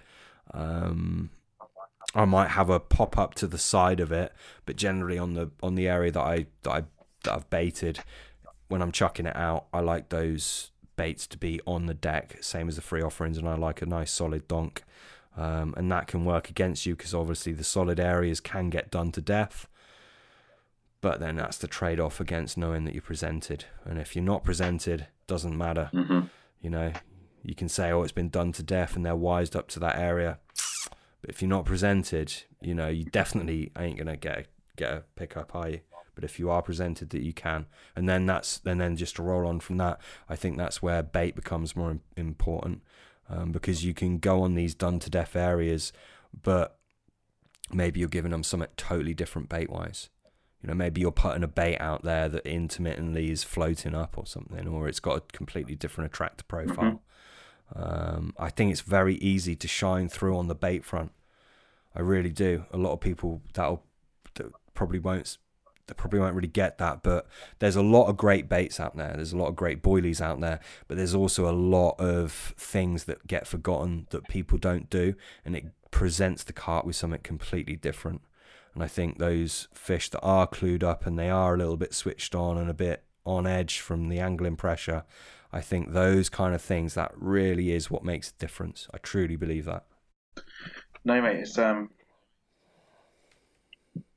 Um, 0.52 1.30
I 2.16 2.24
might 2.24 2.48
have 2.48 2.70
a 2.70 2.80
pop 2.80 3.18
up 3.18 3.34
to 3.34 3.46
the 3.46 3.58
side 3.58 4.00
of 4.00 4.10
it, 4.10 4.32
but 4.64 4.76
generally 4.76 5.18
on 5.18 5.34
the 5.34 5.50
on 5.62 5.74
the 5.74 5.86
area 5.86 6.10
that 6.10 6.20
I 6.20 6.46
that 6.62 6.70
I 6.70 6.84
that 7.24 7.34
I've 7.34 7.50
baited, 7.50 8.00
when 8.68 8.80
I'm 8.80 8.90
chucking 8.90 9.26
it 9.26 9.36
out, 9.36 9.66
I 9.72 9.80
like 9.80 10.08
those 10.08 10.70
baits 10.96 11.26
to 11.28 11.38
be 11.38 11.60
on 11.66 11.86
the 11.86 11.94
deck, 11.94 12.38
same 12.40 12.68
as 12.68 12.76
the 12.76 12.82
free 12.82 13.02
offerings, 13.02 13.36
and 13.36 13.46
I 13.46 13.54
like 13.54 13.82
a 13.82 13.86
nice 13.86 14.10
solid 14.10 14.48
donk. 14.48 14.82
Um, 15.36 15.74
and 15.76 15.92
that 15.92 16.06
can 16.06 16.24
work 16.24 16.48
against 16.48 16.86
you 16.86 16.96
because 16.96 17.14
obviously 17.14 17.52
the 17.52 17.62
solid 17.62 18.00
areas 18.00 18.40
can 18.40 18.70
get 18.70 18.90
done 18.90 19.12
to 19.12 19.20
death. 19.20 19.68
But 21.02 21.20
then 21.20 21.36
that's 21.36 21.58
the 21.58 21.68
trade 21.68 22.00
off 22.00 22.20
against 22.20 22.56
knowing 22.56 22.84
that 22.84 22.94
you're 22.94 23.02
presented. 23.02 23.66
And 23.84 23.98
if 23.98 24.16
you're 24.16 24.24
not 24.24 24.44
presented, 24.44 25.08
doesn't 25.26 25.56
matter. 25.56 25.90
Mm-hmm. 25.92 26.20
You 26.62 26.70
know, 26.70 26.92
you 27.42 27.54
can 27.54 27.68
say, 27.68 27.92
oh, 27.92 28.02
it's 28.02 28.12
been 28.12 28.30
done 28.30 28.52
to 28.52 28.62
death 28.62 28.96
and 28.96 29.04
they're 29.04 29.14
wised 29.14 29.54
up 29.54 29.68
to 29.68 29.80
that 29.80 29.98
area. 29.98 30.38
But 31.20 31.30
if 31.30 31.42
you're 31.42 31.48
not 31.48 31.64
presented, 31.64 32.32
you 32.60 32.74
know, 32.74 32.88
you 32.88 33.04
definitely 33.04 33.72
ain't 33.78 33.98
gonna 33.98 34.16
get 34.16 34.38
a, 34.38 34.44
get 34.76 34.92
a 34.92 35.04
pickup, 35.16 35.54
are 35.54 35.68
you? 35.68 35.80
But 36.14 36.24
if 36.24 36.38
you 36.38 36.50
are 36.50 36.62
presented 36.62 37.10
that 37.10 37.22
you 37.22 37.34
can, 37.34 37.66
and 37.94 38.08
then 38.08 38.26
that's 38.26 38.60
and 38.64 38.80
then 38.80 38.96
just 38.96 39.16
to 39.16 39.22
roll 39.22 39.46
on 39.46 39.60
from 39.60 39.76
that, 39.78 40.00
I 40.28 40.36
think 40.36 40.56
that's 40.56 40.80
where 40.82 41.02
bait 41.02 41.36
becomes 41.36 41.76
more 41.76 41.98
important 42.16 42.82
um, 43.28 43.52
because 43.52 43.84
you 43.84 43.94
can 43.94 44.18
go 44.18 44.42
on 44.42 44.54
these 44.54 44.74
done 44.74 44.98
to 45.00 45.10
death 45.10 45.36
areas, 45.36 45.92
but 46.42 46.78
maybe 47.72 48.00
you're 48.00 48.08
giving 48.08 48.30
them 48.30 48.42
something 48.42 48.68
totally 48.76 49.14
different 49.14 49.48
bait 49.48 49.70
wise. 49.70 50.08
You 50.62 50.68
know, 50.68 50.74
maybe 50.74 51.00
you're 51.00 51.12
putting 51.12 51.42
a 51.42 51.48
bait 51.48 51.78
out 51.78 52.02
there 52.02 52.28
that 52.28 52.46
intermittently 52.46 53.30
is 53.30 53.44
floating 53.44 53.94
up 53.94 54.16
or 54.16 54.26
something, 54.26 54.66
or 54.66 54.88
it's 54.88 55.00
got 55.00 55.18
a 55.18 55.20
completely 55.20 55.74
different 55.74 56.10
attractor 56.10 56.44
profile. 56.44 56.84
Mm-hmm. 56.84 56.96
Um, 57.74 58.34
I 58.38 58.50
think 58.50 58.70
it's 58.70 58.80
very 58.80 59.16
easy 59.16 59.56
to 59.56 59.68
shine 59.68 60.08
through 60.08 60.36
on 60.36 60.48
the 60.48 60.54
bait 60.54 60.84
front. 60.84 61.12
I 61.94 62.00
really 62.00 62.30
do. 62.30 62.64
A 62.72 62.76
lot 62.76 62.92
of 62.92 63.00
people 63.00 63.42
that'll 63.54 63.82
that 64.34 64.52
probably 64.74 64.98
won't 64.98 65.38
they 65.86 65.94
probably 65.94 66.18
won't 66.18 66.34
really 66.34 66.48
get 66.48 66.78
that, 66.78 67.02
but 67.02 67.26
there's 67.60 67.76
a 67.76 67.82
lot 67.82 68.08
of 68.08 68.16
great 68.16 68.48
baits 68.48 68.80
out 68.80 68.96
there. 68.96 69.12
There's 69.14 69.32
a 69.32 69.36
lot 69.36 69.46
of 69.46 69.56
great 69.56 69.82
boilies 69.82 70.20
out 70.20 70.40
there, 70.40 70.58
but 70.88 70.96
there's 70.96 71.14
also 71.14 71.48
a 71.48 71.54
lot 71.54 71.94
of 72.00 72.54
things 72.56 73.04
that 73.04 73.26
get 73.26 73.46
forgotten 73.46 74.08
that 74.10 74.28
people 74.28 74.58
don't 74.58 74.90
do, 74.90 75.14
and 75.44 75.54
it 75.54 75.66
presents 75.92 76.42
the 76.42 76.52
carp 76.52 76.84
with 76.84 76.96
something 76.96 77.20
completely 77.20 77.76
different. 77.76 78.22
And 78.74 78.82
I 78.82 78.88
think 78.88 79.18
those 79.18 79.68
fish 79.72 80.10
that 80.10 80.20
are 80.20 80.46
clued 80.46 80.82
up 80.82 81.06
and 81.06 81.18
they 81.18 81.30
are 81.30 81.54
a 81.54 81.58
little 81.58 81.78
bit 81.78 81.94
switched 81.94 82.34
on 82.34 82.58
and 82.58 82.68
a 82.68 82.74
bit 82.74 83.04
on 83.24 83.46
edge 83.46 83.80
from 83.80 84.08
the 84.08 84.18
angling 84.18 84.56
pressure, 84.56 85.04
I 85.56 85.62
think 85.62 85.94
those 85.94 86.28
kind 86.28 86.54
of 86.54 86.60
things 86.60 86.92
that 86.94 87.12
really 87.16 87.72
is 87.72 87.90
what 87.90 88.04
makes 88.04 88.28
a 88.30 88.34
difference. 88.34 88.88
I 88.92 88.98
truly 88.98 89.36
believe 89.36 89.64
that. 89.64 89.84
No, 91.02 91.22
mate, 91.22 91.40
it's 91.40 91.56
um, 91.56 91.88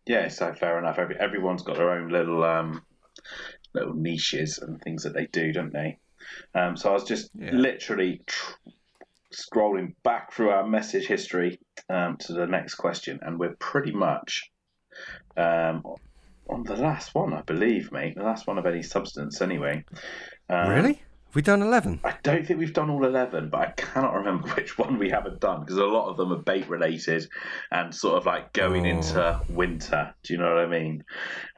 yeah, 0.06 0.28
so 0.28 0.53
fair 0.53 0.78
enough. 0.80 0.99
Every, 0.99 1.16
everyone's 1.18 1.64
got 1.64 1.78
their 1.78 1.91
own 1.91 2.10
little 2.10 2.44
um, 2.44 2.82
little 3.74 3.94
niches 3.94 4.57
and 4.57 4.82
things 4.82 5.03
that 5.03 5.14
they 5.14 5.28
do, 5.28 5.53
don't 5.53 5.72
they? 5.72 5.98
Um, 6.53 6.76
so 6.76 6.90
I 6.90 6.94
was 6.94 7.06
just 7.06 7.30
Yeah. 7.34 7.52
literally 7.53 8.22
tr- 8.28 8.56
scrolling 9.34 9.95
back 10.03 10.34
through 10.34 10.49
our 10.49 10.68
message 10.68 11.07
history 11.07 11.57
um, 11.90 12.18
to 12.18 12.34
the 12.34 12.48
next 12.48 12.76
question, 12.76 13.20
and 13.22 13.40
we're 13.40 13.56
pretty 13.60 13.94
much 13.94 14.52
um, 15.38 15.84
on 16.49 16.64
the 16.64 16.76
last 16.76 17.16
one, 17.16 17.34
I 17.34 17.44
believe, 17.44 17.94
mate. 17.94 18.16
The 18.16 18.24
last 18.24 18.45
one 18.45 18.57
of 18.57 18.66
any 18.66 18.84
substance, 18.84 19.41
anyway. 19.41 19.86
Um, 20.49 20.70
really? 20.70 21.02
Have 21.30 21.35
we 21.35 21.41
done 21.43 21.61
11? 21.61 21.99
I 22.03 22.15
don't 22.23 22.43
think 22.47 22.60
we've 22.60 22.73
done 22.73 22.89
all 22.89 23.06
11, 23.06 23.49
but 23.51 23.61
I 23.61 23.72
cannot 23.77 24.15
remember 24.15 24.47
which 24.56 24.80
one 24.80 24.97
we 24.97 25.11
haven't 25.11 25.39
done 25.39 25.60
because 25.60 25.77
a 25.77 25.85
lot 25.85 26.10
of 26.10 26.18
them 26.18 26.31
are 26.34 26.41
bait 26.41 26.68
related 26.68 27.30
and 27.72 27.93
sort 27.93 28.15
of 28.18 28.26
like 28.26 28.51
going 28.51 28.88
Oh. 28.88 28.89
into 28.89 29.41
winter. 29.47 30.15
Do 30.23 30.34
you 30.34 30.39
know 30.39 30.56
what 30.56 30.64
I 30.65 30.68
mean? 30.68 31.03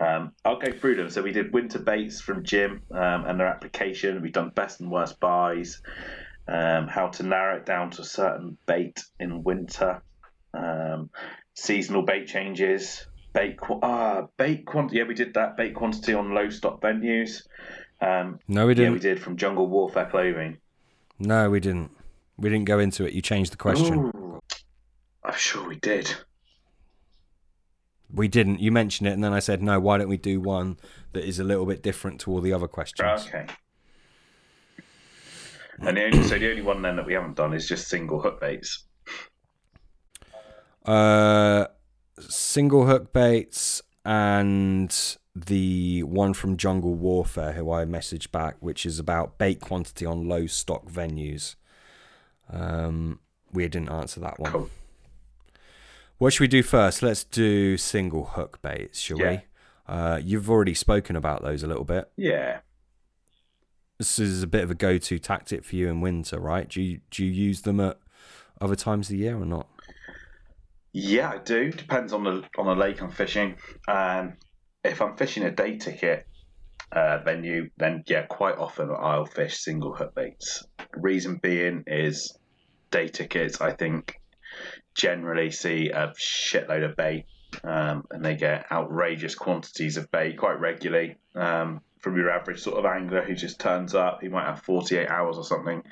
Um, 0.02 0.34
I'll 0.44 0.60
go 0.60 0.74
through 0.74 0.96
them. 0.98 1.10
So 1.10 1.22
we 1.22 1.32
did 1.32 1.54
winter 1.54 1.80
baits 1.80 2.20
from 2.20 2.44
Jim 2.44 2.82
um, 2.92 3.24
and 3.26 3.40
their 3.40 3.48
application. 3.48 4.22
We've 4.22 4.34
done 4.34 4.50
best 4.54 4.82
and 4.82 4.92
worst 4.92 5.22
buys, 5.22 5.82
um, 6.50 6.90
how 6.90 7.08
to 7.08 7.24
narrow 7.24 7.56
it 7.56 7.66
down 7.66 7.92
to 7.92 8.02
a 8.02 8.06
certain 8.06 8.58
bait 8.66 9.02
in 9.22 9.42
winter, 9.42 10.04
um, 10.54 11.12
seasonal 11.54 12.02
bait 12.02 12.28
changes. 12.28 13.08
Bait, 13.34 13.56
qu- 13.58 13.80
ah, 13.82 14.28
bait 14.36 14.66
quantity. 14.66 14.98
Yeah, 14.98 15.06
we 15.08 15.14
did 15.14 15.36
that. 15.36 15.56
Bait 15.56 15.74
quantity 15.74 16.14
on 16.14 16.34
low 16.34 16.50
stock 16.50 16.82
venues. 16.82 17.44
Um, 18.02 18.40
No, 18.48 18.68
we 18.68 18.74
didn't. 18.74 18.92
Yeah, 18.92 18.94
we 18.94 19.00
did 19.00 19.22
from 19.22 19.38
Jungle 19.38 19.68
Warfare 19.68 20.08
Clothing. 20.10 20.58
No, 21.20 21.50
we 21.50 21.60
didn't. 21.60 21.92
We 22.38 22.50
didn't 22.50 22.66
go 22.66 22.80
into 22.80 23.06
it. 23.06 23.14
You 23.14 23.22
changed 23.22 23.54
the 23.54 23.58
question. 23.58 23.94
Ooh. 23.94 24.42
I'm 25.24 25.36
sure 25.38 25.68
we 25.68 25.76
did. 25.76 26.14
We 28.14 28.28
didn't. 28.28 28.60
You 28.60 28.72
mentioned 28.72 29.08
it, 29.08 29.12
and 29.12 29.24
then 29.24 29.34
I 29.34 29.40
said, 29.40 29.62
no, 29.62 29.80
why 29.80 30.00
don't 30.00 30.10
we 30.10 30.18
do 30.18 30.42
one 30.42 30.78
that 31.14 31.24
is 31.24 31.40
a 31.40 31.44
little 31.44 31.66
bit 31.66 31.84
different 31.84 32.20
to 32.22 32.32
all 32.32 32.42
the 32.42 32.52
other 32.52 32.68
questions? 32.68 33.28
Okay. 33.28 33.46
And 35.80 35.98
the 35.98 36.04
only, 36.06 36.24
so 36.24 36.38
the 36.38 36.50
only 36.50 36.62
one 36.62 36.82
then 36.82 36.96
that 36.98 37.06
we 37.06 37.14
haven't 37.14 37.36
done 37.36 37.54
is 37.54 37.68
just 37.68 37.88
single 37.88 38.22
hook 38.22 38.42
baits. 38.42 38.84
Uh, 40.86 41.68
single 42.20 42.86
hook 42.86 43.14
baits 43.14 43.82
and 44.04 45.18
the 45.36 46.04
one 46.04 46.34
from 46.34 46.58
Jungle 46.58 46.94
Warfare, 46.94 47.54
who 47.54 47.72
I 47.72 47.86
messaged 47.86 48.32
back, 48.32 48.56
which 48.60 48.86
is 48.86 49.00
about 49.00 49.38
bait 49.38 49.62
quantity 49.62 50.06
on 50.06 50.28
low 50.28 50.46
stock 50.48 50.86
venues. 50.92 51.56
Um, 52.50 53.20
we 53.52 53.64
didn't 53.68 53.90
answer 53.90 54.20
that 54.20 54.40
one. 54.40 54.52
Cool. 54.52 54.70
What 56.18 56.34
should 56.34 56.42
we 56.42 56.48
do 56.48 56.64
first? 56.64 57.02
Let's 57.02 57.24
do 57.24 57.78
single 57.78 58.26
hook 58.26 58.62
baits, 58.62 59.00
shall 59.00 59.18
Yeah. 59.20 59.30
we? 59.32 59.42
Uh, 59.88 60.20
you've 60.24 60.50
already 60.50 60.74
spoken 60.74 61.16
about 61.16 61.42
those 61.42 61.64
a 61.64 61.68
little 61.68 61.84
bit. 61.86 62.12
Yeah. 62.16 62.60
This 63.98 64.20
is 64.20 64.44
a 64.44 64.48
bit 64.48 64.64
of 64.64 64.72
a 64.72 64.76
go-to 64.76 65.20
tactic 65.20 65.64
for 65.64 65.76
you 65.76 65.90
in 65.90 66.02
winter, 66.02 66.40
right? 66.40 66.68
Do 66.68 66.82
you 66.82 67.02
do 67.12 67.26
you 67.26 67.32
use 67.32 67.62
them 67.62 67.80
at 67.80 68.00
other 68.60 68.76
times 68.76 69.08
of 69.08 69.14
the 69.14 69.24
year 69.24 69.38
or 69.38 69.46
not? 69.46 69.68
Yeah, 70.94 71.32
I 71.32 71.38
do. 71.38 71.72
Depends 71.72 72.12
on 72.14 72.24
the 72.24 72.44
on 72.58 72.66
the 72.66 72.76
lake 72.76 73.02
I'm 73.02 73.12
fishing. 73.12 73.56
Um, 73.88 74.34
if 74.84 75.02
I'm 75.02 75.16
fishing 75.16 75.44
a 75.44 75.52
day 75.52 75.78
ticket 75.78 76.28
uh, 76.92 77.20
venue, 77.20 77.70
then 77.78 78.04
yeah, 78.08 78.24
quite 78.24 78.58
often 78.58 78.90
I'll 78.92 79.26
fish 79.26 79.60
single 79.60 79.94
hook 79.94 80.14
baits. 80.16 80.64
Reason 80.94 81.40
being 81.42 81.84
is 81.88 82.38
day 82.90 83.08
tickets. 83.08 83.62
I 83.62 83.72
think 83.72 84.20
generally 84.94 85.52
see 85.52 85.90
a 85.90 86.14
shitload 86.20 86.90
of 86.90 86.96
bait, 86.96 87.26
um, 87.64 88.06
and 88.12 88.24
they 88.24 88.36
get 88.36 88.66
outrageous 88.72 89.36
quantities 89.36 89.98
of 89.98 90.12
bait 90.12 90.38
quite 90.38 90.60
regularly. 90.60 91.18
Um, 91.36 91.82
from 92.00 92.18
your 92.18 92.32
average 92.32 92.60
sort 92.60 92.80
of 92.80 92.86
angler 92.86 93.22
who 93.22 93.36
just 93.36 93.60
turns 93.60 93.94
up, 93.94 94.22
he 94.22 94.28
might 94.28 94.48
have 94.48 94.62
48 94.64 95.08
hours 95.08 95.38
or 95.38 95.44
something, 95.44 95.84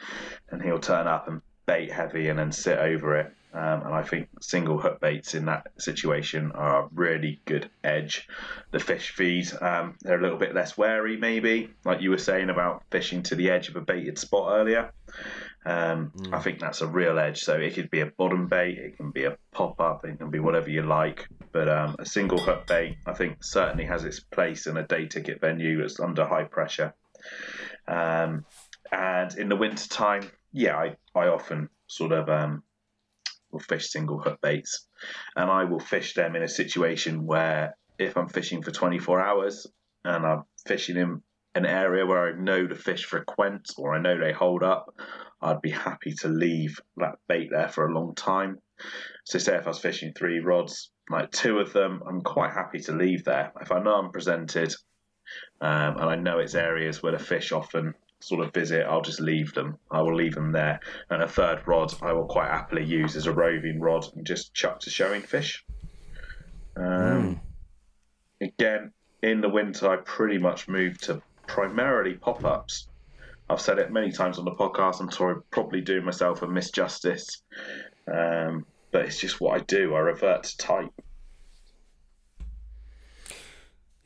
and 0.50 0.62
he'll 0.62 0.80
turn 0.80 1.08
up 1.08 1.28
and 1.28 1.42
bait 1.66 1.92
heavy 1.92 2.30
and 2.30 2.40
then 2.40 2.52
sit 2.52 2.80
over 2.80 3.16
it. 3.18 3.32
Um, 3.52 3.82
and 3.84 3.94
I 3.96 4.04
think 4.04 4.30
single 4.42 4.78
hook 4.78 5.00
baits 5.02 5.34
in 5.34 5.46
that 5.46 5.68
situation 5.80 6.52
are 6.52 6.84
a 6.84 6.90
really 6.94 7.42
good 7.46 7.70
edge. 7.84 8.28
The 8.72 8.80
fish 8.80 9.12
feed, 9.12 9.50
um, 9.60 9.96
they're 10.02 10.20
a 10.20 10.22
little 10.22 10.38
bit 10.38 10.54
less 10.54 10.78
wary, 10.78 11.18
maybe, 11.18 11.72
like 11.84 12.02
you 12.02 12.12
were 12.12 12.20
saying 12.20 12.50
about 12.50 12.84
fishing 12.92 13.24
to 13.24 13.36
the 13.36 13.50
edge 13.50 13.68
of 13.68 13.76
a 13.76 13.82
baited 13.82 14.20
spot 14.20 14.60
earlier. 14.60 14.92
Um, 15.66 16.14
I 16.32 16.40
think 16.40 16.60
that's 16.60 16.82
a 16.82 16.88
real 16.88 17.18
edge. 17.18 17.42
So 17.42 17.56
it 17.56 17.74
could 17.74 17.90
be 17.90 18.02
a 18.02 18.06
bottom 18.06 18.48
bait, 18.48 18.78
it 18.78 18.98
can 18.98 19.12
be 19.12 19.26
a 19.26 19.38
pop 19.52 19.82
up, 19.82 20.06
it 20.06 20.20
can 20.20 20.30
be 20.30 20.40
whatever 20.40 20.70
you 20.70 20.84
like. 20.84 21.28
But 21.52 21.70
um, 21.70 21.96
a 21.98 22.06
single 22.06 22.40
hook 22.40 22.68
bait, 22.68 22.98
I 23.08 23.14
think, 23.14 23.44
certainly 23.44 23.86
has 23.86 24.04
its 24.04 24.20
place 24.20 24.68
in 24.68 24.78
a 24.78 24.86
day 24.86 25.08
ticket 25.08 25.42
venue 25.42 25.82
that's 25.82 26.00
under 26.00 26.26
high 26.26 26.44
pressure. 26.44 26.94
Um, 27.88 28.46
and 28.92 29.36
in 29.38 29.50
the 29.50 29.56
winter 29.56 29.88
time, 29.90 30.30
yeah, 30.52 30.78
I, 30.78 30.96
I 31.16 31.28
often 31.28 31.70
sort 31.88 32.12
of 32.12 32.30
um, 32.30 32.64
will 33.52 33.60
fish 33.60 33.90
single 33.90 34.20
hook 34.20 34.40
baits, 34.42 34.88
and 35.36 35.50
I 35.50 35.64
will 35.64 35.80
fish 35.80 36.14
them 36.14 36.36
in 36.36 36.44
a 36.44 36.48
situation 36.48 37.26
where 37.26 37.76
if 37.98 38.18
I'm 38.18 38.30
fishing 38.30 38.62
for 38.62 38.72
24 38.72 39.22
hours 39.22 39.68
and 40.06 40.26
I'm 40.26 40.44
fishing 40.66 40.98
in 40.98 41.22
an 41.56 41.66
area 41.66 42.06
where 42.06 42.28
I 42.28 42.40
know 42.40 42.68
the 42.68 42.76
fish 42.76 43.06
frequent 43.06 43.72
or 43.78 43.96
I 43.96 44.00
know 44.00 44.18
they 44.18 44.32
hold 44.32 44.64
up, 44.64 44.94
I'd 45.42 45.62
be 45.62 45.72
happy 45.72 46.14
to 46.20 46.28
leave 46.28 46.80
that 46.98 47.16
bait 47.28 47.50
there 47.52 47.70
for 47.70 47.88
a 47.88 47.94
long 47.94 48.16
time. 48.16 48.60
So, 49.26 49.40
say 49.40 49.56
if 49.56 49.66
I 49.66 49.70
was 49.70 49.80
fishing 49.80 50.14
three 50.14 50.40
rods, 50.40 50.92
like 51.10 51.32
two 51.32 51.60
of 51.60 51.74
them, 51.74 52.02
I'm 52.08 52.22
quite 52.22 52.54
happy 52.54 52.80
to 52.82 52.94
leave 52.94 53.26
there. 53.26 53.52
If 53.62 53.72
I 53.72 53.82
know 53.82 53.96
I'm 53.96 54.12
presented 54.12 54.74
um, 55.62 55.98
and 55.98 56.10
I 56.10 56.16
know 56.16 56.40
it's 56.40 56.56
areas 56.56 57.04
where 57.04 57.12
the 57.12 57.20
fish 57.20 57.52
often 57.52 57.94
sort 58.22 58.46
of 58.46 58.54
visit, 58.54 58.86
I'll 58.86 59.02
just 59.02 59.22
leave 59.22 59.54
them. 59.54 59.78
I 59.90 60.02
will 60.02 60.16
leave 60.16 60.36
them 60.36 60.52
there. 60.52 60.80
And 61.10 61.22
a 61.22 61.28
third 61.28 61.68
rod, 61.68 61.94
I 62.02 62.14
will 62.14 62.26
quite 62.26 62.50
happily 62.50 62.84
use 62.84 63.16
as 63.16 63.28
a 63.28 63.34
roving 63.34 63.80
rod 63.80 64.06
and 64.16 64.26
just 64.26 64.54
chuck 64.54 64.82
to 64.82 64.90
showing 64.90 65.22
fish. 65.22 65.64
Um, 66.76 67.42
Again, 68.42 68.94
in 69.22 69.42
the 69.42 69.50
winter, 69.50 69.90
I 69.90 69.98
pretty 69.98 70.38
much 70.38 70.70
move 70.70 71.00
to 71.02 71.22
primarily 71.48 72.14
pop 72.14 72.46
ups. 72.46 72.88
I've 73.50 73.60
said 73.60 73.80
it 73.80 73.92
many 73.92 74.12
times 74.12 74.40
on 74.40 74.46
the 74.46 74.52
podcast. 74.52 75.02
I'm 75.02 75.12
sorry, 75.12 75.42
probably 75.52 75.82
doing 75.82 76.06
myself 76.06 76.42
a 76.42 76.48
misjustice, 76.48 77.42
um, 78.08 78.66
but 78.92 79.06
it's 79.06 79.20
just 79.20 79.42
what 79.42 79.60
I 79.60 79.64
do. 79.64 79.94
I 79.96 80.00
revert 80.00 80.44
to 80.44 80.58
type. 80.58 80.92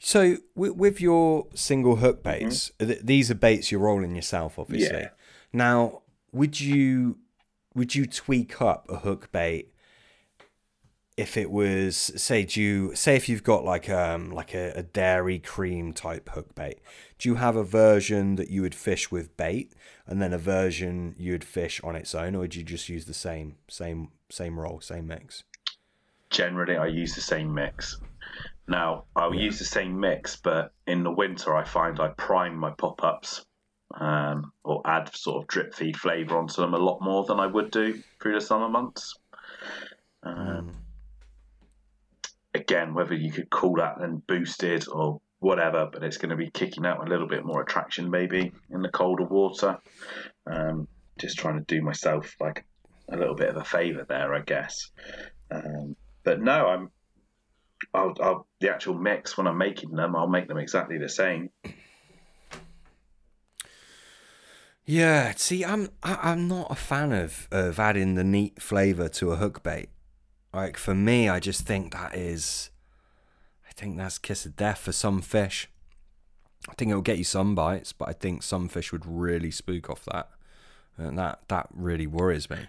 So 0.05 0.35
with, 0.53 0.75
with 0.75 0.99
your 0.99 1.47
single 1.55 1.95
hook 1.95 2.23
baits, 2.23 2.71
th- 2.77 2.99
these 3.01 3.31
are 3.31 3.35
baits 3.35 3.71
you're 3.71 3.79
rolling 3.79 4.15
yourself, 4.15 4.59
obviously. 4.59 4.97
Mm-hmm. 4.97 5.03
Yeah. 5.03 5.09
Now, 5.53 6.01
would 6.33 6.59
you 6.59 7.19
would 7.73 7.95
you 7.95 8.05
tweak 8.05 8.61
up 8.61 8.85
a 8.89 8.97
hook 8.97 9.31
bait 9.31 9.73
if 11.15 11.37
it 11.37 11.49
was 11.49 11.95
say 11.95 12.43
do 12.43 12.61
you 12.61 12.93
say 12.95 13.15
if 13.15 13.29
you've 13.29 13.43
got 13.43 13.63
like 13.63 13.89
um 13.89 14.29
like 14.29 14.53
a, 14.53 14.73
a 14.75 14.83
dairy 14.83 15.39
cream 15.39 15.93
type 15.93 16.29
hook 16.33 16.53
bait? 16.53 16.79
Do 17.17 17.29
you 17.29 17.35
have 17.35 17.55
a 17.55 17.63
version 17.63 18.35
that 18.35 18.49
you 18.49 18.61
would 18.61 18.75
fish 18.75 19.09
with 19.09 19.37
bait 19.37 19.71
and 20.05 20.21
then 20.21 20.33
a 20.33 20.37
version 20.37 21.15
you 21.17 21.31
would 21.31 21.45
fish 21.45 21.79
on 21.81 21.95
its 21.95 22.13
own, 22.13 22.35
or 22.35 22.39
would 22.39 22.55
you 22.55 22.63
just 22.63 22.89
use 22.89 23.05
the 23.05 23.13
same 23.13 23.55
same 23.69 24.09
same 24.29 24.59
roll, 24.59 24.81
same 24.81 25.07
mix? 25.07 25.43
generally 26.33 26.75
I 26.75 26.87
use 26.87 27.15
the 27.15 27.21
same 27.21 27.53
mix. 27.53 27.97
Now 28.67 29.05
I'll 29.15 29.35
use 29.35 29.59
the 29.59 29.65
same 29.65 29.99
mix, 29.99 30.35
but 30.37 30.71
in 30.87 31.03
the 31.03 31.11
winter 31.11 31.55
I 31.55 31.63
find 31.63 31.99
I 31.99 32.09
prime 32.09 32.55
my 32.55 32.71
pop 32.71 33.03
ups 33.03 33.45
um, 33.93 34.51
or 34.63 34.81
add 34.85 35.13
sort 35.15 35.43
of 35.43 35.47
drip 35.47 35.73
feed 35.73 35.97
flavour 35.97 36.37
onto 36.37 36.61
them 36.61 36.73
a 36.73 36.79
lot 36.79 36.99
more 37.01 37.25
than 37.25 37.39
I 37.39 37.47
would 37.47 37.71
do 37.71 38.01
through 38.21 38.35
the 38.35 38.41
summer 38.41 38.69
months. 38.69 39.15
Um, 40.23 40.71
Again, 42.55 42.93
whether 42.93 43.15
you 43.15 43.31
could 43.31 43.49
call 43.49 43.75
that 43.77 43.95
then 43.99 44.21
boosted 44.27 44.87
or 44.87 45.19
whatever, 45.39 45.89
but 45.91 46.03
it's 46.03 46.17
going 46.17 46.29
to 46.29 46.35
be 46.35 46.51
kicking 46.51 46.85
out 46.85 47.05
a 47.05 47.09
little 47.09 47.27
bit 47.27 47.43
more 47.43 47.63
attraction 47.63 48.11
maybe 48.11 48.51
in 48.69 48.81
the 48.83 48.89
colder 48.89 49.25
water. 49.25 49.79
Um, 50.45 50.87
just 51.17 51.39
trying 51.39 51.57
to 51.57 51.65
do 51.65 51.81
myself 51.81 52.35
like 52.39 52.63
a 53.09 53.17
little 53.17 53.33
bit 53.33 53.49
of 53.49 53.57
a 53.57 53.63
favour 53.63 54.05
there, 54.07 54.35
I 54.35 54.41
guess. 54.41 54.91
Um, 55.49 55.95
but 56.23 56.41
no, 56.41 56.67
I'm. 56.67 56.91
I'll, 57.93 58.15
I'll 58.21 58.47
the 58.59 58.69
actual 58.69 58.95
mix 58.95 59.37
when 59.37 59.47
I'm 59.47 59.57
making 59.57 59.91
them. 59.91 60.15
I'll 60.15 60.27
make 60.27 60.47
them 60.47 60.57
exactly 60.57 60.97
the 60.97 61.09
same. 61.09 61.49
Yeah, 64.85 65.33
see, 65.37 65.63
I'm 65.63 65.89
I, 66.01 66.19
I'm 66.21 66.47
not 66.47 66.69
a 66.69 66.75
fan 66.75 67.13
of 67.13 67.47
of 67.51 67.79
adding 67.79 68.15
the 68.15 68.23
neat 68.23 68.61
flavor 68.61 69.07
to 69.09 69.31
a 69.31 69.37
hook 69.37 69.63
bait. 69.63 69.89
Like 70.53 70.77
for 70.77 70.93
me, 70.93 71.29
I 71.29 71.39
just 71.39 71.61
think 71.61 71.93
that 71.93 72.15
is, 72.15 72.69
I 73.67 73.71
think 73.73 73.97
that's 73.97 74.17
kiss 74.17 74.45
of 74.45 74.55
death 74.55 74.79
for 74.79 74.91
some 74.91 75.21
fish. 75.21 75.69
I 76.69 76.73
think 76.73 76.91
it 76.91 76.95
will 76.95 77.01
get 77.01 77.17
you 77.17 77.23
some 77.23 77.55
bites, 77.55 77.91
but 77.91 78.07
I 78.07 78.13
think 78.13 78.43
some 78.43 78.67
fish 78.67 78.91
would 78.91 79.05
really 79.05 79.51
spook 79.51 79.89
off 79.89 80.05
that, 80.05 80.29
and 80.97 81.17
that 81.17 81.39
that 81.47 81.67
really 81.73 82.07
worries 82.07 82.49
me. 82.49 82.67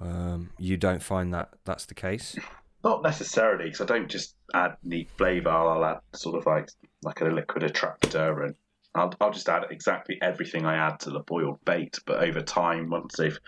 Um, 0.00 0.50
you 0.58 0.76
don't 0.76 1.02
find 1.02 1.34
that 1.34 1.50
that's 1.64 1.86
the 1.86 1.94
case? 1.94 2.36
Not 2.82 3.02
necessarily, 3.02 3.64
because 3.64 3.80
I 3.80 3.84
don't 3.84 4.10
just 4.10 4.36
add 4.54 4.76
neat 4.82 5.10
flavour. 5.16 5.50
I'll 5.50 5.84
add 5.84 6.00
sort 6.14 6.36
of 6.36 6.46
like 6.46 6.68
like 7.02 7.20
a 7.20 7.26
liquid 7.26 7.62
attractor, 7.62 8.42
and 8.42 8.54
I'll, 8.94 9.12
I'll 9.20 9.32
just 9.32 9.48
add 9.48 9.64
exactly 9.70 10.18
everything 10.22 10.64
I 10.64 10.76
add 10.76 11.00
to 11.00 11.10
the 11.10 11.20
boiled 11.20 11.64
bait. 11.64 11.98
But 12.06 12.22
over 12.22 12.40
time, 12.40 12.88
once 12.90 13.16
they've 13.16 13.38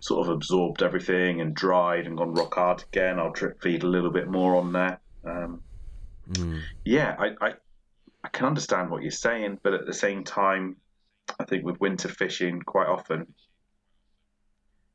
sort 0.00 0.26
of 0.26 0.32
absorbed 0.34 0.82
everything 0.82 1.40
and 1.40 1.54
dried 1.54 2.06
and 2.06 2.16
gone 2.16 2.32
rock 2.32 2.54
hard 2.54 2.82
again, 2.92 3.18
I'll 3.18 3.32
drip 3.32 3.62
feed 3.62 3.82
a 3.82 3.88
little 3.88 4.10
bit 4.10 4.28
more 4.28 4.56
on 4.56 4.72
there. 4.72 5.00
Um, 5.24 5.62
Mm. 6.28 6.60
yeah, 6.84 7.16
I, 7.18 7.30
I 7.40 7.54
I 8.22 8.28
can 8.28 8.44
understand 8.44 8.90
what 8.90 9.00
you're 9.00 9.10
saying, 9.10 9.60
but 9.62 9.72
at 9.72 9.86
the 9.86 9.94
same 9.94 10.24
time, 10.24 10.76
I 11.40 11.44
think 11.44 11.64
with 11.64 11.80
winter 11.80 12.08
fishing, 12.08 12.60
quite 12.60 12.86
often 12.86 13.32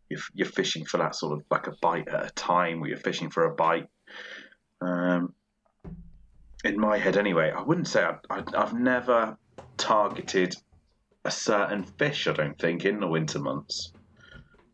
you're, 0.09 0.19
you're 0.34 0.47
fishing 0.47 0.85
for 0.85 0.97
that 0.97 1.15
sort 1.15 1.34
of 1.34 1.45
like 1.49 1.67
a 1.67 1.73
bite 1.81 2.07
at 2.07 2.25
a 2.25 2.30
time, 2.31 2.80
where 2.80 2.89
you're 2.89 2.97
fishing 2.97 3.30
for 3.30 3.45
a 3.45 3.55
bite. 3.55 3.88
Um, 4.81 5.34
in 6.63 6.80
my 6.80 6.97
head, 6.97 7.17
anyway, 7.17 7.51
I 7.55 7.61
wouldn't 7.61 7.88
say 7.88 8.03
I, 8.03 8.15
I, 8.30 8.43
I've 8.55 8.73
never 8.73 9.38
targeted 9.77 10.55
a 11.25 11.31
certain 11.31 11.84
fish. 11.84 12.27
I 12.27 12.34
don't 12.34 12.57
think 12.57 12.85
in 12.85 12.99
the 12.99 13.07
winter 13.07 13.39
months. 13.39 13.93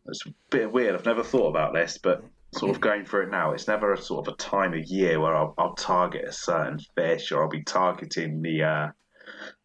It's 0.06 0.26
a 0.26 0.34
bit 0.50 0.72
weird. 0.72 0.94
I've 0.94 1.06
never 1.06 1.22
thought 1.22 1.48
about 1.48 1.72
this, 1.72 1.98
but 1.98 2.24
sort 2.52 2.74
of 2.74 2.80
going 2.80 3.04
through 3.04 3.24
it 3.24 3.30
now, 3.30 3.52
it's 3.52 3.68
never 3.68 3.92
a 3.92 4.00
sort 4.00 4.26
of 4.26 4.34
a 4.34 4.36
time 4.36 4.74
of 4.74 4.84
year 4.84 5.20
where 5.20 5.36
I'll, 5.36 5.54
I'll 5.56 5.74
target 5.74 6.24
a 6.26 6.32
certain 6.32 6.78
fish 6.96 7.30
or 7.30 7.42
I'll 7.42 7.48
be 7.48 7.62
targeting 7.62 8.42
the 8.42 8.62
uh, 8.62 8.88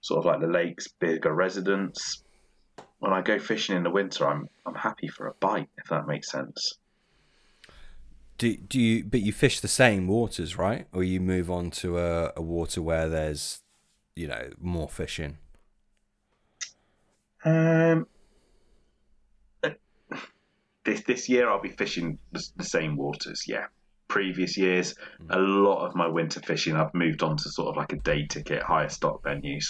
sort 0.01 0.19
of 0.19 0.25
like 0.25 0.41
the 0.41 0.47
lake's 0.47 0.87
bigger 0.99 1.33
residents. 1.33 2.23
When 2.99 3.13
I 3.13 3.21
go 3.21 3.39
fishing 3.39 3.75
in 3.75 3.83
the 3.83 3.89
winter, 3.89 4.27
I'm 4.27 4.49
I'm 4.65 4.75
happy 4.75 5.07
for 5.07 5.27
a 5.27 5.33
bite, 5.33 5.69
if 5.77 5.89
that 5.89 6.07
makes 6.07 6.31
sense. 6.31 6.77
Do 8.37 8.55
do 8.55 8.79
you? 8.79 9.03
But 9.03 9.21
you 9.21 9.31
fish 9.31 9.59
the 9.59 9.67
same 9.67 10.07
waters, 10.07 10.57
right? 10.57 10.87
Or 10.93 11.03
you 11.03 11.19
move 11.19 11.49
on 11.51 11.71
to 11.71 11.99
a, 11.99 12.33
a 12.35 12.41
water 12.41 12.81
where 12.81 13.07
there's, 13.07 13.61
you 14.15 14.27
know, 14.27 14.49
more 14.59 14.89
fishing. 14.89 15.37
Um, 17.43 18.07
this 20.83 21.01
this 21.03 21.29
year 21.29 21.49
I'll 21.49 21.61
be 21.61 21.69
fishing 21.69 22.17
the, 22.31 22.43
the 22.57 22.63
same 22.63 22.97
waters. 22.97 23.45
Yeah. 23.47 23.67
Previous 24.07 24.55
years, 24.55 24.93
a 25.31 25.39
lot 25.39 25.83
of 25.83 25.95
my 25.95 26.07
winter 26.07 26.39
fishing, 26.39 26.75
I've 26.75 26.93
moved 26.93 27.23
on 27.23 27.37
to 27.37 27.49
sort 27.49 27.69
of 27.69 27.75
like 27.75 27.91
a 27.91 27.97
day 27.97 28.27
ticket, 28.27 28.61
higher 28.61 28.87
stock 28.87 29.23
venues. 29.23 29.65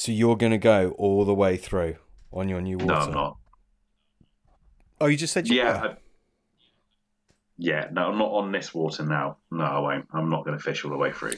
So 0.00 0.12
you're 0.12 0.36
gonna 0.36 0.56
go 0.56 0.92
all 0.92 1.26
the 1.26 1.34
way 1.34 1.58
through 1.58 1.96
on 2.32 2.48
your 2.48 2.62
new 2.62 2.78
water. 2.78 2.86
No, 2.86 2.94
I'm 2.94 3.12
not. 3.12 3.36
Oh, 4.98 5.06
you 5.08 5.18
just 5.18 5.34
said 5.34 5.46
you 5.46 5.56
Yeah, 5.56 5.82
were. 5.82 5.88
I, 5.88 5.96
yeah. 7.58 7.88
No, 7.92 8.06
I'm 8.06 8.16
not 8.16 8.30
on 8.30 8.50
this 8.50 8.72
water 8.72 9.04
now. 9.04 9.36
No, 9.50 9.62
I 9.62 9.78
won't. 9.78 10.06
I'm 10.10 10.30
not 10.30 10.46
going 10.46 10.56
to 10.56 10.64
fish 10.64 10.86
all 10.86 10.90
the 10.90 10.96
way 10.96 11.12
through. 11.12 11.34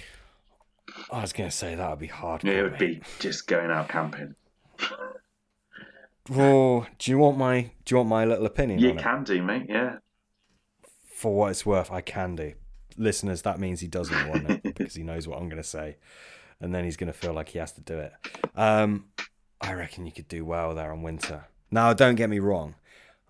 I 1.10 1.22
was 1.22 1.32
gonna 1.32 1.50
say 1.50 1.74
that 1.74 1.90
would 1.90 1.98
be 1.98 2.06
hard. 2.06 2.44
It 2.44 2.62
would 2.62 2.78
be 2.78 3.02
just 3.18 3.48
going 3.48 3.72
out 3.72 3.88
camping. 3.88 4.36
Oh, 6.30 6.86
do 7.00 7.10
you 7.10 7.18
want 7.18 7.38
my 7.38 7.72
do 7.84 7.94
you 7.94 7.96
want 7.96 8.10
my 8.10 8.24
little 8.24 8.46
opinion 8.46 8.78
You 8.78 8.90
on 8.90 8.98
it? 8.98 9.02
can 9.02 9.24
do, 9.24 9.42
mate. 9.42 9.66
Yeah. 9.68 9.96
For 11.12 11.34
what 11.34 11.50
it's 11.50 11.66
worth, 11.66 11.90
I 11.90 12.00
can 12.00 12.36
do. 12.36 12.52
Listeners, 12.96 13.42
that 13.42 13.58
means 13.58 13.80
he 13.80 13.88
doesn't 13.88 14.28
want 14.28 14.48
it 14.48 14.62
because 14.62 14.94
he 14.94 15.02
knows 15.02 15.26
what 15.26 15.40
I'm 15.40 15.48
going 15.48 15.60
to 15.60 15.68
say, 15.68 15.96
and 16.62 16.74
then 16.74 16.84
he's 16.84 16.96
going 16.96 17.12
to 17.12 17.18
feel 17.18 17.34
like 17.34 17.50
he 17.50 17.58
has 17.58 17.72
to 17.72 17.80
do 17.80 17.98
it. 17.98 18.12
Um, 18.56 19.06
I 19.60 19.74
reckon 19.74 20.06
you 20.06 20.12
could 20.12 20.28
do 20.28 20.44
well 20.44 20.74
there 20.74 20.92
on 20.92 21.02
winter. 21.02 21.46
Now, 21.70 21.92
don't 21.92 22.14
get 22.14 22.30
me 22.30 22.38
wrong. 22.38 22.76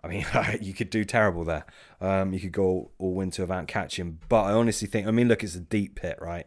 I 0.05 0.09
mean, 0.09 0.25
you 0.61 0.75
could 0.75 0.91
do 0.91 1.05
terrible 1.05 1.45
there. 1.45 1.65
Um, 2.01 2.33
you 2.33 2.41
could 2.41 2.53
go 2.53 2.65
all, 2.65 2.93
all 2.99 3.15
winter 3.15 3.43
without 3.43 3.67
catching, 3.67 4.19
but 4.29 4.43
I 4.43 4.53
honestly 4.53 4.87
think. 4.87 5.07
I 5.07 5.11
mean, 5.11 5.29
look, 5.29 5.43
it's 5.43 5.57
a 5.57 5.61
deep 5.61 5.97
pit, 5.97 6.19
right? 6.21 6.47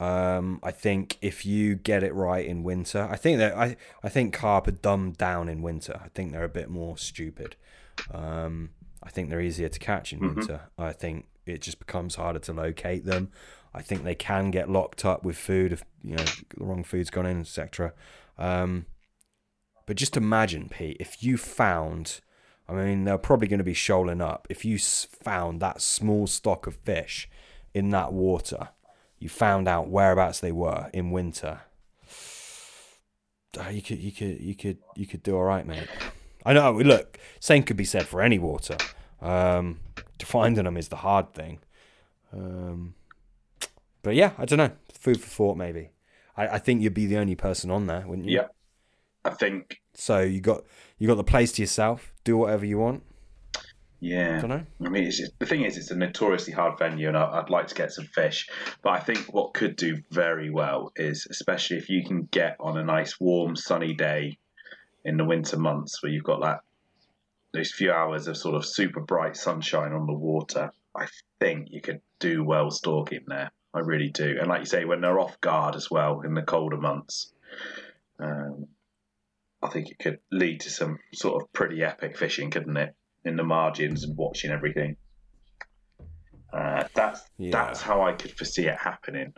Um, 0.00 0.58
I 0.62 0.72
think 0.72 1.18
if 1.22 1.46
you 1.46 1.76
get 1.76 2.02
it 2.02 2.12
right 2.14 2.44
in 2.44 2.64
winter, 2.64 3.06
I 3.08 3.16
think 3.16 3.38
that 3.38 3.56
I 3.56 3.76
I 4.02 4.08
think 4.08 4.34
carp 4.34 4.66
are 4.66 4.72
dumbed 4.72 5.18
down 5.18 5.48
in 5.48 5.62
winter. 5.62 6.00
I 6.04 6.08
think 6.08 6.32
they're 6.32 6.44
a 6.44 6.48
bit 6.48 6.68
more 6.68 6.98
stupid. 6.98 7.54
Um, 8.10 8.70
I 9.02 9.10
think 9.10 9.30
they're 9.30 9.40
easier 9.40 9.68
to 9.68 9.78
catch 9.78 10.12
in 10.12 10.20
winter. 10.20 10.62
I 10.78 10.92
think 10.92 11.26
it 11.46 11.62
just 11.62 11.78
becomes 11.78 12.16
harder 12.16 12.40
to 12.40 12.52
locate 12.52 13.04
them. 13.04 13.30
I 13.74 13.82
think 13.82 14.04
they 14.04 14.14
can 14.14 14.50
get 14.50 14.70
locked 14.70 15.04
up 15.04 15.24
with 15.24 15.36
food 15.36 15.72
if 15.72 15.84
you 16.02 16.16
know 16.16 16.24
the 16.24 16.64
wrong 16.64 16.84
food's 16.84 17.10
gone 17.10 17.26
in, 17.26 17.40
etc. 17.40 17.92
Um, 18.38 18.86
but 19.86 19.96
just 19.96 20.16
imagine, 20.16 20.68
Pete, 20.68 20.96
if 21.00 21.22
you 21.22 21.36
found, 21.36 22.20
I 22.68 22.72
mean, 22.72 23.04
they're 23.04 23.18
probably 23.18 23.48
going 23.48 23.58
to 23.58 23.64
be 23.64 23.74
shoaling 23.74 24.20
up. 24.20 24.46
If 24.48 24.64
you 24.64 24.78
found 24.78 25.60
that 25.60 25.82
small 25.82 26.26
stock 26.26 26.66
of 26.66 26.76
fish 26.76 27.28
in 27.74 27.90
that 27.90 28.12
water, 28.12 28.68
you 29.18 29.28
found 29.28 29.68
out 29.68 29.88
whereabouts 29.88 30.40
they 30.40 30.52
were 30.52 30.90
in 30.94 31.10
winter. 31.10 31.60
uh, 33.58 33.68
You 33.70 33.82
could, 33.82 33.98
you 33.98 34.12
could, 34.12 34.40
you 34.40 34.54
could, 34.54 34.78
you 34.96 35.06
could 35.06 35.22
do 35.22 35.36
all 35.36 35.44
right, 35.44 35.66
mate. 35.66 35.88
I 36.46 36.52
know. 36.52 36.72
Look, 36.72 37.18
same 37.40 37.62
could 37.62 37.76
be 37.76 37.84
said 37.84 38.06
for 38.06 38.22
any 38.22 38.38
water. 38.38 38.76
Um, 39.20 39.80
finding 40.22 40.64
them 40.64 40.76
is 40.76 40.88
the 40.88 40.96
hard 40.96 41.32
thing. 41.32 41.58
Um, 42.32 42.94
but 44.04 44.14
yeah, 44.14 44.32
I 44.38 44.44
don't 44.44 44.58
know. 44.58 44.70
Food 44.92 45.20
for 45.20 45.28
thought, 45.28 45.56
maybe. 45.56 45.90
I, 46.36 46.46
I 46.46 46.58
think 46.58 46.82
you'd 46.82 46.94
be 46.94 47.06
the 47.06 47.18
only 47.18 47.34
person 47.34 47.70
on 47.70 47.86
there, 47.86 48.04
wouldn't 48.06 48.28
you? 48.28 48.36
Yeah. 48.36 48.46
I 49.24 49.30
think. 49.30 49.80
So 49.94 50.20
you 50.20 50.40
got 50.40 50.64
you 50.98 51.08
got 51.08 51.16
the 51.16 51.24
place 51.24 51.52
to 51.52 51.62
yourself. 51.62 52.12
Do 52.22 52.36
whatever 52.36 52.64
you 52.64 52.78
want. 52.78 53.02
Yeah. 54.00 54.36
I 54.36 54.40
don't 54.40 54.50
know. 54.50 54.66
I 54.84 54.88
mean, 54.90 55.04
it's 55.04 55.16
just, 55.16 55.38
the 55.38 55.46
thing 55.46 55.62
is, 55.62 55.78
it's 55.78 55.90
a 55.90 55.96
notoriously 55.96 56.52
hard 56.52 56.78
venue, 56.78 57.08
and 57.08 57.16
I, 57.16 57.40
I'd 57.40 57.48
like 57.48 57.68
to 57.68 57.74
get 57.74 57.90
some 57.90 58.04
fish. 58.04 58.48
But 58.82 58.90
I 58.90 59.00
think 59.00 59.32
what 59.32 59.54
could 59.54 59.76
do 59.76 59.96
very 60.10 60.50
well 60.50 60.92
is, 60.94 61.26
especially 61.30 61.78
if 61.78 61.88
you 61.88 62.04
can 62.04 62.28
get 62.30 62.56
on 62.60 62.76
a 62.76 62.84
nice, 62.84 63.18
warm, 63.18 63.56
sunny 63.56 63.94
day 63.94 64.38
in 65.06 65.16
the 65.16 65.24
winter 65.24 65.58
months, 65.58 66.02
where 66.02 66.12
you've 66.12 66.24
got 66.24 66.42
that 66.42 66.60
those 67.54 67.70
few 67.70 67.92
hours 67.92 68.26
of 68.26 68.36
sort 68.36 68.56
of 68.56 68.66
super 68.66 69.00
bright 69.00 69.36
sunshine 69.36 69.92
on 69.92 70.06
the 70.06 70.12
water. 70.12 70.70
I 70.94 71.06
think 71.38 71.68
you 71.70 71.80
could 71.80 72.00
do 72.18 72.44
well 72.44 72.70
stalking 72.70 73.24
there. 73.26 73.52
I 73.74 73.80
really 73.80 74.08
do. 74.10 74.36
And 74.38 74.48
like 74.48 74.60
you 74.60 74.66
say, 74.66 74.84
when 74.84 75.00
they're 75.00 75.18
off 75.18 75.40
guard 75.40 75.74
as 75.74 75.90
well 75.90 76.20
in 76.20 76.34
the 76.34 76.42
colder 76.42 76.76
months, 76.76 77.32
um, 78.20 78.68
I 79.62 79.68
think 79.68 79.90
it 79.90 79.98
could 79.98 80.20
lead 80.30 80.60
to 80.60 80.70
some 80.70 80.98
sort 81.12 81.42
of 81.42 81.52
pretty 81.52 81.82
epic 81.82 82.16
fishing, 82.16 82.50
couldn't 82.50 82.76
it? 82.76 82.94
In 83.24 83.36
the 83.36 83.42
margins 83.42 84.04
and 84.04 84.16
watching 84.16 84.50
everything. 84.50 84.96
Uh, 86.52 86.84
that's 86.94 87.22
Yeah. 87.36 87.50
that's 87.50 87.80
how 87.82 88.02
I 88.02 88.12
could 88.12 88.30
foresee 88.36 88.66
it 88.66 88.78
happening 88.78 89.32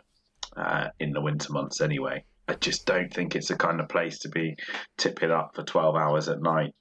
uh, 0.55 0.89
in 0.99 1.13
the 1.13 1.21
winter 1.21 1.51
months. 1.51 1.81
Anyway, 1.81 2.23
I 2.47 2.53
just 2.53 2.85
don't 2.85 3.11
think 3.11 3.35
it's 3.35 3.47
the 3.47 3.55
kind 3.55 3.79
of 3.79 3.89
place 3.89 4.19
to 4.19 4.29
be 4.29 4.55
tipping 4.97 5.31
up 5.31 5.55
for 5.55 5.63
twelve 5.63 5.95
hours 5.95 6.29
at 6.29 6.41
night. 6.41 6.75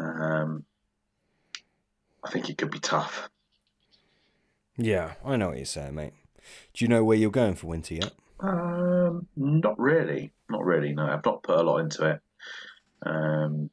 Um, 0.00 0.64
I 2.24 2.30
think 2.30 2.50
it 2.50 2.58
could 2.58 2.70
be 2.70 2.80
tough. 2.80 3.28
Yeah, 4.76 5.12
I 5.24 5.36
know 5.36 5.48
what 5.48 5.58
you're 5.58 5.66
saying, 5.66 5.94
mate. 5.94 6.14
Do 6.74 6.84
you 6.84 6.88
know 6.88 7.04
where 7.04 7.16
you're 7.16 7.30
going 7.30 7.54
for 7.54 7.66
winter 7.66 7.94
yet? 7.94 8.12
Um, 8.40 9.26
not 9.36 9.78
really, 9.78 10.32
not 10.48 10.64
really. 10.64 10.92
No, 10.92 11.06
I've 11.06 11.24
not 11.24 11.42
put 11.42 11.58
a 11.58 11.62
lot 11.62 11.78
into 11.78 12.10
it. 12.10 12.20
Um, 13.02 13.70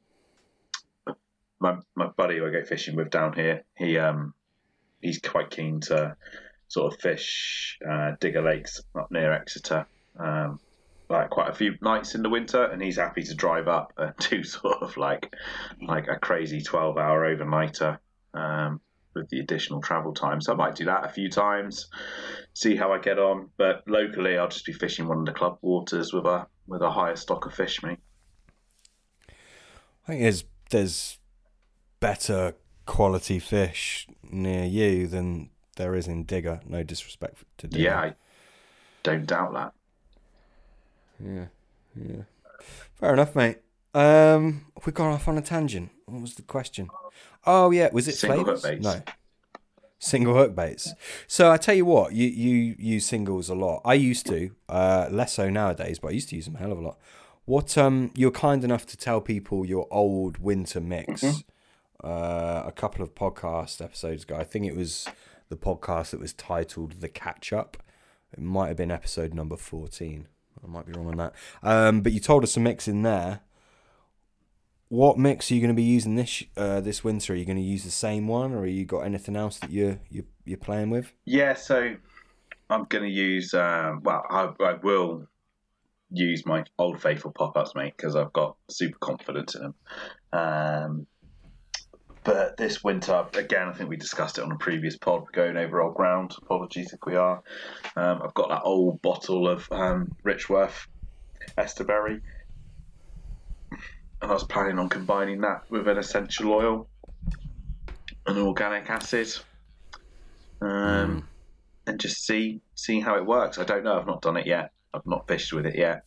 my 1.60 1.76
my 1.94 2.06
buddy 2.08 2.38
who 2.38 2.46
I 2.46 2.50
go 2.50 2.64
fishing 2.64 2.96
with 2.96 3.10
down 3.10 3.32
here, 3.32 3.64
he 3.76 3.98
um, 3.98 4.34
he's 5.00 5.20
quite 5.20 5.50
keen 5.50 5.80
to 5.82 6.16
sort 6.68 6.92
of 6.92 7.00
fish 7.00 7.78
uh, 7.88 8.12
digger 8.20 8.42
lakes 8.42 8.82
up 8.98 9.10
near 9.10 9.32
Exeter. 9.32 9.86
Um, 10.18 10.60
like 11.08 11.30
quite 11.30 11.48
a 11.48 11.54
few 11.54 11.74
nights 11.80 12.14
in 12.14 12.22
the 12.22 12.28
winter, 12.28 12.64
and 12.64 12.82
he's 12.82 12.96
happy 12.96 13.22
to 13.22 13.34
drive 13.34 13.66
up 13.66 13.94
and 13.96 14.14
do 14.30 14.44
sort 14.44 14.82
of 14.82 14.96
like 14.96 15.32
like 15.80 16.06
a 16.08 16.18
crazy 16.18 16.60
twelve 16.60 16.98
hour 16.98 17.34
overnighter 17.34 17.98
um, 18.34 18.80
with 19.18 19.28
the 19.28 19.40
additional 19.40 19.80
travel 19.80 20.14
time. 20.14 20.40
So 20.40 20.52
I 20.52 20.56
might 20.56 20.74
do 20.74 20.86
that 20.86 21.04
a 21.04 21.08
few 21.08 21.28
times, 21.28 21.88
see 22.54 22.76
how 22.76 22.92
I 22.92 22.98
get 22.98 23.18
on. 23.18 23.50
But 23.56 23.82
locally, 23.86 24.38
I'll 24.38 24.48
just 24.48 24.64
be 24.64 24.72
fishing 24.72 25.06
one 25.06 25.18
of 25.18 25.26
the 25.26 25.32
club 25.32 25.58
waters 25.60 26.12
with 26.12 26.24
a 26.24 26.46
with 26.66 26.82
a 26.82 26.90
higher 26.90 27.16
stock 27.16 27.46
of 27.46 27.54
fish. 27.54 27.82
Me, 27.82 27.96
I 29.28 30.06
think 30.06 30.22
there's 30.22 30.44
there's 30.70 31.18
better 32.00 32.54
quality 32.86 33.38
fish 33.38 34.06
near 34.30 34.64
you 34.64 35.06
than 35.06 35.50
there 35.76 35.94
is 35.94 36.08
in 36.08 36.24
Digger. 36.24 36.60
No 36.66 36.82
disrespect 36.82 37.44
to 37.58 37.68
Digger. 37.68 37.82
Yeah, 37.82 38.00
I 38.00 38.14
don't 39.02 39.26
doubt 39.26 39.52
that. 39.54 39.72
Yeah, 41.22 41.46
yeah. 41.94 42.22
Fair 42.94 43.12
enough, 43.12 43.34
mate. 43.34 43.58
Um, 43.94 44.66
we 44.84 44.92
got 44.92 45.10
off 45.10 45.28
on 45.28 45.38
a 45.38 45.42
tangent. 45.42 45.90
What 46.06 46.20
was 46.20 46.34
the 46.34 46.42
question? 46.42 46.88
Oh 47.46 47.70
yeah, 47.70 47.88
was 47.92 48.08
it 48.08 48.16
Single 48.16 48.44
flavors? 48.44 48.62
hook 48.62 48.70
baits. 48.70 48.84
No, 48.84 49.02
single 49.98 50.34
hook 50.34 50.54
baits. 50.54 50.92
So 51.26 51.50
I 51.50 51.56
tell 51.56 51.74
you 51.74 51.84
what, 51.84 52.12
you 52.12 52.26
you 52.28 52.74
use 52.78 53.06
singles 53.06 53.48
a 53.48 53.54
lot. 53.54 53.80
I 53.84 53.94
used 53.94 54.26
to, 54.26 54.50
uh, 54.68 55.08
less 55.10 55.32
so 55.34 55.48
nowadays, 55.50 55.98
but 55.98 56.08
I 56.08 56.12
used 56.12 56.28
to 56.30 56.36
use 56.36 56.44
them 56.46 56.56
a 56.56 56.58
hell 56.58 56.72
of 56.72 56.78
a 56.78 56.82
lot. 56.82 56.98
What 57.44 57.78
um, 57.78 58.10
you're 58.14 58.30
kind 58.30 58.62
enough 58.64 58.84
to 58.86 58.96
tell 58.96 59.20
people 59.20 59.64
your 59.64 59.86
old 59.90 60.38
winter 60.38 60.80
mix. 60.80 61.24
Uh, 62.04 62.62
a 62.64 62.70
couple 62.70 63.02
of 63.02 63.12
podcast 63.16 63.82
episodes 63.82 64.22
ago, 64.22 64.36
I 64.36 64.44
think 64.44 64.66
it 64.66 64.76
was 64.76 65.08
the 65.48 65.56
podcast 65.56 66.10
that 66.10 66.20
was 66.20 66.32
titled 66.32 67.00
"The 67.00 67.08
Catch 67.08 67.52
Up." 67.52 67.76
It 68.32 68.38
might 68.40 68.68
have 68.68 68.76
been 68.76 68.92
episode 68.92 69.34
number 69.34 69.56
fourteen. 69.56 70.28
I 70.62 70.68
might 70.68 70.86
be 70.86 70.92
wrong 70.92 71.08
on 71.08 71.16
that. 71.16 71.32
Um, 71.60 72.02
but 72.02 72.12
you 72.12 72.20
told 72.20 72.44
us 72.44 72.56
a 72.56 72.60
mix 72.60 72.86
in 72.86 73.02
there. 73.02 73.40
What 74.88 75.18
mix 75.18 75.50
are 75.50 75.54
you 75.54 75.60
going 75.60 75.68
to 75.68 75.74
be 75.74 75.82
using 75.82 76.14
this 76.14 76.44
uh, 76.56 76.80
this 76.80 77.04
winter? 77.04 77.34
Are 77.34 77.36
you 77.36 77.44
going 77.44 77.58
to 77.58 77.62
use 77.62 77.84
the 77.84 77.90
same 77.90 78.26
one, 78.26 78.54
or 78.54 78.60
are 78.60 78.66
you 78.66 78.86
got 78.86 79.00
anything 79.00 79.36
else 79.36 79.58
that 79.58 79.70
you're 79.70 79.98
you're, 80.10 80.24
you're 80.44 80.58
playing 80.58 80.90
with? 80.90 81.12
Yeah, 81.26 81.54
so 81.54 81.94
I'm 82.70 82.84
going 82.84 83.04
to 83.04 83.10
use. 83.10 83.52
Um, 83.54 84.02
well, 84.02 84.22
I, 84.30 84.50
I 84.64 84.74
will 84.82 85.26
use 86.10 86.46
my 86.46 86.64
old 86.78 87.02
faithful 87.02 87.32
pop-ups, 87.32 87.74
mate, 87.74 87.94
because 87.96 88.16
I've 88.16 88.32
got 88.32 88.56
super 88.70 88.98
confidence 88.98 89.54
in 89.54 89.62
them. 89.62 89.74
Um, 90.32 91.06
but 92.24 92.56
this 92.56 92.82
winter, 92.82 93.26
again, 93.34 93.68
I 93.68 93.72
think 93.72 93.88
we 93.88 93.96
discussed 93.96 94.38
it 94.38 94.44
on 94.44 94.52
a 94.52 94.56
previous 94.56 94.96
pod. 94.96 95.22
We're 95.22 95.30
going 95.30 95.56
over 95.56 95.80
old 95.80 95.94
ground. 95.94 96.34
Apologies 96.42 96.92
if 96.92 97.00
we 97.06 97.14
are. 97.16 97.42
Um, 97.96 98.20
I've 98.22 98.34
got 98.34 98.48
that 98.48 98.62
old 98.64 99.00
bottle 99.02 99.48
of 99.48 99.70
um, 99.70 100.14
Richworth 100.24 100.86
Esterberry, 101.56 102.20
and 104.20 104.30
I 104.30 104.34
was 104.34 104.44
planning 104.44 104.78
on 104.78 104.88
combining 104.88 105.40
that 105.42 105.64
with 105.70 105.88
an 105.88 105.98
essential 105.98 106.52
oil, 106.52 106.88
an 108.26 108.38
organic 108.38 108.88
acid. 108.90 109.28
Um, 110.60 111.28
and 111.86 112.00
just 112.00 112.26
see 112.26 112.60
see 112.74 113.00
how 113.00 113.16
it 113.16 113.24
works. 113.24 113.58
I 113.58 113.64
don't 113.64 113.84
know. 113.84 113.98
I've 113.98 114.06
not 114.06 114.22
done 114.22 114.36
it 114.36 114.46
yet. 114.46 114.72
I've 114.92 115.06
not 115.06 115.28
fished 115.28 115.52
with 115.52 115.66
it 115.66 115.76
yet. 115.76 116.02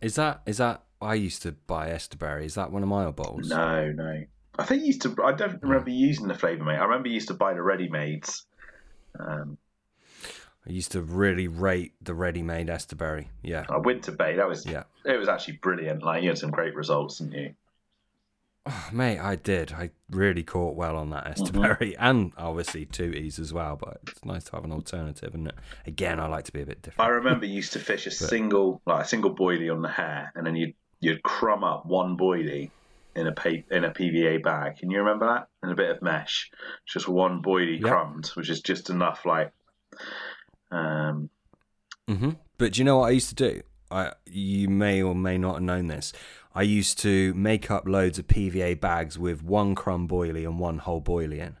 Is 0.00 0.14
that 0.14 0.42
is 0.46 0.58
that? 0.58 0.82
I 1.02 1.14
used 1.14 1.42
to 1.42 1.52
buy 1.52 1.88
Esterberry. 1.90 2.44
Is 2.44 2.54
that 2.54 2.70
one 2.70 2.82
of 2.82 2.88
my 2.88 3.06
old 3.06 3.16
bottles? 3.16 3.48
No, 3.48 3.90
no. 3.90 4.22
I 4.58 4.64
think 4.64 4.84
used 4.84 5.02
to. 5.02 5.16
I 5.24 5.32
don't 5.32 5.62
remember 5.62 5.90
using 5.90 6.28
the 6.28 6.34
flavour 6.34 6.64
mate. 6.64 6.76
I 6.76 6.84
remember 6.84 7.08
used 7.08 7.28
to 7.28 7.34
buy 7.34 7.54
the 7.54 7.62
ready 7.62 7.88
mades. 7.88 8.46
Um, 9.18 9.58
I 10.66 10.70
used 10.70 10.92
to 10.92 11.02
really 11.02 11.48
rate 11.48 11.94
the 12.02 12.14
ready-made 12.14 12.68
Esterberry. 12.68 13.28
Yeah, 13.42 13.64
I 13.70 13.78
went 13.78 14.04
to 14.04 14.12
Bay. 14.12 14.36
That 14.36 14.46
was 14.46 14.66
yeah. 14.66 14.84
It. 15.04 15.16
Was 15.16 15.28
actually 15.28 15.56
brilliant. 15.58 16.02
Like 16.02 16.22
you 16.22 16.28
had 16.30 16.38
some 16.38 16.50
great 16.50 16.74
results, 16.74 17.18
didn't 17.18 17.32
you? 17.34 17.54
Oh, 18.66 18.88
mate, 18.92 19.18
I 19.18 19.36
did. 19.36 19.72
I 19.72 19.90
really 20.10 20.42
caught 20.42 20.76
well 20.76 20.96
on 20.96 21.10
that 21.10 21.24
Mm-hmm. 21.24 21.58
Esterberry, 21.58 21.96
and 21.98 22.32
obviously 22.36 22.84
Tooties 22.84 23.38
as 23.38 23.52
well. 23.54 23.76
But 23.76 24.00
it's 24.06 24.24
nice 24.24 24.44
to 24.44 24.52
have 24.52 24.64
an 24.64 24.72
alternative, 24.72 25.34
and 25.34 25.52
again, 25.86 26.20
I 26.20 26.26
like 26.26 26.44
to 26.44 26.52
be 26.52 26.60
a 26.60 26.66
bit 26.66 26.82
different. 26.82 27.08
I 27.08 27.12
remember 27.14 27.46
you 27.46 27.54
used 27.54 27.72
to 27.72 27.78
fish 27.78 28.06
a 28.06 28.10
single 28.10 28.82
like 28.86 29.04
a 29.04 29.08
single 29.08 29.34
boilie 29.34 29.72
on 29.72 29.80
the 29.82 29.88
hair, 29.88 30.30
and 30.34 30.46
then 30.46 30.56
you'd 30.56 30.74
you'd 31.00 31.22
crumb 31.22 31.64
up 31.64 31.86
one 31.86 32.18
boilie 32.18 32.70
in 33.16 33.26
a 33.26 33.32
pa- 33.32 33.64
in 33.70 33.84
a 33.84 33.90
PVA 33.90 34.42
bag. 34.42 34.76
Can 34.76 34.90
you 34.90 34.98
remember 34.98 35.26
that? 35.26 35.48
And 35.62 35.72
a 35.72 35.74
bit 35.74 35.90
of 35.90 36.02
mesh, 36.02 36.50
just 36.86 37.08
one 37.08 37.42
boilie 37.42 37.80
Yep. 37.80 37.90
crumbed, 37.90 38.26
which 38.34 38.50
is 38.50 38.60
just 38.60 38.90
enough. 38.90 39.24
Like, 39.24 39.52
um, 40.70 41.30
Mm-hmm. 42.08 42.30
But 42.58 42.72
do 42.72 42.80
you 42.80 42.84
know 42.84 42.98
what 42.98 43.06
I 43.06 43.10
used 43.10 43.28
to 43.30 43.34
do? 43.36 43.62
I 43.90 44.12
you 44.26 44.68
may 44.68 45.02
or 45.02 45.14
may 45.14 45.38
not 45.38 45.54
have 45.54 45.62
known 45.62 45.88
this. 45.88 46.12
I 46.54 46.62
used 46.62 46.98
to 47.00 47.32
make 47.34 47.70
up 47.70 47.86
loads 47.86 48.18
of 48.18 48.26
PVA 48.26 48.80
bags 48.80 49.18
with 49.18 49.42
one 49.42 49.74
crumb 49.74 50.08
boilie 50.08 50.44
and 50.44 50.58
one 50.58 50.78
whole 50.78 51.00
boilie 51.00 51.38
in, 51.38 51.56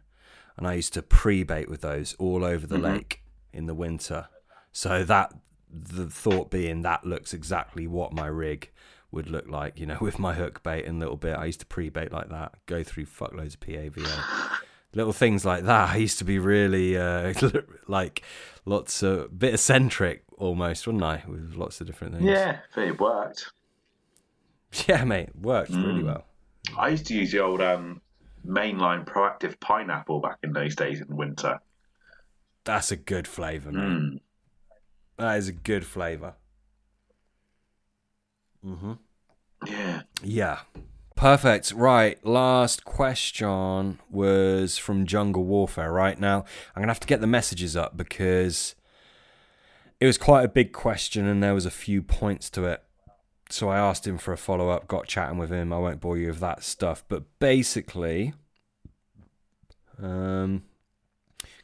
and 0.56 0.66
I 0.66 0.74
used 0.74 0.94
to 0.94 1.02
pre-bait 1.02 1.68
with 1.68 1.80
those 1.80 2.14
all 2.18 2.44
over 2.44 2.66
the 2.66 2.78
lake 2.78 3.22
in 3.52 3.66
the 3.66 3.74
winter. 3.74 4.28
So 4.72 5.04
that 5.04 5.32
the 5.72 6.06
thought 6.06 6.50
being 6.50 6.82
that 6.82 7.06
looks 7.06 7.32
exactly 7.32 7.86
what 7.86 8.12
my 8.12 8.26
rig 8.26 8.70
would 9.12 9.28
look 9.28 9.48
like, 9.48 9.78
you 9.78 9.86
know, 9.86 9.98
with 10.00 10.18
my 10.18 10.34
hook 10.34 10.62
bait 10.62 10.84
and 10.84 10.98
little 10.98 11.16
bit. 11.16 11.36
I 11.36 11.46
used 11.46 11.60
to 11.60 11.66
pre-bait 11.66 12.12
like 12.12 12.28
that, 12.30 12.54
go 12.66 12.82
through 12.82 13.06
fuckloads 13.06 13.54
of 13.54 13.60
PAVA. 13.60 14.06
Little 14.92 15.12
things 15.12 15.44
like 15.44 15.64
that. 15.66 15.90
I 15.90 15.96
used 15.98 16.18
to 16.18 16.24
be 16.24 16.40
really 16.40 16.98
uh, 16.98 17.32
like 17.86 18.22
lots 18.64 19.04
of 19.04 19.38
bit 19.38 19.54
eccentric 19.54 20.24
almost, 20.40 20.86
wouldn't 20.86 21.04
I? 21.04 21.22
With 21.28 21.54
lots 21.54 21.80
of 21.80 21.86
different 21.86 22.14
things. 22.14 22.26
yeah, 22.26 22.58
but 22.74 22.84
it 22.84 22.98
worked. 23.00 23.52
Yeah, 24.86 25.02
mate, 25.02 25.30
worked 25.34 25.70
really 25.70 26.04
well. 26.04 26.26
I 26.78 26.90
used 26.90 27.06
to 27.06 27.14
use 27.14 27.32
the 27.32 27.40
old 27.40 27.60
um, 27.60 28.00
mainline 28.46 29.04
proactive 29.04 29.58
pineapple 29.58 30.20
back 30.20 30.38
in 30.44 30.52
those 30.52 30.76
days 30.76 31.00
in 31.00 31.16
winter. 31.16 31.58
That's 32.62 32.92
a 32.92 32.96
good 32.96 33.26
flavour, 33.26 33.72
mate. 33.72 33.80
Mm. 33.82 34.20
That 35.16 35.38
is 35.38 35.48
a 35.48 35.52
good 35.52 35.84
flavour. 35.84 36.34
Yeah. 39.66 40.02
Yeah. 40.22 40.60
Perfect. 41.16 41.72
Right. 41.72 42.24
Last 42.24 42.84
question 42.84 43.98
was 44.08 44.78
from 44.78 45.04
Jungle 45.06 45.44
Warfare. 45.44 45.92
Right 45.92 46.18
now, 46.18 46.44
I'm 46.74 46.80
going 46.80 46.86
to 46.86 46.92
have 46.92 47.00
to 47.00 47.06
get 47.06 47.20
the 47.20 47.26
messages 47.26 47.76
up 47.76 47.96
because 47.96 48.74
it 50.00 50.06
was 50.06 50.18
quite 50.18 50.44
a 50.44 50.48
big 50.48 50.72
question 50.72 51.26
and 51.26 51.42
there 51.42 51.54
was 51.54 51.66
a 51.66 51.70
few 51.70 52.02
points 52.02 52.48
to 52.50 52.64
it. 52.64 52.82
So 53.50 53.68
I 53.68 53.78
asked 53.78 54.06
him 54.06 54.16
for 54.16 54.32
a 54.32 54.38
follow 54.38 54.70
up, 54.70 54.88
got 54.88 55.06
chatting 55.06 55.36
with 55.36 55.50
him. 55.50 55.72
I 55.72 55.78
won't 55.78 56.00
bore 56.00 56.16
you 56.16 56.28
with 56.28 56.40
that 56.40 56.62
stuff. 56.62 57.04
But 57.08 57.24
basically, 57.38 58.32
um, 60.00 60.62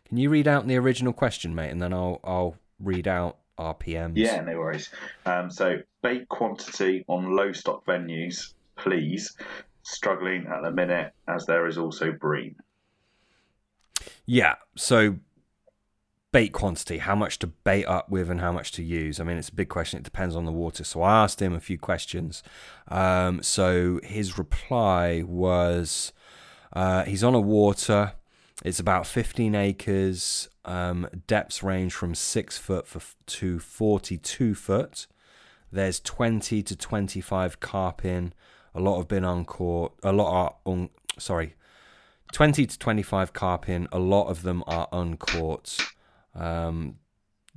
can 0.04 0.18
you 0.18 0.28
read 0.28 0.46
out 0.46 0.66
the 0.66 0.76
original 0.76 1.12
question, 1.12 1.54
mate? 1.54 1.70
And 1.70 1.80
then 1.80 1.92
I'll, 1.92 2.20
I'll 2.24 2.56
read 2.80 3.08
out 3.08 3.38
RPMs. 3.58 4.16
Yeah, 4.16 4.40
no 4.42 4.58
worries. 4.58 4.90
Um, 5.24 5.50
so, 5.50 5.78
bait 6.02 6.28
quantity 6.28 7.04
on 7.08 7.34
low 7.34 7.52
stock 7.52 7.86
venues, 7.86 8.52
please. 8.76 9.36
Struggling 9.82 10.46
at 10.48 10.62
the 10.62 10.72
minute 10.72 11.12
as 11.28 11.46
there 11.46 11.66
is 11.66 11.78
also 11.78 12.12
bream. 12.12 12.56
Yeah. 14.26 14.56
So 14.76 15.16
bait 16.36 16.52
quantity, 16.52 16.98
how 16.98 17.14
much 17.14 17.38
to 17.38 17.46
bait 17.46 17.86
up 17.86 18.10
with 18.10 18.28
and 18.28 18.42
how 18.42 18.52
much 18.52 18.70
to 18.70 18.82
use. 18.82 19.18
I 19.18 19.24
mean, 19.24 19.38
it's 19.38 19.48
a 19.48 19.54
big 19.54 19.70
question. 19.70 20.00
It 20.00 20.02
depends 20.02 20.36
on 20.36 20.44
the 20.44 20.52
water. 20.52 20.84
So 20.84 21.00
I 21.00 21.22
asked 21.22 21.40
him 21.40 21.54
a 21.54 21.60
few 21.60 21.78
questions. 21.78 22.42
Um, 22.88 23.42
so 23.42 24.00
his 24.04 24.36
reply 24.36 25.22
was 25.26 26.12
uh, 26.74 27.04
he's 27.04 27.24
on 27.24 27.34
a 27.34 27.40
water. 27.40 28.12
It's 28.62 28.78
about 28.78 29.06
15 29.06 29.54
acres. 29.54 30.50
Um, 30.66 31.08
depths 31.26 31.62
range 31.62 31.94
from 31.94 32.14
six 32.14 32.58
foot 32.58 32.86
for, 32.86 33.00
to 33.28 33.58
42 33.58 34.54
foot. 34.54 35.06
There's 35.72 36.00
20 36.00 36.62
to 36.64 36.76
25 36.76 37.60
carp 37.60 38.04
in. 38.04 38.34
A 38.74 38.80
lot 38.82 38.98
have 38.98 39.08
been 39.08 39.24
uncaught. 39.24 39.92
A 40.02 40.12
lot 40.12 40.30
are 40.30 40.70
un, 40.70 40.90
sorry, 41.18 41.54
20 42.32 42.66
to 42.66 42.78
25 42.78 43.32
carp 43.32 43.70
in. 43.70 43.88
A 43.90 43.98
lot 43.98 44.28
of 44.28 44.42
them 44.42 44.62
are 44.66 44.86
uncaught. 44.92 45.95
Um, 46.36 46.96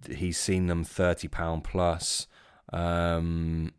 he's 0.09 0.37
seen 0.37 0.67
them 0.67 0.83
30 0.83 1.27
pound 1.27 1.63
plus. 1.63 2.27
Um, 2.71 3.73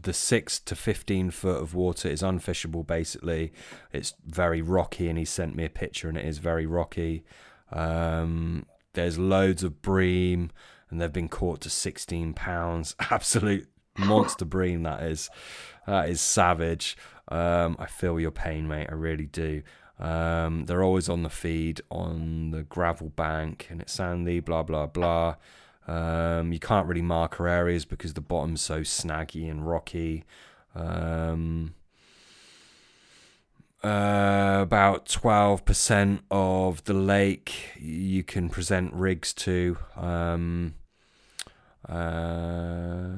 the 0.00 0.12
six 0.12 0.60
to 0.60 0.76
15 0.76 1.30
foot 1.30 1.62
of 1.62 1.74
water 1.74 2.08
is 2.08 2.22
unfishable 2.22 2.86
basically. 2.86 3.52
It's 3.92 4.14
very 4.24 4.62
rocky, 4.62 5.08
and 5.08 5.18
he 5.18 5.24
sent 5.24 5.56
me 5.56 5.64
a 5.64 5.70
picture, 5.70 6.08
and 6.08 6.16
it 6.16 6.24
is 6.24 6.38
very 6.38 6.66
rocky. 6.66 7.24
Um, 7.72 8.66
there's 8.94 9.18
loads 9.18 9.62
of 9.62 9.82
bream, 9.82 10.50
and 10.90 11.00
they've 11.00 11.12
been 11.12 11.28
caught 11.28 11.60
to 11.62 11.70
16 11.70 12.34
pounds. 12.34 12.94
Absolute 13.10 13.68
monster 13.96 14.44
bream, 14.44 14.82
that 14.84 15.02
is. 15.02 15.30
That 15.86 16.08
is 16.08 16.20
savage. 16.20 16.96
Um, 17.28 17.76
I 17.78 17.86
feel 17.86 18.20
your 18.20 18.30
pain, 18.30 18.68
mate. 18.68 18.88
I 18.90 18.94
really 18.94 19.26
do. 19.26 19.62
Um, 19.98 20.66
they're 20.66 20.82
always 20.82 21.08
on 21.08 21.22
the 21.22 21.30
feed 21.30 21.80
on 21.90 22.50
the 22.50 22.62
gravel 22.62 23.10
bank, 23.10 23.66
and 23.70 23.80
it's 23.80 23.92
sandy, 23.92 24.40
blah, 24.40 24.62
blah, 24.62 24.86
blah. 24.86 25.36
Um, 25.86 26.52
you 26.52 26.58
can't 26.58 26.86
really 26.86 27.02
marker 27.02 27.48
areas 27.48 27.84
because 27.84 28.14
the 28.14 28.20
bottom's 28.20 28.60
so 28.60 28.80
snaggy 28.80 29.50
and 29.50 29.66
rocky. 29.66 30.24
Um, 30.74 31.74
uh, 33.82 34.58
about 34.60 35.06
12% 35.06 36.20
of 36.30 36.84
the 36.84 36.94
lake 36.94 37.72
you 37.78 38.22
can 38.22 38.48
present 38.48 38.92
rigs 38.92 39.32
to. 39.32 39.78
Um, 39.96 40.74
uh, 41.88 43.08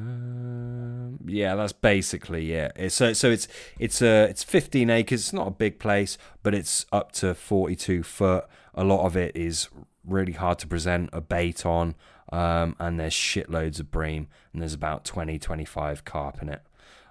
Yeah, 1.26 1.54
that's 1.56 1.72
basically 1.72 2.52
it. 2.52 2.72
It's, 2.76 2.94
so 2.94 3.12
so 3.12 3.30
it's 3.30 3.48
it's 3.78 4.00
a 4.02 4.24
it's 4.24 4.42
15 4.44 4.90
acres. 4.90 5.20
It's 5.20 5.32
not 5.32 5.48
a 5.48 5.52
big 5.52 5.78
place, 5.78 6.18
but 6.42 6.54
it's 6.54 6.86
up 6.92 7.12
to 7.12 7.34
42 7.34 8.02
foot. 8.02 8.46
A 8.74 8.84
lot 8.84 9.04
of 9.04 9.16
it 9.16 9.34
is 9.36 9.68
really 10.04 10.32
hard 10.32 10.58
to 10.60 10.66
present 10.66 11.10
a 11.12 11.20
bait 11.20 11.66
on, 11.66 11.94
um, 12.32 12.76
and 12.78 12.98
there's 12.98 13.12
shitloads 13.12 13.80
of 13.80 13.90
bream, 13.90 14.28
and 14.52 14.62
there's 14.62 14.74
about 14.74 15.04
20 15.04 15.38
25 15.38 16.04
carp 16.04 16.42
in 16.42 16.48
it. 16.48 16.62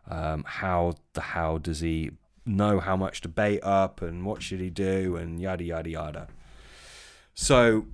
Um, 0.09 0.43
how 0.47 0.95
the 1.13 1.21
hell 1.21 1.59
does 1.59 1.81
he 1.81 2.11
know 2.45 2.79
how 2.79 2.95
much 2.95 3.21
to 3.21 3.29
bait 3.29 3.59
up, 3.61 4.01
and 4.01 4.25
what 4.25 4.41
should 4.41 4.59
he 4.59 4.69
do, 4.69 5.17
and 5.17 5.41
yada 5.41 5.63
yada 5.63 5.89
yada. 5.89 6.27
So 7.33 7.85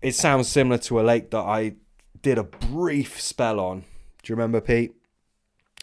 it 0.00 0.14
sounds 0.14 0.48
similar 0.48 0.78
to 0.78 1.00
a 1.00 1.02
lake 1.02 1.30
that 1.30 1.38
I 1.38 1.76
did 2.22 2.38
a 2.38 2.44
brief 2.44 3.20
spell 3.20 3.60
on. 3.60 3.80
Do 3.80 4.32
you 4.32 4.36
remember 4.36 4.60
Pete? 4.60 4.94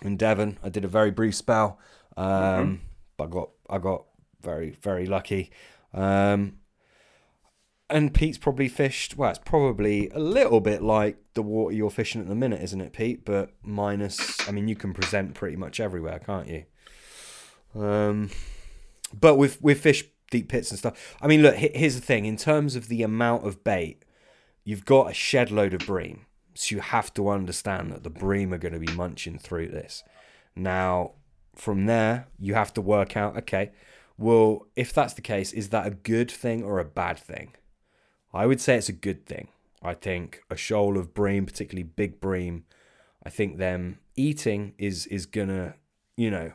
In 0.02 0.16
Devon, 0.16 0.58
I 0.64 0.70
did 0.70 0.86
a 0.86 0.88
very 0.88 1.12
brief 1.12 1.36
spell, 1.36 1.78
um, 2.16 2.26
mm-hmm. 2.26 2.76
but 3.18 3.26
I 3.26 3.28
got 3.28 3.50
I 3.70 3.78
got 3.80 4.06
very 4.42 4.72
very 4.82 5.06
lucky. 5.06 5.52
Um, 5.94 6.60
and 7.90 8.14
Pete's 8.14 8.38
probably 8.38 8.70
fished. 8.70 9.18
Well, 9.18 9.30
it's 9.32 9.40
probably 9.40 10.10
a 10.10 10.20
little 10.20 10.62
bit 10.62 10.82
like 10.82 11.18
the 11.34 11.42
water 11.42 11.76
you're 11.76 11.90
fishing 11.90 12.22
at 12.22 12.28
the 12.28 12.36
minute, 12.36 12.62
isn't 12.62 12.80
it, 12.80 12.94
Pete? 12.94 13.26
But 13.26 13.52
minus. 13.62 14.48
I 14.48 14.52
mean, 14.52 14.68
you 14.68 14.76
can 14.76 14.94
present 14.94 15.34
pretty 15.34 15.58
much 15.58 15.80
everywhere, 15.80 16.20
can't 16.20 16.48
you? 16.48 16.64
Um, 17.76 18.30
but 19.14 19.36
with 19.36 19.62
with 19.62 19.82
fish 19.82 20.06
deep 20.32 20.50
pits 20.50 20.70
and 20.70 20.80
stuff. 20.80 21.18
I 21.22 21.28
mean, 21.28 21.42
look. 21.42 21.56
Here's 21.56 21.96
the 21.96 22.02
thing: 22.02 22.26
in 22.26 22.38
terms 22.38 22.76
of 22.76 22.88
the 22.88 23.04
amount 23.04 23.46
of 23.46 23.64
bait, 23.64 24.06
you've 24.64 24.86
got 24.86 25.12
a 25.12 25.14
shed 25.14 25.52
load 25.52 25.74
of 25.74 25.86
bream. 25.86 26.26
So 26.60 26.76
you 26.76 26.82
have 26.82 27.14
to 27.14 27.30
understand 27.30 27.94
that 27.94 28.04
the 28.04 28.10
bream 28.10 28.54
are 28.54 28.58
going 28.58 28.74
to 28.74 28.80
be 28.80 28.92
munching 28.92 29.40
through 29.40 29.70
this. 29.70 30.04
Now, 30.58 31.14
from 31.56 31.86
there, 31.86 32.28
you 32.38 32.54
have 32.54 32.74
to 32.74 32.82
work 32.82 33.16
out 33.16 33.38
okay, 33.38 33.72
well, 34.18 34.68
if 34.76 34.92
that's 34.92 35.14
the 35.14 35.22
case, 35.22 35.54
is 35.54 35.70
that 35.70 35.88
a 35.88 35.92
good 35.92 36.30
thing 36.30 36.62
or 36.62 36.80
a 36.80 36.84
bad 36.84 37.18
thing? 37.18 37.56
I 38.34 38.46
would 38.46 38.60
say 38.60 38.76
it's 38.76 38.90
a 38.90 38.94
good 38.94 39.26
thing. 39.26 39.48
I 39.82 39.94
think 39.94 40.42
a 40.50 40.58
shoal 40.58 40.98
of 40.98 41.14
bream, 41.14 41.46
particularly 41.46 41.84
big 41.84 42.20
bream, 42.20 42.66
I 43.24 43.30
think 43.30 43.58
them 43.58 44.00
eating 44.18 44.74
is 44.78 45.06
is 45.06 45.26
gonna, 45.26 45.76
you 46.18 46.30
know, 46.30 46.52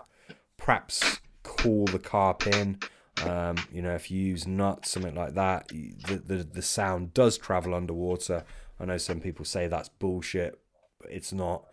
perhaps 0.59 1.20
call 1.43 1.86
the 1.86 1.98
carp 1.98 2.47
in. 2.47 2.78
Um, 3.23 3.57
you 3.73 3.81
know, 3.81 3.95
if 3.95 4.11
you 4.11 4.20
use 4.20 4.47
nuts, 4.47 4.91
something 4.91 5.15
like 5.15 5.35
that, 5.35 5.69
the, 5.69 6.16
the 6.24 6.36
the 6.45 6.62
sound 6.62 7.15
does 7.15 7.39
travel 7.39 7.74
underwater 7.74 8.45
I 8.78 8.85
know 8.85 8.99
some 8.99 9.20
people 9.20 9.45
say 9.45 9.69
that's 9.69 9.89
bullshit, 9.89 10.59
but 11.01 11.11
it's 11.11 11.32
not. 11.32 11.65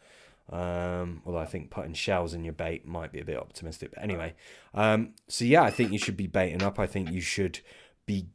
Um, 0.50 1.22
although 1.26 1.40
I 1.40 1.46
think 1.46 1.70
putting 1.70 1.94
shells 1.94 2.34
in 2.34 2.44
your 2.44 2.54
bait 2.54 2.86
might 2.86 3.12
be 3.12 3.20
a 3.20 3.26
bit 3.26 3.38
optimistic. 3.38 3.92
But 3.94 4.04
anyway, 4.04 4.34
um, 4.74 5.14
so 5.28 5.46
yeah, 5.46 5.64
I 5.64 5.72
think 5.72 5.92
you 5.92 5.98
should 5.98 6.18
be 6.18 6.28
baiting 6.28 6.62
up. 6.62 6.80
I 6.80 6.88
think 6.88 7.12
you 7.12 7.22
should 7.22 7.60
be. 8.06 8.28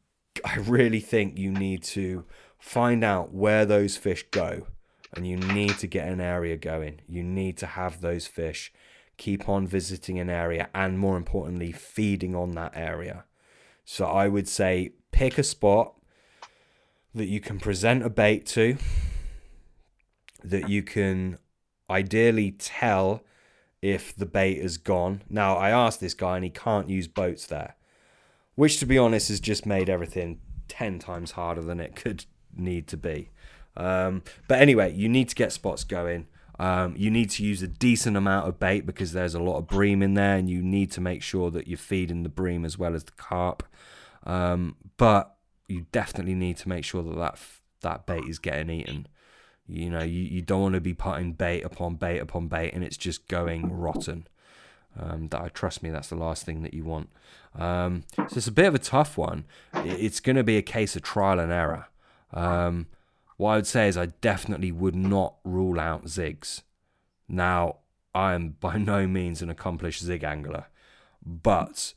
I 0.44 0.56
really 0.56 1.00
think 1.00 1.38
you 1.38 1.50
need 1.50 1.82
to 1.84 2.24
find 2.58 3.04
out 3.04 3.32
where 3.32 3.64
those 3.64 3.96
fish 3.96 4.24
go, 4.30 4.66
and 5.14 5.26
you 5.26 5.36
need 5.36 5.78
to 5.78 5.86
get 5.86 6.08
an 6.08 6.20
area 6.20 6.56
going. 6.56 7.00
You 7.06 7.22
need 7.22 7.56
to 7.58 7.66
have 7.66 8.00
those 8.00 8.26
fish 8.26 8.72
keep 9.16 9.48
on 9.48 9.66
visiting 9.66 10.18
an 10.18 10.30
area, 10.30 10.68
and 10.74 10.98
more 10.98 11.16
importantly, 11.16 11.72
feeding 11.72 12.34
on 12.34 12.52
that 12.52 12.72
area. 12.74 13.24
So 13.84 14.06
I 14.06 14.28
would 14.28 14.48
say 14.48 14.92
pick 15.12 15.38
a 15.38 15.42
spot 15.42 15.94
that 17.14 17.26
you 17.26 17.40
can 17.40 17.58
present 17.58 18.04
a 18.04 18.10
bait 18.10 18.44
to, 18.46 18.76
that 20.44 20.68
you 20.68 20.82
can 20.82 21.38
ideally 21.88 22.52
tell 22.52 23.22
if 23.80 24.14
the 24.14 24.26
bait 24.26 24.58
is 24.58 24.78
gone. 24.78 25.22
Now, 25.28 25.56
I 25.56 25.70
asked 25.70 26.00
this 26.00 26.14
guy 26.14 26.36
and 26.36 26.44
he 26.44 26.50
can't 26.50 26.90
use 26.90 27.08
boats 27.08 27.46
there, 27.46 27.76
which 28.54 28.78
to 28.80 28.86
be 28.86 28.98
honest 28.98 29.28
has 29.28 29.40
just 29.40 29.66
made 29.66 29.88
everything 29.88 30.40
10 30.68 30.98
times 30.98 31.32
harder 31.32 31.62
than 31.62 31.80
it 31.80 31.96
could 31.96 32.24
need 32.54 32.86
to 32.88 32.96
be. 32.96 33.30
Um, 33.76 34.22
but 34.48 34.60
anyway, 34.60 34.92
you 34.92 35.08
need 35.08 35.28
to 35.28 35.34
get 35.34 35.52
spots 35.52 35.84
going. 35.84 36.26
Um, 36.58 36.94
you 36.96 37.10
need 37.10 37.30
to 37.30 37.44
use 37.44 37.62
a 37.62 37.68
decent 37.68 38.16
amount 38.16 38.48
of 38.48 38.58
bait 38.58 38.86
because 38.86 39.12
there's 39.12 39.34
a 39.34 39.40
lot 39.40 39.58
of 39.58 39.66
bream 39.66 40.02
in 40.02 40.14
there, 40.14 40.36
and 40.36 40.48
you 40.48 40.62
need 40.62 40.90
to 40.92 41.00
make 41.00 41.22
sure 41.22 41.50
that 41.50 41.68
you're 41.68 41.78
feeding 41.78 42.22
the 42.22 42.28
bream 42.28 42.64
as 42.64 42.78
well 42.78 42.94
as 42.94 43.04
the 43.04 43.12
carp. 43.12 43.62
Um, 44.24 44.76
but 44.96 45.36
you 45.68 45.86
definitely 45.92 46.34
need 46.34 46.56
to 46.58 46.68
make 46.68 46.84
sure 46.84 47.02
that 47.02 47.16
that, 47.16 47.38
that 47.80 48.06
bait 48.06 48.24
is 48.28 48.38
getting 48.38 48.70
eaten. 48.70 49.06
You 49.68 49.90
know, 49.90 50.02
you, 50.02 50.22
you 50.22 50.42
don't 50.42 50.62
want 50.62 50.74
to 50.74 50.80
be 50.80 50.94
putting 50.94 51.32
bait 51.32 51.62
upon 51.62 51.96
bait 51.96 52.18
upon 52.18 52.48
bait 52.48 52.72
and 52.72 52.84
it's 52.84 52.96
just 52.96 53.26
going 53.28 53.72
rotten. 53.72 54.28
Um, 54.98 55.28
that 55.28 55.42
I 55.42 55.48
trust 55.48 55.82
me, 55.82 55.90
that's 55.90 56.08
the 56.08 56.16
last 56.16 56.44
thing 56.44 56.62
that 56.62 56.72
you 56.72 56.84
want. 56.84 57.10
Um, 57.54 58.04
so 58.16 58.36
it's 58.36 58.46
a 58.46 58.52
bit 58.52 58.66
of 58.66 58.74
a 58.74 58.78
tough 58.78 59.18
one. 59.18 59.44
It's 59.74 60.20
going 60.20 60.36
to 60.36 60.44
be 60.44 60.56
a 60.56 60.62
case 60.62 60.96
of 60.96 61.02
trial 61.02 61.38
and 61.38 61.52
error. 61.52 61.88
Um, 62.32 62.86
what 63.36 63.52
I 63.52 63.56
would 63.56 63.66
say 63.66 63.88
is 63.88 63.96
I 63.96 64.06
definitely 64.06 64.72
would 64.72 64.96
not 64.96 65.34
rule 65.44 65.78
out 65.78 66.06
zigs. 66.06 66.62
Now, 67.28 67.76
I 68.14 68.34
am 68.34 68.56
by 68.60 68.78
no 68.78 69.06
means 69.06 69.42
an 69.42 69.50
accomplished 69.50 70.02
zig 70.02 70.24
angler, 70.24 70.66
but 71.24 71.92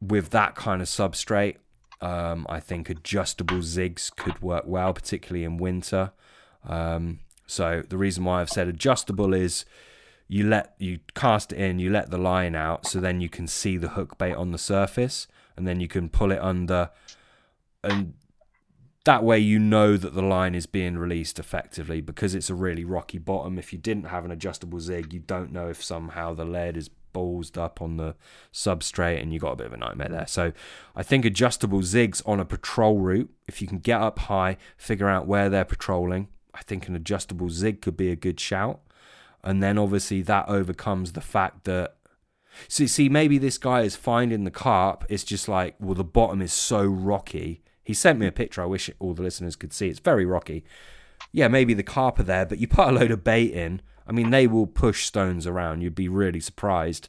with 0.00 0.30
that 0.30 0.54
kind 0.54 0.82
of 0.82 0.88
substrate, 0.88 1.56
um, 2.00 2.46
I 2.48 2.60
think 2.60 2.90
adjustable 2.90 3.58
zigs 3.58 4.14
could 4.14 4.42
work 4.42 4.64
well, 4.66 4.92
particularly 4.92 5.44
in 5.44 5.56
winter. 5.56 6.12
Um, 6.68 7.20
so 7.46 7.82
the 7.88 7.96
reason 7.96 8.24
why 8.24 8.40
I've 8.40 8.50
said 8.50 8.68
adjustable 8.68 9.34
is 9.34 9.64
you 10.26 10.48
let 10.48 10.74
you 10.78 10.98
cast 11.14 11.52
it 11.52 11.58
in, 11.58 11.78
you 11.78 11.90
let 11.90 12.10
the 12.10 12.18
line 12.18 12.54
out, 12.54 12.86
so 12.86 13.00
then 13.00 13.20
you 13.20 13.28
can 13.28 13.46
see 13.46 13.76
the 13.76 13.90
hook 13.90 14.18
bait 14.18 14.34
on 14.34 14.50
the 14.50 14.58
surface, 14.58 15.26
and 15.56 15.66
then 15.66 15.78
you 15.78 15.88
can 15.88 16.08
pull 16.08 16.32
it 16.32 16.40
under, 16.40 16.90
and 17.84 18.14
that 19.04 19.24
way 19.24 19.38
you 19.38 19.58
know 19.58 19.96
that 19.96 20.14
the 20.14 20.22
line 20.22 20.54
is 20.54 20.66
being 20.66 20.96
released 20.96 21.38
effectively 21.38 22.00
because 22.00 22.34
it's 22.34 22.50
a 22.50 22.54
really 22.54 22.84
rocky 22.84 23.18
bottom. 23.18 23.58
If 23.58 23.72
you 23.72 23.78
didn't 23.78 24.04
have 24.04 24.24
an 24.24 24.30
adjustable 24.30 24.78
zig, 24.78 25.12
you 25.12 25.18
don't 25.18 25.52
know 25.52 25.68
if 25.68 25.82
somehow 25.82 26.34
the 26.34 26.44
lead 26.44 26.76
is 26.76 26.88
ballsed 27.12 27.58
up 27.58 27.82
on 27.82 27.96
the 27.96 28.14
substrate 28.52 29.20
and 29.20 29.32
you 29.32 29.40
got 29.40 29.52
a 29.52 29.56
bit 29.56 29.66
of 29.66 29.72
a 29.72 29.76
nightmare 29.76 30.08
there. 30.08 30.26
So 30.26 30.52
I 30.94 31.02
think 31.02 31.24
adjustable 31.24 31.80
zigs 31.80 32.26
on 32.26 32.40
a 32.40 32.44
patrol 32.44 32.98
route, 32.98 33.30
if 33.46 33.60
you 33.60 33.68
can 33.68 33.78
get 33.78 34.00
up 34.00 34.20
high, 34.20 34.56
figure 34.76 35.08
out 35.08 35.26
where 35.26 35.48
they're 35.48 35.64
patrolling, 35.64 36.28
I 36.54 36.62
think 36.62 36.86
an 36.86 36.94
adjustable 36.94 37.50
zig 37.50 37.80
could 37.82 37.96
be 37.96 38.10
a 38.10 38.16
good 38.16 38.38
shout. 38.38 38.80
And 39.42 39.62
then 39.62 39.78
obviously 39.78 40.22
that 40.22 40.48
overcomes 40.48 41.12
the 41.12 41.20
fact 41.20 41.64
that 41.64 41.96
see 42.68 42.86
see 42.86 43.08
maybe 43.08 43.38
this 43.38 43.58
guy 43.58 43.80
is 43.80 43.96
finding 43.96 44.44
the 44.44 44.50
carp, 44.50 45.04
it's 45.08 45.24
just 45.24 45.48
like, 45.48 45.74
well 45.80 45.94
the 45.94 46.04
bottom 46.04 46.40
is 46.40 46.52
so 46.52 46.84
rocky. 46.84 47.62
He 47.82 47.94
sent 47.94 48.18
me 48.18 48.26
a 48.26 48.32
picture, 48.32 48.62
I 48.62 48.66
wish 48.66 48.90
all 48.98 49.14
the 49.14 49.22
listeners 49.22 49.56
could 49.56 49.72
see. 49.72 49.88
It's 49.88 49.98
very 49.98 50.24
rocky. 50.24 50.64
Yeah, 51.32 51.48
maybe 51.48 51.74
the 51.74 51.82
carp 51.82 52.18
are 52.18 52.24
there, 52.24 52.46
but 52.46 52.58
you 52.58 52.68
put 52.68 52.88
a 52.88 52.92
load 52.92 53.10
of 53.10 53.24
bait 53.24 53.52
in 53.52 53.80
I 54.06 54.12
mean, 54.12 54.30
they 54.30 54.46
will 54.46 54.66
push 54.66 55.04
stones 55.04 55.46
around. 55.46 55.82
You'd 55.82 55.94
be 55.94 56.08
really 56.08 56.40
surprised. 56.40 57.08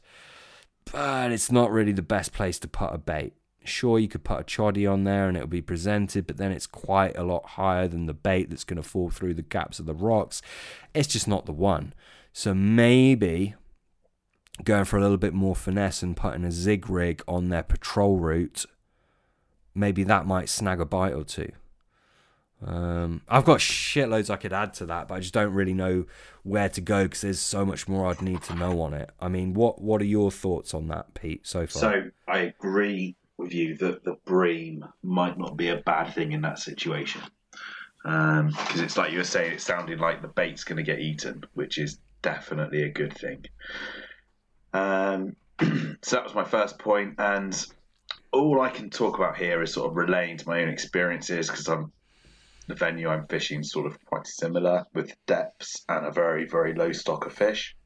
But 0.90 1.32
it's 1.32 1.50
not 1.50 1.70
really 1.70 1.92
the 1.92 2.02
best 2.02 2.32
place 2.32 2.58
to 2.60 2.68
put 2.68 2.92
a 2.92 2.98
bait. 2.98 3.34
Sure, 3.64 3.98
you 3.98 4.08
could 4.08 4.24
put 4.24 4.40
a 4.40 4.44
choddy 4.44 4.90
on 4.90 5.04
there 5.04 5.26
and 5.26 5.36
it'll 5.36 5.48
be 5.48 5.62
presented, 5.62 6.26
but 6.26 6.36
then 6.36 6.52
it's 6.52 6.66
quite 6.66 7.16
a 7.16 7.22
lot 7.22 7.46
higher 7.50 7.88
than 7.88 8.04
the 8.04 8.12
bait 8.12 8.50
that's 8.50 8.64
going 8.64 8.80
to 8.80 8.88
fall 8.88 9.08
through 9.08 9.34
the 9.34 9.42
gaps 9.42 9.78
of 9.78 9.86
the 9.86 9.94
rocks. 9.94 10.42
It's 10.92 11.08
just 11.08 11.26
not 11.26 11.46
the 11.46 11.52
one. 11.52 11.94
So 12.32 12.52
maybe 12.52 13.54
going 14.64 14.84
for 14.84 14.98
a 14.98 15.00
little 15.00 15.16
bit 15.16 15.32
more 15.32 15.56
finesse 15.56 16.02
and 16.02 16.16
putting 16.16 16.44
a 16.44 16.52
zig 16.52 16.90
rig 16.90 17.22
on 17.26 17.48
their 17.48 17.62
patrol 17.62 18.18
route, 18.18 18.66
maybe 19.74 20.04
that 20.04 20.26
might 20.26 20.48
snag 20.48 20.80
a 20.80 20.84
bite 20.84 21.12
or 21.12 21.24
two. 21.24 21.50
Um, 22.64 23.22
I've 23.28 23.44
got 23.44 23.58
shitloads 23.58 24.30
I 24.30 24.36
could 24.36 24.52
add 24.52 24.72
to 24.74 24.86
that, 24.86 25.08
but 25.08 25.14
I 25.14 25.20
just 25.20 25.34
don't 25.34 25.52
really 25.52 25.74
know 25.74 26.06
where 26.44 26.68
to 26.70 26.80
go 26.80 27.04
because 27.04 27.20
there's 27.20 27.40
so 27.40 27.66
much 27.66 27.88
more 27.88 28.06
I'd 28.06 28.22
need 28.22 28.42
to 28.44 28.54
know 28.54 28.80
on 28.80 28.94
it. 28.94 29.10
I 29.20 29.28
mean, 29.28 29.52
what 29.54 29.82
what 29.82 30.00
are 30.00 30.06
your 30.06 30.30
thoughts 30.30 30.72
on 30.72 30.88
that, 30.88 31.12
Pete? 31.14 31.46
So 31.46 31.66
far, 31.66 31.80
so 31.80 32.10
I 32.26 32.38
agree 32.38 33.16
with 33.36 33.52
you 33.52 33.76
that 33.78 34.04
the 34.04 34.16
bream 34.24 34.84
might 35.02 35.38
not 35.38 35.56
be 35.56 35.68
a 35.68 35.76
bad 35.76 36.14
thing 36.14 36.32
in 36.32 36.40
that 36.42 36.58
situation 36.58 37.20
because 38.04 38.40
um, 38.40 38.84
it's 38.84 38.98
like 38.98 39.12
you 39.12 39.18
were 39.18 39.24
saying, 39.24 39.52
it 39.52 39.60
sounded 39.62 39.98
like 39.98 40.20
the 40.20 40.28
bait's 40.28 40.62
going 40.62 40.76
to 40.76 40.82
get 40.82 41.00
eaten, 41.00 41.42
which 41.54 41.78
is 41.78 41.98
definitely 42.20 42.82
a 42.82 42.90
good 42.90 43.14
thing. 43.14 43.46
Um, 44.74 45.36
so 46.02 46.16
that 46.16 46.24
was 46.24 46.34
my 46.34 46.44
first 46.44 46.78
point, 46.78 47.14
and 47.18 47.66
all 48.34 48.60
I 48.60 48.70
can 48.70 48.90
talk 48.90 49.16
about 49.16 49.36
here 49.36 49.62
is 49.62 49.72
sort 49.72 49.90
of 49.90 49.96
relaying 49.96 50.38
to 50.38 50.48
my 50.48 50.62
own 50.62 50.68
experiences 50.68 51.48
because 51.48 51.68
I'm 51.68 51.92
the 52.66 52.74
venue 52.74 53.08
I'm 53.08 53.26
fishing 53.26 53.60
is 53.60 53.70
sort 53.70 53.86
of 53.86 54.02
quite 54.06 54.26
similar 54.26 54.86
with 54.94 55.14
depths 55.26 55.84
and 55.88 56.06
a 56.06 56.10
very, 56.10 56.46
very 56.46 56.74
low 56.74 56.92
stock 56.92 57.26
of 57.26 57.32
fish. 57.32 57.76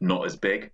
Not 0.00 0.24
as 0.26 0.36
big, 0.36 0.70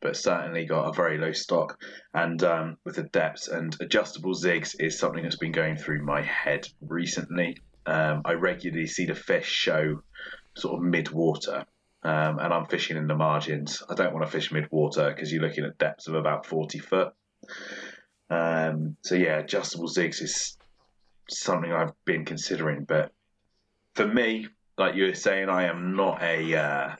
but 0.00 0.16
certainly 0.16 0.64
got 0.64 0.88
a 0.88 0.92
very 0.92 1.18
low 1.18 1.32
stock. 1.32 1.78
And 2.14 2.42
um, 2.42 2.78
with 2.84 2.96
the 2.96 3.02
depths 3.02 3.48
and 3.48 3.76
adjustable 3.80 4.34
zigs 4.34 4.74
is 4.80 4.98
something 4.98 5.22
that's 5.22 5.36
been 5.36 5.52
going 5.52 5.76
through 5.76 6.02
my 6.04 6.22
head 6.22 6.66
recently. 6.80 7.58
Um, 7.84 8.22
I 8.24 8.32
regularly 8.32 8.86
see 8.86 9.04
the 9.04 9.14
fish 9.14 9.48
show 9.48 10.02
sort 10.56 10.76
of 10.76 10.82
mid 10.82 11.10
water. 11.10 11.66
um, 12.02 12.38
and 12.38 12.54
I'm 12.54 12.66
fishing 12.66 12.96
in 12.96 13.08
the 13.08 13.14
margins. 13.14 13.82
I 13.90 13.94
don't 13.94 14.14
want 14.14 14.24
to 14.24 14.32
fish 14.32 14.50
mid 14.52 14.70
water 14.70 15.10
because 15.10 15.30
you're 15.32 15.42
looking 15.42 15.64
at 15.64 15.78
depths 15.78 16.08
of 16.08 16.14
about 16.14 16.46
40 16.46 16.78
foot. 16.78 17.12
Um, 18.30 18.96
so 19.02 19.14
yeah, 19.14 19.38
adjustable 19.38 19.88
zigs 19.88 20.22
is 20.22 20.56
something 21.28 21.72
I've 21.72 21.92
been 22.04 22.24
considering, 22.24 22.84
but 22.84 23.12
for 23.94 24.06
me, 24.06 24.48
like 24.76 24.94
you 24.94 25.06
were 25.06 25.14
saying, 25.14 25.48
I 25.48 25.64
am 25.64 25.96
not 25.96 26.22
a 26.22 26.54
uh, 26.54 26.96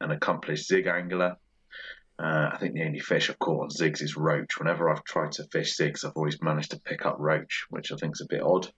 an 0.00 0.10
accomplished 0.10 0.68
zig 0.68 0.86
angler. 0.86 1.36
Uh, 2.18 2.50
I 2.52 2.58
think 2.58 2.74
the 2.74 2.84
only 2.84 3.00
fish 3.00 3.28
I've 3.28 3.38
caught 3.38 3.62
on 3.62 3.68
zigs 3.70 4.02
is 4.02 4.16
roach. 4.16 4.58
Whenever 4.58 4.88
I've 4.88 5.04
tried 5.04 5.32
to 5.32 5.44
fish 5.44 5.76
zigs, 5.76 6.04
I've 6.04 6.16
always 6.16 6.40
managed 6.40 6.70
to 6.70 6.80
pick 6.80 7.06
up 7.06 7.16
roach, 7.18 7.66
which 7.70 7.90
I 7.90 7.96
think 7.96 8.14
is 8.14 8.20
a 8.20 8.26
bit 8.28 8.42
odd. 8.42 8.70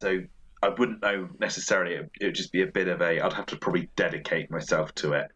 So 0.00 0.22
I 0.62 0.68
wouldn't 0.68 1.02
know 1.02 1.28
necessarily. 1.38 1.94
It 2.20 2.24
would 2.24 2.34
just 2.34 2.52
be 2.52 2.62
a 2.62 2.66
bit 2.66 2.88
of 2.88 3.02
a. 3.02 3.20
I'd 3.20 3.32
have 3.32 3.46
to 3.46 3.56
probably 3.56 3.90
dedicate 3.96 4.50
myself 4.50 4.94
to 4.96 5.12
it, 5.14 5.30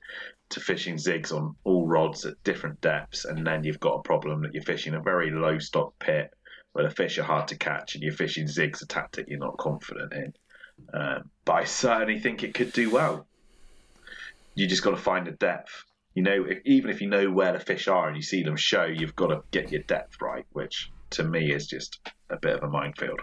to 0.50 0.60
fishing 0.60 0.96
zigs 0.96 1.32
on 1.32 1.56
all 1.64 1.86
rods 1.86 2.24
at 2.24 2.42
different 2.44 2.80
depths, 2.80 3.24
and 3.24 3.46
then 3.46 3.64
you've 3.64 3.80
got 3.80 3.94
a 3.94 4.02
problem 4.02 4.42
that 4.42 4.54
you're 4.54 4.62
fishing 4.62 4.94
a 4.94 5.00
very 5.00 5.30
low 5.30 5.58
stock 5.58 5.92
pit 5.98 6.32
where 6.72 6.88
the 6.88 6.94
fish 6.94 7.18
are 7.18 7.24
hard 7.24 7.48
to 7.48 7.56
catch, 7.56 7.94
and 7.94 8.04
you're 8.04 8.12
fishing 8.12 8.46
zigs, 8.46 8.82
a 8.82 8.86
tactic 8.86 9.26
you're 9.28 9.38
not 9.38 9.56
confident 9.56 10.12
in. 10.12 10.32
Um, 10.92 11.30
but 11.44 11.54
I 11.54 11.64
certainly 11.64 12.18
think 12.18 12.42
it 12.42 12.54
could 12.54 12.72
do 12.72 12.90
well. 12.90 13.26
You 14.54 14.66
just 14.66 14.82
got 14.82 14.90
to 14.90 14.96
find 14.96 15.26
the 15.26 15.32
depth. 15.32 15.84
You 16.14 16.22
know, 16.22 16.44
if, 16.44 16.58
even 16.64 16.90
if 16.90 17.00
you 17.00 17.08
know 17.08 17.30
where 17.30 17.52
the 17.52 17.60
fish 17.60 17.88
are 17.88 18.08
and 18.08 18.16
you 18.16 18.22
see 18.22 18.42
them 18.42 18.56
show, 18.56 18.84
you've 18.84 19.16
got 19.16 19.28
to 19.28 19.42
get 19.50 19.72
your 19.72 19.82
depth 19.82 20.20
right, 20.20 20.46
which 20.52 20.90
to 21.10 21.24
me 21.24 21.52
is 21.52 21.66
just 21.66 22.00
a 22.30 22.36
bit 22.36 22.56
of 22.56 22.62
a 22.62 22.68
minefield. 22.68 23.20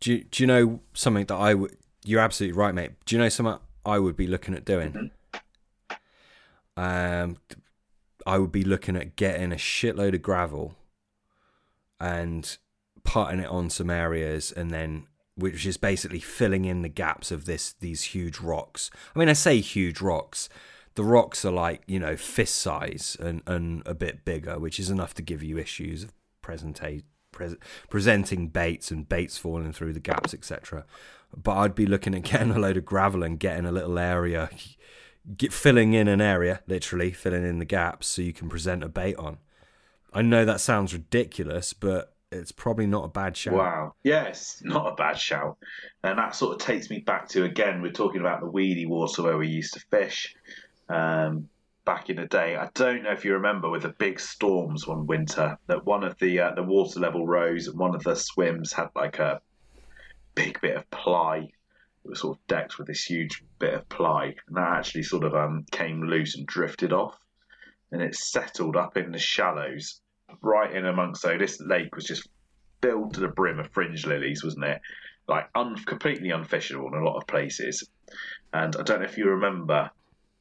Do 0.00 0.12
you, 0.12 0.24
do 0.24 0.42
you 0.42 0.46
know 0.46 0.80
something 0.94 1.26
that 1.26 1.34
I 1.34 1.54
would? 1.54 1.76
You're 2.04 2.20
absolutely 2.20 2.56
right, 2.56 2.74
mate. 2.74 2.92
Do 3.06 3.16
you 3.16 3.22
know 3.22 3.28
something 3.28 3.58
I 3.84 3.98
would 3.98 4.16
be 4.16 4.26
looking 4.26 4.54
at 4.54 4.64
doing? 4.64 4.92
Mm-hmm. 4.92 5.06
Um, 6.76 7.38
I 8.26 8.38
would 8.38 8.52
be 8.52 8.64
looking 8.64 8.96
at 8.96 9.16
getting 9.16 9.52
a 9.52 9.56
shitload 9.56 10.14
of 10.14 10.22
gravel 10.22 10.74
and 12.00 12.56
putting 13.04 13.40
it 13.40 13.48
on 13.48 13.70
some 13.70 13.90
areas, 13.90 14.52
and 14.52 14.70
then 14.70 15.06
which 15.36 15.66
is 15.66 15.76
basically 15.76 16.20
filling 16.20 16.64
in 16.64 16.82
the 16.82 16.88
gaps 16.88 17.30
of 17.30 17.44
this 17.44 17.74
these 17.80 18.02
huge 18.02 18.40
rocks. 18.40 18.90
I 19.14 19.18
mean, 19.18 19.28
I 19.28 19.34
say 19.34 19.60
huge 19.60 20.00
rocks. 20.00 20.48
The 20.94 21.04
rocks 21.04 21.44
are 21.44 21.52
like 21.52 21.82
you 21.86 21.98
know 21.98 22.16
fist 22.16 22.56
size 22.56 23.16
and, 23.20 23.42
and 23.46 23.82
a 23.86 23.94
bit 23.94 24.24
bigger, 24.24 24.58
which 24.58 24.80
is 24.80 24.90
enough 24.90 25.14
to 25.14 25.22
give 25.22 25.42
you 25.42 25.58
issues 25.58 26.04
of 26.04 26.12
presentation 26.42 27.04
pre- 27.36 27.56
presenting 27.88 28.48
baits 28.48 28.90
and 28.90 29.08
baits 29.08 29.38
falling 29.38 29.72
through 29.72 29.92
the 29.92 30.00
gaps, 30.00 30.34
etc. 30.34 30.84
But 31.36 31.56
I'd 31.56 31.74
be 31.74 31.86
looking 31.86 32.14
at 32.14 32.22
getting 32.30 32.50
a 32.50 32.58
load 32.58 32.76
of 32.76 32.84
gravel 32.84 33.22
and 33.22 33.38
getting 33.38 33.66
a 33.66 33.72
little 33.72 33.98
area, 33.98 34.50
get, 35.36 35.52
filling 35.52 35.94
in 35.94 36.08
an 36.08 36.20
area, 36.20 36.60
literally 36.66 37.12
filling 37.12 37.44
in 37.44 37.58
the 37.58 37.64
gaps, 37.64 38.06
so 38.06 38.22
you 38.22 38.32
can 38.32 38.48
present 38.48 38.82
a 38.82 38.88
bait 38.88 39.16
on. 39.16 39.38
I 40.12 40.22
know 40.22 40.44
that 40.44 40.60
sounds 40.60 40.92
ridiculous, 40.92 41.72
but 41.72 42.14
it's 42.32 42.52
probably 42.52 42.86
not 42.86 43.04
a 43.04 43.08
bad 43.08 43.36
shout. 43.36 43.54
Wow. 43.54 43.94
Yes, 44.02 44.60
not 44.64 44.92
a 44.92 44.94
bad 44.94 45.18
shout. 45.18 45.58
And 46.02 46.18
that 46.18 46.34
sort 46.34 46.54
of 46.54 46.66
takes 46.66 46.90
me 46.90 47.00
back 47.00 47.28
to 47.30 47.44
again, 47.44 47.82
we're 47.82 47.92
talking 47.92 48.20
about 48.20 48.40
the 48.40 48.50
weedy 48.50 48.86
water 48.86 49.22
where 49.22 49.38
we 49.38 49.48
used 49.48 49.74
to 49.74 49.80
fish. 49.90 50.34
Um, 50.88 51.48
back 51.86 52.10
in 52.10 52.16
the 52.16 52.26
day. 52.26 52.56
I 52.56 52.68
don't 52.74 53.04
know 53.04 53.12
if 53.12 53.24
you 53.24 53.32
remember 53.32 53.70
with 53.70 53.82
the 53.82 53.90
big 53.90 54.20
storms 54.20 54.86
one 54.86 55.06
winter 55.06 55.56
that 55.68 55.86
one 55.86 56.04
of 56.04 56.18
the 56.18 56.40
uh, 56.40 56.54
the 56.54 56.62
water 56.62 57.00
level 57.00 57.26
rose 57.26 57.68
and 57.68 57.78
one 57.78 57.94
of 57.94 58.02
the 58.02 58.14
swims 58.14 58.74
had 58.74 58.88
like 58.94 59.18
a 59.18 59.40
big 60.34 60.60
bit 60.60 60.76
of 60.76 60.90
ply. 60.90 61.48
It 62.06 62.10
was 62.10 62.20
sort 62.20 62.38
of 62.38 62.46
decked 62.46 62.78
with 62.78 62.86
this 62.86 63.02
huge 63.02 63.42
bit 63.58 63.74
of 63.74 63.88
ply, 63.88 64.26
and 64.46 64.56
that 64.56 64.78
actually 64.78 65.02
sort 65.02 65.24
of 65.24 65.34
um, 65.34 65.66
came 65.72 66.04
loose 66.04 66.36
and 66.36 66.46
drifted 66.46 66.92
off, 66.92 67.18
and 67.90 68.00
it 68.00 68.14
settled 68.14 68.76
up 68.76 68.96
in 68.96 69.10
the 69.10 69.18
shallows, 69.18 70.00
right 70.40 70.72
in 70.72 70.86
amongst. 70.86 71.22
So 71.22 71.36
this 71.36 71.60
lake 71.60 71.96
was 71.96 72.04
just 72.04 72.28
filled 72.80 73.14
to 73.14 73.20
the 73.20 73.28
brim 73.28 73.58
of 73.58 73.72
fringe 73.72 74.06
lilies, 74.06 74.44
wasn't 74.44 74.66
it? 74.66 74.80
Like 75.26 75.48
un- 75.56 75.82
completely 75.84 76.28
unfishable 76.28 76.86
in 76.92 77.00
a 77.00 77.04
lot 77.04 77.16
of 77.16 77.26
places. 77.26 77.88
And 78.52 78.76
I 78.76 78.82
don't 78.82 79.00
know 79.00 79.06
if 79.06 79.18
you 79.18 79.30
remember, 79.30 79.90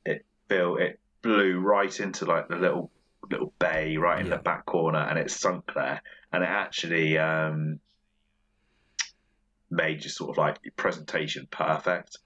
it 0.05 0.23
filled 0.47 0.81
it 0.81 0.99
blew 1.23 1.59
right 1.59 1.99
into 1.99 2.25
like 2.25 2.47
the 2.47 2.57
little 2.57 2.91
little 3.31 3.51
bay 3.57 3.97
right 3.97 4.19
in 4.19 4.27
yeah. 4.27 4.37
the 4.37 4.43
back 4.43 4.67
corner, 4.67 4.99
and 4.99 5.17
it 5.17 5.31
sunk 5.31 5.71
there, 5.73 5.99
and 6.31 6.43
it 6.43 6.49
actually 6.49 7.17
um, 7.17 7.79
made 9.69 10.01
just 10.01 10.17
sort 10.17 10.31
of 10.31 10.37
like 10.37 10.59
presentation 10.75 11.47
perfect. 11.51 12.17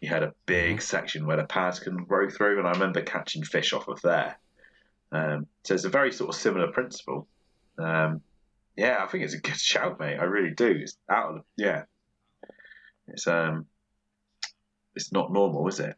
You 0.00 0.08
had 0.08 0.22
a 0.22 0.34
big 0.46 0.76
mm-hmm. 0.76 0.80
section 0.80 1.26
where 1.26 1.36
the 1.36 1.44
pads 1.44 1.78
can 1.78 2.04
grow 2.04 2.30
through, 2.30 2.58
and 2.58 2.66
I 2.66 2.72
remember 2.72 3.02
catching 3.02 3.42
fish 3.42 3.72
off 3.72 3.88
of 3.88 4.00
there. 4.02 4.38
Um, 5.12 5.46
so 5.64 5.74
it's 5.74 5.84
a 5.84 5.90
very 5.90 6.12
sort 6.12 6.30
of 6.30 6.40
similar 6.40 6.68
principle. 6.68 7.26
Um, 7.78 8.22
yeah, 8.76 8.98
I 9.02 9.06
think 9.06 9.24
it's 9.24 9.34
a 9.34 9.40
good 9.40 9.56
shout, 9.60 10.00
mate. 10.00 10.18
I 10.18 10.24
really 10.24 10.54
do. 10.54 10.68
It's 10.68 10.96
out 11.08 11.36
of 11.36 11.44
yeah. 11.56 11.84
It's 13.08 13.26
um, 13.26 13.66
it's 14.94 15.12
not 15.12 15.32
normal, 15.32 15.66
is 15.68 15.80
it? 15.80 15.96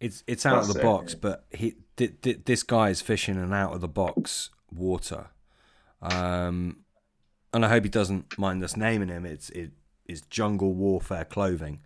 It's 0.00 0.22
it's 0.26 0.46
out 0.46 0.56
That's 0.56 0.68
of 0.68 0.74
the 0.74 0.80
it, 0.80 0.84
box, 0.84 1.14
but 1.14 1.44
he 1.50 1.76
th- 1.96 2.20
th- 2.22 2.40
this 2.44 2.62
guy 2.62 2.90
is 2.90 3.00
fishing 3.00 3.36
an 3.36 3.52
out 3.52 3.74
of 3.74 3.80
the 3.80 3.88
box 3.88 4.50
water, 4.70 5.28
um, 6.02 6.84
and 7.52 7.64
I 7.64 7.68
hope 7.68 7.84
he 7.84 7.90
doesn't 7.90 8.38
mind 8.38 8.62
us 8.62 8.76
naming 8.76 9.08
him. 9.08 9.24
It's 9.24 9.50
it 9.50 9.70
is 10.06 10.22
Jungle 10.22 10.72
Warfare 10.72 11.24
Clothing. 11.24 11.80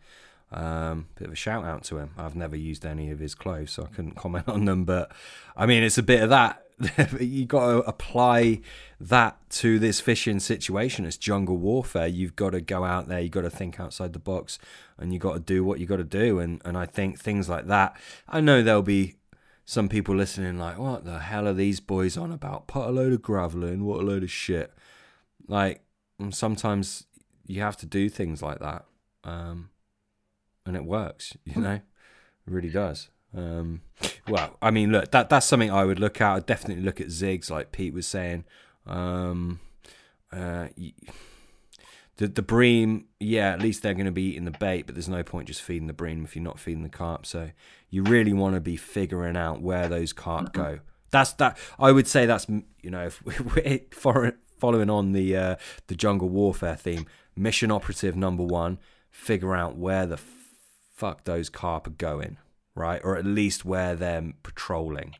Um, 0.50 1.06
bit 1.14 1.28
of 1.28 1.32
a 1.32 1.36
shout 1.36 1.64
out 1.64 1.82
to 1.84 1.98
him. 1.98 2.10
I've 2.18 2.36
never 2.36 2.56
used 2.56 2.84
any 2.84 3.10
of 3.10 3.18
his 3.18 3.34
clothes, 3.34 3.70
so 3.70 3.84
I 3.84 3.86
couldn't 3.86 4.16
comment 4.16 4.48
on 4.48 4.64
them. 4.64 4.84
But 4.84 5.12
I 5.56 5.66
mean, 5.66 5.82
it's 5.82 5.98
a 5.98 6.02
bit 6.02 6.22
of 6.22 6.30
that. 6.30 6.62
you 7.20 7.46
got 7.46 7.66
to 7.66 7.78
apply 7.88 8.60
that 9.00 9.38
to 9.48 9.78
this 9.78 10.00
fishing 10.00 10.40
situation. 10.40 11.04
It's 11.04 11.16
jungle 11.16 11.56
warfare. 11.56 12.06
You've 12.06 12.36
got 12.36 12.50
to 12.50 12.60
go 12.60 12.84
out 12.84 13.08
there. 13.08 13.20
You've 13.20 13.30
got 13.30 13.42
to 13.42 13.50
think 13.50 13.78
outside 13.78 14.12
the 14.12 14.18
box, 14.18 14.58
and 14.98 15.12
you've 15.12 15.22
got 15.22 15.34
to 15.34 15.40
do 15.40 15.64
what 15.64 15.78
you 15.80 15.86
got 15.86 15.96
to 15.96 16.04
do. 16.04 16.38
And 16.38 16.60
and 16.64 16.76
I 16.76 16.86
think 16.86 17.18
things 17.18 17.48
like 17.48 17.66
that. 17.68 17.96
I 18.28 18.40
know 18.40 18.62
there'll 18.62 18.82
be 18.82 19.16
some 19.64 19.88
people 19.88 20.14
listening 20.14 20.58
like, 20.58 20.78
what 20.78 21.04
the 21.04 21.20
hell 21.20 21.46
are 21.46 21.54
these 21.54 21.80
boys 21.80 22.16
on 22.16 22.32
about? 22.32 22.66
Put 22.66 22.88
a 22.88 22.90
load 22.90 23.12
of 23.12 23.22
gravel 23.22 23.64
in. 23.64 23.84
What 23.84 24.00
a 24.00 24.04
load 24.04 24.22
of 24.22 24.30
shit. 24.30 24.72
Like 25.52 25.82
sometimes 26.30 27.04
you 27.46 27.60
have 27.60 27.76
to 27.76 27.86
do 27.86 28.08
things 28.08 28.40
like 28.40 28.60
that, 28.60 28.86
um, 29.22 29.68
and 30.64 30.74
it 30.76 30.84
works. 30.84 31.36
You 31.44 31.60
know, 31.60 31.74
it 31.74 31.82
really 32.46 32.70
does. 32.70 33.10
Um, 33.36 33.82
well, 34.26 34.56
I 34.62 34.70
mean, 34.70 34.92
look, 34.92 35.10
that 35.10 35.28
that's 35.28 35.44
something 35.44 35.70
I 35.70 35.84
would 35.84 36.00
look 36.00 36.22
at. 36.22 36.36
I'd 36.36 36.46
definitely 36.46 36.82
look 36.82 37.02
at 37.02 37.08
zigs, 37.08 37.50
like 37.50 37.70
Pete 37.70 37.92
was 37.92 38.06
saying. 38.06 38.44
Um, 38.86 39.60
uh, 40.32 40.68
the 42.16 42.28
the 42.28 42.40
bream, 42.40 43.08
yeah, 43.20 43.52
at 43.52 43.60
least 43.60 43.82
they're 43.82 43.92
going 43.92 44.06
to 44.06 44.10
be 44.10 44.30
eating 44.30 44.46
the 44.46 44.56
bait, 44.58 44.86
but 44.86 44.94
there's 44.94 45.08
no 45.10 45.22
point 45.22 45.48
just 45.48 45.60
feeding 45.60 45.86
the 45.86 45.92
bream 45.92 46.24
if 46.24 46.34
you're 46.34 46.42
not 46.42 46.60
feeding 46.60 46.82
the 46.82 46.88
carp. 46.88 47.26
So 47.26 47.50
you 47.90 48.02
really 48.04 48.32
want 48.32 48.54
to 48.54 48.60
be 48.62 48.76
figuring 48.76 49.36
out 49.36 49.60
where 49.60 49.86
those 49.86 50.14
carp 50.14 50.54
go. 50.54 50.78
That's 51.10 51.34
that. 51.34 51.58
I 51.78 51.92
would 51.92 52.08
say 52.08 52.24
that's 52.24 52.48
you 52.48 52.90
know, 52.90 53.04
if 53.04 53.22
we're 53.54 54.32
following 54.62 54.88
on 54.88 55.12
the 55.12 55.36
uh, 55.36 55.56
the 55.88 55.94
jungle 55.94 56.28
warfare 56.28 56.76
theme, 56.76 57.06
mission 57.36 57.70
operative 57.70 58.16
number 58.16 58.44
one, 58.44 58.78
figure 59.10 59.54
out 59.54 59.76
where 59.76 60.06
the 60.06 60.18
fuck 60.94 61.24
those 61.24 61.48
carp 61.50 61.86
are 61.86 61.90
going 61.90 62.38
right? 62.74 63.00
Or 63.04 63.16
at 63.16 63.24
least 63.24 63.64
where 63.64 63.94
they're 63.94 64.32
patrolling. 64.42 65.16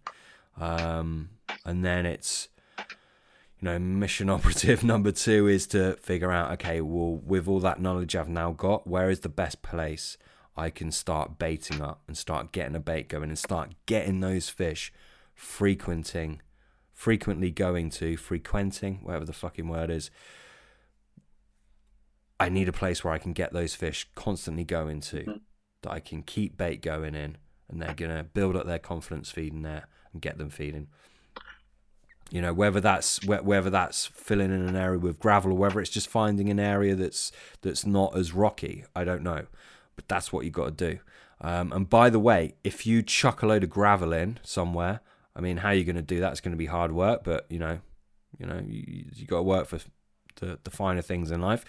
Um, 0.59 1.31
and 1.65 1.85
then 1.85 2.07
it's, 2.07 2.49
you 2.79 3.63
know, 3.63 3.79
mission 3.79 4.31
operative 4.37 4.83
number 4.85 5.13
two 5.13 5.49
is 5.49 5.67
to 5.69 5.95
figure 5.97 6.33
out, 6.33 6.53
okay, 6.53 6.81
well, 6.81 7.17
with 7.17 7.49
all 7.49 7.61
that 7.61 7.81
knowledge 7.81 8.17
I've 8.17 8.29
now 8.29 8.53
got, 8.53 8.87
where 8.87 9.11
is 9.11 9.21
the 9.21 9.29
best 9.29 9.63
place 9.63 10.17
I 10.57 10.71
can 10.71 10.91
start 10.91 11.39
baiting 11.39 11.81
up 11.81 12.03
and 12.07 12.17
start 12.17 12.53
getting 12.53 12.77
a 12.77 12.81
bait 12.81 13.09
going 13.09 13.31
and 13.31 13.39
start 13.39 13.75
getting 13.87 14.21
those 14.21 14.49
fish 14.49 14.93
frequenting, 15.35 16.43
frequently 17.03 17.51
going 17.51 17.91
to, 17.91 18.17
frequenting, 18.17 19.01
whatever 19.03 19.25
the 19.25 19.33
fucking 19.33 19.67
word 19.67 19.91
is. 19.91 20.09
I 22.39 22.49
need 22.49 22.69
a 22.69 22.73
place 22.73 23.03
where 23.03 23.13
I 23.13 23.19
can 23.19 23.33
get 23.33 23.53
those 23.53 23.75
fish 23.75 24.09
constantly 24.15 24.63
going 24.63 25.01
to, 25.01 25.17
mm-hmm. 25.17 25.37
that 25.83 25.91
I 25.91 25.99
can 25.99 26.23
keep 26.23 26.57
bait 26.57 26.81
going 26.81 27.17
in, 27.17 27.39
and 27.69 27.83
they're 27.83 27.93
going 27.93 28.17
to 28.17 28.23
build 28.23 28.55
up 28.55 28.67
their 28.67 28.79
confidence 28.79 29.33
feeding 29.33 29.63
there 29.63 29.89
and 30.13 30.23
get 30.23 30.39
them 30.39 30.49
feeding. 30.49 30.87
You 32.31 32.41
know, 32.41 32.55
whether 32.55 32.81
that's 32.81 33.21
whether 33.27 33.69
that's 33.69 34.07
filling 34.07 34.53
in 34.53 34.69
an 34.69 34.77
area 34.77 35.01
with 35.01 35.19
gravel 35.19 35.51
or 35.51 35.59
whether 35.59 35.81
it's 35.81 35.91
just 35.91 36.09
finding 36.09 36.51
an 36.51 36.61
area 36.61 36.95
that's 36.95 37.33
that's 37.63 37.85
not 37.85 38.17
as 38.17 38.33
rocky, 38.33 38.85
I 38.95 39.03
don't 39.03 39.25
know, 39.25 39.47
but 39.97 40.07
that's 40.07 40.33
what 40.33 40.45
you've 40.45 40.55
got 40.55 40.79
to 40.79 40.91
do. 40.91 41.01
Um, 41.41 41.73
and 41.73 41.91
by 41.91 42.11
the 42.11 42.21
way, 42.21 42.55
if 42.63 42.87
you 42.87 43.03
chuck 43.03 43.43
a 43.43 43.47
load 43.47 43.65
of 43.65 43.71
gravel 43.71 44.13
in 44.13 44.39
somewhere, 44.45 45.01
I 45.37 45.41
mean, 45.41 45.57
how 45.59 45.69
are 45.69 45.75
you 45.75 45.85
going 45.85 45.97
to 45.97 46.03
do 46.03 46.21
that? 46.21 46.33
It's 46.33 46.41
going 46.41 46.53
to 46.53 46.59
be 46.59 46.67
hard 46.67 46.93
work, 46.93 47.23
but 47.25 47.47
you 47.49 47.59
know, 47.59 47.81
you 48.39 48.47
know, 48.47 48.63
you, 48.67 49.07
you 49.15 49.27
got 49.27 49.39
to 49.39 49.43
work 49.43 49.67
for 49.67 49.79
the, 50.41 50.59
the 50.65 50.71
finer 50.71 51.03
things 51.03 51.31
in 51.31 51.41
life. 51.41 51.65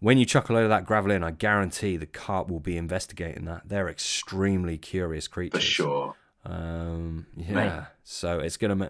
when 0.00 0.18
you 0.18 0.24
chuck 0.24 0.48
a 0.48 0.52
load 0.52 0.64
of 0.64 0.68
that 0.70 0.84
gravel 0.86 1.10
in, 1.10 1.22
I 1.24 1.30
guarantee 1.30 1.96
the 1.96 2.06
carp 2.06 2.48
will 2.48 2.60
be 2.60 2.76
investigating 2.76 3.44
that. 3.46 3.62
They're 3.66 3.88
extremely 3.88 4.76
curious 4.78 5.26
creatures. 5.28 5.62
For 5.62 5.66
sure. 5.66 6.14
Um, 6.44 7.26
yeah. 7.36 7.86
So 8.04 8.38
it's 8.38 8.56
gonna. 8.56 8.76
Ma- 8.76 8.88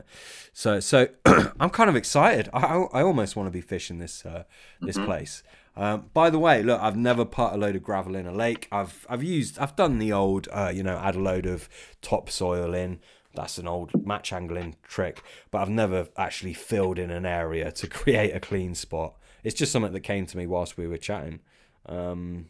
so 0.52 0.78
so 0.80 1.08
I'm 1.60 1.70
kind 1.70 1.88
of 1.88 1.96
excited. 1.96 2.50
I 2.52 2.60
I 2.92 3.02
almost 3.02 3.34
want 3.34 3.46
to 3.46 3.50
be 3.50 3.62
fishing 3.62 3.98
this 3.98 4.26
uh, 4.26 4.44
this 4.82 4.96
Mm-hmm. 4.96 5.06
place. 5.06 5.42
Um, 5.78 6.10
by 6.14 6.30
the 6.30 6.38
way, 6.38 6.62
look, 6.62 6.80
I've 6.80 6.96
never 6.96 7.24
put 7.26 7.52
a 7.52 7.56
load 7.56 7.76
of 7.76 7.82
gravel 7.82 8.14
in 8.14 8.26
a 8.26 8.32
lake. 8.32 8.68
I've 8.72 9.06
I've 9.08 9.22
used 9.22 9.58
I've 9.58 9.74
done 9.76 9.98
the 9.98 10.12
old 10.12 10.48
uh, 10.52 10.70
you 10.74 10.82
know 10.82 10.98
add 10.98 11.14
a 11.16 11.20
load 11.20 11.46
of 11.46 11.68
topsoil 12.02 12.74
in. 12.74 12.98
That's 13.36 13.58
an 13.58 13.68
old 13.68 14.06
match 14.06 14.32
angling 14.32 14.76
trick, 14.82 15.22
but 15.50 15.58
I've 15.58 15.68
never 15.70 16.08
actually 16.16 16.54
filled 16.54 16.98
in 16.98 17.10
an 17.10 17.26
area 17.26 17.70
to 17.72 17.86
create 18.00 18.34
a 18.34 18.40
clean 18.40 18.74
spot. 18.74 19.14
It's 19.44 19.54
just 19.54 19.72
something 19.72 19.92
that 19.92 20.00
came 20.00 20.26
to 20.26 20.36
me 20.36 20.46
whilst 20.46 20.76
we 20.76 20.88
were 20.88 20.96
chatting. 20.96 21.40
Um, 21.86 22.46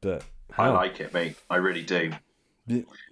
but 0.00 0.24
I 0.56 0.68
like 0.68 1.00
it, 1.00 1.12
mate. 1.12 1.36
I 1.50 1.56
really 1.56 1.82
do. 1.82 2.12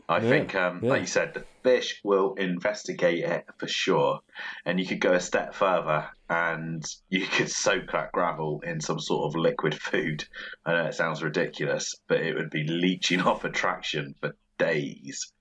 I 0.08 0.18
Yeah, 0.18 0.28
think, 0.28 0.54
um, 0.54 0.80
yeah. 0.82 0.90
like 0.90 1.00
you 1.02 1.06
said, 1.06 1.34
the 1.34 1.44
fish 1.62 2.00
will 2.02 2.34
investigate 2.34 3.24
it 3.24 3.46
for 3.58 3.68
sure. 3.68 4.20
And 4.64 4.80
you 4.80 4.86
could 4.86 5.00
go 5.00 5.12
a 5.12 5.20
step 5.20 5.54
further 5.54 6.08
and 6.28 6.84
you 7.08 7.26
could 7.26 7.50
soak 7.64 7.92
that 7.92 8.12
gravel 8.12 8.60
in 8.64 8.80
some 8.80 8.98
sort 9.00 9.26
of 9.26 9.38
liquid 9.40 9.74
food. 9.74 10.24
I 10.64 10.72
know 10.72 10.84
it 10.86 10.94
sounds 10.94 11.22
ridiculous, 11.22 11.94
but 12.08 12.20
it 12.20 12.34
would 12.34 12.50
be 12.50 12.64
leaching 12.64 13.20
off 13.30 13.44
attraction 13.44 14.14
for 14.20 14.36
days. 14.58 15.32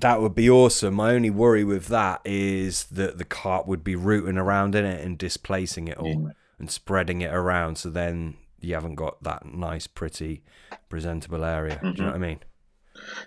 That 0.00 0.20
would 0.20 0.34
be 0.34 0.50
awesome. 0.50 0.94
My 0.94 1.12
only 1.14 1.30
worry 1.30 1.64
with 1.64 1.86
that 1.86 2.20
is 2.24 2.84
that 2.84 3.16
the 3.16 3.24
carp 3.24 3.66
would 3.66 3.82
be 3.82 3.96
rooting 3.96 4.36
around 4.36 4.74
in 4.74 4.84
it 4.84 5.02
and 5.04 5.16
displacing 5.16 5.88
it 5.88 5.96
all 5.96 6.14
Mm. 6.14 6.32
and 6.58 6.70
spreading 6.70 7.22
it 7.22 7.32
around. 7.32 7.78
So 7.78 7.88
then 7.88 8.36
you 8.60 8.74
haven't 8.74 8.96
got 8.96 9.22
that 9.22 9.46
nice, 9.46 9.86
pretty, 9.86 10.42
presentable 10.90 11.44
area. 11.44 11.78
Do 11.82 11.88
you 11.88 11.94
know 11.94 12.06
what 12.06 12.14
I 12.14 12.18
mean? 12.18 12.40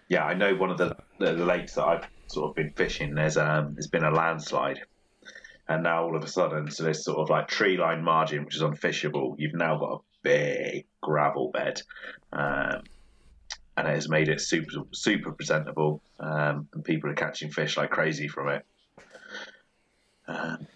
Yeah, 0.09 0.25
I 0.25 0.35
know 0.35 0.53
one 0.55 0.69
of 0.69 0.77
the, 0.77 0.95
the, 1.17 1.33
the 1.33 1.45
lakes 1.45 1.73
that 1.73 1.85
I've 1.85 2.05
sort 2.27 2.49
of 2.51 2.55
been 2.55 2.71
fishing. 2.71 3.15
There's 3.15 3.37
um, 3.37 3.73
there's 3.73 3.87
been 3.87 4.03
a 4.03 4.11
landslide, 4.11 4.81
and 5.67 5.83
now 5.83 6.03
all 6.03 6.15
of 6.15 6.23
a 6.23 6.27
sudden, 6.27 6.69
so 6.69 6.83
this 6.83 7.03
sort 7.03 7.17
of 7.17 7.29
like 7.29 7.47
tree 7.47 7.77
line 7.77 8.03
margin, 8.03 8.45
which 8.45 8.55
is 8.55 8.61
unfishable, 8.61 9.35
you've 9.37 9.53
now 9.55 9.77
got 9.77 9.91
a 9.93 9.97
big 10.23 10.85
gravel 11.01 11.49
bed, 11.51 11.81
um, 12.33 12.83
and 13.79 13.87
it 13.87 13.95
has 13.95 14.09
made 14.09 14.27
it 14.29 14.41
super 14.41 14.71
super 14.91 15.31
presentable, 15.31 16.01
um, 16.19 16.67
and 16.73 16.83
people 16.83 17.09
are 17.09 17.15
catching 17.15 17.49
fish 17.51 17.77
like 17.77 17.89
crazy 17.89 18.27
from 18.27 18.49
it. 18.49 18.65
Um, 20.27 20.67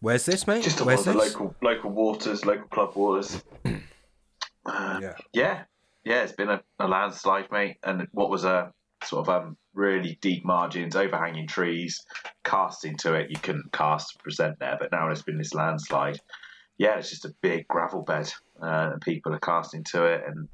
Where's 0.00 0.26
this, 0.26 0.46
mate? 0.46 0.62
just 0.64 0.80
Where's 0.80 1.00
of 1.00 1.06
the 1.06 1.12
this? 1.14 1.34
local 1.34 1.54
local 1.62 1.90
waters, 1.90 2.44
local 2.44 2.68
club 2.68 2.94
waters. 2.96 3.42
Um, 4.64 5.02
Yeah. 5.02 5.14
yeah, 5.32 5.62
yeah, 6.04 6.22
it's 6.22 6.34
been 6.34 6.48
a, 6.48 6.62
a 6.78 6.86
landslide, 6.86 7.50
mate. 7.50 7.78
And 7.82 8.06
what 8.12 8.30
was 8.30 8.44
a 8.44 8.72
sort 9.02 9.26
of 9.26 9.42
um, 9.42 9.56
really 9.74 10.18
deep 10.20 10.44
margins, 10.44 10.94
overhanging 10.94 11.48
trees, 11.48 12.06
casting 12.44 12.96
to 12.98 13.14
it. 13.14 13.28
You 13.28 13.36
couldn't 13.42 13.72
cast 13.72 14.20
present 14.22 14.60
there, 14.60 14.76
but 14.78 14.92
now 14.92 15.10
it's 15.10 15.22
been 15.22 15.36
this 15.36 15.52
landslide. 15.52 16.20
Yeah, 16.78 16.96
it's 16.96 17.10
just 17.10 17.24
a 17.24 17.34
big 17.40 17.66
gravel 17.66 18.02
bed, 18.02 18.32
uh, 18.62 18.90
and 18.92 19.00
people 19.00 19.34
are 19.34 19.40
casting 19.40 19.82
to 19.90 20.04
it 20.04 20.22
and 20.28 20.48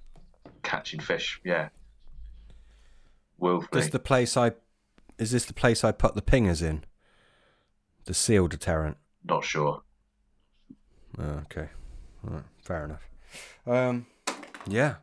catching 0.63 1.01
fish. 1.01 1.39
Yeah, 1.45 1.69
willfully. 3.39 3.83
This 3.83 3.91
the 3.91 3.99
place 3.99 4.37
I. 4.37 4.53
Is 5.19 5.33
this 5.33 5.45
the 5.45 5.55
place 5.55 5.83
I 5.83 5.93
put 5.93 6.15
the 6.15 6.23
pingers 6.23 6.63
in? 6.63 6.85
The 8.05 8.15
seal 8.15 8.47
deterrent. 8.49 8.97
Not 9.25 9.45
sure. 9.45 9.83
Oh, 11.19 11.43
okay. 11.45 11.69
All 12.27 12.35
right. 12.35 12.45
Fair 12.63 12.85
enough. 12.85 13.09
Um, 13.67 14.07
yeah. 14.67 14.97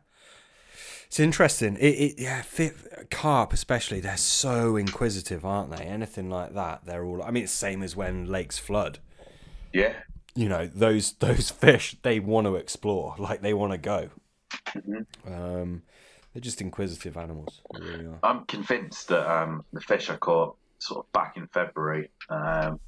It's 1.06 1.20
interesting. 1.20 1.76
It, 1.76 1.86
it 1.86 2.14
yeah, 2.18 2.42
fit, 2.42 3.08
carp 3.10 3.52
especially. 3.52 4.00
They're 4.00 4.16
so 4.16 4.76
inquisitive, 4.76 5.44
aren't 5.44 5.70
they? 5.70 5.84
Anything 5.84 6.28
like 6.28 6.54
that, 6.54 6.84
they're 6.84 7.04
all. 7.04 7.22
I 7.22 7.30
mean, 7.30 7.44
it's 7.44 7.52
same 7.52 7.82
as 7.82 7.94
when 7.94 8.26
lakes 8.26 8.58
flood. 8.58 8.98
Yeah, 9.72 9.92
You 10.34 10.48
know, 10.48 10.66
those 10.66 11.12
those 11.14 11.50
fish 11.64 11.96
they 12.02 12.18
want 12.18 12.46
to 12.46 12.56
explore, 12.56 13.14
like 13.18 13.40
they 13.40 13.54
want 13.54 13.72
to 13.72 13.78
go. 13.78 14.10
Um, 15.26 15.82
they're 16.36 16.42
just 16.42 16.60
inquisitive 16.60 17.16
animals. 17.16 17.62
Really. 17.72 18.08
I'm 18.22 18.44
convinced 18.44 19.08
that 19.08 19.26
um, 19.26 19.64
the 19.72 19.80
fish 19.80 20.10
I 20.10 20.16
caught 20.16 20.54
sort 20.78 21.06
of 21.06 21.12
back 21.12 21.38
in 21.38 21.46
February. 21.46 22.10
Um, 22.28 22.78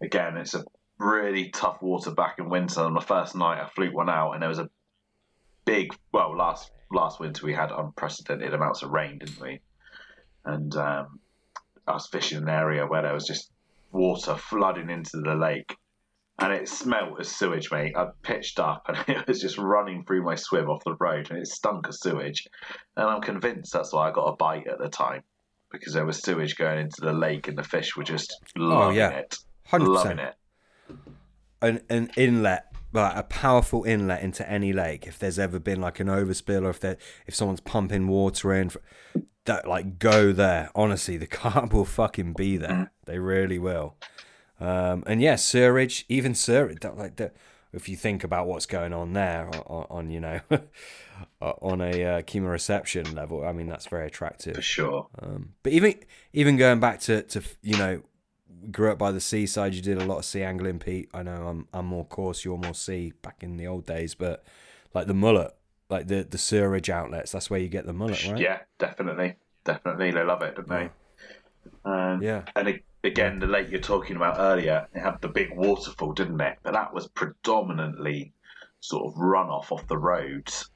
again, 0.00 0.36
it's 0.36 0.54
a 0.54 0.64
really 0.96 1.50
tough 1.50 1.82
water 1.82 2.12
back 2.12 2.36
in 2.38 2.48
winter. 2.48 2.82
On 2.82 2.94
the 2.94 3.00
first 3.00 3.34
night, 3.34 3.60
I 3.60 3.68
fluked 3.68 3.96
one 3.96 4.08
out, 4.08 4.34
and 4.34 4.42
there 4.42 4.48
was 4.48 4.60
a 4.60 4.70
big. 5.64 5.92
Well, 6.12 6.36
last 6.36 6.70
last 6.92 7.18
winter 7.18 7.44
we 7.44 7.52
had 7.52 7.72
unprecedented 7.72 8.54
amounts 8.54 8.84
of 8.84 8.90
rain, 8.90 9.18
didn't 9.18 9.40
we? 9.40 9.58
And 10.44 10.72
um, 10.76 11.18
I 11.88 11.94
was 11.94 12.06
fishing 12.06 12.38
in 12.38 12.44
an 12.44 12.50
area 12.50 12.86
where 12.86 13.02
there 13.02 13.12
was 13.12 13.26
just 13.26 13.50
water 13.90 14.36
flooding 14.36 14.88
into 14.88 15.16
the 15.16 15.34
lake. 15.34 15.76
And 16.40 16.52
it 16.52 16.68
smelt 16.68 17.20
as 17.20 17.28
sewage, 17.28 17.70
mate. 17.70 17.96
I 17.96 18.08
pitched 18.22 18.58
up 18.58 18.86
and 18.88 18.96
it 19.16 19.26
was 19.26 19.40
just 19.40 19.58
running 19.58 20.04
through 20.04 20.24
my 20.24 20.34
swim 20.34 20.68
off 20.68 20.82
the 20.84 20.96
road 20.98 21.30
and 21.30 21.38
it 21.38 21.46
stunk 21.46 21.86
of 21.86 21.94
sewage. 21.94 22.48
And 22.96 23.08
I'm 23.08 23.20
convinced 23.20 23.72
that's 23.72 23.92
why 23.92 24.08
I 24.08 24.12
got 24.12 24.24
a 24.24 24.36
bite 24.36 24.66
at 24.66 24.78
the 24.78 24.88
time 24.88 25.22
because 25.70 25.92
there 25.92 26.06
was 26.06 26.18
sewage 26.18 26.56
going 26.56 26.78
into 26.78 27.00
the 27.00 27.12
lake 27.12 27.46
and 27.46 27.56
the 27.56 27.62
fish 27.62 27.96
were 27.96 28.04
just 28.04 28.36
oh, 28.58 28.62
loving 28.62 28.96
yeah. 28.96 29.10
it. 29.10 29.36
Hundred 29.70 29.88
Loving 29.88 30.16
percent. 30.16 30.34
it. 30.88 30.96
An 31.62 31.80
an 31.88 32.10
inlet, 32.16 32.64
like 32.92 33.16
a 33.16 33.22
powerful 33.22 33.84
inlet 33.84 34.22
into 34.22 34.48
any 34.50 34.72
lake. 34.72 35.06
If 35.06 35.18
there's 35.18 35.38
ever 35.38 35.60
been 35.60 35.80
like 35.80 36.00
an 36.00 36.08
overspill, 36.08 36.64
or 36.64 36.70
if 36.70 36.80
there 36.80 36.96
if 37.26 37.36
someone's 37.36 37.60
pumping 37.60 38.08
water 38.08 38.52
in, 38.52 38.72
that 39.44 39.68
like 39.68 40.00
go 40.00 40.32
there. 40.32 40.70
Honestly, 40.74 41.16
the 41.16 41.26
carp 41.28 41.72
will 41.72 41.84
fucking 41.84 42.32
be 42.32 42.56
there. 42.56 42.70
Mm. 42.70 42.90
They 43.06 43.18
really 43.20 43.60
will. 43.60 43.96
Um, 44.60 45.02
and 45.06 45.20
yeah, 45.22 45.36
sewerage, 45.36 46.04
even 46.08 46.34
sewerage, 46.34 46.80
that, 46.80 46.98
like 46.98 47.16
the, 47.16 47.32
if 47.72 47.88
you 47.88 47.96
think 47.96 48.24
about 48.24 48.46
what's 48.46 48.66
going 48.66 48.92
on 48.92 49.12
there 49.12 49.48
on, 49.66 49.86
on 49.90 50.10
you 50.10 50.20
know 50.20 50.40
on 51.40 51.80
a 51.80 52.04
uh, 52.04 52.22
chemoreception 52.22 53.14
level, 53.14 53.44
I 53.46 53.52
mean 53.52 53.68
that's 53.68 53.86
very 53.86 54.06
attractive. 54.06 54.56
For 54.56 54.62
sure. 54.62 55.08
Um, 55.20 55.54
but 55.62 55.72
even 55.72 55.94
even 56.32 56.56
going 56.56 56.80
back 56.80 57.00
to, 57.00 57.22
to 57.22 57.42
you 57.62 57.76
know, 57.76 58.02
grew 58.70 58.90
up 58.90 58.98
by 58.98 59.12
the 59.12 59.20
seaside. 59.20 59.74
You 59.74 59.82
did 59.82 59.98
a 59.98 60.04
lot 60.04 60.18
of 60.18 60.24
sea 60.24 60.42
angling, 60.42 60.78
Pete. 60.80 61.08
I 61.14 61.22
know 61.22 61.48
I'm 61.48 61.68
I'm 61.72 61.86
more 61.86 62.04
coarse, 62.04 62.44
you're 62.44 62.58
more 62.58 62.74
sea 62.74 63.12
back 63.22 63.42
in 63.42 63.56
the 63.56 63.66
old 63.66 63.86
days, 63.86 64.14
but 64.14 64.44
like 64.92 65.06
the 65.06 65.14
mullet, 65.14 65.54
like 65.88 66.08
the 66.08 66.26
the 66.28 66.38
sewerage 66.38 66.90
outlets, 66.90 67.32
that's 67.32 67.48
where 67.48 67.60
you 67.60 67.68
get 67.68 67.86
the 67.86 67.92
mullet, 67.92 68.26
right? 68.26 68.38
Yeah, 68.38 68.58
definitely. 68.78 69.36
Definitely. 69.64 70.10
They 70.10 70.24
love 70.24 70.42
it, 70.42 70.56
don't 70.56 70.68
they? 70.68 70.90
Um, 71.84 72.22
Yeah. 72.22 72.44
And 72.56 72.80
again, 73.04 73.38
the 73.38 73.46
lake 73.46 73.70
you're 73.70 73.80
talking 73.80 74.16
about 74.16 74.38
earlier, 74.38 74.86
it 74.94 75.00
had 75.00 75.20
the 75.20 75.28
big 75.28 75.50
waterfall, 75.54 76.12
didn't 76.12 76.40
it? 76.40 76.58
But 76.62 76.74
that 76.74 76.92
was 76.92 77.08
predominantly 77.08 78.32
sort 78.80 79.06
of 79.06 79.20
runoff 79.20 79.72
off 79.72 79.86
the 79.86 79.98
roads. 79.98 80.70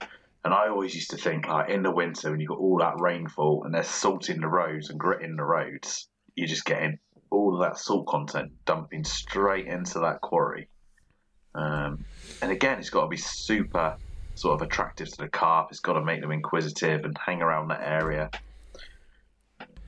And 0.45 0.53
I 0.53 0.69
always 0.69 0.95
used 0.95 1.11
to 1.11 1.17
think, 1.17 1.49
like, 1.49 1.71
in 1.71 1.83
the 1.83 1.91
winter, 1.91 2.31
when 2.31 2.41
you've 2.41 2.51
got 2.51 2.59
all 2.59 2.79
that 2.79 3.01
rainfall 3.01 3.65
and 3.65 3.75
there's 3.75 3.89
salt 3.89 4.29
in 4.29 4.41
the 4.41 4.49
roads 4.49 4.91
and 4.91 5.01
grit 5.01 5.23
in 5.23 5.37
the 5.37 5.45
roads, 5.45 6.09
you're 6.35 6.47
just 6.47 6.67
getting 6.67 6.99
all 7.31 7.55
of 7.55 7.61
that 7.61 7.79
salt 7.79 8.07
content 8.07 8.53
dumping 8.67 9.05
straight 9.05 9.67
into 9.67 10.01
that 10.01 10.21
quarry. 10.21 10.69
Um, 11.55 12.05
and 12.43 12.53
again, 12.53 12.79
it's 12.79 12.91
got 12.91 13.03
to 13.03 13.09
be 13.09 13.17
super 13.17 13.97
sort 14.35 14.61
of 14.61 14.67
attractive 14.67 15.09
to 15.11 15.17
the 15.17 15.29
carp. 15.29 15.69
It's 15.71 15.81
got 15.81 15.95
to 15.95 16.05
make 16.05 16.21
them 16.21 16.33
inquisitive 16.33 17.05
and 17.05 17.17
hang 17.25 17.41
around 17.41 17.69
that 17.69 17.83
area. 17.83 18.31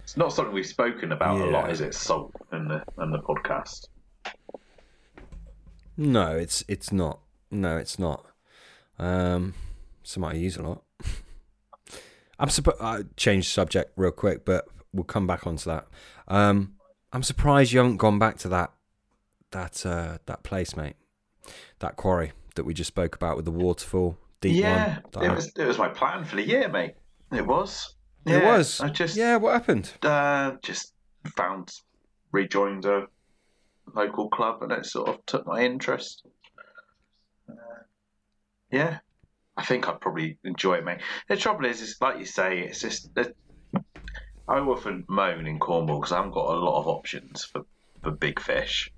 It's 0.07 0.17
not 0.17 0.33
something 0.33 0.55
we've 0.55 0.65
spoken 0.65 1.11
about 1.11 1.41
a 1.41 1.47
lot, 1.47 1.69
is 1.69 1.81
it? 1.81 1.93
Salt 1.93 2.33
and 2.53 2.71
the 2.71 2.81
in 3.03 3.11
the 3.11 3.19
podcast. 3.19 3.89
No, 5.97 6.37
it's 6.37 6.63
it's 6.69 6.93
not. 6.93 7.19
No, 7.51 7.77
it's 7.77 7.99
not. 7.99 8.25
Um, 9.01 9.55
something 10.05 10.31
I 10.31 10.35
use 10.35 10.57
a 10.59 10.63
lot. 10.63 10.85
I'm 12.39 12.51
surprised. 12.51 12.81
I 12.81 13.03
changed 13.17 13.49
subject 13.49 13.95
real 13.97 14.13
quick, 14.13 14.45
but 14.45 14.69
we'll 14.93 15.03
come 15.03 15.27
back 15.27 15.45
onto 15.45 15.69
that. 15.71 15.89
Um, 16.29 16.75
I'm 17.13 17.25
surprised 17.25 17.73
you 17.73 17.81
haven't 17.81 17.97
gone 17.97 18.21
back 18.21 18.39
to 18.39 18.49
that 18.51 18.71
that 19.51 19.85
uh, 19.85 20.19
that 20.27 20.45
place, 20.45 20.77
mate. 20.77 20.95
That 21.81 21.97
quarry 21.97 22.31
that 22.55 22.63
we 22.63 22.75
just 22.75 22.89
spoke 22.89 23.17
about 23.17 23.35
with 23.35 23.45
the 23.45 23.51
waterfall, 23.51 24.17
deep 24.41 24.55
yeah, 24.55 25.01
one. 25.15 25.25
it 25.25 25.35
was 25.35 25.51
it 25.57 25.67
was 25.67 25.79
my 25.79 25.89
plan 25.89 26.25
for 26.25 26.37
the 26.37 26.47
year, 26.47 26.69
mate. 26.69 26.95
It 27.33 27.45
was. 27.45 27.96
It 28.27 28.45
was. 28.45 28.81
I 28.81 28.89
just 28.89 29.17
yeah. 29.17 29.37
What 29.37 29.53
happened? 29.53 29.93
uh, 30.03 30.57
just 30.63 30.93
found 31.37 31.73
rejoined 32.33 32.85
a 32.85 33.07
local 33.95 34.29
club, 34.29 34.63
and 34.63 34.73
it 34.73 34.87
sort 34.87 35.09
of 35.09 35.25
took 35.27 35.47
my 35.47 35.63
interest. 35.63 36.27
Uh, 37.49 37.55
yeah, 38.71 38.99
I 39.57 39.65
think 39.65 39.89
I'd 39.89 40.01
probably 40.01 40.39
enjoy 40.45 40.75
it, 40.75 40.85
mate. 40.85 41.01
The 41.29 41.37
trouble 41.37 41.67
is, 41.67 41.81
is 41.81 41.97
like 42.01 42.19
you 42.19 42.25
say, 42.27 42.61
it's 42.61 42.81
just 42.81 43.15
that 43.15 43.35
I 44.49 44.59
often 44.59 45.05
moan 45.09 45.47
in 45.47 45.59
Cornwall 45.59 46.01
because 46.01 46.13
I 46.13 46.17
haven't 46.17 46.33
got 46.33 46.49
a 46.49 46.59
lot 46.59 46.81
of 46.81 46.87
options 46.89 47.45
for 47.45 47.65
for 48.03 48.11
big 48.11 48.41
fish. 48.41 48.93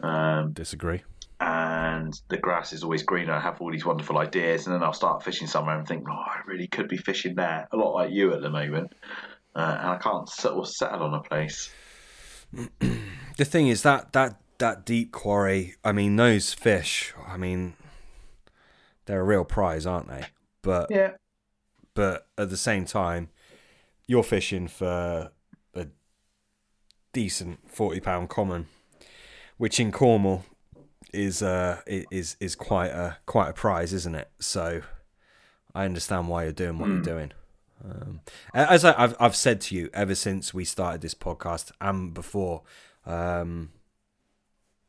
Um, 0.00 0.52
Disagree. 0.52 1.02
And 1.40 2.20
the 2.28 2.36
grass 2.36 2.72
is 2.72 2.82
always 2.82 3.02
greener. 3.02 3.32
I 3.32 3.40
have 3.40 3.60
all 3.60 3.70
these 3.70 3.84
wonderful 3.84 4.18
ideas, 4.18 4.66
and 4.66 4.74
then 4.74 4.82
I'll 4.82 4.92
start 4.92 5.22
fishing 5.22 5.46
somewhere 5.46 5.78
and 5.78 5.86
think, 5.86 6.06
oh, 6.08 6.12
I 6.12 6.40
really 6.46 6.66
could 6.66 6.88
be 6.88 6.96
fishing 6.96 7.36
there. 7.36 7.68
A 7.72 7.76
lot 7.76 7.92
like 7.94 8.10
you 8.10 8.32
at 8.32 8.42
the 8.42 8.50
moment, 8.50 8.92
uh, 9.54 9.76
and 9.80 9.90
I 9.90 9.98
can't 9.98 10.28
of 10.44 10.68
settle 10.68 11.02
on 11.02 11.14
a 11.14 11.20
place. 11.20 11.70
the 13.36 13.44
thing 13.44 13.68
is 13.68 13.82
that 13.82 14.12
that 14.14 14.40
that 14.58 14.84
deep 14.84 15.12
quarry. 15.12 15.76
I 15.84 15.92
mean, 15.92 16.16
those 16.16 16.52
fish. 16.52 17.14
I 17.26 17.36
mean, 17.36 17.74
they're 19.06 19.20
a 19.20 19.24
real 19.24 19.44
prize, 19.44 19.86
aren't 19.86 20.08
they? 20.08 20.26
But 20.62 20.88
Yeah, 20.90 21.12
but 21.94 22.26
at 22.36 22.50
the 22.50 22.56
same 22.56 22.84
time, 22.84 23.28
you're 24.08 24.24
fishing 24.24 24.66
for 24.66 25.30
a 25.74 25.86
decent 27.12 27.70
forty 27.70 28.00
pound 28.00 28.28
common, 28.28 28.66
which 29.56 29.78
in 29.78 29.92
Cornwall 29.92 30.44
is 31.12 31.42
uh 31.42 31.80
is 31.86 32.36
is 32.40 32.54
quite 32.54 32.90
a 32.90 33.18
quite 33.26 33.48
a 33.48 33.52
prize, 33.52 33.92
isn't 33.92 34.14
it? 34.14 34.30
So 34.38 34.82
I 35.74 35.84
understand 35.84 36.28
why 36.28 36.44
you're 36.44 36.52
doing 36.52 36.78
what 36.78 36.88
you're 36.88 37.02
doing. 37.02 37.32
Um, 37.84 38.20
as 38.54 38.84
I, 38.84 38.94
I've 39.02 39.16
I've 39.20 39.36
said 39.36 39.60
to 39.62 39.74
you 39.74 39.88
ever 39.94 40.14
since 40.14 40.52
we 40.52 40.64
started 40.64 41.00
this 41.00 41.14
podcast 41.14 41.70
and 41.80 42.12
before, 42.12 42.62
um, 43.06 43.70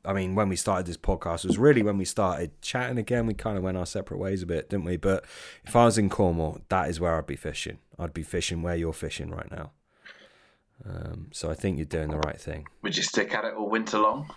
I 0.03 0.13
mean, 0.13 0.33
when 0.33 0.49
we 0.49 0.55
started 0.55 0.87
this 0.87 0.97
podcast 0.97 1.45
was 1.45 1.57
really 1.57 1.83
when 1.83 1.97
we 1.97 2.05
started 2.05 2.59
chatting 2.61 2.97
again. 2.97 3.27
We 3.27 3.33
kind 3.33 3.57
of 3.57 3.63
went 3.63 3.77
our 3.77 3.85
separate 3.85 4.17
ways 4.17 4.41
a 4.41 4.45
bit, 4.45 4.69
didn't 4.69 4.85
we? 4.85 4.97
But 4.97 5.25
if 5.65 5.75
I 5.75 5.85
was 5.85 5.97
in 5.97 6.09
Cornwall, 6.09 6.61
that 6.69 6.89
is 6.89 6.99
where 6.99 7.15
I'd 7.15 7.27
be 7.27 7.35
fishing. 7.35 7.79
I'd 7.97 8.13
be 8.13 8.23
fishing 8.23 8.61
where 8.61 8.75
you're 8.75 8.93
fishing 8.93 9.29
right 9.29 9.51
now. 9.51 9.71
Um, 10.85 11.27
so 11.31 11.51
I 11.51 11.55
think 11.55 11.77
you're 11.77 11.85
doing 11.85 12.09
the 12.09 12.17
right 12.19 12.39
thing, 12.39 12.65
would 12.81 12.95
you 12.95 13.03
stick 13.03 13.33
at 13.33 13.43
it 13.43 13.53
all 13.53 13.69
winter 13.69 13.99
long? 13.99 14.33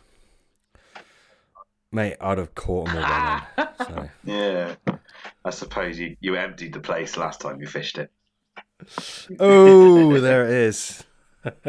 Mate. 1.92 2.16
I'd 2.20 2.38
have 2.38 2.54
caught 2.54 2.88
them 2.88 2.96
all 2.96 3.02
by 3.02 3.42
then. 3.56 3.68
So. 3.82 4.08
Yeah, 4.24 4.74
I 5.44 5.50
suppose 5.50 5.98
you, 5.98 6.16
you 6.20 6.36
emptied 6.36 6.72
the 6.72 6.80
place 6.80 7.16
last 7.16 7.40
time 7.40 7.60
you 7.60 7.66
fished 7.66 7.98
it. 7.98 8.10
Oh, 9.40 10.20
there 10.20 10.46
it 10.46 10.52
is. 10.52 11.04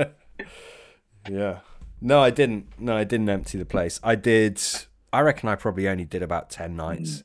yeah. 1.29 1.59
No, 2.01 2.21
I 2.21 2.29
didn't. 2.29 2.67
No, 2.79 2.95
I 2.95 3.03
didn't 3.03 3.29
empty 3.29 3.57
the 3.57 3.65
place. 3.65 3.99
I 4.03 4.15
did. 4.15 4.61
I 5.11 5.21
reckon 5.21 5.49
I 5.49 5.55
probably 5.55 5.87
only 5.87 6.05
did 6.05 6.21
about 6.21 6.49
ten 6.49 6.75
nights, 6.75 7.23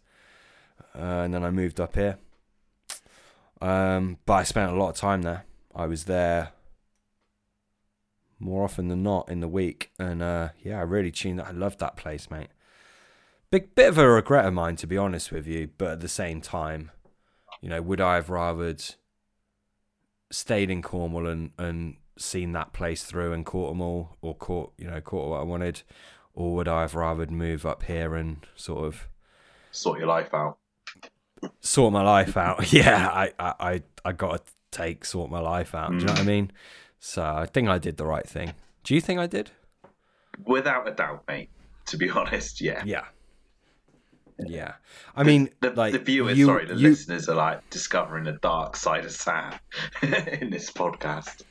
uh, 0.94 1.22
and 1.24 1.34
then 1.34 1.44
I 1.44 1.50
moved 1.50 1.80
up 1.80 1.96
here. 1.96 2.18
Um, 3.60 4.18
but 4.24 4.34
I 4.34 4.42
spent 4.44 4.70
a 4.70 4.76
lot 4.76 4.90
of 4.90 4.96
time 4.96 5.22
there. 5.22 5.44
I 5.74 5.86
was 5.86 6.04
there 6.04 6.52
more 8.38 8.62
often 8.62 8.88
than 8.88 9.02
not 9.02 9.28
in 9.28 9.40
the 9.40 9.48
week, 9.48 9.90
and 9.98 10.22
uh, 10.22 10.50
yeah, 10.62 10.78
I 10.78 10.82
really 10.82 11.10
tuned. 11.10 11.42
I 11.42 11.50
loved 11.50 11.80
that 11.80 11.96
place, 11.96 12.30
mate. 12.30 12.48
Big 13.50 13.74
bit 13.74 13.88
of 13.88 13.98
a 13.98 14.08
regret 14.08 14.44
of 14.44 14.52
mine, 14.52 14.76
to 14.76 14.86
be 14.86 14.98
honest 14.98 15.32
with 15.32 15.46
you, 15.46 15.70
but 15.78 15.92
at 15.92 16.00
the 16.00 16.08
same 16.08 16.40
time, 16.40 16.90
you 17.60 17.68
know, 17.68 17.80
would 17.80 18.00
I 18.00 18.16
have 18.16 18.28
rather 18.28 18.76
stayed 20.30 20.70
in 20.70 20.82
Cornwall 20.82 21.26
and, 21.26 21.50
and 21.58 21.96
seen 22.18 22.52
that 22.52 22.72
place 22.72 23.04
through 23.04 23.32
and 23.32 23.46
caught 23.46 23.70
them 23.70 23.80
all, 23.80 24.16
or 24.20 24.34
caught 24.34 24.72
you 24.76 24.88
know 24.88 25.00
caught 25.00 25.30
what 25.30 25.40
I 25.40 25.44
wanted, 25.44 25.82
or 26.34 26.54
would 26.56 26.68
I 26.68 26.82
have 26.82 26.94
rather 26.94 27.26
move 27.26 27.64
up 27.64 27.84
here 27.84 28.14
and 28.14 28.46
sort 28.56 28.84
of 28.84 29.08
Sort 29.70 29.98
your 29.98 30.08
life 30.08 30.32
out. 30.32 30.58
sort 31.60 31.92
my 31.92 32.02
life 32.02 32.36
out? 32.36 32.72
yeah, 32.72 33.08
I 33.08 33.32
I 33.38 33.82
I, 34.04 34.12
got 34.12 34.46
to 34.46 34.52
take 34.70 35.04
sort 35.04 35.30
my 35.30 35.40
life 35.40 35.74
out. 35.74 35.90
Do 35.90 35.98
you 35.98 36.04
know 36.04 36.12
what 36.12 36.20
I 36.20 36.24
mm. 36.24 36.26
mean? 36.26 36.52
So 37.00 37.22
I 37.22 37.46
think 37.46 37.68
I 37.68 37.78
did 37.78 37.96
the 37.96 38.06
right 38.06 38.26
thing. 38.26 38.54
Do 38.82 38.94
you 38.94 39.00
think 39.00 39.20
I 39.20 39.26
did? 39.26 39.50
Without 40.44 40.88
a 40.88 40.92
doubt, 40.92 41.24
mate. 41.28 41.50
To 41.86 41.96
be 41.96 42.10
honest, 42.18 42.60
yeah. 42.60 42.82
Yeah. 42.84 43.04
Yeah. 44.46 44.74
I 45.16 45.24
mean, 45.24 45.50
The, 45.60 45.70
like 45.70 45.92
the 45.92 45.98
viewers, 45.98 46.38
you- 46.38 46.46
sorry, 46.46 46.66
the 46.66 46.74
you- 46.76 46.90
listeners 46.90 47.28
are 47.28 47.34
like 47.34 47.68
discovering 47.70 48.24
the 48.24 48.32
dark 48.34 48.76
side 48.76 49.04
of 49.04 49.10
Sam 49.12 49.54
in 50.02 50.50
this 50.50 50.70
podcast. 50.70 51.42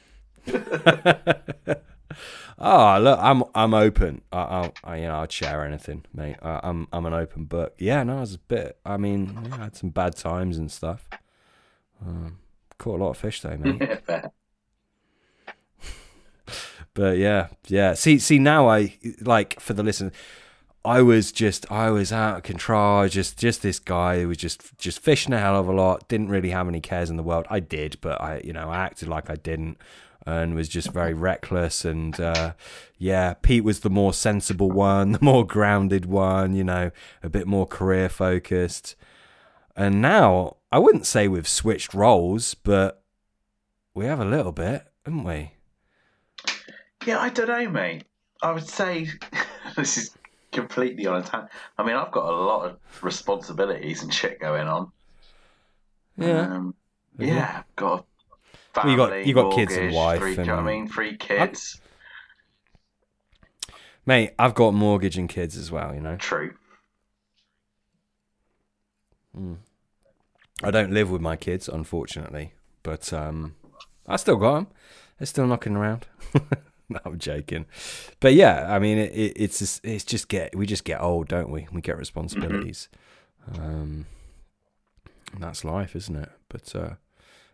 oh, 2.60 2.98
look, 3.02 3.20
I'm 3.22 3.44
I'm 3.54 3.74
open. 3.74 4.22
I, 4.32 4.38
I'll 4.42 4.74
I, 4.84 4.96
you 4.98 5.08
know 5.08 5.20
I'd 5.20 5.32
share 5.32 5.66
anything, 5.66 6.06
mate. 6.14 6.38
I, 6.42 6.62
I'm 6.64 6.88
I'm 6.94 7.06
an 7.06 7.14
open 7.14 7.46
book. 7.46 7.74
Yeah, 7.78 8.04
no, 8.04 8.18
I 8.18 8.22
was 8.22 8.36
a 8.36 8.40
bit. 8.40 8.78
I 8.86 8.96
mean, 8.98 9.38
yeah, 9.50 9.56
I 9.56 9.64
had 9.66 9.76
some 9.76 9.90
bad 9.90 10.16
times 10.16 10.58
and 10.58 10.72
stuff. 10.72 11.10
Um, 12.06 12.38
caught 12.78 13.00
a 13.00 13.04
lot 13.04 13.10
of 13.12 13.18
fish 13.18 13.42
though, 13.42 13.58
mate. 13.58 14.00
But 16.94 17.18
yeah, 17.18 17.50
yeah. 17.68 17.94
See, 17.94 18.18
see 18.18 18.40
now 18.40 18.68
I 18.70 18.98
like 19.22 19.60
for 19.60 19.74
the 19.74 19.84
listen. 19.84 20.12
I 20.88 21.02
was 21.02 21.34
just 21.34 21.70
I 21.70 21.90
was 21.90 22.14
out 22.14 22.38
of 22.38 22.44
control. 22.44 23.10
Just 23.10 23.38
just 23.38 23.62
this 23.62 23.78
guy 23.78 24.22
who 24.22 24.30
was 24.30 24.38
just 24.38 24.78
just 24.78 25.00
fishing 25.00 25.34
a 25.34 25.40
hell 25.40 25.60
of 25.60 25.68
a 25.68 25.74
lot. 25.74 26.08
Didn't 26.08 26.30
really 26.30 26.52
have 26.52 26.70
any 26.70 26.80
cares 26.80 27.10
in 27.10 27.18
the 27.18 27.24
world. 27.24 27.46
I 27.50 27.60
did, 27.60 27.98
but 28.00 28.22
I 28.22 28.42
you 28.42 28.54
know 28.54 28.70
I 28.70 28.78
acted 28.78 29.10
like 29.10 29.30
I 29.30 29.36
didn't 29.36 29.78
and 30.26 30.56
was 30.56 30.70
just 30.70 30.92
very 30.94 31.14
reckless. 31.14 31.84
And 31.84 32.18
uh, 32.20 32.54
yeah, 32.98 33.34
Pete 33.34 33.66
was 33.66 33.82
the 33.82 33.90
more 33.90 34.14
sensible 34.14 34.72
one, 34.72 35.12
the 35.14 35.20
more 35.22 35.46
grounded 35.46 36.06
one. 36.06 36.56
You 36.56 36.64
know, 36.64 36.92
a 37.22 37.30
bit 37.30 37.48
more 37.48 37.68
career 37.68 38.08
focused. 38.08 38.96
And 39.76 40.02
now 40.02 40.56
I 40.72 40.80
wouldn't 40.80 41.06
say 41.06 41.28
we've 41.28 41.48
switched 41.48 41.94
roles, 41.94 42.54
but 42.54 43.04
we 43.94 44.06
have 44.06 44.22
a 44.22 44.26
little 44.26 44.54
bit, 44.54 44.88
haven't 45.06 45.26
we? 45.26 45.52
Yeah, 47.06 47.20
I 47.20 47.30
don't 47.30 47.50
know, 47.50 47.70
mate. 47.70 48.06
I 48.42 48.52
would 48.52 48.68
say 48.68 49.10
this 49.76 49.98
is 49.98 50.17
completely 50.62 51.06
on 51.06 51.22
a 51.22 51.24
tangent. 51.24 51.52
I 51.78 51.84
mean, 51.84 51.96
I've 51.96 52.12
got 52.12 52.26
a 52.26 52.36
lot 52.36 52.66
of 52.66 52.78
responsibilities 53.04 54.02
and 54.02 54.12
shit 54.14 54.40
going 54.40 54.68
on. 54.68 54.92
Yeah. 56.18 56.42
Um, 56.42 56.76
yeah, 57.20 57.58
I've 57.60 57.76
got 57.76 58.00
a 58.00 58.04
Well, 58.76 58.84
family, 58.84 58.92
you 58.92 58.98
got- 58.98 59.28
you 59.28 59.34
got 59.52 59.56
kids 59.56 59.74
and 59.76 59.92
mortgage, 59.92 59.96
wife 59.96 60.20
Three, 60.20 60.36
do 60.36 60.42
you 60.42 60.48
know 60.48 60.54
what 60.54 60.60
and- 60.62 60.70
I 60.70 60.72
mean? 60.74 60.88
Three 60.88 61.16
kids. 61.18 61.80
Mate, 64.06 64.32
I've 64.40 64.56
got 64.56 64.74
mortgage 64.74 65.18
and 65.18 65.30
kids 65.30 65.56
as 65.58 65.70
well, 65.72 65.94
you 65.94 66.02
know. 66.02 66.16
True. 66.18 66.54
I 70.64 70.72
don't 70.72 70.92
live 70.92 71.12
with 71.12 71.22
my 71.22 71.36
kids, 71.36 71.70
unfortunately, 71.70 72.54
but 72.82 73.14
um, 73.14 73.56
I 74.08 74.16
still 74.16 74.38
got 74.38 74.54
them. 74.56 74.68
They're 75.20 75.28
still 75.28 75.46
knocking 75.46 75.76
around. 75.76 76.08
I'm 77.06 77.18
joking. 77.20 77.66
But 78.20 78.34
yeah, 78.34 78.74
I 78.74 78.80
mean, 78.80 78.98
it, 78.98 79.12
it, 79.14 79.34
it's 79.36 79.60
just, 79.60 79.86
it's 79.86 80.04
just 80.04 80.28
get 80.28 80.56
we 80.56 80.66
just 80.66 80.84
get 80.84 81.02
old, 81.02 81.28
don't 81.28 81.52
we? 81.52 81.68
We 81.72 81.82
get 81.82 81.98
responsibilities. 81.98 82.90
Um, 83.56 84.06
that's 85.40 85.64
life, 85.64 85.96
isn't 85.96 86.16
it? 86.16 86.30
But 86.50 86.76
uh, 86.76 86.90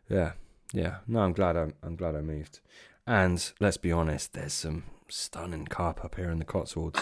yeah, 0.10 0.34
yeah. 0.74 0.98
No, 1.08 1.22
I'm 1.22 1.34
glad 1.34 1.58
I'm, 1.58 1.74
I'm 1.84 1.96
glad 1.96 2.16
I 2.16 2.22
moved. 2.22 2.60
And 3.06 3.52
let's 3.60 3.78
be 3.78 3.92
honest, 3.92 4.34
there's 4.34 4.54
some 4.54 4.84
stunning 5.10 5.66
carp 5.66 6.04
up 6.06 6.16
here 6.16 6.30
in 6.30 6.40
the 6.40 6.46
Cotswolds. 6.46 7.00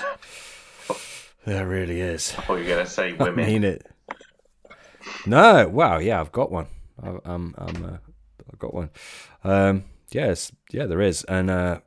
there 1.46 1.68
really 1.68 2.02
is. 2.02 2.34
Oh, 2.50 2.56
you're 2.56 2.78
to 2.84 2.90
say 2.90 3.16
I 3.20 3.24
women. 3.24 3.46
mean 3.46 3.64
it. 3.64 3.86
No, 5.26 5.68
wow, 5.68 5.98
yeah, 5.98 6.20
I've 6.20 6.32
got 6.32 6.52
one. 6.52 6.68
I, 7.02 7.10
I'm, 7.26 7.56
I'm, 7.58 7.86
uh, 7.86 7.98
I've 8.52 8.60
got 8.60 8.74
one. 8.74 8.90
Um, 9.44 9.86
yes, 10.12 10.52
yeah, 10.72 10.86
there 10.86 11.02
is, 11.02 11.24
and 11.26 11.50
uh, 11.50 11.80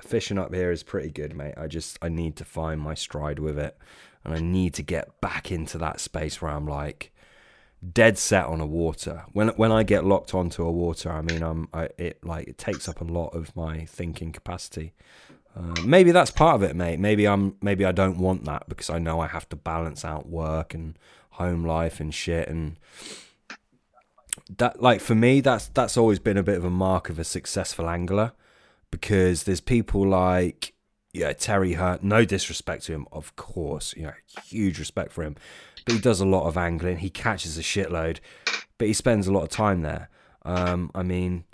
fishing 0.00 0.38
up 0.38 0.54
here 0.54 0.70
is 0.70 0.82
pretty 0.82 1.10
good, 1.10 1.34
mate. 1.34 1.54
I 1.56 1.66
just, 1.66 1.98
I 2.02 2.08
need 2.08 2.36
to 2.36 2.44
find 2.44 2.80
my 2.80 2.94
stride 2.94 3.38
with 3.38 3.58
it, 3.58 3.76
and 4.24 4.34
I 4.34 4.40
need 4.40 4.74
to 4.74 4.82
get 4.82 5.20
back 5.20 5.50
into 5.50 5.78
that 5.78 6.00
space 6.00 6.40
where 6.40 6.50
I'm 6.50 6.66
like 6.66 7.12
dead 7.92 8.18
set 8.18 8.46
on 8.46 8.60
a 8.60 8.66
water. 8.66 9.24
When 9.32 9.48
when 9.50 9.72
I 9.72 9.82
get 9.82 10.04
locked 10.04 10.34
onto 10.34 10.64
a 10.64 10.70
water, 10.70 11.10
I 11.10 11.22
mean, 11.22 11.42
I'm, 11.42 11.68
I, 11.72 11.88
it 11.98 12.24
like 12.24 12.48
it 12.48 12.58
takes 12.58 12.88
up 12.88 13.00
a 13.00 13.04
lot 13.04 13.28
of 13.34 13.54
my 13.56 13.84
thinking 13.84 14.32
capacity. 14.32 14.92
Uh, 15.56 15.74
maybe 15.84 16.12
that's 16.12 16.30
part 16.30 16.54
of 16.54 16.62
it, 16.62 16.76
mate. 16.76 17.00
Maybe 17.00 17.26
I'm 17.26 17.56
maybe 17.60 17.84
I 17.84 17.92
don't 17.92 18.18
want 18.18 18.44
that 18.44 18.68
because 18.68 18.90
I 18.90 18.98
know 18.98 19.20
I 19.20 19.26
have 19.26 19.48
to 19.50 19.56
balance 19.56 20.04
out 20.04 20.28
work 20.28 20.74
and 20.74 20.96
home 21.40 21.64
life 21.64 22.00
and 22.00 22.12
shit 22.12 22.48
and 22.48 22.76
that 24.58 24.82
like 24.82 25.00
for 25.00 25.14
me 25.14 25.40
that's 25.40 25.68
that's 25.68 25.96
always 25.96 26.18
been 26.18 26.36
a 26.36 26.42
bit 26.42 26.58
of 26.58 26.64
a 26.64 26.70
mark 26.70 27.08
of 27.08 27.18
a 27.18 27.24
successful 27.24 27.88
angler 27.88 28.32
because 28.90 29.44
there's 29.44 29.60
people 29.60 30.06
like 30.06 30.74
yeah 31.12 31.32
Terry 31.32 31.74
Hearn 31.74 32.00
no 32.02 32.24
disrespect 32.24 32.84
to 32.84 32.92
him 32.92 33.06
of 33.12 33.34
course 33.36 33.94
you 33.96 34.04
know 34.04 34.12
huge 34.44 34.78
respect 34.78 35.12
for 35.12 35.22
him 35.22 35.36
but 35.84 35.94
he 35.94 36.00
does 36.00 36.20
a 36.20 36.26
lot 36.26 36.46
of 36.46 36.56
angling. 36.58 36.98
He 36.98 37.10
catches 37.10 37.56
a 37.58 37.62
shitload 37.62 38.18
but 38.78 38.86
he 38.88 38.92
spends 38.92 39.26
a 39.26 39.32
lot 39.32 39.42
of 39.42 39.48
time 39.48 39.82
there. 39.82 40.08
Um 40.44 40.90
I 40.94 41.02
mean 41.02 41.44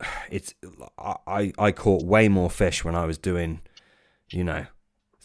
it's 0.30 0.54
I 0.98 1.52
I 1.58 1.72
caught 1.72 2.04
way 2.04 2.28
more 2.28 2.50
fish 2.50 2.84
when 2.84 2.94
I 2.94 3.06
was 3.06 3.18
doing 3.18 3.60
you 4.30 4.44
know 4.44 4.66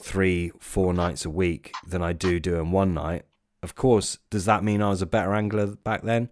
three 0.02 0.52
four 0.60 0.94
nights 0.94 1.26
a 1.26 1.30
week 1.30 1.72
than 1.88 2.02
I 2.02 2.14
do 2.14 2.40
doing 2.40 2.72
one 2.72 2.94
night. 2.94 3.24
Of 3.64 3.76
course 3.76 4.20
does 4.30 4.46
that 4.46 4.64
mean 4.64 4.82
I 4.82 4.90
was 4.90 5.02
a 5.02 5.08
better 5.08 5.34
angler 5.34 5.68
back 5.68 6.04
then? 6.04 6.30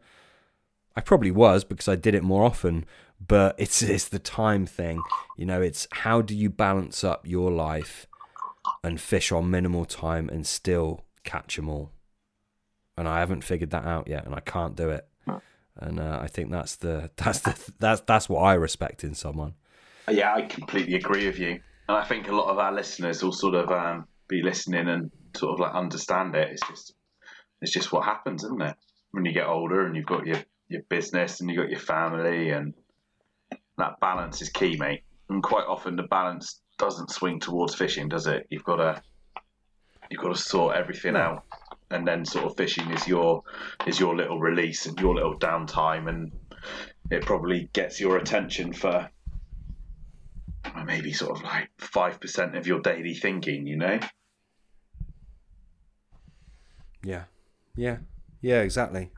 I 0.96 1.02
probably 1.02 1.32
was 1.32 1.64
because 1.64 1.88
I 1.88 1.96
did 1.96 2.16
it 2.16 2.24
more 2.24 2.46
often 2.46 2.86
but 3.20 3.56
it's 3.58 3.82
it's 3.82 4.08
the 4.10 4.20
time 4.20 4.66
thing 4.66 5.02
you 5.38 5.46
know 5.46 5.62
it's 5.62 5.88
how 5.92 6.22
do 6.22 6.36
you 6.36 6.50
balance 6.50 7.04
up 7.04 7.26
your 7.26 7.52
life 7.52 8.08
and 8.84 9.00
fish 9.00 9.32
on 9.32 9.50
minimal 9.50 9.86
time 9.86 10.30
and 10.30 10.46
still 10.46 11.06
catch 11.24 11.56
them 11.56 11.70
all. 11.70 11.92
And 12.98 13.08
I 13.08 13.20
haven't 13.20 13.44
figured 13.44 13.72
that 13.72 13.86
out 13.86 14.08
yet, 14.08 14.26
and 14.26 14.34
I 14.34 14.40
can't 14.40 14.76
do 14.76 14.90
it. 14.90 15.08
And 15.78 16.00
uh, 16.00 16.20
I 16.22 16.28
think 16.28 16.52
that's 16.52 16.78
the 16.78 17.10
that's 17.18 17.42
the 17.42 17.74
that's 17.80 18.02
that's 18.02 18.30
what 18.30 18.42
I 18.42 18.54
respect 18.54 19.04
in 19.04 19.14
someone. 19.14 19.56
Yeah, 20.10 20.34
I 20.34 20.44
completely 20.44 20.96
agree 20.96 21.26
with 21.26 21.40
you, 21.40 21.60
and 21.90 21.98
I 21.98 22.06
think 22.06 22.30
a 22.30 22.36
lot 22.36 22.50
of 22.50 22.58
our 22.58 22.72
listeners 22.72 23.22
will 23.22 23.34
sort 23.34 23.56
of 23.56 23.70
um, 23.72 24.08
be 24.30 24.42
listening 24.42 24.88
and 24.88 25.12
sort 25.36 25.54
of 25.54 25.60
like 25.60 25.74
understand 25.74 26.36
it. 26.36 26.50
It's 26.52 26.68
just 26.68 26.94
it's 27.62 27.74
just 27.74 27.92
what 27.92 28.06
happens, 28.06 28.44
isn't 28.46 28.62
it? 28.62 28.76
When 29.12 29.26
you 29.26 29.34
get 29.34 29.48
older 29.48 29.86
and 29.86 29.96
you've 29.96 30.06
got 30.06 30.26
your 30.26 30.42
your 30.70 30.84
business 30.84 31.42
and 31.42 31.50
you've 31.50 31.60
got 31.60 31.70
your 31.70 31.80
family, 31.80 32.52
and 32.52 32.74
that 33.78 34.00
balance 34.00 34.42
is 34.42 34.50
key, 34.50 34.78
mate. 34.78 35.04
And 35.30 35.42
quite 35.42 35.66
often 35.66 35.96
the 35.96 36.04
balance 36.04 36.62
doesn't 36.78 37.12
swing 37.12 37.40
towards 37.40 37.76
fishing, 37.76 38.10
does 38.10 38.28
it? 38.28 38.48
You've 38.50 38.64
got 38.64 38.78
to 38.78 39.02
you've 40.10 40.22
got 40.22 40.36
to 40.36 40.42
sort 40.42 40.76
everything 40.76 41.16
out, 41.16 41.44
and 41.90 42.08
then 42.08 42.26
sort 42.26 42.46
of 42.46 42.58
fishing 42.58 42.90
is 42.92 43.08
your 43.08 43.44
is 43.88 44.00
your 44.00 44.16
little 44.16 44.40
release 44.40 44.86
and 44.86 45.00
your 45.00 45.16
little 45.16 45.38
downtime, 45.38 46.08
and 46.08 46.32
it 47.10 47.26
probably 47.26 47.70
gets 47.74 48.00
your 48.00 48.18
attention 48.18 48.74
for 48.74 49.10
maybe 50.86 51.14
sort 51.14 51.38
of 51.38 51.44
like 51.44 51.70
five 51.78 52.20
percent 52.20 52.56
of 52.56 52.68
your 52.68 52.82
daily 52.82 53.14
thinking. 53.14 53.66
You 53.66 53.78
know? 53.78 54.00
Yeah, 57.04 57.24
yeah, 57.76 57.98
yeah, 58.42 58.62
exactly. 58.62 59.12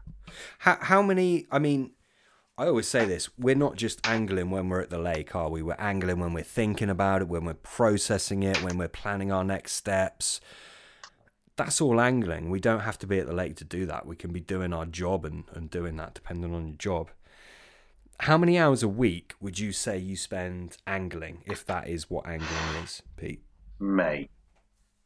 How 0.59 0.77
how 0.79 1.01
many? 1.01 1.47
I 1.51 1.59
mean, 1.59 1.91
I 2.57 2.65
always 2.65 2.87
say 2.87 3.05
this: 3.05 3.29
we're 3.37 3.55
not 3.55 3.75
just 3.75 4.05
angling 4.07 4.49
when 4.49 4.67
we're 4.67 4.81
at 4.81 4.89
the 4.89 4.97
lake, 4.97 5.35
are 5.35 5.49
we? 5.49 5.61
We're 5.61 5.75
angling 5.75 6.19
when 6.19 6.33
we're 6.33 6.43
thinking 6.43 6.89
about 6.89 7.21
it, 7.21 7.27
when 7.27 7.45
we're 7.45 7.53
processing 7.53 8.41
it, 8.41 8.63
when 8.63 8.77
we're 8.77 8.87
planning 8.87 9.31
our 9.31 9.43
next 9.43 9.73
steps. 9.73 10.41
That's 11.55 11.81
all 11.81 12.01
angling. 12.01 12.49
We 12.49 12.59
don't 12.59 12.81
have 12.81 12.99
to 12.99 13.07
be 13.07 13.19
at 13.19 13.27
the 13.27 13.33
lake 13.33 13.55
to 13.57 13.63
do 13.63 13.85
that. 13.87 14.05
We 14.05 14.15
can 14.15 14.31
be 14.31 14.39
doing 14.39 14.73
our 14.73 14.85
job 14.85 15.25
and, 15.25 15.43
and 15.53 15.69
doing 15.69 15.97
that 15.97 16.13
depending 16.13 16.53
on 16.53 16.67
your 16.67 16.77
job. 16.77 17.09
How 18.21 18.37
many 18.37 18.57
hours 18.57 18.81
a 18.81 18.87
week 18.87 19.35
would 19.39 19.59
you 19.59 19.71
say 19.71 19.97
you 19.99 20.15
spend 20.15 20.77
angling, 20.87 21.43
if 21.45 21.63
that 21.65 21.87
is 21.87 22.09
what 22.09 22.25
angling 22.27 22.83
is, 22.83 23.03
Pete? 23.15 23.43
Mate, 23.79 24.31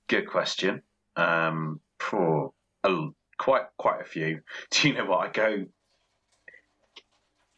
good 0.08 0.28
question. 0.28 0.82
Um, 1.18 1.82
for 2.00 2.54
a, 2.86 3.08
quite 3.38 3.66
quite 3.78 4.00
a 4.00 4.06
few. 4.06 4.40
Do 4.72 4.88
you 4.88 4.94
know 4.94 5.06
what 5.06 5.28
I 5.28 5.32
go? 5.32 5.66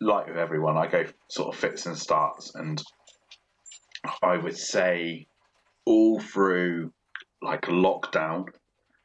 Like 0.02 0.28
with 0.28 0.38
everyone, 0.38 0.78
I 0.78 0.88
go 0.88 1.06
sort 1.30 1.54
of 1.54 1.60
fits 1.60 1.86
and 1.86 1.98
starts, 1.98 2.54
and 2.56 2.82
I 4.22 4.38
would 4.38 4.58
say 4.58 5.28
all 5.86 6.20
through 6.20 6.92
like 7.42 7.64
lockdown, 7.64 8.46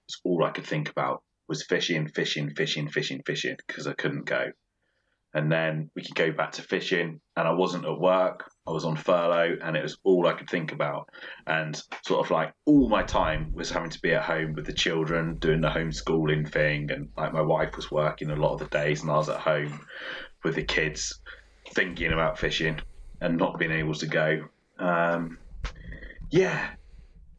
it's 0.06 0.20
all 0.24 0.44
I 0.44 0.51
could 0.51 0.66
think 0.66 0.90
about 0.90 1.23
was 1.48 1.65
fishing, 1.65 2.09
fishing, 2.09 2.51
fishing, 2.55 2.89
fishing, 2.89 3.23
fishing 3.24 3.56
because 3.66 3.86
I 3.86 3.94
couldn't 3.94 4.27
go. 4.27 4.52
And 5.35 5.51
then 5.51 5.90
we 5.94 6.02
could 6.02 6.15
go 6.15 6.32
back 6.32 6.52
to 6.52 6.62
fishing, 6.62 7.20
and 7.36 7.48
I 7.48 7.52
wasn't 7.52 7.85
at 7.85 7.98
work. 7.98 8.51
I 8.69 8.73
was 8.73 8.85
on 8.85 8.97
furlough, 8.97 9.57
and 9.62 9.77
it 9.77 9.82
was 9.82 9.97
all 10.05 10.27
I 10.27 10.35
could 10.35 10.51
think 10.51 10.73
about. 10.73 11.09
And 11.47 11.81
sort 12.03 12.24
of 12.24 12.31
like 12.31 12.53
all 12.66 12.89
my 12.89 13.03
time 13.03 13.53
was 13.55 13.70
having 13.70 13.90
to 13.90 14.01
be 14.01 14.12
at 14.12 14.23
home 14.23 14.53
with 14.53 14.66
the 14.66 14.73
children, 14.73 15.36
doing 15.36 15.61
the 15.61 15.70
homeschooling 15.70 16.51
thing, 16.51 16.90
and 16.90 17.09
like 17.16 17.32
my 17.32 17.43
wife 17.43 17.77
was 17.77 17.90
working 17.90 18.31
a 18.31 18.36
lot 18.36 18.53
of 18.53 18.61
the 18.61 18.66
days, 18.66 19.03
and 19.03 19.11
I 19.11 19.16
was 19.16 19.28
at 19.28 19.40
home 19.40 19.81
with 20.45 20.55
the 20.55 20.65
kids, 20.65 21.19
thinking 21.73 22.12
about 22.12 22.39
fishing 22.39 22.81
and 23.20 23.36
not 23.36 23.59
being 23.59 23.73
able 23.73 23.95
to 23.95 24.07
go. 24.07 24.49
Um, 24.78 25.39
yeah, 26.31 26.70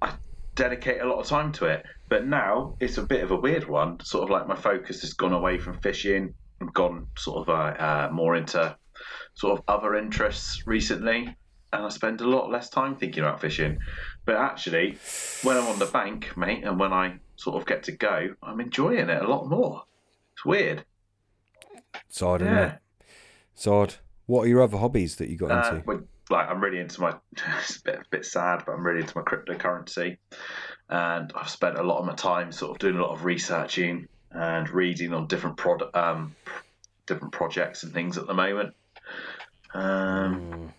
I 0.01 0.13
dedicate 0.55 1.01
a 1.01 1.07
lot 1.07 1.19
of 1.19 1.27
time 1.27 1.51
to 1.53 1.65
it. 1.65 1.85
But 2.09 2.25
now 2.25 2.75
it's 2.79 2.97
a 2.97 3.03
bit 3.03 3.23
of 3.23 3.31
a 3.31 3.35
weird 3.35 3.69
one. 3.69 3.99
Sort 4.03 4.23
of 4.23 4.29
like 4.31 4.47
my 4.47 4.55
focus 4.55 5.01
has 5.01 5.13
gone 5.13 5.33
away 5.33 5.59
from 5.59 5.79
fishing 5.79 6.33
and 6.59 6.73
gone 6.73 7.07
sort 7.15 7.47
of 7.47 7.49
uh, 7.49 7.81
uh, 7.81 8.09
more 8.11 8.35
into 8.35 8.75
sort 9.39 9.57
of 9.57 9.63
other 9.69 9.95
interests 9.95 10.67
recently. 10.67 11.33
And 11.71 11.85
I 11.85 11.89
spend 11.89 12.19
a 12.21 12.27
lot 12.27 12.49
less 12.49 12.69
time 12.69 12.95
thinking 12.95 13.23
about 13.23 13.39
fishing. 13.39 13.77
But 14.25 14.35
actually, 14.35 14.97
when 15.43 15.55
I'm 15.55 15.67
on 15.67 15.79
the 15.79 15.85
bank, 15.85 16.35
mate, 16.35 16.63
and 16.63 16.79
when 16.79 16.91
I 16.91 17.19
sort 17.35 17.55
of 17.61 17.65
get 17.67 17.83
to 17.83 17.91
go, 17.93 18.35
I'm 18.43 18.59
enjoying 18.59 19.07
it 19.09 19.21
a 19.21 19.27
lot 19.27 19.47
more. 19.47 19.83
It's 20.33 20.43
weird. 20.43 20.83
It's 22.09 22.21
odd, 22.21 22.41
isn't 22.41 22.53
it? 22.57 22.79
It's 23.53 23.67
odd. 23.67 23.95
What 24.25 24.43
are 24.43 24.47
your 24.47 24.61
other 24.63 24.77
hobbies 24.77 25.15
that 25.17 25.29
you 25.29 25.37
got 25.37 25.51
Uh, 25.51 25.75
into? 25.75 25.83
well, 25.87 26.01
like 26.31 26.49
I'm 26.49 26.59
really 26.59 26.79
into 26.79 27.01
my. 27.01 27.13
It's 27.59 27.77
a 27.77 27.83
bit, 27.83 27.95
a 27.99 28.05
bit 28.09 28.25
sad, 28.25 28.63
but 28.65 28.73
I'm 28.73 28.83
really 28.85 29.01
into 29.01 29.17
my 29.17 29.23
cryptocurrency, 29.23 30.17
and 30.89 31.31
I've 31.35 31.49
spent 31.49 31.77
a 31.77 31.83
lot 31.83 31.99
of 31.99 32.05
my 32.05 32.13
time 32.15 32.51
sort 32.51 32.71
of 32.71 32.79
doing 32.79 32.95
a 32.97 33.01
lot 33.01 33.11
of 33.13 33.25
researching 33.25 34.07
and 34.31 34.69
reading 34.69 35.13
on 35.13 35.27
different 35.27 35.57
product, 35.57 35.95
um, 35.95 36.35
different 37.05 37.31
projects 37.33 37.83
and 37.83 37.93
things 37.93 38.17
at 38.17 38.25
the 38.27 38.33
moment. 38.33 38.73
Um, 39.73 40.73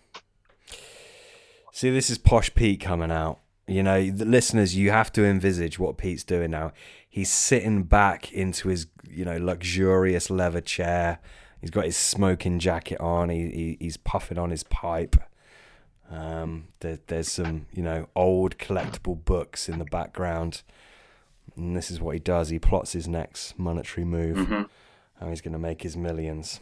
See, 1.71 1.89
this 1.89 2.09
is 2.09 2.17
Posh 2.17 2.53
Pete 2.53 2.79
coming 2.81 3.11
out. 3.11 3.39
You 3.67 3.83
know, 3.83 4.11
the 4.11 4.25
listeners, 4.25 4.75
you 4.75 4.91
have 4.91 5.11
to 5.13 5.23
envisage 5.25 5.79
what 5.79 5.97
Pete's 5.97 6.23
doing 6.23 6.51
now. 6.51 6.73
He's 7.09 7.31
sitting 7.31 7.83
back 7.83 8.31
into 8.33 8.69
his, 8.69 8.87
you 9.07 9.23
know, 9.25 9.37
luxurious 9.37 10.29
leather 10.29 10.61
chair. 10.61 11.19
He's 11.61 11.69
got 11.69 11.85
his 11.85 11.95
smoking 11.97 12.59
jacket 12.59 12.99
on. 12.99 13.29
He, 13.29 13.49
he 13.49 13.77
he's 13.79 13.97
puffing 13.97 14.37
on 14.37 14.49
his 14.49 14.63
pipe. 14.63 15.15
Um, 16.09 16.67
there, 16.81 16.99
there's 17.07 17.31
some, 17.31 17.67
you 17.73 17.83
know, 17.83 18.09
old 18.15 18.57
collectible 18.57 19.23
books 19.23 19.69
in 19.69 19.79
the 19.79 19.85
background. 19.85 20.63
And 21.55 21.75
this 21.75 21.89
is 21.89 22.01
what 22.01 22.13
he 22.13 22.19
does. 22.19 22.49
He 22.49 22.59
plots 22.59 22.93
his 22.93 23.07
next 23.07 23.57
monetary 23.57 24.05
move. 24.05 24.37
mhm. 24.37 24.69
How 25.19 25.29
he's 25.29 25.41
going 25.41 25.53
to 25.53 25.59
make 25.59 25.83
his 25.83 25.95
millions. 25.95 26.59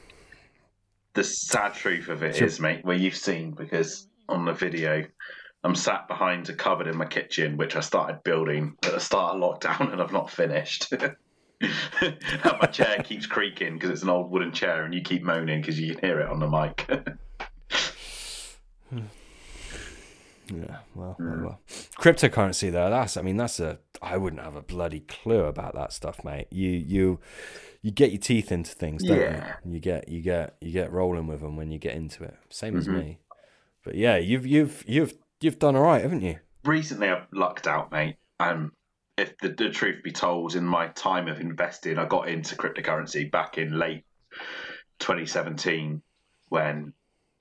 The 1.14 1.23
sad 1.23 1.73
truth 1.73 2.07
of 2.10 2.23
it 2.23 2.36
Sure. 2.36 2.48
is, 2.48 2.60
mate, 2.60 2.86
where 2.86 2.95
you've 2.95 3.15
seen 3.15 3.52
because 3.52 4.07
on 4.27 4.45
the 4.45 4.53
video, 4.53 5.06
I'm 5.64 5.76
sat 5.76 6.07
behind 6.07 6.48
a 6.49 6.53
cupboard 6.53 6.88
in 6.88 6.98
my 6.98 7.06
kitchen, 7.06 7.57
which 7.57 7.76
I 7.76 7.81
started 7.81 8.23
building 8.23 8.76
at 8.86 8.94
the 8.94 8.99
start 8.99 9.36
of 9.36 9.41
lockdown, 9.41 9.91
and 9.91 10.02
I've 10.02 10.14
not 10.14 10.30
finished. 10.30 10.91
and 11.61 12.18
my 12.44 12.68
chair 12.68 12.98
keeps 13.03 13.26
creaking 13.26 13.73
because 13.73 13.90
it's 13.90 14.03
an 14.03 14.10
old 14.10 14.31
wooden 14.31 14.52
chair, 14.52 14.86
and 14.86 14.94
you 14.94 15.02
keep 15.02 15.23
moaning 15.23 15.61
because 15.61 15.80
you 15.80 15.95
can 15.95 16.02
hear 16.07 16.19
it 16.22 16.30
on 16.30 16.40
the 16.40 16.48
mic. 16.48 16.90
Hmm. 18.90 18.99
Yeah, 20.52 20.77
well, 20.95 21.15
well, 21.19 21.34
hmm. 21.36 21.44
well. 21.44 21.60
Cryptocurrency 21.99 22.72
though, 22.72 22.90
that's 22.90 23.18
I 23.18 23.22
mean 23.22 23.38
that's 23.38 23.60
a 23.60 23.80
I 24.10 24.18
wouldn't 24.18 24.41
have 24.41 24.56
a 24.56 24.61
bloody 24.61 25.02
clue 25.02 25.44
about 25.45 25.76
that 25.76 25.94
stuff, 25.94 26.23
mate. 26.23 26.48
You 26.52 26.69
you 26.72 27.19
you 27.81 27.91
get 27.91 28.11
your 28.11 28.19
teeth 28.19 28.52
into 28.52 28.72
things, 28.73 29.03
don't 29.03 29.22
Yeah. 29.22 29.53
you? 29.65 29.73
You 29.73 29.80
get 29.80 30.10
you 30.10 30.22
get 30.22 30.56
you 30.61 30.72
get 30.72 30.91
rolling 30.91 31.27
with 31.27 31.41
them 31.41 31.56
when 31.56 31.72
you 31.72 31.77
get 31.77 31.95
into 31.95 32.23
it. 32.23 32.36
Same 32.49 32.76
as 32.76 32.88
Mhm. 32.88 32.94
me. 32.94 33.19
But 33.84 33.95
yeah, 33.95 34.18
you've 34.18 34.45
you've 34.48 34.84
you've 34.88 35.14
you've 35.41 35.60
done 35.60 35.76
all 35.76 35.84
right, 35.84 36.02
haven't 36.02 36.22
you? 36.22 36.40
Recently, 36.65 37.07
I've 37.10 37.27
lucked 37.31 37.68
out, 37.68 37.91
mate. 37.91 38.18
Um, 38.40 38.73
if 39.18 39.38
the, 39.38 39.49
the 39.49 39.69
truth 39.69 40.03
be 40.03 40.11
told, 40.11 40.56
in 40.56 40.65
my 40.65 40.88
time 40.88 41.27
of 41.27 41.40
investing, 41.40 41.98
I 41.98 42.06
got 42.06 42.30
into 42.30 42.56
cryptocurrency 42.56 43.30
back 43.30 43.57
in 43.57 43.77
late 43.77 44.06
2017 44.99 46.02
when 46.49 46.94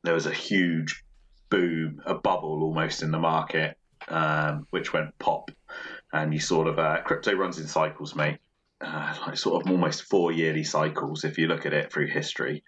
there 0.04 0.14
was 0.14 0.26
a 0.26 0.32
huge 0.32 1.02
boom, 1.50 2.00
a 2.04 2.14
bubble 2.14 2.62
almost 2.62 3.02
in 3.02 3.10
the 3.10 3.18
market, 3.18 3.76
um, 4.08 4.66
which 4.70 4.92
went 4.92 5.18
pop. 5.18 5.50
And 6.12 6.32
you 6.32 6.40
sort 6.40 6.66
of, 6.68 6.78
uh, 6.78 7.02
crypto 7.02 7.34
runs 7.34 7.58
in 7.58 7.66
cycles, 7.66 8.14
mate. 8.14 8.38
Uh, 8.80 9.14
like 9.26 9.36
sort 9.36 9.60
of 9.60 9.70
almost 9.70 10.04
four 10.04 10.30
yearly 10.30 10.62
cycles 10.62 11.24
if 11.24 11.36
you 11.36 11.48
look 11.48 11.66
at 11.66 11.72
it 11.72 11.92
through 11.92 12.06
history. 12.06 12.62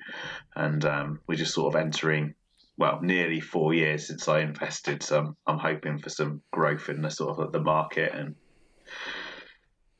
And 0.56 0.84
um, 0.84 1.20
we're 1.26 1.36
just 1.36 1.54
sort 1.54 1.74
of 1.74 1.80
entering 1.80 2.34
well, 2.76 2.98
nearly 3.02 3.40
four 3.40 3.74
years 3.74 4.06
since 4.06 4.26
I 4.26 4.40
invested. 4.40 5.02
So 5.02 5.18
I'm, 5.18 5.36
I'm 5.46 5.58
hoping 5.58 5.98
for 5.98 6.08
some 6.08 6.42
growth 6.50 6.88
in 6.88 7.02
the 7.02 7.10
sort 7.10 7.38
of 7.38 7.52
the 7.52 7.60
market 7.60 8.14
and 8.14 8.34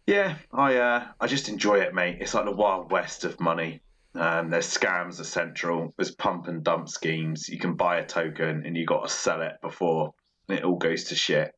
yeah, 0.07 0.39
I 0.53 0.77
uh, 0.77 1.07
I 1.21 1.27
just 1.29 1.49
enjoy 1.49 1.81
it, 1.81 1.95
mate. 1.95 2.19
It's 2.21 2.35
like 2.35 2.45
the 2.45 2.51
wild 2.51 2.91
west 2.91 3.25
of 3.25 3.39
money. 3.39 3.81
Um, 4.15 4.51
there's 4.51 4.67
scams 4.67 5.21
are 5.21 5.25
central. 5.25 5.95
There's 5.97 6.11
pump 6.11 6.49
and 6.49 6.65
dump 6.65 6.89
schemes. 6.89 7.49
You 7.49 7.61
can 7.61 7.77
buy 7.77 7.99
a 7.99 8.05
token 8.05 8.65
and 8.67 8.77
you 8.77 8.87
got 8.87 9.07
to 9.07 9.09
sell 9.09 9.41
it 9.43 9.53
before 9.63 10.15
it 10.49 10.65
all 10.65 10.79
goes 10.79 11.05
to 11.05 11.15
shit. 11.15 11.55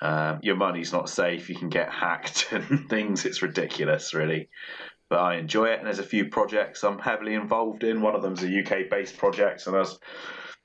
Um, 0.00 0.40
your 0.42 0.56
money's 0.56 0.92
not 0.92 1.08
safe. 1.08 1.48
You 1.48 1.56
can 1.56 1.68
get 1.68 1.90
hacked 1.90 2.48
and 2.52 2.88
things. 2.88 3.24
It's 3.24 3.42
ridiculous, 3.42 4.14
really. 4.14 4.48
But 5.08 5.20
I 5.20 5.36
enjoy 5.36 5.66
it, 5.66 5.78
and 5.78 5.86
there's 5.86 6.00
a 6.00 6.04
few 6.04 6.28
projects 6.28 6.82
I'm 6.82 6.98
heavily 6.98 7.34
involved 7.34 7.84
in. 7.84 8.00
One 8.00 8.14
of 8.16 8.22
them's 8.22 8.42
a 8.42 8.60
UK-based 8.60 9.16
project, 9.16 9.66
and 9.66 9.76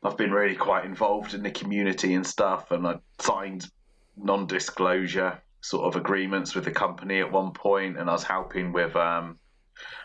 I've 0.04 0.18
been 0.18 0.32
really 0.32 0.56
quite 0.56 0.84
involved 0.84 1.36
in 1.36 1.44
the 1.44 1.52
community 1.52 2.16
and 2.16 2.26
stuff, 2.26 2.72
and 2.72 2.88
I 2.88 2.96
signed 3.20 3.70
non-disclosure 4.18 5.42
sort 5.62 5.86
of 5.86 5.96
agreements 5.96 6.56
with 6.56 6.66
the 6.66 6.72
company 6.72 7.20
at 7.20 7.32
one 7.32 7.52
point, 7.52 8.00
and 8.00 8.10
I 8.10 8.14
was 8.14 8.24
helping 8.24 8.74
with. 8.74 8.96
Um, 8.96 9.38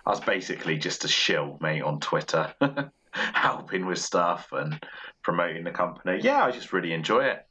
I 0.04 0.10
was 0.10 0.20
basically 0.20 0.78
just 0.78 1.04
a 1.04 1.08
shill, 1.08 1.58
mate, 1.60 1.82
on 1.82 2.00
Twitter, 2.00 2.54
helping 3.10 3.86
with 3.86 3.98
stuff 3.98 4.48
and 4.52 4.82
promoting 5.22 5.64
the 5.64 5.70
company. 5.70 6.20
Yeah, 6.22 6.44
I 6.44 6.50
just 6.50 6.72
really 6.72 6.92
enjoy 6.92 7.24
it. 7.24 7.45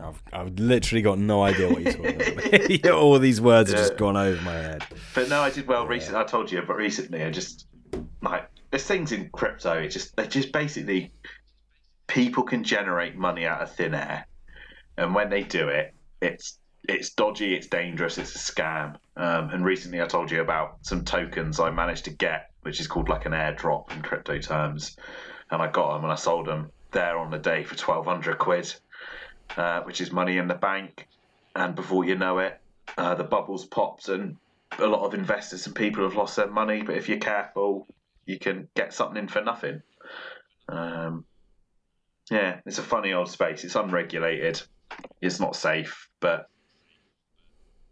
I've, 0.00 0.22
I've 0.32 0.58
literally 0.58 1.02
got 1.02 1.18
no 1.18 1.42
idea 1.42 1.68
what 1.68 1.82
you're 1.82 1.92
talking 1.92 2.74
about. 2.74 2.92
All 2.92 3.18
these 3.18 3.40
words 3.40 3.70
have 3.70 3.80
just 3.80 3.96
gone 3.96 4.16
over 4.16 4.40
my 4.42 4.52
head. 4.52 4.84
But 5.14 5.28
no, 5.28 5.40
I 5.40 5.50
did 5.50 5.66
well 5.66 5.86
recently. 5.86 6.20
I 6.20 6.24
told 6.24 6.50
you, 6.50 6.62
but 6.62 6.76
recently 6.76 7.22
I 7.22 7.30
just 7.30 7.66
like 8.22 8.48
there's 8.70 8.84
things 8.84 9.12
in 9.12 9.28
crypto. 9.30 9.74
It 9.78 9.88
just 9.88 10.16
they 10.16 10.26
just 10.26 10.52
basically 10.52 11.12
people 12.06 12.42
can 12.42 12.64
generate 12.64 13.16
money 13.16 13.46
out 13.46 13.62
of 13.62 13.74
thin 13.74 13.94
air, 13.94 14.26
and 14.96 15.14
when 15.14 15.30
they 15.30 15.42
do 15.42 15.68
it, 15.68 15.94
it's 16.20 16.58
it's 16.88 17.10
dodgy, 17.10 17.54
it's 17.54 17.66
dangerous, 17.66 18.18
it's 18.18 18.34
a 18.34 18.52
scam. 18.52 18.96
Um, 19.16 19.50
and 19.50 19.64
recently 19.64 20.00
I 20.00 20.06
told 20.06 20.30
you 20.30 20.40
about 20.40 20.78
some 20.82 21.04
tokens 21.04 21.60
I 21.60 21.70
managed 21.70 22.06
to 22.06 22.10
get, 22.10 22.50
which 22.62 22.80
is 22.80 22.86
called 22.86 23.08
like 23.08 23.26
an 23.26 23.32
airdrop 23.32 23.94
in 23.94 24.02
crypto 24.02 24.38
terms, 24.38 24.96
and 25.50 25.60
I 25.60 25.70
got 25.70 25.94
them 25.94 26.04
and 26.04 26.12
I 26.12 26.16
sold 26.16 26.46
them 26.46 26.70
there 26.92 27.18
on 27.18 27.30
the 27.30 27.38
day 27.38 27.62
for 27.62 27.76
twelve 27.76 28.06
hundred 28.06 28.38
quid 28.38 28.74
uh, 29.56 29.82
which 29.82 30.00
is 30.00 30.12
money 30.12 30.38
in 30.38 30.48
the 30.48 30.54
bank. 30.54 31.08
And 31.54 31.74
before 31.74 32.04
you 32.04 32.16
know 32.16 32.38
it, 32.38 32.60
uh, 32.96 33.14
the 33.14 33.24
bubbles 33.24 33.66
popped, 33.66 34.08
and 34.08 34.36
a 34.78 34.86
lot 34.86 35.04
of 35.04 35.14
investors 35.14 35.66
and 35.66 35.74
people 35.74 36.04
have 36.04 36.16
lost 36.16 36.36
their 36.36 36.50
money. 36.50 36.82
But 36.82 36.96
if 36.96 37.08
you're 37.08 37.18
careful, 37.18 37.86
you 38.24 38.38
can 38.38 38.68
get 38.74 38.94
something 38.94 39.18
in 39.18 39.28
for 39.28 39.42
nothing. 39.42 39.82
Um, 40.68 41.24
yeah, 42.30 42.60
it's 42.64 42.78
a 42.78 42.82
funny 42.82 43.12
old 43.12 43.30
space. 43.30 43.64
It's 43.64 43.74
unregulated. 43.74 44.62
It's 45.20 45.40
not 45.40 45.56
safe, 45.56 46.08
but 46.20 46.48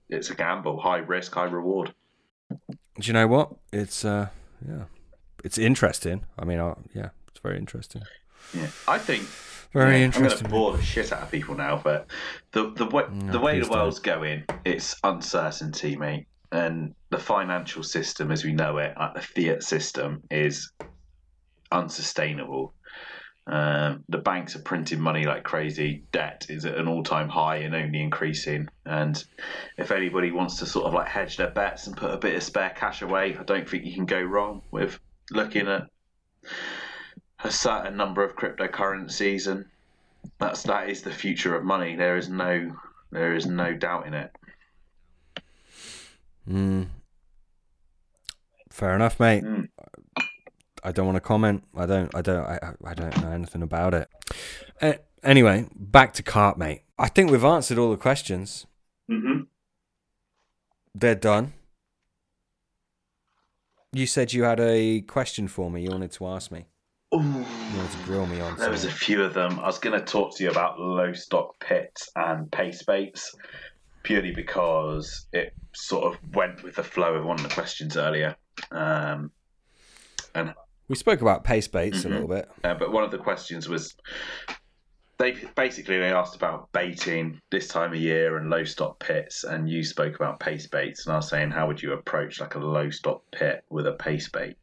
it's 0.09 0.31
a 0.31 0.35
gamble. 0.35 0.81
High 0.81 0.99
risk, 0.99 1.35
high 1.35 1.45
reward. 1.45 1.95
Do 2.51 2.57
you 3.07 3.13
know 3.13 3.27
what? 3.27 3.53
It's 3.73 4.05
uh, 4.05 4.29
yeah, 4.67 4.85
it's 5.45 5.59
interesting. 5.59 6.25
I 6.39 6.45
mean, 6.45 6.59
uh, 6.59 6.75
yeah, 6.95 7.11
it's 7.29 7.41
very 7.41 7.59
interesting. 7.59 8.03
Yeah, 8.55 8.69
I 8.89 8.99
think 8.99 9.27
very 9.73 9.99
yeah, 9.99 10.05
interesting. 10.07 10.25
I'm 10.25 10.29
going 10.31 10.45
to 10.45 10.51
bore 10.51 10.77
the 10.77 10.83
shit 10.83 11.13
out 11.13 11.23
of 11.23 11.31
people 11.31 11.55
now, 11.55 11.81
but 11.83 12.07
the 12.53 12.71
the 12.71 12.87
way 12.87 13.05
No, 13.13 13.33
the 13.33 13.39
way 13.39 13.61
the 13.61 13.69
world's 13.69 13.99
going, 13.99 14.45
it's 14.65 14.97
uncertainty, 15.05 15.97
mate. 15.97 16.27
And 16.53 16.95
the 17.11 17.19
financial 17.19 17.83
system, 17.85 18.33
as 18.33 18.45
we 18.45 18.53
know 18.53 18.79
it, 18.79 18.95
like 18.99 19.15
the 19.15 19.21
fiat 19.21 19.63
system, 19.63 20.23
is 20.31 20.73
unsustainable. 21.71 22.75
Um, 23.47 24.05
the 24.09 24.19
banks 24.19 24.55
are 24.55 24.63
printing 24.63 25.01
money 25.01 25.25
like 25.25 25.45
crazy. 25.45 26.05
Debt 26.13 26.47
is 26.49 26.65
at 26.65 26.77
an 26.77 26.87
all-time 26.87 27.29
high 27.29 27.57
and 27.57 27.75
only 27.75 28.01
increasing. 28.01 28.69
And 28.85 29.23
if 29.77 29.91
anybody 29.91 30.31
wants 30.31 30.59
to 30.59 30.67
sort 30.67 30.87
of 30.87 30.95
like 30.95 31.09
hedge 31.09 31.37
their 31.37 31.51
bets 31.51 31.87
and 31.87 31.97
put 31.97 32.13
a 32.13 32.19
bit 32.19 32.37
of 32.37 32.43
spare 32.43 32.71
cash 32.71 33.03
away, 33.03 33.37
I 33.37 33.43
don't 33.45 33.69
think 33.69 33.85
you 33.85 33.95
can 33.95 34.07
go 34.07 34.21
wrong 34.21 34.63
with 34.71 34.99
looking 35.31 35.69
at 35.69 35.89
a 37.45 37.51
certain 37.51 37.97
number 37.97 38.23
of 38.23 38.37
cryptocurrencies, 38.37 39.51
and 39.51 39.65
that's 40.39 40.63
that 40.65 40.89
is 40.89 41.03
the 41.03 41.13
future 41.13 41.57
of 41.57 41.65
money. 41.65 41.97
There 41.97 42.17
is 42.17 42.29
no 42.29 42.77
there 43.11 43.35
is 43.35 43.47
no 43.47 43.75
doubt 43.75 44.07
in 44.07 44.15
it. 44.15 44.37
Mm. 46.49 46.89
Fair 48.71 48.95
enough, 48.95 49.21
mate. 49.21 49.45
Mm. 49.45 49.69
I 50.83 50.93
don't 50.93 51.07
want 51.07 51.17
to 51.17 51.21
comment. 51.21 51.65
I 51.77 51.87
don't. 51.87 52.15
I 52.15 52.23
don't. 52.23 52.45
I, 52.45 52.75
I 52.85 52.95
don't 52.95 53.23
know 53.23 53.31
anything 53.31 53.63
about 53.63 53.95
it. 53.95 54.09
Uh, 54.81 54.95
anyway, 55.23 55.67
back 55.75 56.15
to 56.15 56.23
carp, 56.23 56.57
mate. 56.57 56.83
I 56.99 57.09
think 57.09 57.31
we've 57.31 57.45
answered 57.45 57.79
all 57.79 57.91
the 57.91 57.97
questions. 57.97 58.67
Mm-hmm. 59.11 59.43
They're 60.95 61.15
done. 61.15 61.53
You 63.93 64.07
said 64.07 64.33
you 64.33 64.45
had 64.45 64.61
a 64.61 65.01
question 65.03 65.49
for 65.49 65.71
me. 65.71 65.83
You 65.83 65.91
wanted 65.91 66.13
to 66.13 66.27
ask 66.29 66.51
me. 66.51 66.67
To 67.13 67.45
grill 68.05 68.27
me 68.27 68.41
on. 68.41 68.57
There 68.57 68.71
was 68.71 68.85
a 68.85 68.91
few 68.91 69.23
of 69.23 69.35
them. 69.35 69.59
I 69.59 69.67
was 69.67 69.79
going 69.79 69.99
to 69.99 70.05
talk 70.05 70.37
to 70.37 70.45
you 70.45 70.51
about 70.51 70.79
low 70.79 71.13
stock 71.13 71.59
pits 71.59 72.09
and 72.15 72.51
paste 72.53 72.87
baits, 72.87 73.35
purely 74.05 74.31
because 74.31 75.27
it 75.33 75.53
sort 75.75 76.05
of 76.05 76.21
went 76.35 76.63
with 76.63 76.77
the 76.77 76.85
flow 76.85 77.15
of 77.15 77.25
one 77.25 77.37
of 77.37 77.43
the 77.43 77.53
questions 77.53 77.97
earlier. 77.97 78.37
Um, 78.71 79.33
and 80.37 80.55
We 80.87 80.95
spoke 80.95 81.21
about 81.21 81.43
paste 81.43 81.73
baits 81.73 82.03
Mhm. 82.03 82.05
a 82.05 82.09
little 82.11 82.29
bit. 82.29 82.49
Uh, 82.63 82.75
but 82.75 82.93
one 82.93 83.03
of 83.03 83.11
the 83.11 83.19
questions 83.19 83.69
was 83.69 83.97
they 85.19 85.33
basically 85.57 85.99
they 85.99 86.13
asked 86.13 86.37
about 86.37 86.71
baiting 86.73 87.41
this 87.51 87.67
time 87.67 87.91
of 87.93 87.99
year 87.99 88.37
and 88.37 88.51
low 88.51 88.63
stock 88.65 89.01
pits, 89.01 89.43
and 89.43 89.69
you 89.69 89.83
spoke 89.83 90.15
about 90.15 90.39
paste 90.39 90.71
baits, 90.71 91.07
and 91.07 91.13
I 91.13 91.17
was 91.17 91.29
saying 91.29 91.51
how 91.51 91.67
would 91.67 91.83
you 91.83 91.93
approach 91.93 92.41
like 92.41 92.55
a 92.55 92.61
low 92.61 92.91
stock 92.91 93.23
pit 93.33 93.65
with 93.69 93.87
a 93.89 93.93
paste 93.95 94.31
bait 94.33 94.57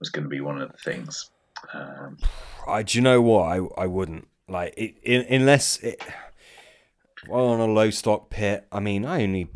was 0.00 0.10
going 0.10 0.24
to 0.24 0.28
be 0.28 0.40
one 0.40 0.60
of 0.60 0.70
the 0.70 0.78
things. 0.78 1.30
Um, 1.72 2.16
I, 2.66 2.82
do 2.82 2.98
you 2.98 3.02
know 3.02 3.20
what? 3.22 3.42
I 3.44 3.60
I 3.82 3.86
wouldn't 3.86 4.28
like 4.48 4.74
it 4.76 4.96
in, 5.02 5.22
unless 5.28 5.78
it. 5.78 6.00
Well, 7.28 7.46
on 7.46 7.60
a 7.60 7.66
low 7.66 7.90
stock 7.90 8.30
pit, 8.30 8.66
I 8.70 8.78
mean, 8.80 9.04
I 9.04 9.22
only 9.22 9.48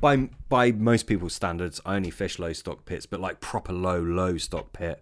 by 0.00 0.28
by 0.48 0.72
most 0.72 1.06
people's 1.06 1.34
standards, 1.34 1.80
I 1.86 1.96
only 1.96 2.10
fish 2.10 2.38
low 2.38 2.52
stock 2.52 2.84
pits, 2.84 3.06
but 3.06 3.20
like 3.20 3.40
proper 3.40 3.72
low 3.72 4.00
low 4.00 4.36
stock 4.38 4.72
pit, 4.72 5.00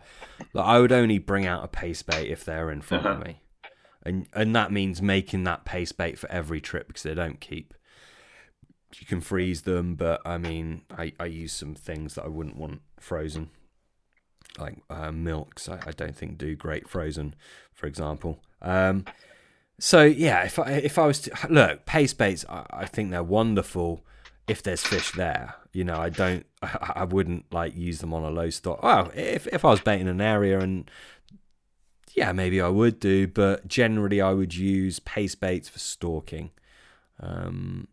like 0.52 0.66
I 0.66 0.78
would 0.78 0.92
only 0.92 1.18
bring 1.18 1.46
out 1.46 1.64
a 1.64 1.68
paste 1.68 2.06
bait 2.06 2.30
if 2.30 2.44
they're 2.44 2.70
in 2.70 2.82
front 2.82 3.06
of 3.06 3.12
Uh-huh. 3.12 3.24
me, 3.24 3.40
and 4.02 4.26
and 4.34 4.54
that 4.54 4.72
means 4.72 5.00
making 5.00 5.44
that 5.44 5.64
paste 5.64 5.96
bait 5.96 6.18
for 6.18 6.30
every 6.30 6.60
trip 6.60 6.88
because 6.88 7.02
they 7.02 7.14
don't 7.14 7.40
keep. 7.40 7.72
You 8.98 9.06
can 9.06 9.20
freeze 9.20 9.62
them, 9.62 9.94
but 9.94 10.22
I 10.24 10.38
mean, 10.38 10.82
I, 10.96 11.12
I 11.20 11.26
use 11.26 11.52
some 11.52 11.74
things 11.74 12.14
that 12.14 12.24
I 12.24 12.28
wouldn't 12.28 12.56
want 12.56 12.80
frozen 12.98 13.50
like 14.58 14.78
uh, 14.90 15.12
milks. 15.12 15.68
I, 15.68 15.80
I 15.86 15.90
don't 15.92 16.16
think 16.16 16.38
do 16.38 16.54
great 16.54 16.88
frozen, 16.88 17.34
for 17.72 17.86
example. 17.86 18.40
Um, 18.62 19.04
so 19.78 20.02
yeah, 20.02 20.44
if 20.44 20.58
I 20.58 20.72
if 20.72 20.98
I 20.98 21.06
was 21.06 21.20
to 21.22 21.32
look 21.50 21.86
paste 21.86 22.18
baits, 22.18 22.44
I, 22.48 22.64
I 22.70 22.84
think 22.86 23.10
they're 23.10 23.22
wonderful 23.22 24.04
if 24.48 24.62
there's 24.62 24.82
fish 24.82 25.12
there. 25.12 25.54
You 25.72 25.84
know, 25.84 25.96
I 25.96 26.08
don't, 26.08 26.46
I, 26.62 26.92
I 26.96 27.04
wouldn't 27.04 27.52
like 27.52 27.76
use 27.76 27.98
them 27.98 28.14
on 28.14 28.24
a 28.24 28.30
low 28.30 28.50
stock. 28.50 28.82
Well, 28.82 29.10
if 29.14 29.46
if 29.48 29.64
I 29.64 29.70
was 29.70 29.80
baiting 29.80 30.08
an 30.08 30.20
area 30.20 30.60
and 30.60 30.90
yeah, 32.14 32.32
maybe 32.32 32.60
I 32.62 32.68
would 32.68 32.98
do, 32.98 33.26
but 33.26 33.68
generally 33.68 34.22
I 34.22 34.32
would 34.32 34.54
use 34.54 34.98
paste 35.00 35.38
baits 35.38 35.68
for 35.68 35.78
stalking, 35.78 36.50
um, 37.20 37.88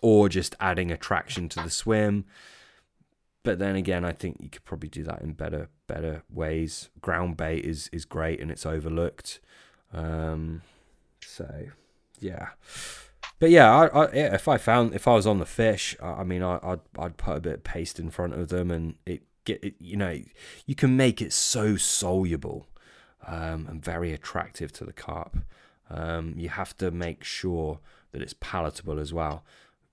or 0.00 0.30
just 0.30 0.54
adding 0.60 0.90
attraction 0.90 1.50
to 1.50 1.62
the 1.62 1.70
swim 1.70 2.24
but 3.46 3.60
then 3.60 3.76
again, 3.76 4.04
I 4.04 4.10
think 4.10 4.38
you 4.40 4.50
could 4.50 4.64
probably 4.64 4.88
do 4.88 5.04
that 5.04 5.22
in 5.22 5.32
better 5.32 5.68
better 5.86 6.24
ways. 6.28 6.90
Ground 7.00 7.36
bait 7.36 7.64
is 7.64 7.88
is 7.92 8.04
great 8.04 8.40
and 8.40 8.50
it's 8.50 8.66
overlooked. 8.66 9.38
Um, 9.94 10.62
so 11.22 11.68
yeah, 12.18 12.48
but 13.38 13.50
yeah, 13.50 13.72
I, 13.72 13.86
I 13.86 14.04
if 14.06 14.48
I 14.48 14.58
found 14.58 14.94
if 14.96 15.06
I 15.06 15.14
was 15.14 15.28
on 15.28 15.38
the 15.38 15.46
fish, 15.46 15.96
I, 16.02 16.08
I 16.08 16.24
mean, 16.24 16.42
I, 16.42 16.58
I'd 16.60 16.80
I'd 16.98 17.16
put 17.16 17.36
a 17.36 17.40
bit 17.40 17.54
of 17.54 17.64
paste 17.64 18.00
in 18.00 18.10
front 18.10 18.34
of 18.34 18.48
them 18.48 18.72
and 18.72 18.96
it 19.06 19.22
get 19.44 19.62
it, 19.62 19.76
you 19.78 19.96
know 19.96 20.18
you 20.66 20.74
can 20.74 20.96
make 20.96 21.22
it 21.22 21.32
so 21.32 21.76
soluble 21.76 22.66
um, 23.28 23.68
and 23.70 23.80
very 23.80 24.12
attractive 24.12 24.72
to 24.72 24.84
the 24.84 24.92
carp. 24.92 25.38
Um, 25.88 26.34
you 26.36 26.48
have 26.48 26.76
to 26.78 26.90
make 26.90 27.22
sure 27.22 27.78
that 28.10 28.22
it's 28.22 28.34
palatable 28.40 28.98
as 28.98 29.14
well. 29.14 29.44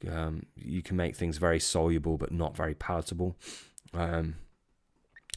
Um, 0.09 0.45
you 0.55 0.81
can 0.81 0.97
make 0.97 1.15
things 1.15 1.37
very 1.37 1.59
soluble 1.59 2.17
but 2.17 2.31
not 2.31 2.55
very 2.55 2.73
palatable. 2.73 3.35
Um, 3.93 4.35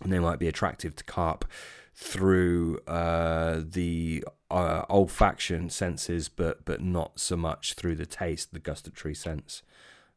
and 0.03 0.13
they 0.13 0.19
might 0.19 0.39
be 0.39 0.49
attractive 0.49 0.95
to 0.97 1.05
carp 1.05 1.45
through 1.95 2.79
uh, 2.87 3.63
the 3.65 4.25
uh, 4.51 4.85
olfaction 4.87 5.71
senses, 5.71 6.29
but 6.29 6.65
but 6.65 6.81
not 6.83 7.19
so 7.19 7.37
much 7.37 7.75
through 7.75 7.97
the 7.97 8.07
taste, 8.07 8.53
the 8.53 8.59
gustatory 8.59 9.15
sense. 9.15 9.63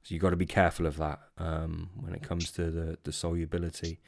So 0.04 0.14
you've 0.14 0.22
got 0.22 0.32
to 0.32 0.36
be 0.36 0.46
careful 0.46 0.86
of 0.86 0.98
that 0.98 1.20
um, 1.38 1.90
when 2.00 2.14
it 2.14 2.22
comes 2.22 2.52
to 2.54 2.72
the, 2.72 2.98
the 3.04 3.12
solubility. 3.12 4.00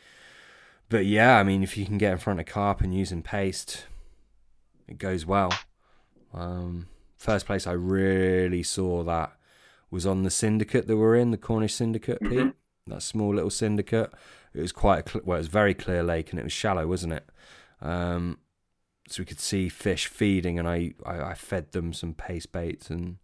But 0.89 1.05
yeah, 1.05 1.37
I 1.37 1.43
mean, 1.43 1.63
if 1.63 1.77
you 1.77 1.85
can 1.85 1.97
get 1.97 2.11
in 2.11 2.17
front 2.17 2.39
of 2.39 2.45
carp 2.45 2.81
and 2.81 2.93
using 2.93 3.21
paste, 3.21 3.85
it 4.87 4.97
goes 4.97 5.25
well. 5.25 5.53
Um, 6.33 6.87
first 7.17 7.45
place 7.45 7.67
I 7.67 7.73
really 7.73 8.63
saw 8.63 9.03
that 9.03 9.33
was 9.91 10.07
on 10.07 10.23
the 10.23 10.29
syndicate 10.31 10.87
that 10.87 10.97
we're 10.97 11.15
in, 11.17 11.31
the 11.31 11.37
Cornish 11.37 11.75
Syndicate, 11.75 12.19
Pete. 12.21 12.31
Mhm. 12.31 12.53
That 12.87 13.03
small 13.03 13.33
little 13.35 13.49
syndicate. 13.51 14.11
It 14.53 14.61
was 14.61 14.71
quite 14.71 15.05
a 15.05 15.09
cl- 15.09 15.23
well, 15.25 15.35
it 15.37 15.41
was 15.41 15.47
very 15.47 15.73
clear 15.75 16.01
lake 16.01 16.31
and 16.31 16.39
it 16.39 16.43
was 16.43 16.51
shallow, 16.53 16.87
wasn't 16.87 17.13
it? 17.13 17.29
Um, 17.81 18.39
so 19.07 19.21
we 19.21 19.25
could 19.25 19.39
see 19.39 19.69
fish 19.69 20.07
feeding, 20.07 20.57
and 20.57 20.67
I, 20.67 20.93
I, 21.05 21.21
I 21.21 21.33
fed 21.33 21.71
them 21.73 21.93
some 21.93 22.13
paste 22.13 22.51
baits, 22.51 22.89
and 22.89 23.17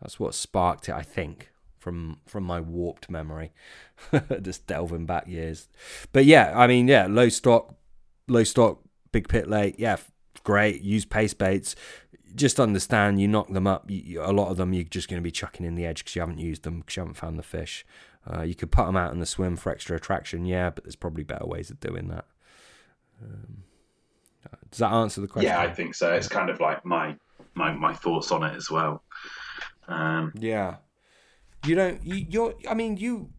that's 0.00 0.18
what 0.18 0.34
sparked 0.34 0.88
it, 0.88 0.94
I 0.94 1.02
think, 1.02 1.50
from 1.78 2.20
from 2.26 2.44
my 2.44 2.60
warped 2.60 3.10
memory, 3.10 3.52
just 4.42 4.66
delving 4.66 5.06
back 5.06 5.26
years. 5.28 5.68
But 6.12 6.24
yeah, 6.24 6.52
I 6.56 6.66
mean, 6.66 6.88
yeah, 6.88 7.06
low 7.08 7.28
stock, 7.28 7.74
low 8.26 8.44
stock, 8.44 8.80
big 9.12 9.28
pit 9.28 9.48
lake, 9.48 9.74
yeah, 9.78 9.96
great. 10.44 10.80
Use 10.82 11.04
paste 11.04 11.38
baits. 11.38 11.74
Just 12.38 12.58
understand, 12.60 13.20
you 13.20 13.28
knock 13.28 13.48
them 13.52 13.66
up. 13.66 13.90
You, 13.90 14.02
you- 14.04 14.22
a 14.22 14.32
lot 14.32 14.48
of 14.50 14.56
them 14.56 14.72
you're 14.72 14.84
just 14.84 15.08
going 15.08 15.20
to 15.20 15.24
be 15.24 15.30
chucking 15.30 15.66
in 15.66 15.74
the 15.74 15.84
edge 15.84 15.98
because 15.98 16.14
you 16.16 16.20
haven't 16.22 16.38
used 16.38 16.62
them 16.62 16.80
because 16.80 16.96
you 16.96 17.00
haven't 17.02 17.14
found 17.14 17.38
the 17.38 17.42
fish. 17.42 17.84
Uh, 18.30 18.42
you 18.42 18.54
could 18.54 18.70
put 18.70 18.86
them 18.86 18.96
out 18.96 19.12
in 19.12 19.20
the 19.20 19.26
swim 19.26 19.56
for 19.56 19.70
extra 19.70 19.96
attraction, 19.96 20.44
yeah, 20.44 20.70
but 20.70 20.84
there's 20.84 20.96
probably 20.96 21.24
better 21.24 21.46
ways 21.46 21.70
of 21.70 21.80
doing 21.80 22.08
that. 22.08 22.24
Um, 23.22 23.62
does 24.70 24.78
that 24.78 24.92
answer 24.92 25.20
the 25.20 25.26
question? 25.28 25.50
yeah, 25.50 25.60
I 25.60 25.72
think 25.72 25.94
so. 25.94 26.12
It's 26.12 26.28
kind 26.28 26.50
of 26.50 26.60
like 26.60 26.84
my 26.84 27.16
my, 27.54 27.72
my 27.72 27.92
thoughts 27.94 28.30
on 28.30 28.42
it 28.44 28.54
as 28.54 28.70
well. 28.70 29.02
Um, 29.88 30.32
Yeah. 30.38 30.76
You 31.66 31.74
don't. 31.74 32.04
You, 32.04 32.14
you're. 32.28 32.54
I 32.68 32.74
mean, 32.74 32.96
you. 32.98 33.30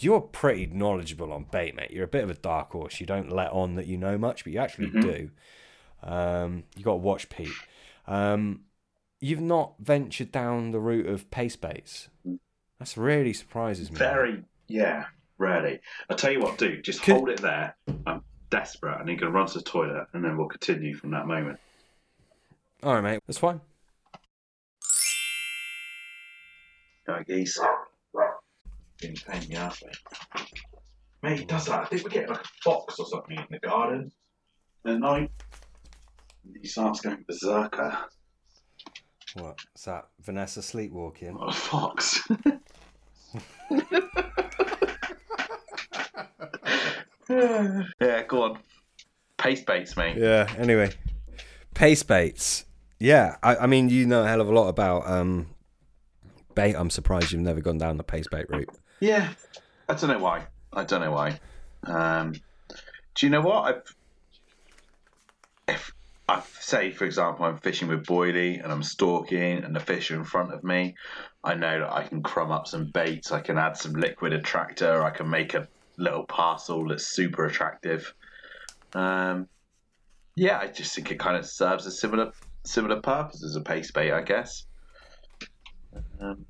You're 0.00 0.20
pretty 0.20 0.66
knowledgeable 0.66 1.32
on 1.32 1.46
bait, 1.50 1.74
mate. 1.74 1.90
You're 1.90 2.04
a 2.04 2.08
bit 2.08 2.22
of 2.22 2.30
a 2.30 2.34
dark 2.34 2.70
horse. 2.70 3.00
You 3.00 3.06
don't 3.06 3.32
let 3.32 3.50
on 3.50 3.74
that 3.74 3.86
you 3.86 3.96
know 3.98 4.16
much, 4.16 4.44
but 4.44 4.52
you 4.52 4.60
actually 4.60 4.90
do. 4.90 5.30
Um, 6.02 6.64
you 6.76 6.84
got 6.84 6.92
to 6.92 6.96
watch 6.98 7.28
Pete. 7.28 7.52
Um, 8.06 8.62
you've 9.20 9.40
not 9.40 9.74
ventured 9.78 10.32
down 10.32 10.70
the 10.70 10.80
route 10.80 11.06
of 11.06 11.30
paste 11.30 11.60
baits. 11.60 12.08
That's 12.78 12.96
really 12.96 13.32
surprises 13.32 13.90
me. 13.90 13.98
very, 13.98 14.44
yeah, 14.68 15.06
rarely. 15.38 15.80
I'll 16.08 16.16
tell 16.16 16.32
you 16.32 16.40
what, 16.40 16.58
dude, 16.58 16.84
just 16.84 17.02
Could- 17.02 17.14
hold 17.14 17.28
it 17.30 17.40
there. 17.40 17.76
I'm 18.06 18.22
desperate. 18.50 18.96
I 18.96 19.04
need 19.04 19.18
to 19.18 19.30
run 19.30 19.46
to 19.48 19.58
the 19.58 19.64
toilet, 19.64 20.06
and 20.12 20.24
then 20.24 20.36
we'll 20.36 20.48
continue 20.48 20.94
from 20.94 21.10
that 21.10 21.26
moment. 21.26 21.58
All 22.82 22.94
right, 22.94 23.00
mate. 23.02 23.20
That's 23.26 23.38
fine. 23.38 23.60
Go 27.06 27.22
geese. 27.26 27.58
Been 29.00 29.14
paying 29.14 29.48
me 29.48 29.56
mate. 29.56 29.96
Mate, 31.22 31.38
he 31.38 31.44
does 31.44 31.66
that. 31.66 31.80
I 31.80 31.84
think 31.86 32.04
we 32.04 32.10
get 32.10 32.28
like 32.28 32.44
a 32.44 32.48
fox 32.62 32.98
or 32.98 33.06
something 33.06 33.36
in 33.36 33.46
the 33.50 33.58
garden 33.60 34.12
at 34.84 34.98
night. 34.98 35.30
He 36.60 36.66
starts 36.66 37.00
going 37.00 37.24
berserker. 37.26 37.96
What? 39.34 39.58
Is 39.76 39.84
that 39.84 40.08
Vanessa 40.20 40.62
sleepwalking? 40.62 41.34
What 41.34 41.50
a 41.50 41.52
fox. 41.52 42.28
yeah, 48.00 48.22
go 48.26 48.42
on. 48.42 48.58
Paste 49.36 49.66
baits, 49.66 49.96
mate. 49.96 50.16
Yeah. 50.16 50.52
Anyway, 50.58 50.90
Paste 51.78 52.08
baits. 52.08 52.64
Yeah, 52.98 53.36
I, 53.40 53.54
I 53.56 53.66
mean, 53.68 53.88
you 53.88 54.04
know 54.04 54.24
a 54.24 54.26
hell 54.26 54.40
of 54.40 54.48
a 54.48 54.52
lot 54.52 54.66
about 54.66 55.08
um, 55.08 55.46
bait. 56.56 56.74
I'm 56.74 56.90
surprised 56.90 57.30
you've 57.30 57.40
never 57.40 57.60
gone 57.60 57.78
down 57.78 57.96
the 57.96 58.02
paste 58.02 58.30
bait 58.30 58.46
route. 58.48 58.68
Yeah, 58.98 59.32
I 59.88 59.94
don't 59.94 60.10
know 60.10 60.18
why. 60.18 60.46
I 60.72 60.82
don't 60.82 61.00
know 61.00 61.12
why. 61.12 61.38
Um, 61.84 62.32
do 63.14 63.26
you 63.26 63.30
know 63.30 63.42
what? 63.42 63.62
I've, 63.62 63.82
if 65.68 65.92
I 66.28 66.42
say, 66.60 66.90
for 66.90 67.06
example, 67.06 67.46
I'm 67.46 67.56
fishing 67.56 67.88
with 67.88 68.04
boilie 68.04 68.62
and 68.62 68.70
I'm 68.70 68.82
stalking, 68.82 69.64
and 69.64 69.74
the 69.74 69.80
fish 69.80 70.10
are 70.10 70.16
in 70.16 70.24
front 70.24 70.52
of 70.52 70.62
me, 70.62 70.94
I 71.42 71.54
know 71.54 71.80
that 71.80 71.92
I 71.92 72.02
can 72.02 72.22
crumb 72.22 72.50
up 72.50 72.66
some 72.66 72.90
baits. 72.90 73.32
I 73.32 73.40
can 73.40 73.56
add 73.56 73.78
some 73.78 73.94
liquid 73.94 74.34
attractor. 74.34 75.02
I 75.02 75.10
can 75.10 75.30
make 75.30 75.54
a 75.54 75.66
little 75.96 76.24
parcel 76.24 76.88
that's 76.88 77.06
super 77.06 77.46
attractive. 77.46 78.12
Um, 78.92 79.48
yeah, 80.36 80.58
I 80.58 80.66
just 80.66 80.94
think 80.94 81.10
it 81.10 81.18
kind 81.18 81.36
of 81.36 81.46
serves 81.46 81.86
a 81.86 81.90
similar 81.90 82.32
similar 82.64 83.00
purpose 83.00 83.42
as 83.42 83.56
a 83.56 83.62
paste 83.62 83.94
bait, 83.94 84.12
I 84.12 84.20
guess. 84.20 84.66
Um, 86.20 86.44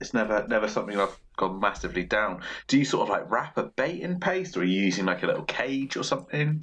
it's 0.00 0.12
never 0.12 0.46
never 0.48 0.68
something 0.68 0.98
I've 0.98 1.16
gone 1.36 1.58
massively 1.58 2.04
down. 2.04 2.42
Do 2.66 2.78
you 2.78 2.84
sort 2.84 3.04
of 3.04 3.08
like 3.08 3.30
wrap 3.30 3.56
a 3.56 3.64
bait 3.64 4.02
in 4.02 4.20
paste, 4.20 4.56
or 4.56 4.60
are 4.60 4.64
you 4.64 4.82
using 4.82 5.06
like 5.06 5.22
a 5.22 5.26
little 5.26 5.44
cage 5.44 5.96
or 5.96 6.04
something 6.04 6.62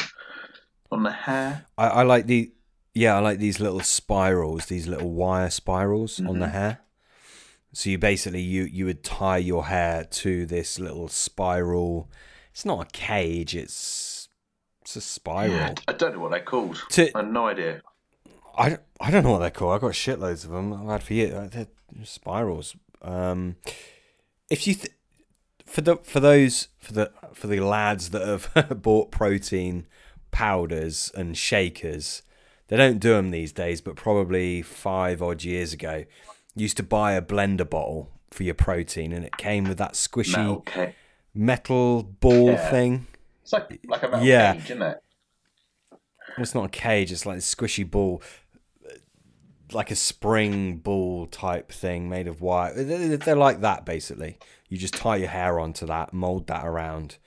on 0.91 1.03
the 1.03 1.11
hair? 1.11 1.65
I, 1.77 1.87
I 1.87 2.03
like 2.03 2.25
the 2.25 2.51
yeah, 2.93 3.15
I 3.15 3.19
like 3.19 3.39
these 3.39 3.59
little 3.59 3.81
spirals, 3.81 4.65
these 4.65 4.87
little 4.87 5.11
wire 5.11 5.49
spirals 5.49 6.19
on 6.19 6.39
the 6.39 6.49
hair. 6.49 6.79
So 7.71 7.89
you 7.91 7.97
basically 7.97 8.41
you 8.41 8.63
you 8.63 8.85
would 8.85 9.03
tie 9.03 9.37
your 9.37 9.67
hair 9.67 10.03
to 10.03 10.45
this 10.45 10.79
little 10.79 11.07
spiral. 11.07 12.09
It's 12.51 12.65
not 12.65 12.87
a 12.87 12.89
cage. 12.91 13.55
It's 13.55 14.27
it's 14.81 14.95
a 14.95 15.01
spiral. 15.01 15.75
I 15.87 15.93
don't 15.93 16.15
know 16.15 16.19
what 16.19 16.31
they're 16.31 16.39
called. 16.39 16.81
To- 16.89 17.15
I 17.15 17.21
have 17.21 17.31
no 17.31 17.47
idea. 17.47 17.81
I, 18.57 18.79
I 18.99 19.11
don't 19.11 19.23
know 19.23 19.31
what 19.31 19.39
they're 19.39 19.51
called. 19.51 19.75
I've 19.75 19.81
got 19.81 19.91
shitloads 19.91 20.43
of 20.43 20.51
them. 20.51 20.73
I've 20.73 20.89
had 20.89 21.03
for 21.03 21.13
years. 21.13 21.51
They're 21.51 21.67
spirals. 22.03 22.75
Um, 23.01 23.55
if 24.49 24.67
you 24.67 24.73
th- 24.73 24.93
for 25.65 25.81
the 25.81 25.97
for 25.97 26.19
those 26.19 26.69
for 26.79 26.93
the 26.93 27.11
for 27.33 27.47
the 27.47 27.59
lads 27.59 28.09
that 28.09 28.27
have 28.27 28.81
bought 28.81 29.11
protein 29.11 29.85
powders 30.31 31.11
and 31.15 31.37
shakers, 31.37 32.21
they 32.67 32.77
don't 32.77 32.99
do 32.99 33.13
them 33.13 33.31
these 33.31 33.51
days. 33.51 33.81
But 33.81 33.95
probably 33.95 34.61
five 34.61 35.21
odd 35.21 35.43
years 35.43 35.73
ago, 35.73 36.05
used 36.55 36.77
to 36.77 36.83
buy 36.83 37.13
a 37.13 37.21
blender 37.21 37.69
bottle 37.69 38.09
for 38.31 38.43
your 38.43 38.53
protein, 38.55 39.11
and 39.13 39.25
it 39.25 39.37
came 39.37 39.63
with 39.63 39.77
that 39.79 39.93
squishy 39.93 40.37
Metal 40.37 40.61
ca- 40.61 40.93
metal 41.33 42.03
ball 42.03 42.51
Yeah. 42.51 42.69
thing. 42.69 43.07
It's 43.41 43.53
like 43.53 43.79
like 43.87 44.03
a 44.03 44.09
metal 44.09 44.25
Yeah. 44.25 44.53
cage, 44.53 44.65
isn't 44.65 44.81
it? 44.81 44.97
It's 46.37 46.53
not 46.55 46.65
a 46.65 46.69
cage. 46.69 47.11
It's 47.11 47.25
like 47.25 47.37
a 47.37 47.41
squishy 47.41 47.89
ball, 47.89 48.21
like 49.71 49.91
a 49.91 49.95
spring 49.95 50.77
ball 50.77 51.25
type 51.27 51.71
thing 51.71 52.07
made 52.09 52.27
of 52.27 52.41
wire. 52.41 52.73
They're 52.83 53.35
like 53.35 53.61
that 53.61 53.85
basically. 53.85 54.37
You 54.67 54.77
just 54.77 54.93
tie 54.93 55.17
your 55.17 55.29
hair 55.29 55.59
onto 55.59 55.85
that, 55.87 56.13
mold 56.13 56.47
that 56.47 56.65
around. 56.65 57.17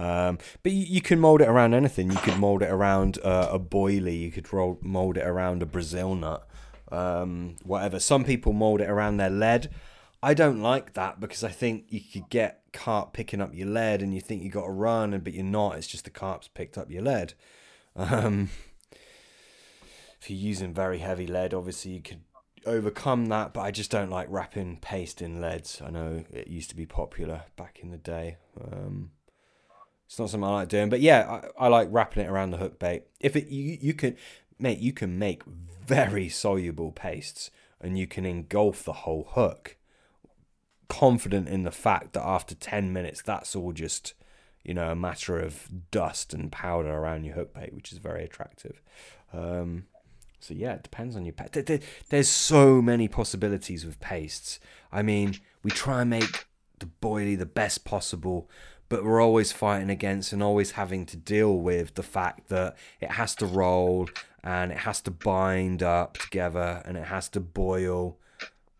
Um, 0.00 0.38
but 0.62 0.72
you, 0.72 0.86
you 0.86 1.02
can 1.02 1.18
mold 1.18 1.42
it 1.42 1.48
around 1.48 1.74
anything. 1.74 2.10
You 2.10 2.16
could 2.18 2.38
mold 2.38 2.62
it 2.62 2.70
around 2.70 3.18
uh, 3.22 3.48
a 3.52 3.58
boilie. 3.58 4.18
You 4.18 4.30
could 4.30 4.50
roll, 4.52 4.78
mold 4.80 5.18
it 5.18 5.26
around 5.26 5.62
a 5.62 5.66
Brazil 5.66 6.14
nut. 6.14 6.48
Um, 6.90 7.56
whatever. 7.62 8.00
Some 8.00 8.24
people 8.24 8.54
mold 8.54 8.80
it 8.80 8.88
around 8.88 9.18
their 9.18 9.30
lead. 9.30 9.68
I 10.22 10.32
don't 10.34 10.62
like 10.62 10.94
that 10.94 11.20
because 11.20 11.44
I 11.44 11.50
think 11.50 11.84
you 11.88 12.00
could 12.00 12.30
get 12.30 12.62
carp 12.72 13.12
picking 13.12 13.42
up 13.42 13.54
your 13.54 13.68
lead 13.68 14.00
and 14.00 14.14
you 14.14 14.20
think 14.20 14.42
you 14.42 14.50
got 14.50 14.64
to 14.64 14.72
run, 14.72 15.18
but 15.18 15.34
you're 15.34 15.44
not. 15.44 15.76
It's 15.76 15.86
just 15.86 16.04
the 16.04 16.10
carp's 16.10 16.48
picked 16.48 16.78
up 16.78 16.90
your 16.90 17.02
lead. 17.02 17.34
Um, 17.94 18.48
if 20.20 20.30
you're 20.30 20.38
using 20.38 20.72
very 20.72 20.98
heavy 20.98 21.26
lead, 21.26 21.52
obviously 21.52 21.92
you 21.92 22.02
could 22.02 22.22
overcome 22.66 23.26
that, 23.26 23.52
but 23.52 23.60
I 23.62 23.70
just 23.70 23.90
don't 23.90 24.10
like 24.10 24.28
wrapping 24.30 24.78
paste 24.78 25.20
in 25.20 25.40
leads. 25.40 25.82
I 25.84 25.90
know 25.90 26.24
it 26.30 26.48
used 26.48 26.70
to 26.70 26.76
be 26.76 26.86
popular 26.86 27.42
back 27.56 27.80
in 27.82 27.90
the 27.90 27.98
day. 27.98 28.36
Um, 28.60 29.10
it's 30.10 30.18
not 30.18 30.28
something 30.28 30.48
I 30.50 30.52
like 30.54 30.68
doing, 30.68 30.88
but 30.88 31.00
yeah, 31.00 31.40
I, 31.56 31.66
I 31.66 31.68
like 31.68 31.86
wrapping 31.92 32.24
it 32.24 32.28
around 32.28 32.50
the 32.50 32.56
hook 32.56 32.80
bait. 32.80 33.04
If 33.20 33.36
it 33.36 33.46
you 33.46 33.78
you 33.80 33.94
can, 33.94 34.16
mate, 34.58 34.80
you 34.80 34.92
can 34.92 35.20
make 35.20 35.44
very 35.44 36.28
soluble 36.28 36.90
pastes, 36.90 37.52
and 37.80 37.96
you 37.96 38.08
can 38.08 38.26
engulf 38.26 38.82
the 38.82 38.92
whole 38.92 39.28
hook. 39.30 39.76
Confident 40.88 41.48
in 41.48 41.62
the 41.62 41.70
fact 41.70 42.14
that 42.14 42.26
after 42.26 42.56
ten 42.56 42.92
minutes, 42.92 43.22
that's 43.22 43.54
all 43.54 43.72
just 43.72 44.14
you 44.64 44.74
know, 44.74 44.90
a 44.90 44.96
matter 44.96 45.38
of 45.38 45.68
dust 45.92 46.34
and 46.34 46.50
powder 46.50 46.90
around 46.90 47.22
your 47.24 47.36
hook 47.36 47.54
bait, 47.54 47.72
which 47.72 47.92
is 47.92 47.98
very 47.98 48.24
attractive. 48.24 48.82
Um, 49.32 49.84
so 50.40 50.54
yeah, 50.54 50.74
it 50.74 50.82
depends 50.82 51.14
on 51.14 51.24
your 51.24 51.34
there- 51.52 51.80
There's 52.08 52.28
so 52.28 52.82
many 52.82 53.06
possibilities 53.06 53.86
with 53.86 54.00
pastes. 54.00 54.58
I 54.90 55.02
mean, 55.02 55.36
we 55.62 55.70
try 55.70 56.00
and 56.00 56.10
make 56.10 56.46
the 56.80 56.88
boilie 57.00 57.38
the 57.38 57.46
best 57.46 57.84
possible, 57.84 58.50
but 58.90 59.04
we're 59.04 59.22
always 59.22 59.52
fighting 59.52 59.88
against 59.88 60.32
and 60.34 60.42
always 60.42 60.72
having 60.72 61.06
to 61.06 61.16
deal 61.16 61.56
with 61.56 61.94
the 61.94 62.02
fact 62.02 62.48
that 62.50 62.76
it 63.00 63.12
has 63.12 63.34
to 63.36 63.46
roll 63.46 64.08
and 64.44 64.70
it 64.72 64.78
has 64.78 65.00
to 65.02 65.10
bind 65.10 65.82
up 65.82 66.18
together 66.18 66.82
and 66.84 66.98
it 66.98 67.04
has 67.04 67.28
to 67.30 67.40
boil. 67.40 68.18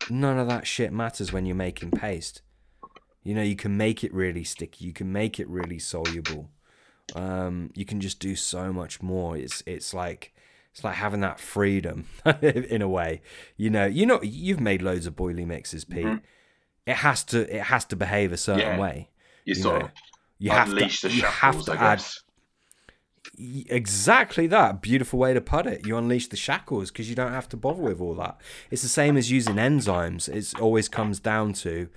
None 0.09 0.37
of 0.37 0.47
that 0.47 0.67
shit 0.67 0.91
matters 0.93 1.31
when 1.33 1.45
you're 1.45 1.55
making 1.55 1.91
paste. 1.91 2.41
You 3.23 3.33
know, 3.35 3.41
you 3.43 3.55
can 3.55 3.77
make 3.77 4.03
it 4.03 4.13
really 4.13 4.43
sticky. 4.43 4.85
You 4.85 4.93
can 4.93 5.11
make 5.11 5.39
it 5.39 5.47
really 5.47 5.79
soluble. 5.79 6.49
Um, 7.15 7.71
you 7.75 7.85
can 7.85 8.01
just 8.01 8.19
do 8.19 8.35
so 8.35 8.73
much 8.73 9.01
more. 9.01 9.37
It's 9.37 9.61
it's 9.65 9.93
like 9.93 10.33
it's 10.71 10.83
like 10.83 10.95
having 10.95 11.21
that 11.21 11.39
freedom 11.39 12.07
in 12.41 12.81
a 12.81 12.89
way. 12.89 13.21
You 13.57 13.69
know, 13.69 13.85
you 13.85 14.05
know, 14.05 14.19
you've 14.23 14.59
made 14.59 14.81
loads 14.81 15.05
of 15.05 15.15
boilie 15.15 15.45
mixes, 15.45 15.85
Pete. 15.85 16.19
It 16.87 16.95
has 16.97 17.23
to 17.25 17.53
it 17.55 17.63
has 17.63 17.85
to 17.85 17.95
behave 17.95 18.31
a 18.33 18.37
certain 18.37 18.61
Yeah. 18.61 18.79
way. 18.79 19.09
You, 19.45 19.55
You 19.55 19.55
sort 19.55 19.79
know, 19.79 19.85
of 19.87 19.91
You 20.39 20.51
have 20.51 20.69
unleash 20.69 21.01
to 21.01 21.07
the 21.07 21.13
you 21.15 21.21
shackles, 21.21 21.67
have 21.67 21.77
to 21.77 21.83
I 21.83 21.93
add 21.93 22.03
exactly 23.69 24.47
that. 24.47 24.81
Beautiful 24.81 25.19
way 25.19 25.33
to 25.33 25.41
put 25.41 25.65
it. 25.65 25.85
You 25.85 25.97
unleash 25.97 26.27
the 26.27 26.37
shackles 26.37 26.91
because 26.91 27.09
you 27.09 27.15
don't 27.15 27.31
have 27.33 27.49
to 27.49 27.57
bother 27.57 27.81
with 27.81 28.01
all 28.01 28.15
that. 28.15 28.39
It's 28.69 28.81
the 28.81 28.87
same 28.87 29.17
as 29.17 29.31
using 29.31 29.55
enzymes. 29.55 30.27
It 30.29 30.59
always 30.59 30.89
comes 30.89 31.19
down 31.19 31.53
to 31.53 31.89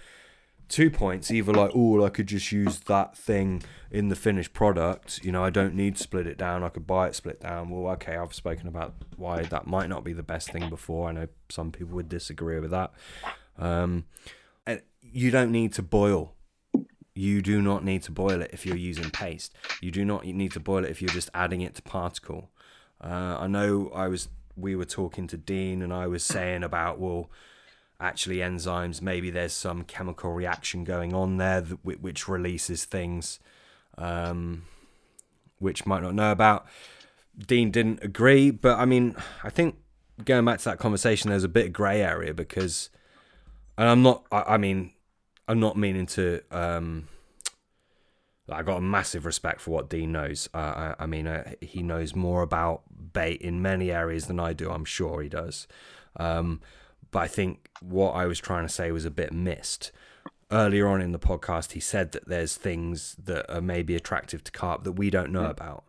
two 0.68 0.90
points. 0.90 1.30
Either 1.30 1.52
like 1.52 1.72
oh 1.74 2.04
i 2.04 2.08
could 2.08 2.26
just 2.26 2.50
use 2.50 2.80
that 2.80 3.16
thing 3.16 3.62
in 3.90 4.08
the 4.08 4.16
finished 4.16 4.52
product. 4.52 5.20
You 5.22 5.32
know 5.32 5.44
i 5.44 5.50
don't 5.50 5.74
need 5.74 5.96
to 5.96 6.02
split 6.02 6.26
it 6.26 6.38
down. 6.38 6.62
I 6.62 6.68
could 6.70 6.86
buy 6.86 7.08
it 7.08 7.14
split 7.14 7.40
down. 7.40 7.68
Well 7.70 7.92
okay 7.94 8.16
i've 8.16 8.34
spoken 8.34 8.68
about 8.68 8.94
why 9.16 9.42
that 9.42 9.66
might 9.66 9.88
not 9.88 10.04
be 10.04 10.12
the 10.12 10.22
best 10.22 10.50
thing 10.50 10.68
before. 10.70 11.08
I 11.08 11.12
know 11.12 11.28
some 11.48 11.70
people 11.72 11.94
would 11.96 12.08
disagree 12.08 12.60
with 12.60 12.70
that. 12.70 12.92
Um, 13.58 14.06
you 15.02 15.30
don't 15.30 15.52
need 15.52 15.72
to 15.74 15.82
boil 15.82 16.34
you 17.14 17.42
do 17.42 17.62
not 17.62 17.84
need 17.84 18.02
to 18.04 18.10
boil 18.10 18.40
it 18.42 18.50
if 18.52 18.66
you're 18.66 18.76
using 18.76 19.10
paste. 19.10 19.54
You 19.80 19.90
do 19.90 20.04
not 20.04 20.24
need 20.24 20.52
to 20.52 20.60
boil 20.60 20.84
it 20.84 20.90
if 20.90 21.00
you're 21.00 21.10
just 21.10 21.30
adding 21.34 21.60
it 21.60 21.74
to 21.76 21.82
particle. 21.82 22.50
Uh, 23.00 23.36
I 23.40 23.46
know 23.46 23.90
I 23.94 24.08
was 24.08 24.28
we 24.56 24.76
were 24.76 24.84
talking 24.84 25.26
to 25.28 25.36
Dean 25.36 25.82
and 25.82 25.92
I 25.92 26.06
was 26.06 26.24
saying 26.24 26.62
about 26.62 26.98
well, 26.98 27.30
actually 28.00 28.36
enzymes 28.38 29.00
maybe 29.00 29.30
there's 29.30 29.52
some 29.52 29.82
chemical 29.82 30.32
reaction 30.32 30.84
going 30.84 31.14
on 31.14 31.36
there 31.36 31.60
that, 31.60 31.84
which 31.84 32.28
releases 32.28 32.84
things 32.84 33.38
um, 33.96 34.64
which 35.58 35.86
might 35.86 36.02
not 36.02 36.14
know 36.14 36.32
about. 36.32 36.66
Dean 37.36 37.70
didn't 37.70 38.02
agree, 38.02 38.50
but 38.50 38.78
I 38.78 38.84
mean 38.84 39.16
I 39.42 39.50
think 39.50 39.76
going 40.22 40.44
back 40.44 40.58
to 40.58 40.64
that 40.66 40.78
conversation, 40.78 41.30
there's 41.30 41.44
a 41.44 41.48
bit 41.48 41.66
of 41.66 41.72
grey 41.72 42.02
area 42.02 42.32
because, 42.32 42.90
and 43.76 43.88
I'm 43.88 44.02
not. 44.02 44.24
I, 44.30 44.42
I 44.54 44.56
mean, 44.56 44.92
I'm 45.46 45.60
not 45.60 45.76
meaning 45.76 46.06
to. 46.06 46.40
Um, 46.50 47.08
I 48.48 48.62
got 48.62 48.76
a 48.76 48.82
massive 48.82 49.24
respect 49.24 49.60
for 49.60 49.70
what 49.70 49.88
Dean 49.88 50.12
knows. 50.12 50.48
Uh, 50.52 50.94
I, 50.98 51.04
I, 51.04 51.06
mean, 51.06 51.26
uh, 51.26 51.52
he 51.60 51.82
knows 51.82 52.14
more 52.14 52.42
about 52.42 52.82
bait 53.12 53.40
in 53.40 53.62
many 53.62 53.90
areas 53.90 54.26
than 54.26 54.38
I 54.38 54.52
do. 54.52 54.70
I'm 54.70 54.84
sure 54.84 55.22
he 55.22 55.30
does. 55.30 55.66
Um, 56.16 56.60
but 57.10 57.20
I 57.20 57.26
think 57.26 57.70
what 57.80 58.10
I 58.10 58.26
was 58.26 58.38
trying 58.38 58.66
to 58.66 58.72
say 58.72 58.92
was 58.92 59.06
a 59.06 59.10
bit 59.10 59.32
missed. 59.32 59.92
Earlier 60.50 60.88
on 60.88 61.00
in 61.00 61.12
the 61.12 61.18
podcast, 61.18 61.72
he 61.72 61.80
said 61.80 62.12
that 62.12 62.28
there's 62.28 62.56
things 62.56 63.16
that 63.22 63.50
are 63.50 63.62
maybe 63.62 63.94
attractive 63.94 64.44
to 64.44 64.52
carp 64.52 64.84
that 64.84 64.92
we 64.92 65.08
don't 65.08 65.32
know 65.32 65.44
yeah. 65.44 65.50
about. 65.50 65.84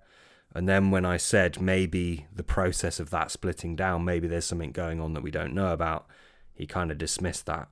And 0.54 0.70
then 0.70 0.90
when 0.92 1.04
I 1.04 1.18
said 1.18 1.60
maybe 1.60 2.28
the 2.34 2.44
process 2.44 3.02
of 3.02 3.10
that 3.10 3.32
splitting 3.32 3.76
down, 3.76 4.06
maybe 4.06 4.30
there's 4.30 4.46
something 4.46 4.72
going 4.72 5.02
on 5.02 5.14
that 5.14 5.24
we 5.24 5.32
don't 5.32 5.54
know 5.54 5.74
about, 5.74 6.08
he 6.54 6.66
kind 6.66 6.92
of 6.92 6.98
dismissed 6.98 7.46
that. 7.48 7.68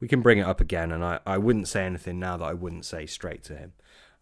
We 0.00 0.08
can 0.08 0.22
bring 0.22 0.38
it 0.38 0.46
up 0.46 0.60
again, 0.60 0.92
and 0.92 1.04
I, 1.04 1.20
I 1.26 1.38
wouldn't 1.38 1.68
say 1.68 1.84
anything 1.84 2.18
now 2.18 2.36
that 2.38 2.44
I 2.44 2.54
wouldn't 2.54 2.84
say 2.84 3.06
straight 3.06 3.44
to 3.44 3.54
him. 3.54 3.72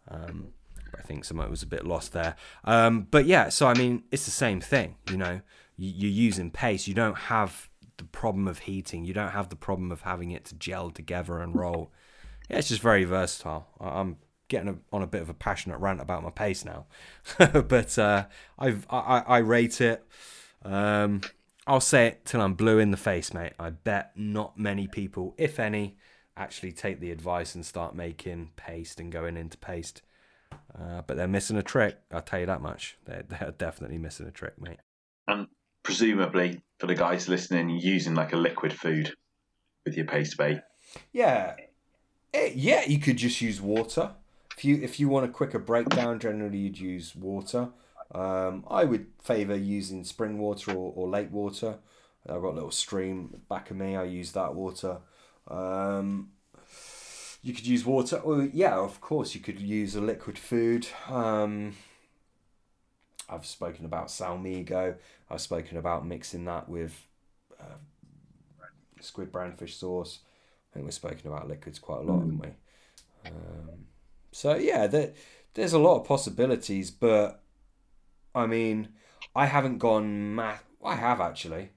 Um, 0.07 0.49
I 0.97 1.01
think 1.01 1.25
someone 1.25 1.49
was 1.49 1.63
a 1.63 1.67
bit 1.67 1.85
lost 1.85 2.13
there. 2.13 2.35
Um, 2.65 3.07
but 3.09 3.25
yeah, 3.25 3.49
so 3.49 3.67
I 3.67 3.73
mean, 3.73 4.03
it's 4.11 4.25
the 4.25 4.31
same 4.31 4.59
thing. 4.59 4.95
You 5.09 5.17
know, 5.17 5.41
you're 5.77 6.11
using 6.11 6.51
paste. 6.51 6.87
You 6.87 6.93
don't 6.93 7.17
have 7.17 7.69
the 7.97 8.03
problem 8.05 8.47
of 8.47 8.59
heating. 8.59 9.05
You 9.05 9.13
don't 9.13 9.31
have 9.31 9.49
the 9.49 9.55
problem 9.55 9.91
of 9.91 10.01
having 10.01 10.31
it 10.31 10.45
to 10.45 10.55
gel 10.55 10.89
together 10.89 11.39
and 11.39 11.55
roll. 11.55 11.91
Yeah, 12.49 12.57
it's 12.57 12.69
just 12.69 12.81
very 12.81 13.03
versatile. 13.03 13.67
I'm 13.79 14.17
getting 14.47 14.69
a, 14.69 14.75
on 14.91 15.03
a 15.03 15.07
bit 15.07 15.21
of 15.21 15.29
a 15.29 15.33
passionate 15.33 15.77
rant 15.77 16.01
about 16.01 16.23
my 16.23 16.31
paste 16.31 16.65
now, 16.65 16.87
but 17.37 17.97
uh, 17.97 18.25
I've 18.57 18.87
I, 18.89 19.23
I 19.27 19.37
rate 19.39 19.79
it. 19.81 20.03
Um, 20.63 21.21
I'll 21.69 21.79
say 21.79 22.07
it 22.07 22.25
till 22.25 22.41
I'm 22.41 22.55
blue 22.55 22.79
in 22.79 22.89
the 22.89 22.97
face, 22.97 23.31
mate. 23.31 23.53
I 23.59 23.69
bet 23.69 24.13
not 24.15 24.57
many 24.57 24.87
people, 24.87 25.35
if 25.37 25.59
any, 25.59 25.97
actually 26.35 26.71
take 26.71 26.99
the 26.99 27.11
advice 27.11 27.53
and 27.53 27.63
start 27.63 27.93
making 27.93 28.49
paste 28.55 28.99
and 28.99 29.11
going 29.11 29.37
into 29.37 29.55
paste. 29.59 30.01
Uh, 30.51 31.03
but 31.05 31.15
they're 31.15 31.27
missing 31.27 31.57
a 31.57 31.61
trick. 31.61 31.99
I'll 32.11 32.23
tell 32.23 32.39
you 32.39 32.47
that 32.47 32.63
much. 32.63 32.97
They're, 33.05 33.23
they're 33.29 33.53
definitely 33.55 33.99
missing 33.99 34.25
a 34.25 34.31
trick, 34.31 34.59
mate. 34.59 34.79
And 35.27 35.45
presumably, 35.83 36.63
for 36.79 36.87
the 36.87 36.95
guys 36.95 37.29
listening, 37.29 37.69
using 37.69 38.15
like 38.15 38.33
a 38.33 38.37
liquid 38.37 38.73
food 38.73 39.13
with 39.85 39.95
your 39.95 40.07
paste 40.07 40.39
bait. 40.39 40.61
Yeah, 41.13 41.51
it, 41.51 41.71
eh, 42.33 42.51
yeah. 42.55 42.83
You 42.87 42.97
could 42.97 43.17
just 43.17 43.41
use 43.41 43.61
water. 43.61 44.15
If 44.57 44.65
you 44.65 44.79
if 44.81 44.99
you 44.99 45.07
want 45.07 45.27
a 45.27 45.29
quicker 45.29 45.59
breakdown, 45.59 46.19
generally 46.19 46.57
you'd 46.57 46.79
use 46.79 47.15
water. 47.15 47.69
Um, 48.13 48.65
I 48.69 48.85
would 48.85 49.07
favour 49.21 49.55
using 49.55 50.03
spring 50.03 50.39
water 50.39 50.71
or, 50.71 50.93
or 50.95 51.07
lake 51.07 51.31
water. 51.31 51.77
I've 52.27 52.41
got 52.41 52.51
a 52.51 52.55
little 52.55 52.71
stream 52.71 53.41
back 53.49 53.71
of 53.71 53.77
me. 53.77 53.95
I 53.95 54.03
use 54.03 54.31
that 54.33 54.53
water. 54.53 54.97
Um, 55.47 56.29
you 57.41 57.53
could 57.53 57.65
use 57.65 57.85
water. 57.85 58.21
Well, 58.23 58.47
yeah, 58.53 58.77
of 58.77 58.99
course, 59.01 59.33
you 59.33 59.41
could 59.41 59.59
use 59.59 59.95
a 59.95 60.01
liquid 60.01 60.37
food. 60.37 60.87
Um, 61.07 61.75
I've 63.29 63.45
spoken 63.45 63.85
about 63.85 64.07
salmigo. 64.07 64.95
I've 65.29 65.41
spoken 65.41 65.77
about 65.77 66.05
mixing 66.05 66.45
that 66.45 66.67
with 66.67 67.07
uh, 67.59 67.77
squid 68.99 69.31
brandfish 69.31 69.75
sauce. 69.75 70.19
I 70.71 70.73
think 70.73 70.85
we've 70.85 70.93
spoken 70.93 71.27
about 71.27 71.47
liquids 71.47 71.79
quite 71.79 71.99
a 71.99 72.03
lot, 72.03 72.19
haven't 72.19 72.39
we? 72.39 72.49
Um, 73.25 73.85
so 74.31 74.55
yeah, 74.55 74.87
there, 74.87 75.13
there's 75.53 75.73
a 75.73 75.79
lot 75.79 75.99
of 75.99 76.07
possibilities, 76.07 76.91
but 76.91 77.41
I 78.33 78.45
mean, 78.45 78.89
I 79.35 79.45
haven't 79.45 79.79
gone 79.79 80.35
mad. 80.35 80.59
I 80.83 80.95
have 80.95 81.19
actually 81.19 81.71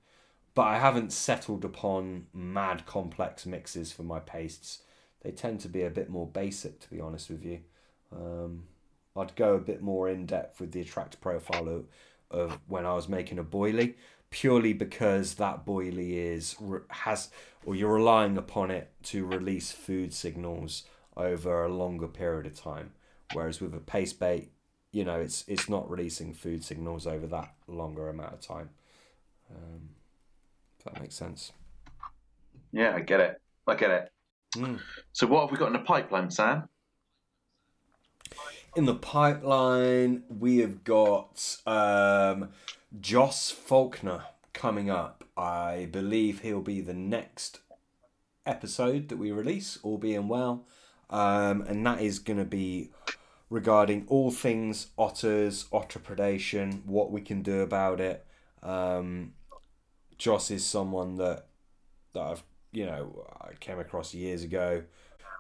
but 0.55 0.67
I 0.67 0.79
haven't 0.79 1.13
settled 1.13 1.65
upon 1.65 2.27
mad 2.33 2.85
complex 2.85 3.47
mixes 3.47 3.93
for 3.93 4.03
my 4.03 4.21
pastes. 4.21 4.83
They 5.23 5.31
tend 5.31 5.61
to 5.61 5.69
be 5.69 5.83
a 5.83 5.91
bit 5.91 6.11
more 6.11 6.27
basic, 6.27 6.81
to 6.81 6.91
be 6.91 7.01
honest 7.01 7.31
with 7.31 7.45
you. 7.45 7.61
Um, 8.15 8.65
I'd 9.17 9.35
go 9.35 9.55
a 9.55 9.61
bit 9.61 9.83
more 9.83 10.09
in 10.09 10.27
depth 10.27 10.61
with 10.61 10.73
the 10.73 10.81
attract 10.81 11.21
profile 11.21 11.69
of, 11.69 11.87
of 12.31 12.59
when 12.67 12.85
I 12.85 12.95
was 12.95 13.09
making 13.09 13.39
a 13.39 13.45
boilie, 13.45 13.95
purely 14.31 14.73
because 14.73 15.35
that 15.35 15.65
boilie 15.65 16.17
is 16.17 16.57
has 16.89 17.31
or 17.65 17.75
you're 17.75 17.95
relying 17.95 18.37
upon 18.37 18.71
it 18.71 18.91
to 19.05 19.25
release 19.25 19.71
food 19.71 20.13
signals 20.13 20.85
over 21.17 21.65
a 21.65 21.73
longer 21.73 22.09
period 22.09 22.47
of 22.47 22.61
time. 22.61 22.93
Whereas 23.33 23.61
with 23.61 23.75
a 23.75 23.79
paste 23.79 24.19
bait, 24.19 24.52
you 24.93 25.05
know, 25.05 25.19
it's 25.19 25.45
it's 25.49 25.69
not 25.69 25.91
releasing 25.91 26.35
food 26.35 26.63
signals 26.63 27.07
over 27.07 27.27
that 27.27 27.55
longer 27.67 28.09
amount 28.09 28.35
of 28.35 28.41
time. 28.41 28.71
Um, 29.51 29.89
if 30.79 30.85
that 30.85 31.01
makes 31.01 31.15
sense. 31.15 31.53
Yeah, 32.73 32.95
I 32.95 33.01
get 33.01 33.21
it. 33.21 33.41
I 33.67 33.75
get 33.75 33.91
it. 33.91 34.13
Mm. 34.57 34.81
So, 35.13 35.27
what 35.27 35.43
have 35.43 35.51
we 35.51 35.57
got 35.57 35.69
in 35.69 35.73
the 35.73 35.79
pipeline, 35.79 36.31
Sam? 36.31 36.69
In 38.77 38.87
the 38.87 38.95
pipeline, 38.95 40.23
we 40.29 40.59
have 40.59 40.85
got 40.85 41.59
um, 41.67 42.51
Joss 43.01 43.51
Faulkner 43.51 44.25
coming 44.53 44.91
up. 44.91 45.25
I 45.37 45.89
believe 45.91 46.41
he'll 46.41 46.63
be 46.63 46.81
the 46.81 46.95
next 46.95 47.61
episode 48.47 49.09
that 49.09 49.17
we 49.17 49.31
release, 49.31 49.79
all 49.83 49.99
being 49.99 50.29
well. 50.29 50.65
Um, 51.11 51.63
and 51.63 51.87
that 51.87 52.01
is 52.01 52.19
going 52.19 52.39
to 52.39 52.45
be 52.45 52.91
regarding 53.53 54.07
all 54.09 54.31
things 54.31 54.87
otters, 54.97 55.67
otter 55.71 55.99
predation, 55.99 56.83
what 56.87 57.13
we 57.13 57.21
can 57.21 57.43
do 57.43 57.61
about 57.61 58.01
it, 58.01 58.25
um, 58.63 59.35
Joss 60.17 60.51
is 60.51 60.65
someone 60.65 61.17
that 61.17 61.47
that 62.15 62.21
I've 62.21 62.43
you 62.73 62.87
know 62.87 63.27
I 63.41 63.53
came 63.61 63.79
across 63.79 64.15
years 64.15 64.43
ago. 64.43 64.85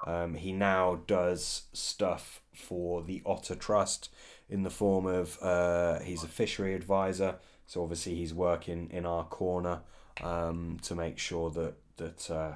Um, 0.06 0.34
he 0.34 0.52
now 0.52 1.00
does 1.06 1.62
stuff 1.72 2.42
for 2.52 3.02
the 3.02 3.22
Otter 3.24 3.54
Trust 3.54 4.10
in 4.48 4.62
the 4.62 4.70
form 4.70 5.06
of 5.06 5.38
uh, 5.40 6.00
he's 6.00 6.22
a 6.22 6.28
fishery 6.28 6.74
advisor. 6.74 7.36
So 7.66 7.82
obviously 7.82 8.16
he's 8.16 8.34
working 8.34 8.90
in 8.90 9.06
our 9.06 9.24
corner 9.24 9.80
um, 10.22 10.78
to 10.82 10.94
make 10.94 11.18
sure 11.18 11.48
that 11.50 11.74
that 11.96 12.30
uh, 12.30 12.52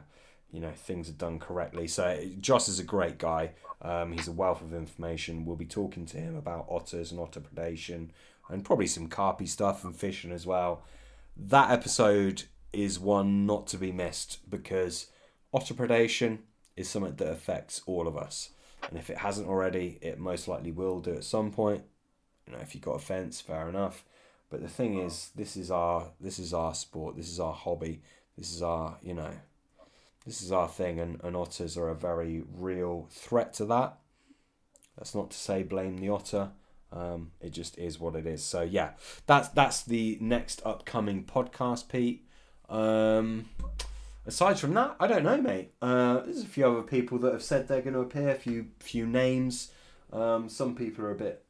you 0.51 0.61
know 0.61 0.73
things 0.73 1.09
are 1.09 1.13
done 1.13 1.39
correctly. 1.39 1.89
So 1.89 2.23
Joss 2.41 2.69
is 2.69 2.79
a 2.79 2.85
great 2.85 3.17
guy. 3.19 3.53
Um, 3.83 4.13
he's 4.13 4.29
a 4.29 4.33
wealth 4.33 4.63
of 4.63 4.75
information. 4.75 5.45
We'll 5.45 5.57
be 5.57 5.67
talking 5.67 6.07
to 6.07 6.17
him 6.17 6.37
about 6.37 6.67
otters 6.69 7.11
and 7.11 7.21
otter 7.21 7.41
predation 7.41 8.09
and 8.49 8.65
probably 8.65 8.87
some 8.87 9.09
carpy 9.09 9.49
stuff 9.49 9.85
and 9.85 9.95
fishing 9.95 10.33
as 10.33 10.47
well 10.47 10.83
that 11.37 11.71
episode 11.71 12.45
is 12.73 12.99
one 12.99 13.47
not 13.47 13.67
to 13.69 13.77
be 13.77 13.93
missed 13.93 14.39
because 14.51 15.09
otter 15.53 15.75
predation 15.75 16.39
is 16.77 16.89
something 16.89 17.15
that 17.17 17.31
affects 17.31 17.83
all 17.87 18.09
of 18.09 18.17
us. 18.17 18.51
And 18.89 18.99
if 18.99 19.11
it 19.11 19.19
hasn't 19.19 19.49
already, 19.49 19.99
it 20.01 20.19
most 20.19 20.49
likely 20.49 20.73
will 20.73 21.01
do 21.01 21.15
at 21.15 21.25
some 21.25 21.51
point. 21.51 21.85
You 22.47 22.53
know, 22.53 22.61
if 22.61 22.75
you've 22.75 22.85
got 22.85 22.97
a 22.97 23.01
fence, 23.01 23.41
fair 23.41 23.69
enough. 23.69 24.05
But 24.51 24.63
the 24.63 24.69
thing 24.69 24.99
is, 24.99 25.31
this 25.35 25.57
is 25.57 25.71
our 25.71 26.11
this 26.21 26.39
is 26.39 26.55
our 26.55 26.75
sport, 26.75 27.17
this 27.17 27.29
is 27.29 27.41
our 27.41 27.53
hobby, 27.53 28.01
this 28.39 28.53
is 28.53 28.63
our 28.63 28.97
you 29.03 29.15
know, 29.15 29.31
this 30.27 30.43
is 30.43 30.51
our 30.51 30.69
thing, 30.69 30.99
and, 30.99 31.21
and 31.23 31.37
otters 31.37 31.79
are 31.79 31.89
a 31.89 31.95
very 31.95 32.43
real 32.53 33.09
threat 33.11 33.55
to 33.55 33.65
that. 33.67 33.99
That's 34.99 35.15
not 35.15 35.31
to 35.31 35.37
say 35.39 35.63
blame 35.63 35.99
the 35.99 36.09
otter. 36.09 36.51
Um, 36.93 37.33
it 37.41 37.51
just 37.51 37.79
is 37.79 38.01
what 38.01 38.15
it 38.17 38.27
is. 38.27 38.43
So 38.43 38.63
yeah, 38.63 38.91
that's 39.27 39.49
that's 39.49 39.83
the 39.83 40.19
next 40.21 40.63
upcoming 40.65 41.25
podcast, 41.25 41.89
Pete. 41.89 42.27
Um, 42.69 43.49
aside 44.27 44.59
from 44.59 44.75
that, 44.75 44.97
I 44.99 45.07
don't 45.07 45.25
know, 45.25 45.41
mate. 45.41 45.73
Uh, 45.81 46.21
there's 46.21 46.43
a 46.43 46.47
few 46.47 46.67
other 46.67 46.83
people 46.83 47.19
that 47.19 47.33
have 47.33 47.43
said 47.43 47.69
they're 47.69 47.83
going 47.83 47.95
to 47.95 48.01
appear. 48.01 48.31
A 48.31 48.35
few 48.35 48.69
few 48.81 49.07
names. 49.07 49.71
Um, 50.13 50.49
some 50.49 50.75
people 50.75 51.05
are 51.05 51.13
a 51.13 51.17
bit. 51.17 51.45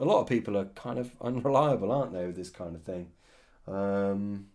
A 0.00 0.04
lot 0.04 0.20
of 0.20 0.26
people 0.26 0.58
are 0.58 0.64
kind 0.66 0.98
of 0.98 1.12
unreliable, 1.20 1.92
aren't 1.92 2.12
they, 2.12 2.26
with 2.26 2.36
this 2.36 2.50
kind 2.50 2.74
of 2.74 2.82
thing? 2.82 3.12
Um, 3.68 4.48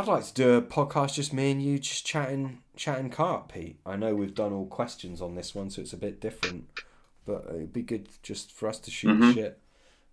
I'd 0.00 0.08
like 0.08 0.24
to 0.24 0.34
do 0.34 0.54
a 0.54 0.62
podcast 0.62 1.14
just 1.14 1.32
me 1.32 1.50
and 1.50 1.62
you, 1.62 1.78
just 1.78 2.06
chatting, 2.06 2.62
chatting 2.76 3.10
carp, 3.10 3.52
Pete. 3.52 3.78
I 3.84 3.96
know 3.96 4.14
we've 4.14 4.34
done 4.34 4.52
all 4.52 4.66
questions 4.66 5.20
on 5.20 5.34
this 5.34 5.54
one, 5.54 5.70
so 5.70 5.82
it's 5.82 5.92
a 5.92 5.98
bit 5.98 6.20
different 6.20 6.68
but 7.30 7.46
it'd 7.54 7.72
be 7.72 7.82
good 7.82 8.08
just 8.22 8.52
for 8.52 8.68
us 8.68 8.78
to 8.80 8.90
shoot 8.90 9.10
mm-hmm. 9.10 9.32
shit. 9.32 9.58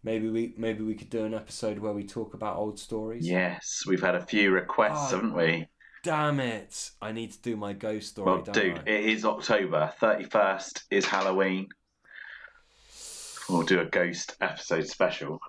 Maybe 0.03 0.30
we 0.30 0.53
maybe 0.57 0.83
we 0.83 0.93
could 0.93 1.09
do 1.09 1.25
an 1.25 1.33
episode 1.33 1.80
where 1.80 1.93
we 1.93 2.03
talk 2.03 2.33
about 2.33 2.57
old 2.57 2.80
stories. 2.80 3.27
Yes, 3.27 3.83
we've 3.88 4.01
had 4.01 4.16
a 4.16 4.25
few 4.25 4.51
requests, 4.51 5.11
oh, 5.11 5.16
haven't 5.16 5.33
we? 5.33 5.67
Damn 6.03 6.40
it! 6.40 6.91
I 7.01 7.11
need 7.11 7.32
to 7.32 7.41
do 7.41 7.57
my 7.57 7.74
ghost 7.74 8.09
story. 8.09 8.32
Well, 8.32 8.41
dude, 8.43 8.80
I? 8.80 8.91
it 8.91 9.06
is 9.06 9.25
October. 9.25 9.91
Thirty 9.99 10.25
first 10.25 10.83
is 10.91 11.06
Halloween. 11.06 11.69
We'll 13.49 13.64
do 13.64 13.80
a 13.80 13.85
ghost 13.85 14.35
episode 14.40 14.88
special. 14.88 15.40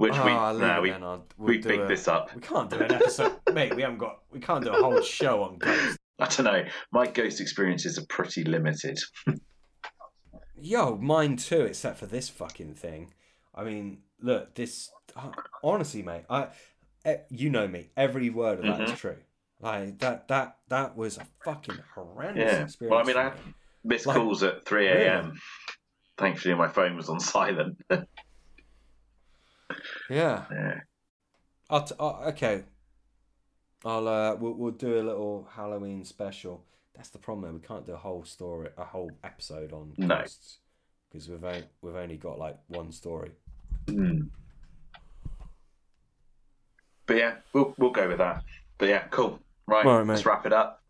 Which 0.00 0.14
oh, 0.16 0.24
we 0.24 0.30
no, 0.58 0.80
we 0.80 0.90
we'll 0.92 1.22
we 1.36 1.58
picked 1.58 1.86
this 1.88 2.08
up. 2.08 2.34
We 2.34 2.40
can't 2.40 2.70
do 2.70 2.78
an 2.78 2.90
episode, 2.90 3.34
mate. 3.52 3.76
We 3.76 3.82
haven't 3.82 3.98
got. 3.98 4.20
We 4.32 4.40
can't 4.40 4.64
do 4.64 4.70
a 4.70 4.80
whole 4.80 5.02
show 5.02 5.42
on 5.42 5.58
ghosts. 5.58 5.98
I 6.18 6.24
don't 6.24 6.44
know. 6.44 6.64
My 6.90 7.06
ghost 7.06 7.38
experiences 7.38 7.98
are 7.98 8.06
pretty 8.06 8.44
limited. 8.44 8.98
Yo, 10.62 10.96
mine 10.96 11.36
too, 11.36 11.60
except 11.60 11.98
for 11.98 12.06
this 12.06 12.30
fucking 12.30 12.76
thing. 12.76 13.12
I 13.54 13.62
mean, 13.64 13.98
look, 14.22 14.54
this 14.54 14.90
uh, 15.14 15.32
honestly, 15.62 16.02
mate. 16.02 16.24
I, 16.30 16.48
eh, 17.04 17.18
you 17.28 17.50
know 17.50 17.68
me. 17.68 17.90
Every 17.94 18.30
word 18.30 18.60
of 18.60 18.64
that 18.64 18.80
is 18.80 18.92
Mhm. 18.92 18.96
true. 18.96 19.16
Like 19.60 19.98
that, 19.98 20.28
that, 20.28 20.56
that 20.68 20.96
was 20.96 21.18
a 21.18 21.26
fucking 21.44 21.78
horrendous 21.94 22.52
Yeah. 22.52 22.62
experience. 22.64 22.90
Well, 22.90 23.00
I 23.00 23.02
mean, 23.06 23.16
I 23.18 23.34
me. 23.34 23.54
missed 23.84 24.06
Like, 24.06 24.16
calls 24.16 24.42
at 24.42 24.64
3 24.64 24.86
really? 24.88 25.02
a.m. 25.04 25.34
Thankfully, 26.16 26.54
my 26.54 26.68
phone 26.68 26.96
was 26.96 27.10
on 27.10 27.20
silent. 27.36 27.76
Yeah. 30.10 30.44
yeah. 30.50 30.74
I'll 31.68 31.84
t- 31.84 31.94
uh, 31.98 32.28
okay. 32.28 32.64
I'll 33.84 34.06
uh, 34.08 34.34
we'll 34.36 34.54
we'll 34.54 34.72
do 34.72 35.00
a 35.00 35.02
little 35.02 35.48
Halloween 35.54 36.04
special. 36.04 36.64
That's 36.94 37.08
the 37.10 37.18
problem. 37.18 37.50
though, 37.50 37.56
We 37.58 37.66
can't 37.66 37.86
do 37.86 37.92
a 37.92 37.96
whole 37.96 38.24
story, 38.24 38.68
a 38.76 38.84
whole 38.84 39.10
episode 39.24 39.72
on 39.72 39.92
No. 39.96 40.08
ghosts 40.18 40.58
because 41.10 41.28
we've 41.28 41.42
only, 41.42 41.64
we've 41.80 41.94
only 41.96 42.16
got 42.16 42.38
like 42.38 42.56
one 42.68 42.92
story. 42.92 43.32
Mm. 43.86 44.28
But 47.06 47.16
yeah, 47.16 47.34
we'll 47.52 47.74
we'll 47.78 47.90
go 47.90 48.08
with 48.08 48.18
that. 48.18 48.42
But 48.78 48.88
yeah, 48.88 49.04
cool. 49.10 49.40
Right, 49.66 49.84
right, 49.84 50.06
let's 50.06 50.26
wrap 50.26 50.46
it 50.46 50.52
up. 50.52 50.82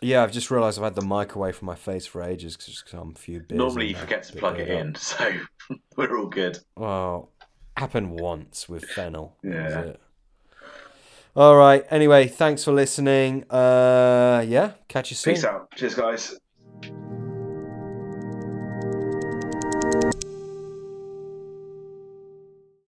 Yeah, 0.00 0.22
I've 0.22 0.32
just 0.32 0.50
realised 0.50 0.78
I've 0.78 0.84
had 0.84 0.94
the 0.94 1.02
mic 1.06 1.34
away 1.34 1.52
from 1.52 1.66
my 1.66 1.74
face 1.74 2.06
for 2.06 2.22
ages 2.22 2.56
because 2.56 2.84
I'm 2.92 3.12
a 3.12 3.18
few 3.18 3.40
beers. 3.40 3.58
Normally, 3.58 3.88
you 3.88 3.96
forget 3.96 4.24
to 4.24 4.36
plug 4.36 4.60
it 4.60 4.70
up. 4.70 4.80
in, 4.80 4.94
so 4.96 5.30
we're 5.96 6.18
all 6.18 6.26
good. 6.26 6.58
Well, 6.76 7.30
happened 7.76 8.20
once 8.20 8.68
with 8.68 8.84
fennel. 8.84 9.36
Yeah. 9.42 9.92
All 11.34 11.56
right. 11.56 11.84
Anyway, 11.90 12.28
thanks 12.28 12.64
for 12.64 12.72
listening. 12.72 13.44
Uh, 13.50 14.44
yeah. 14.46 14.72
Catch 14.88 15.10
you 15.10 15.16
soon. 15.16 15.34
Peace 15.34 15.44
out. 15.44 15.70
Cheers, 15.76 15.94
guys. 15.94 16.38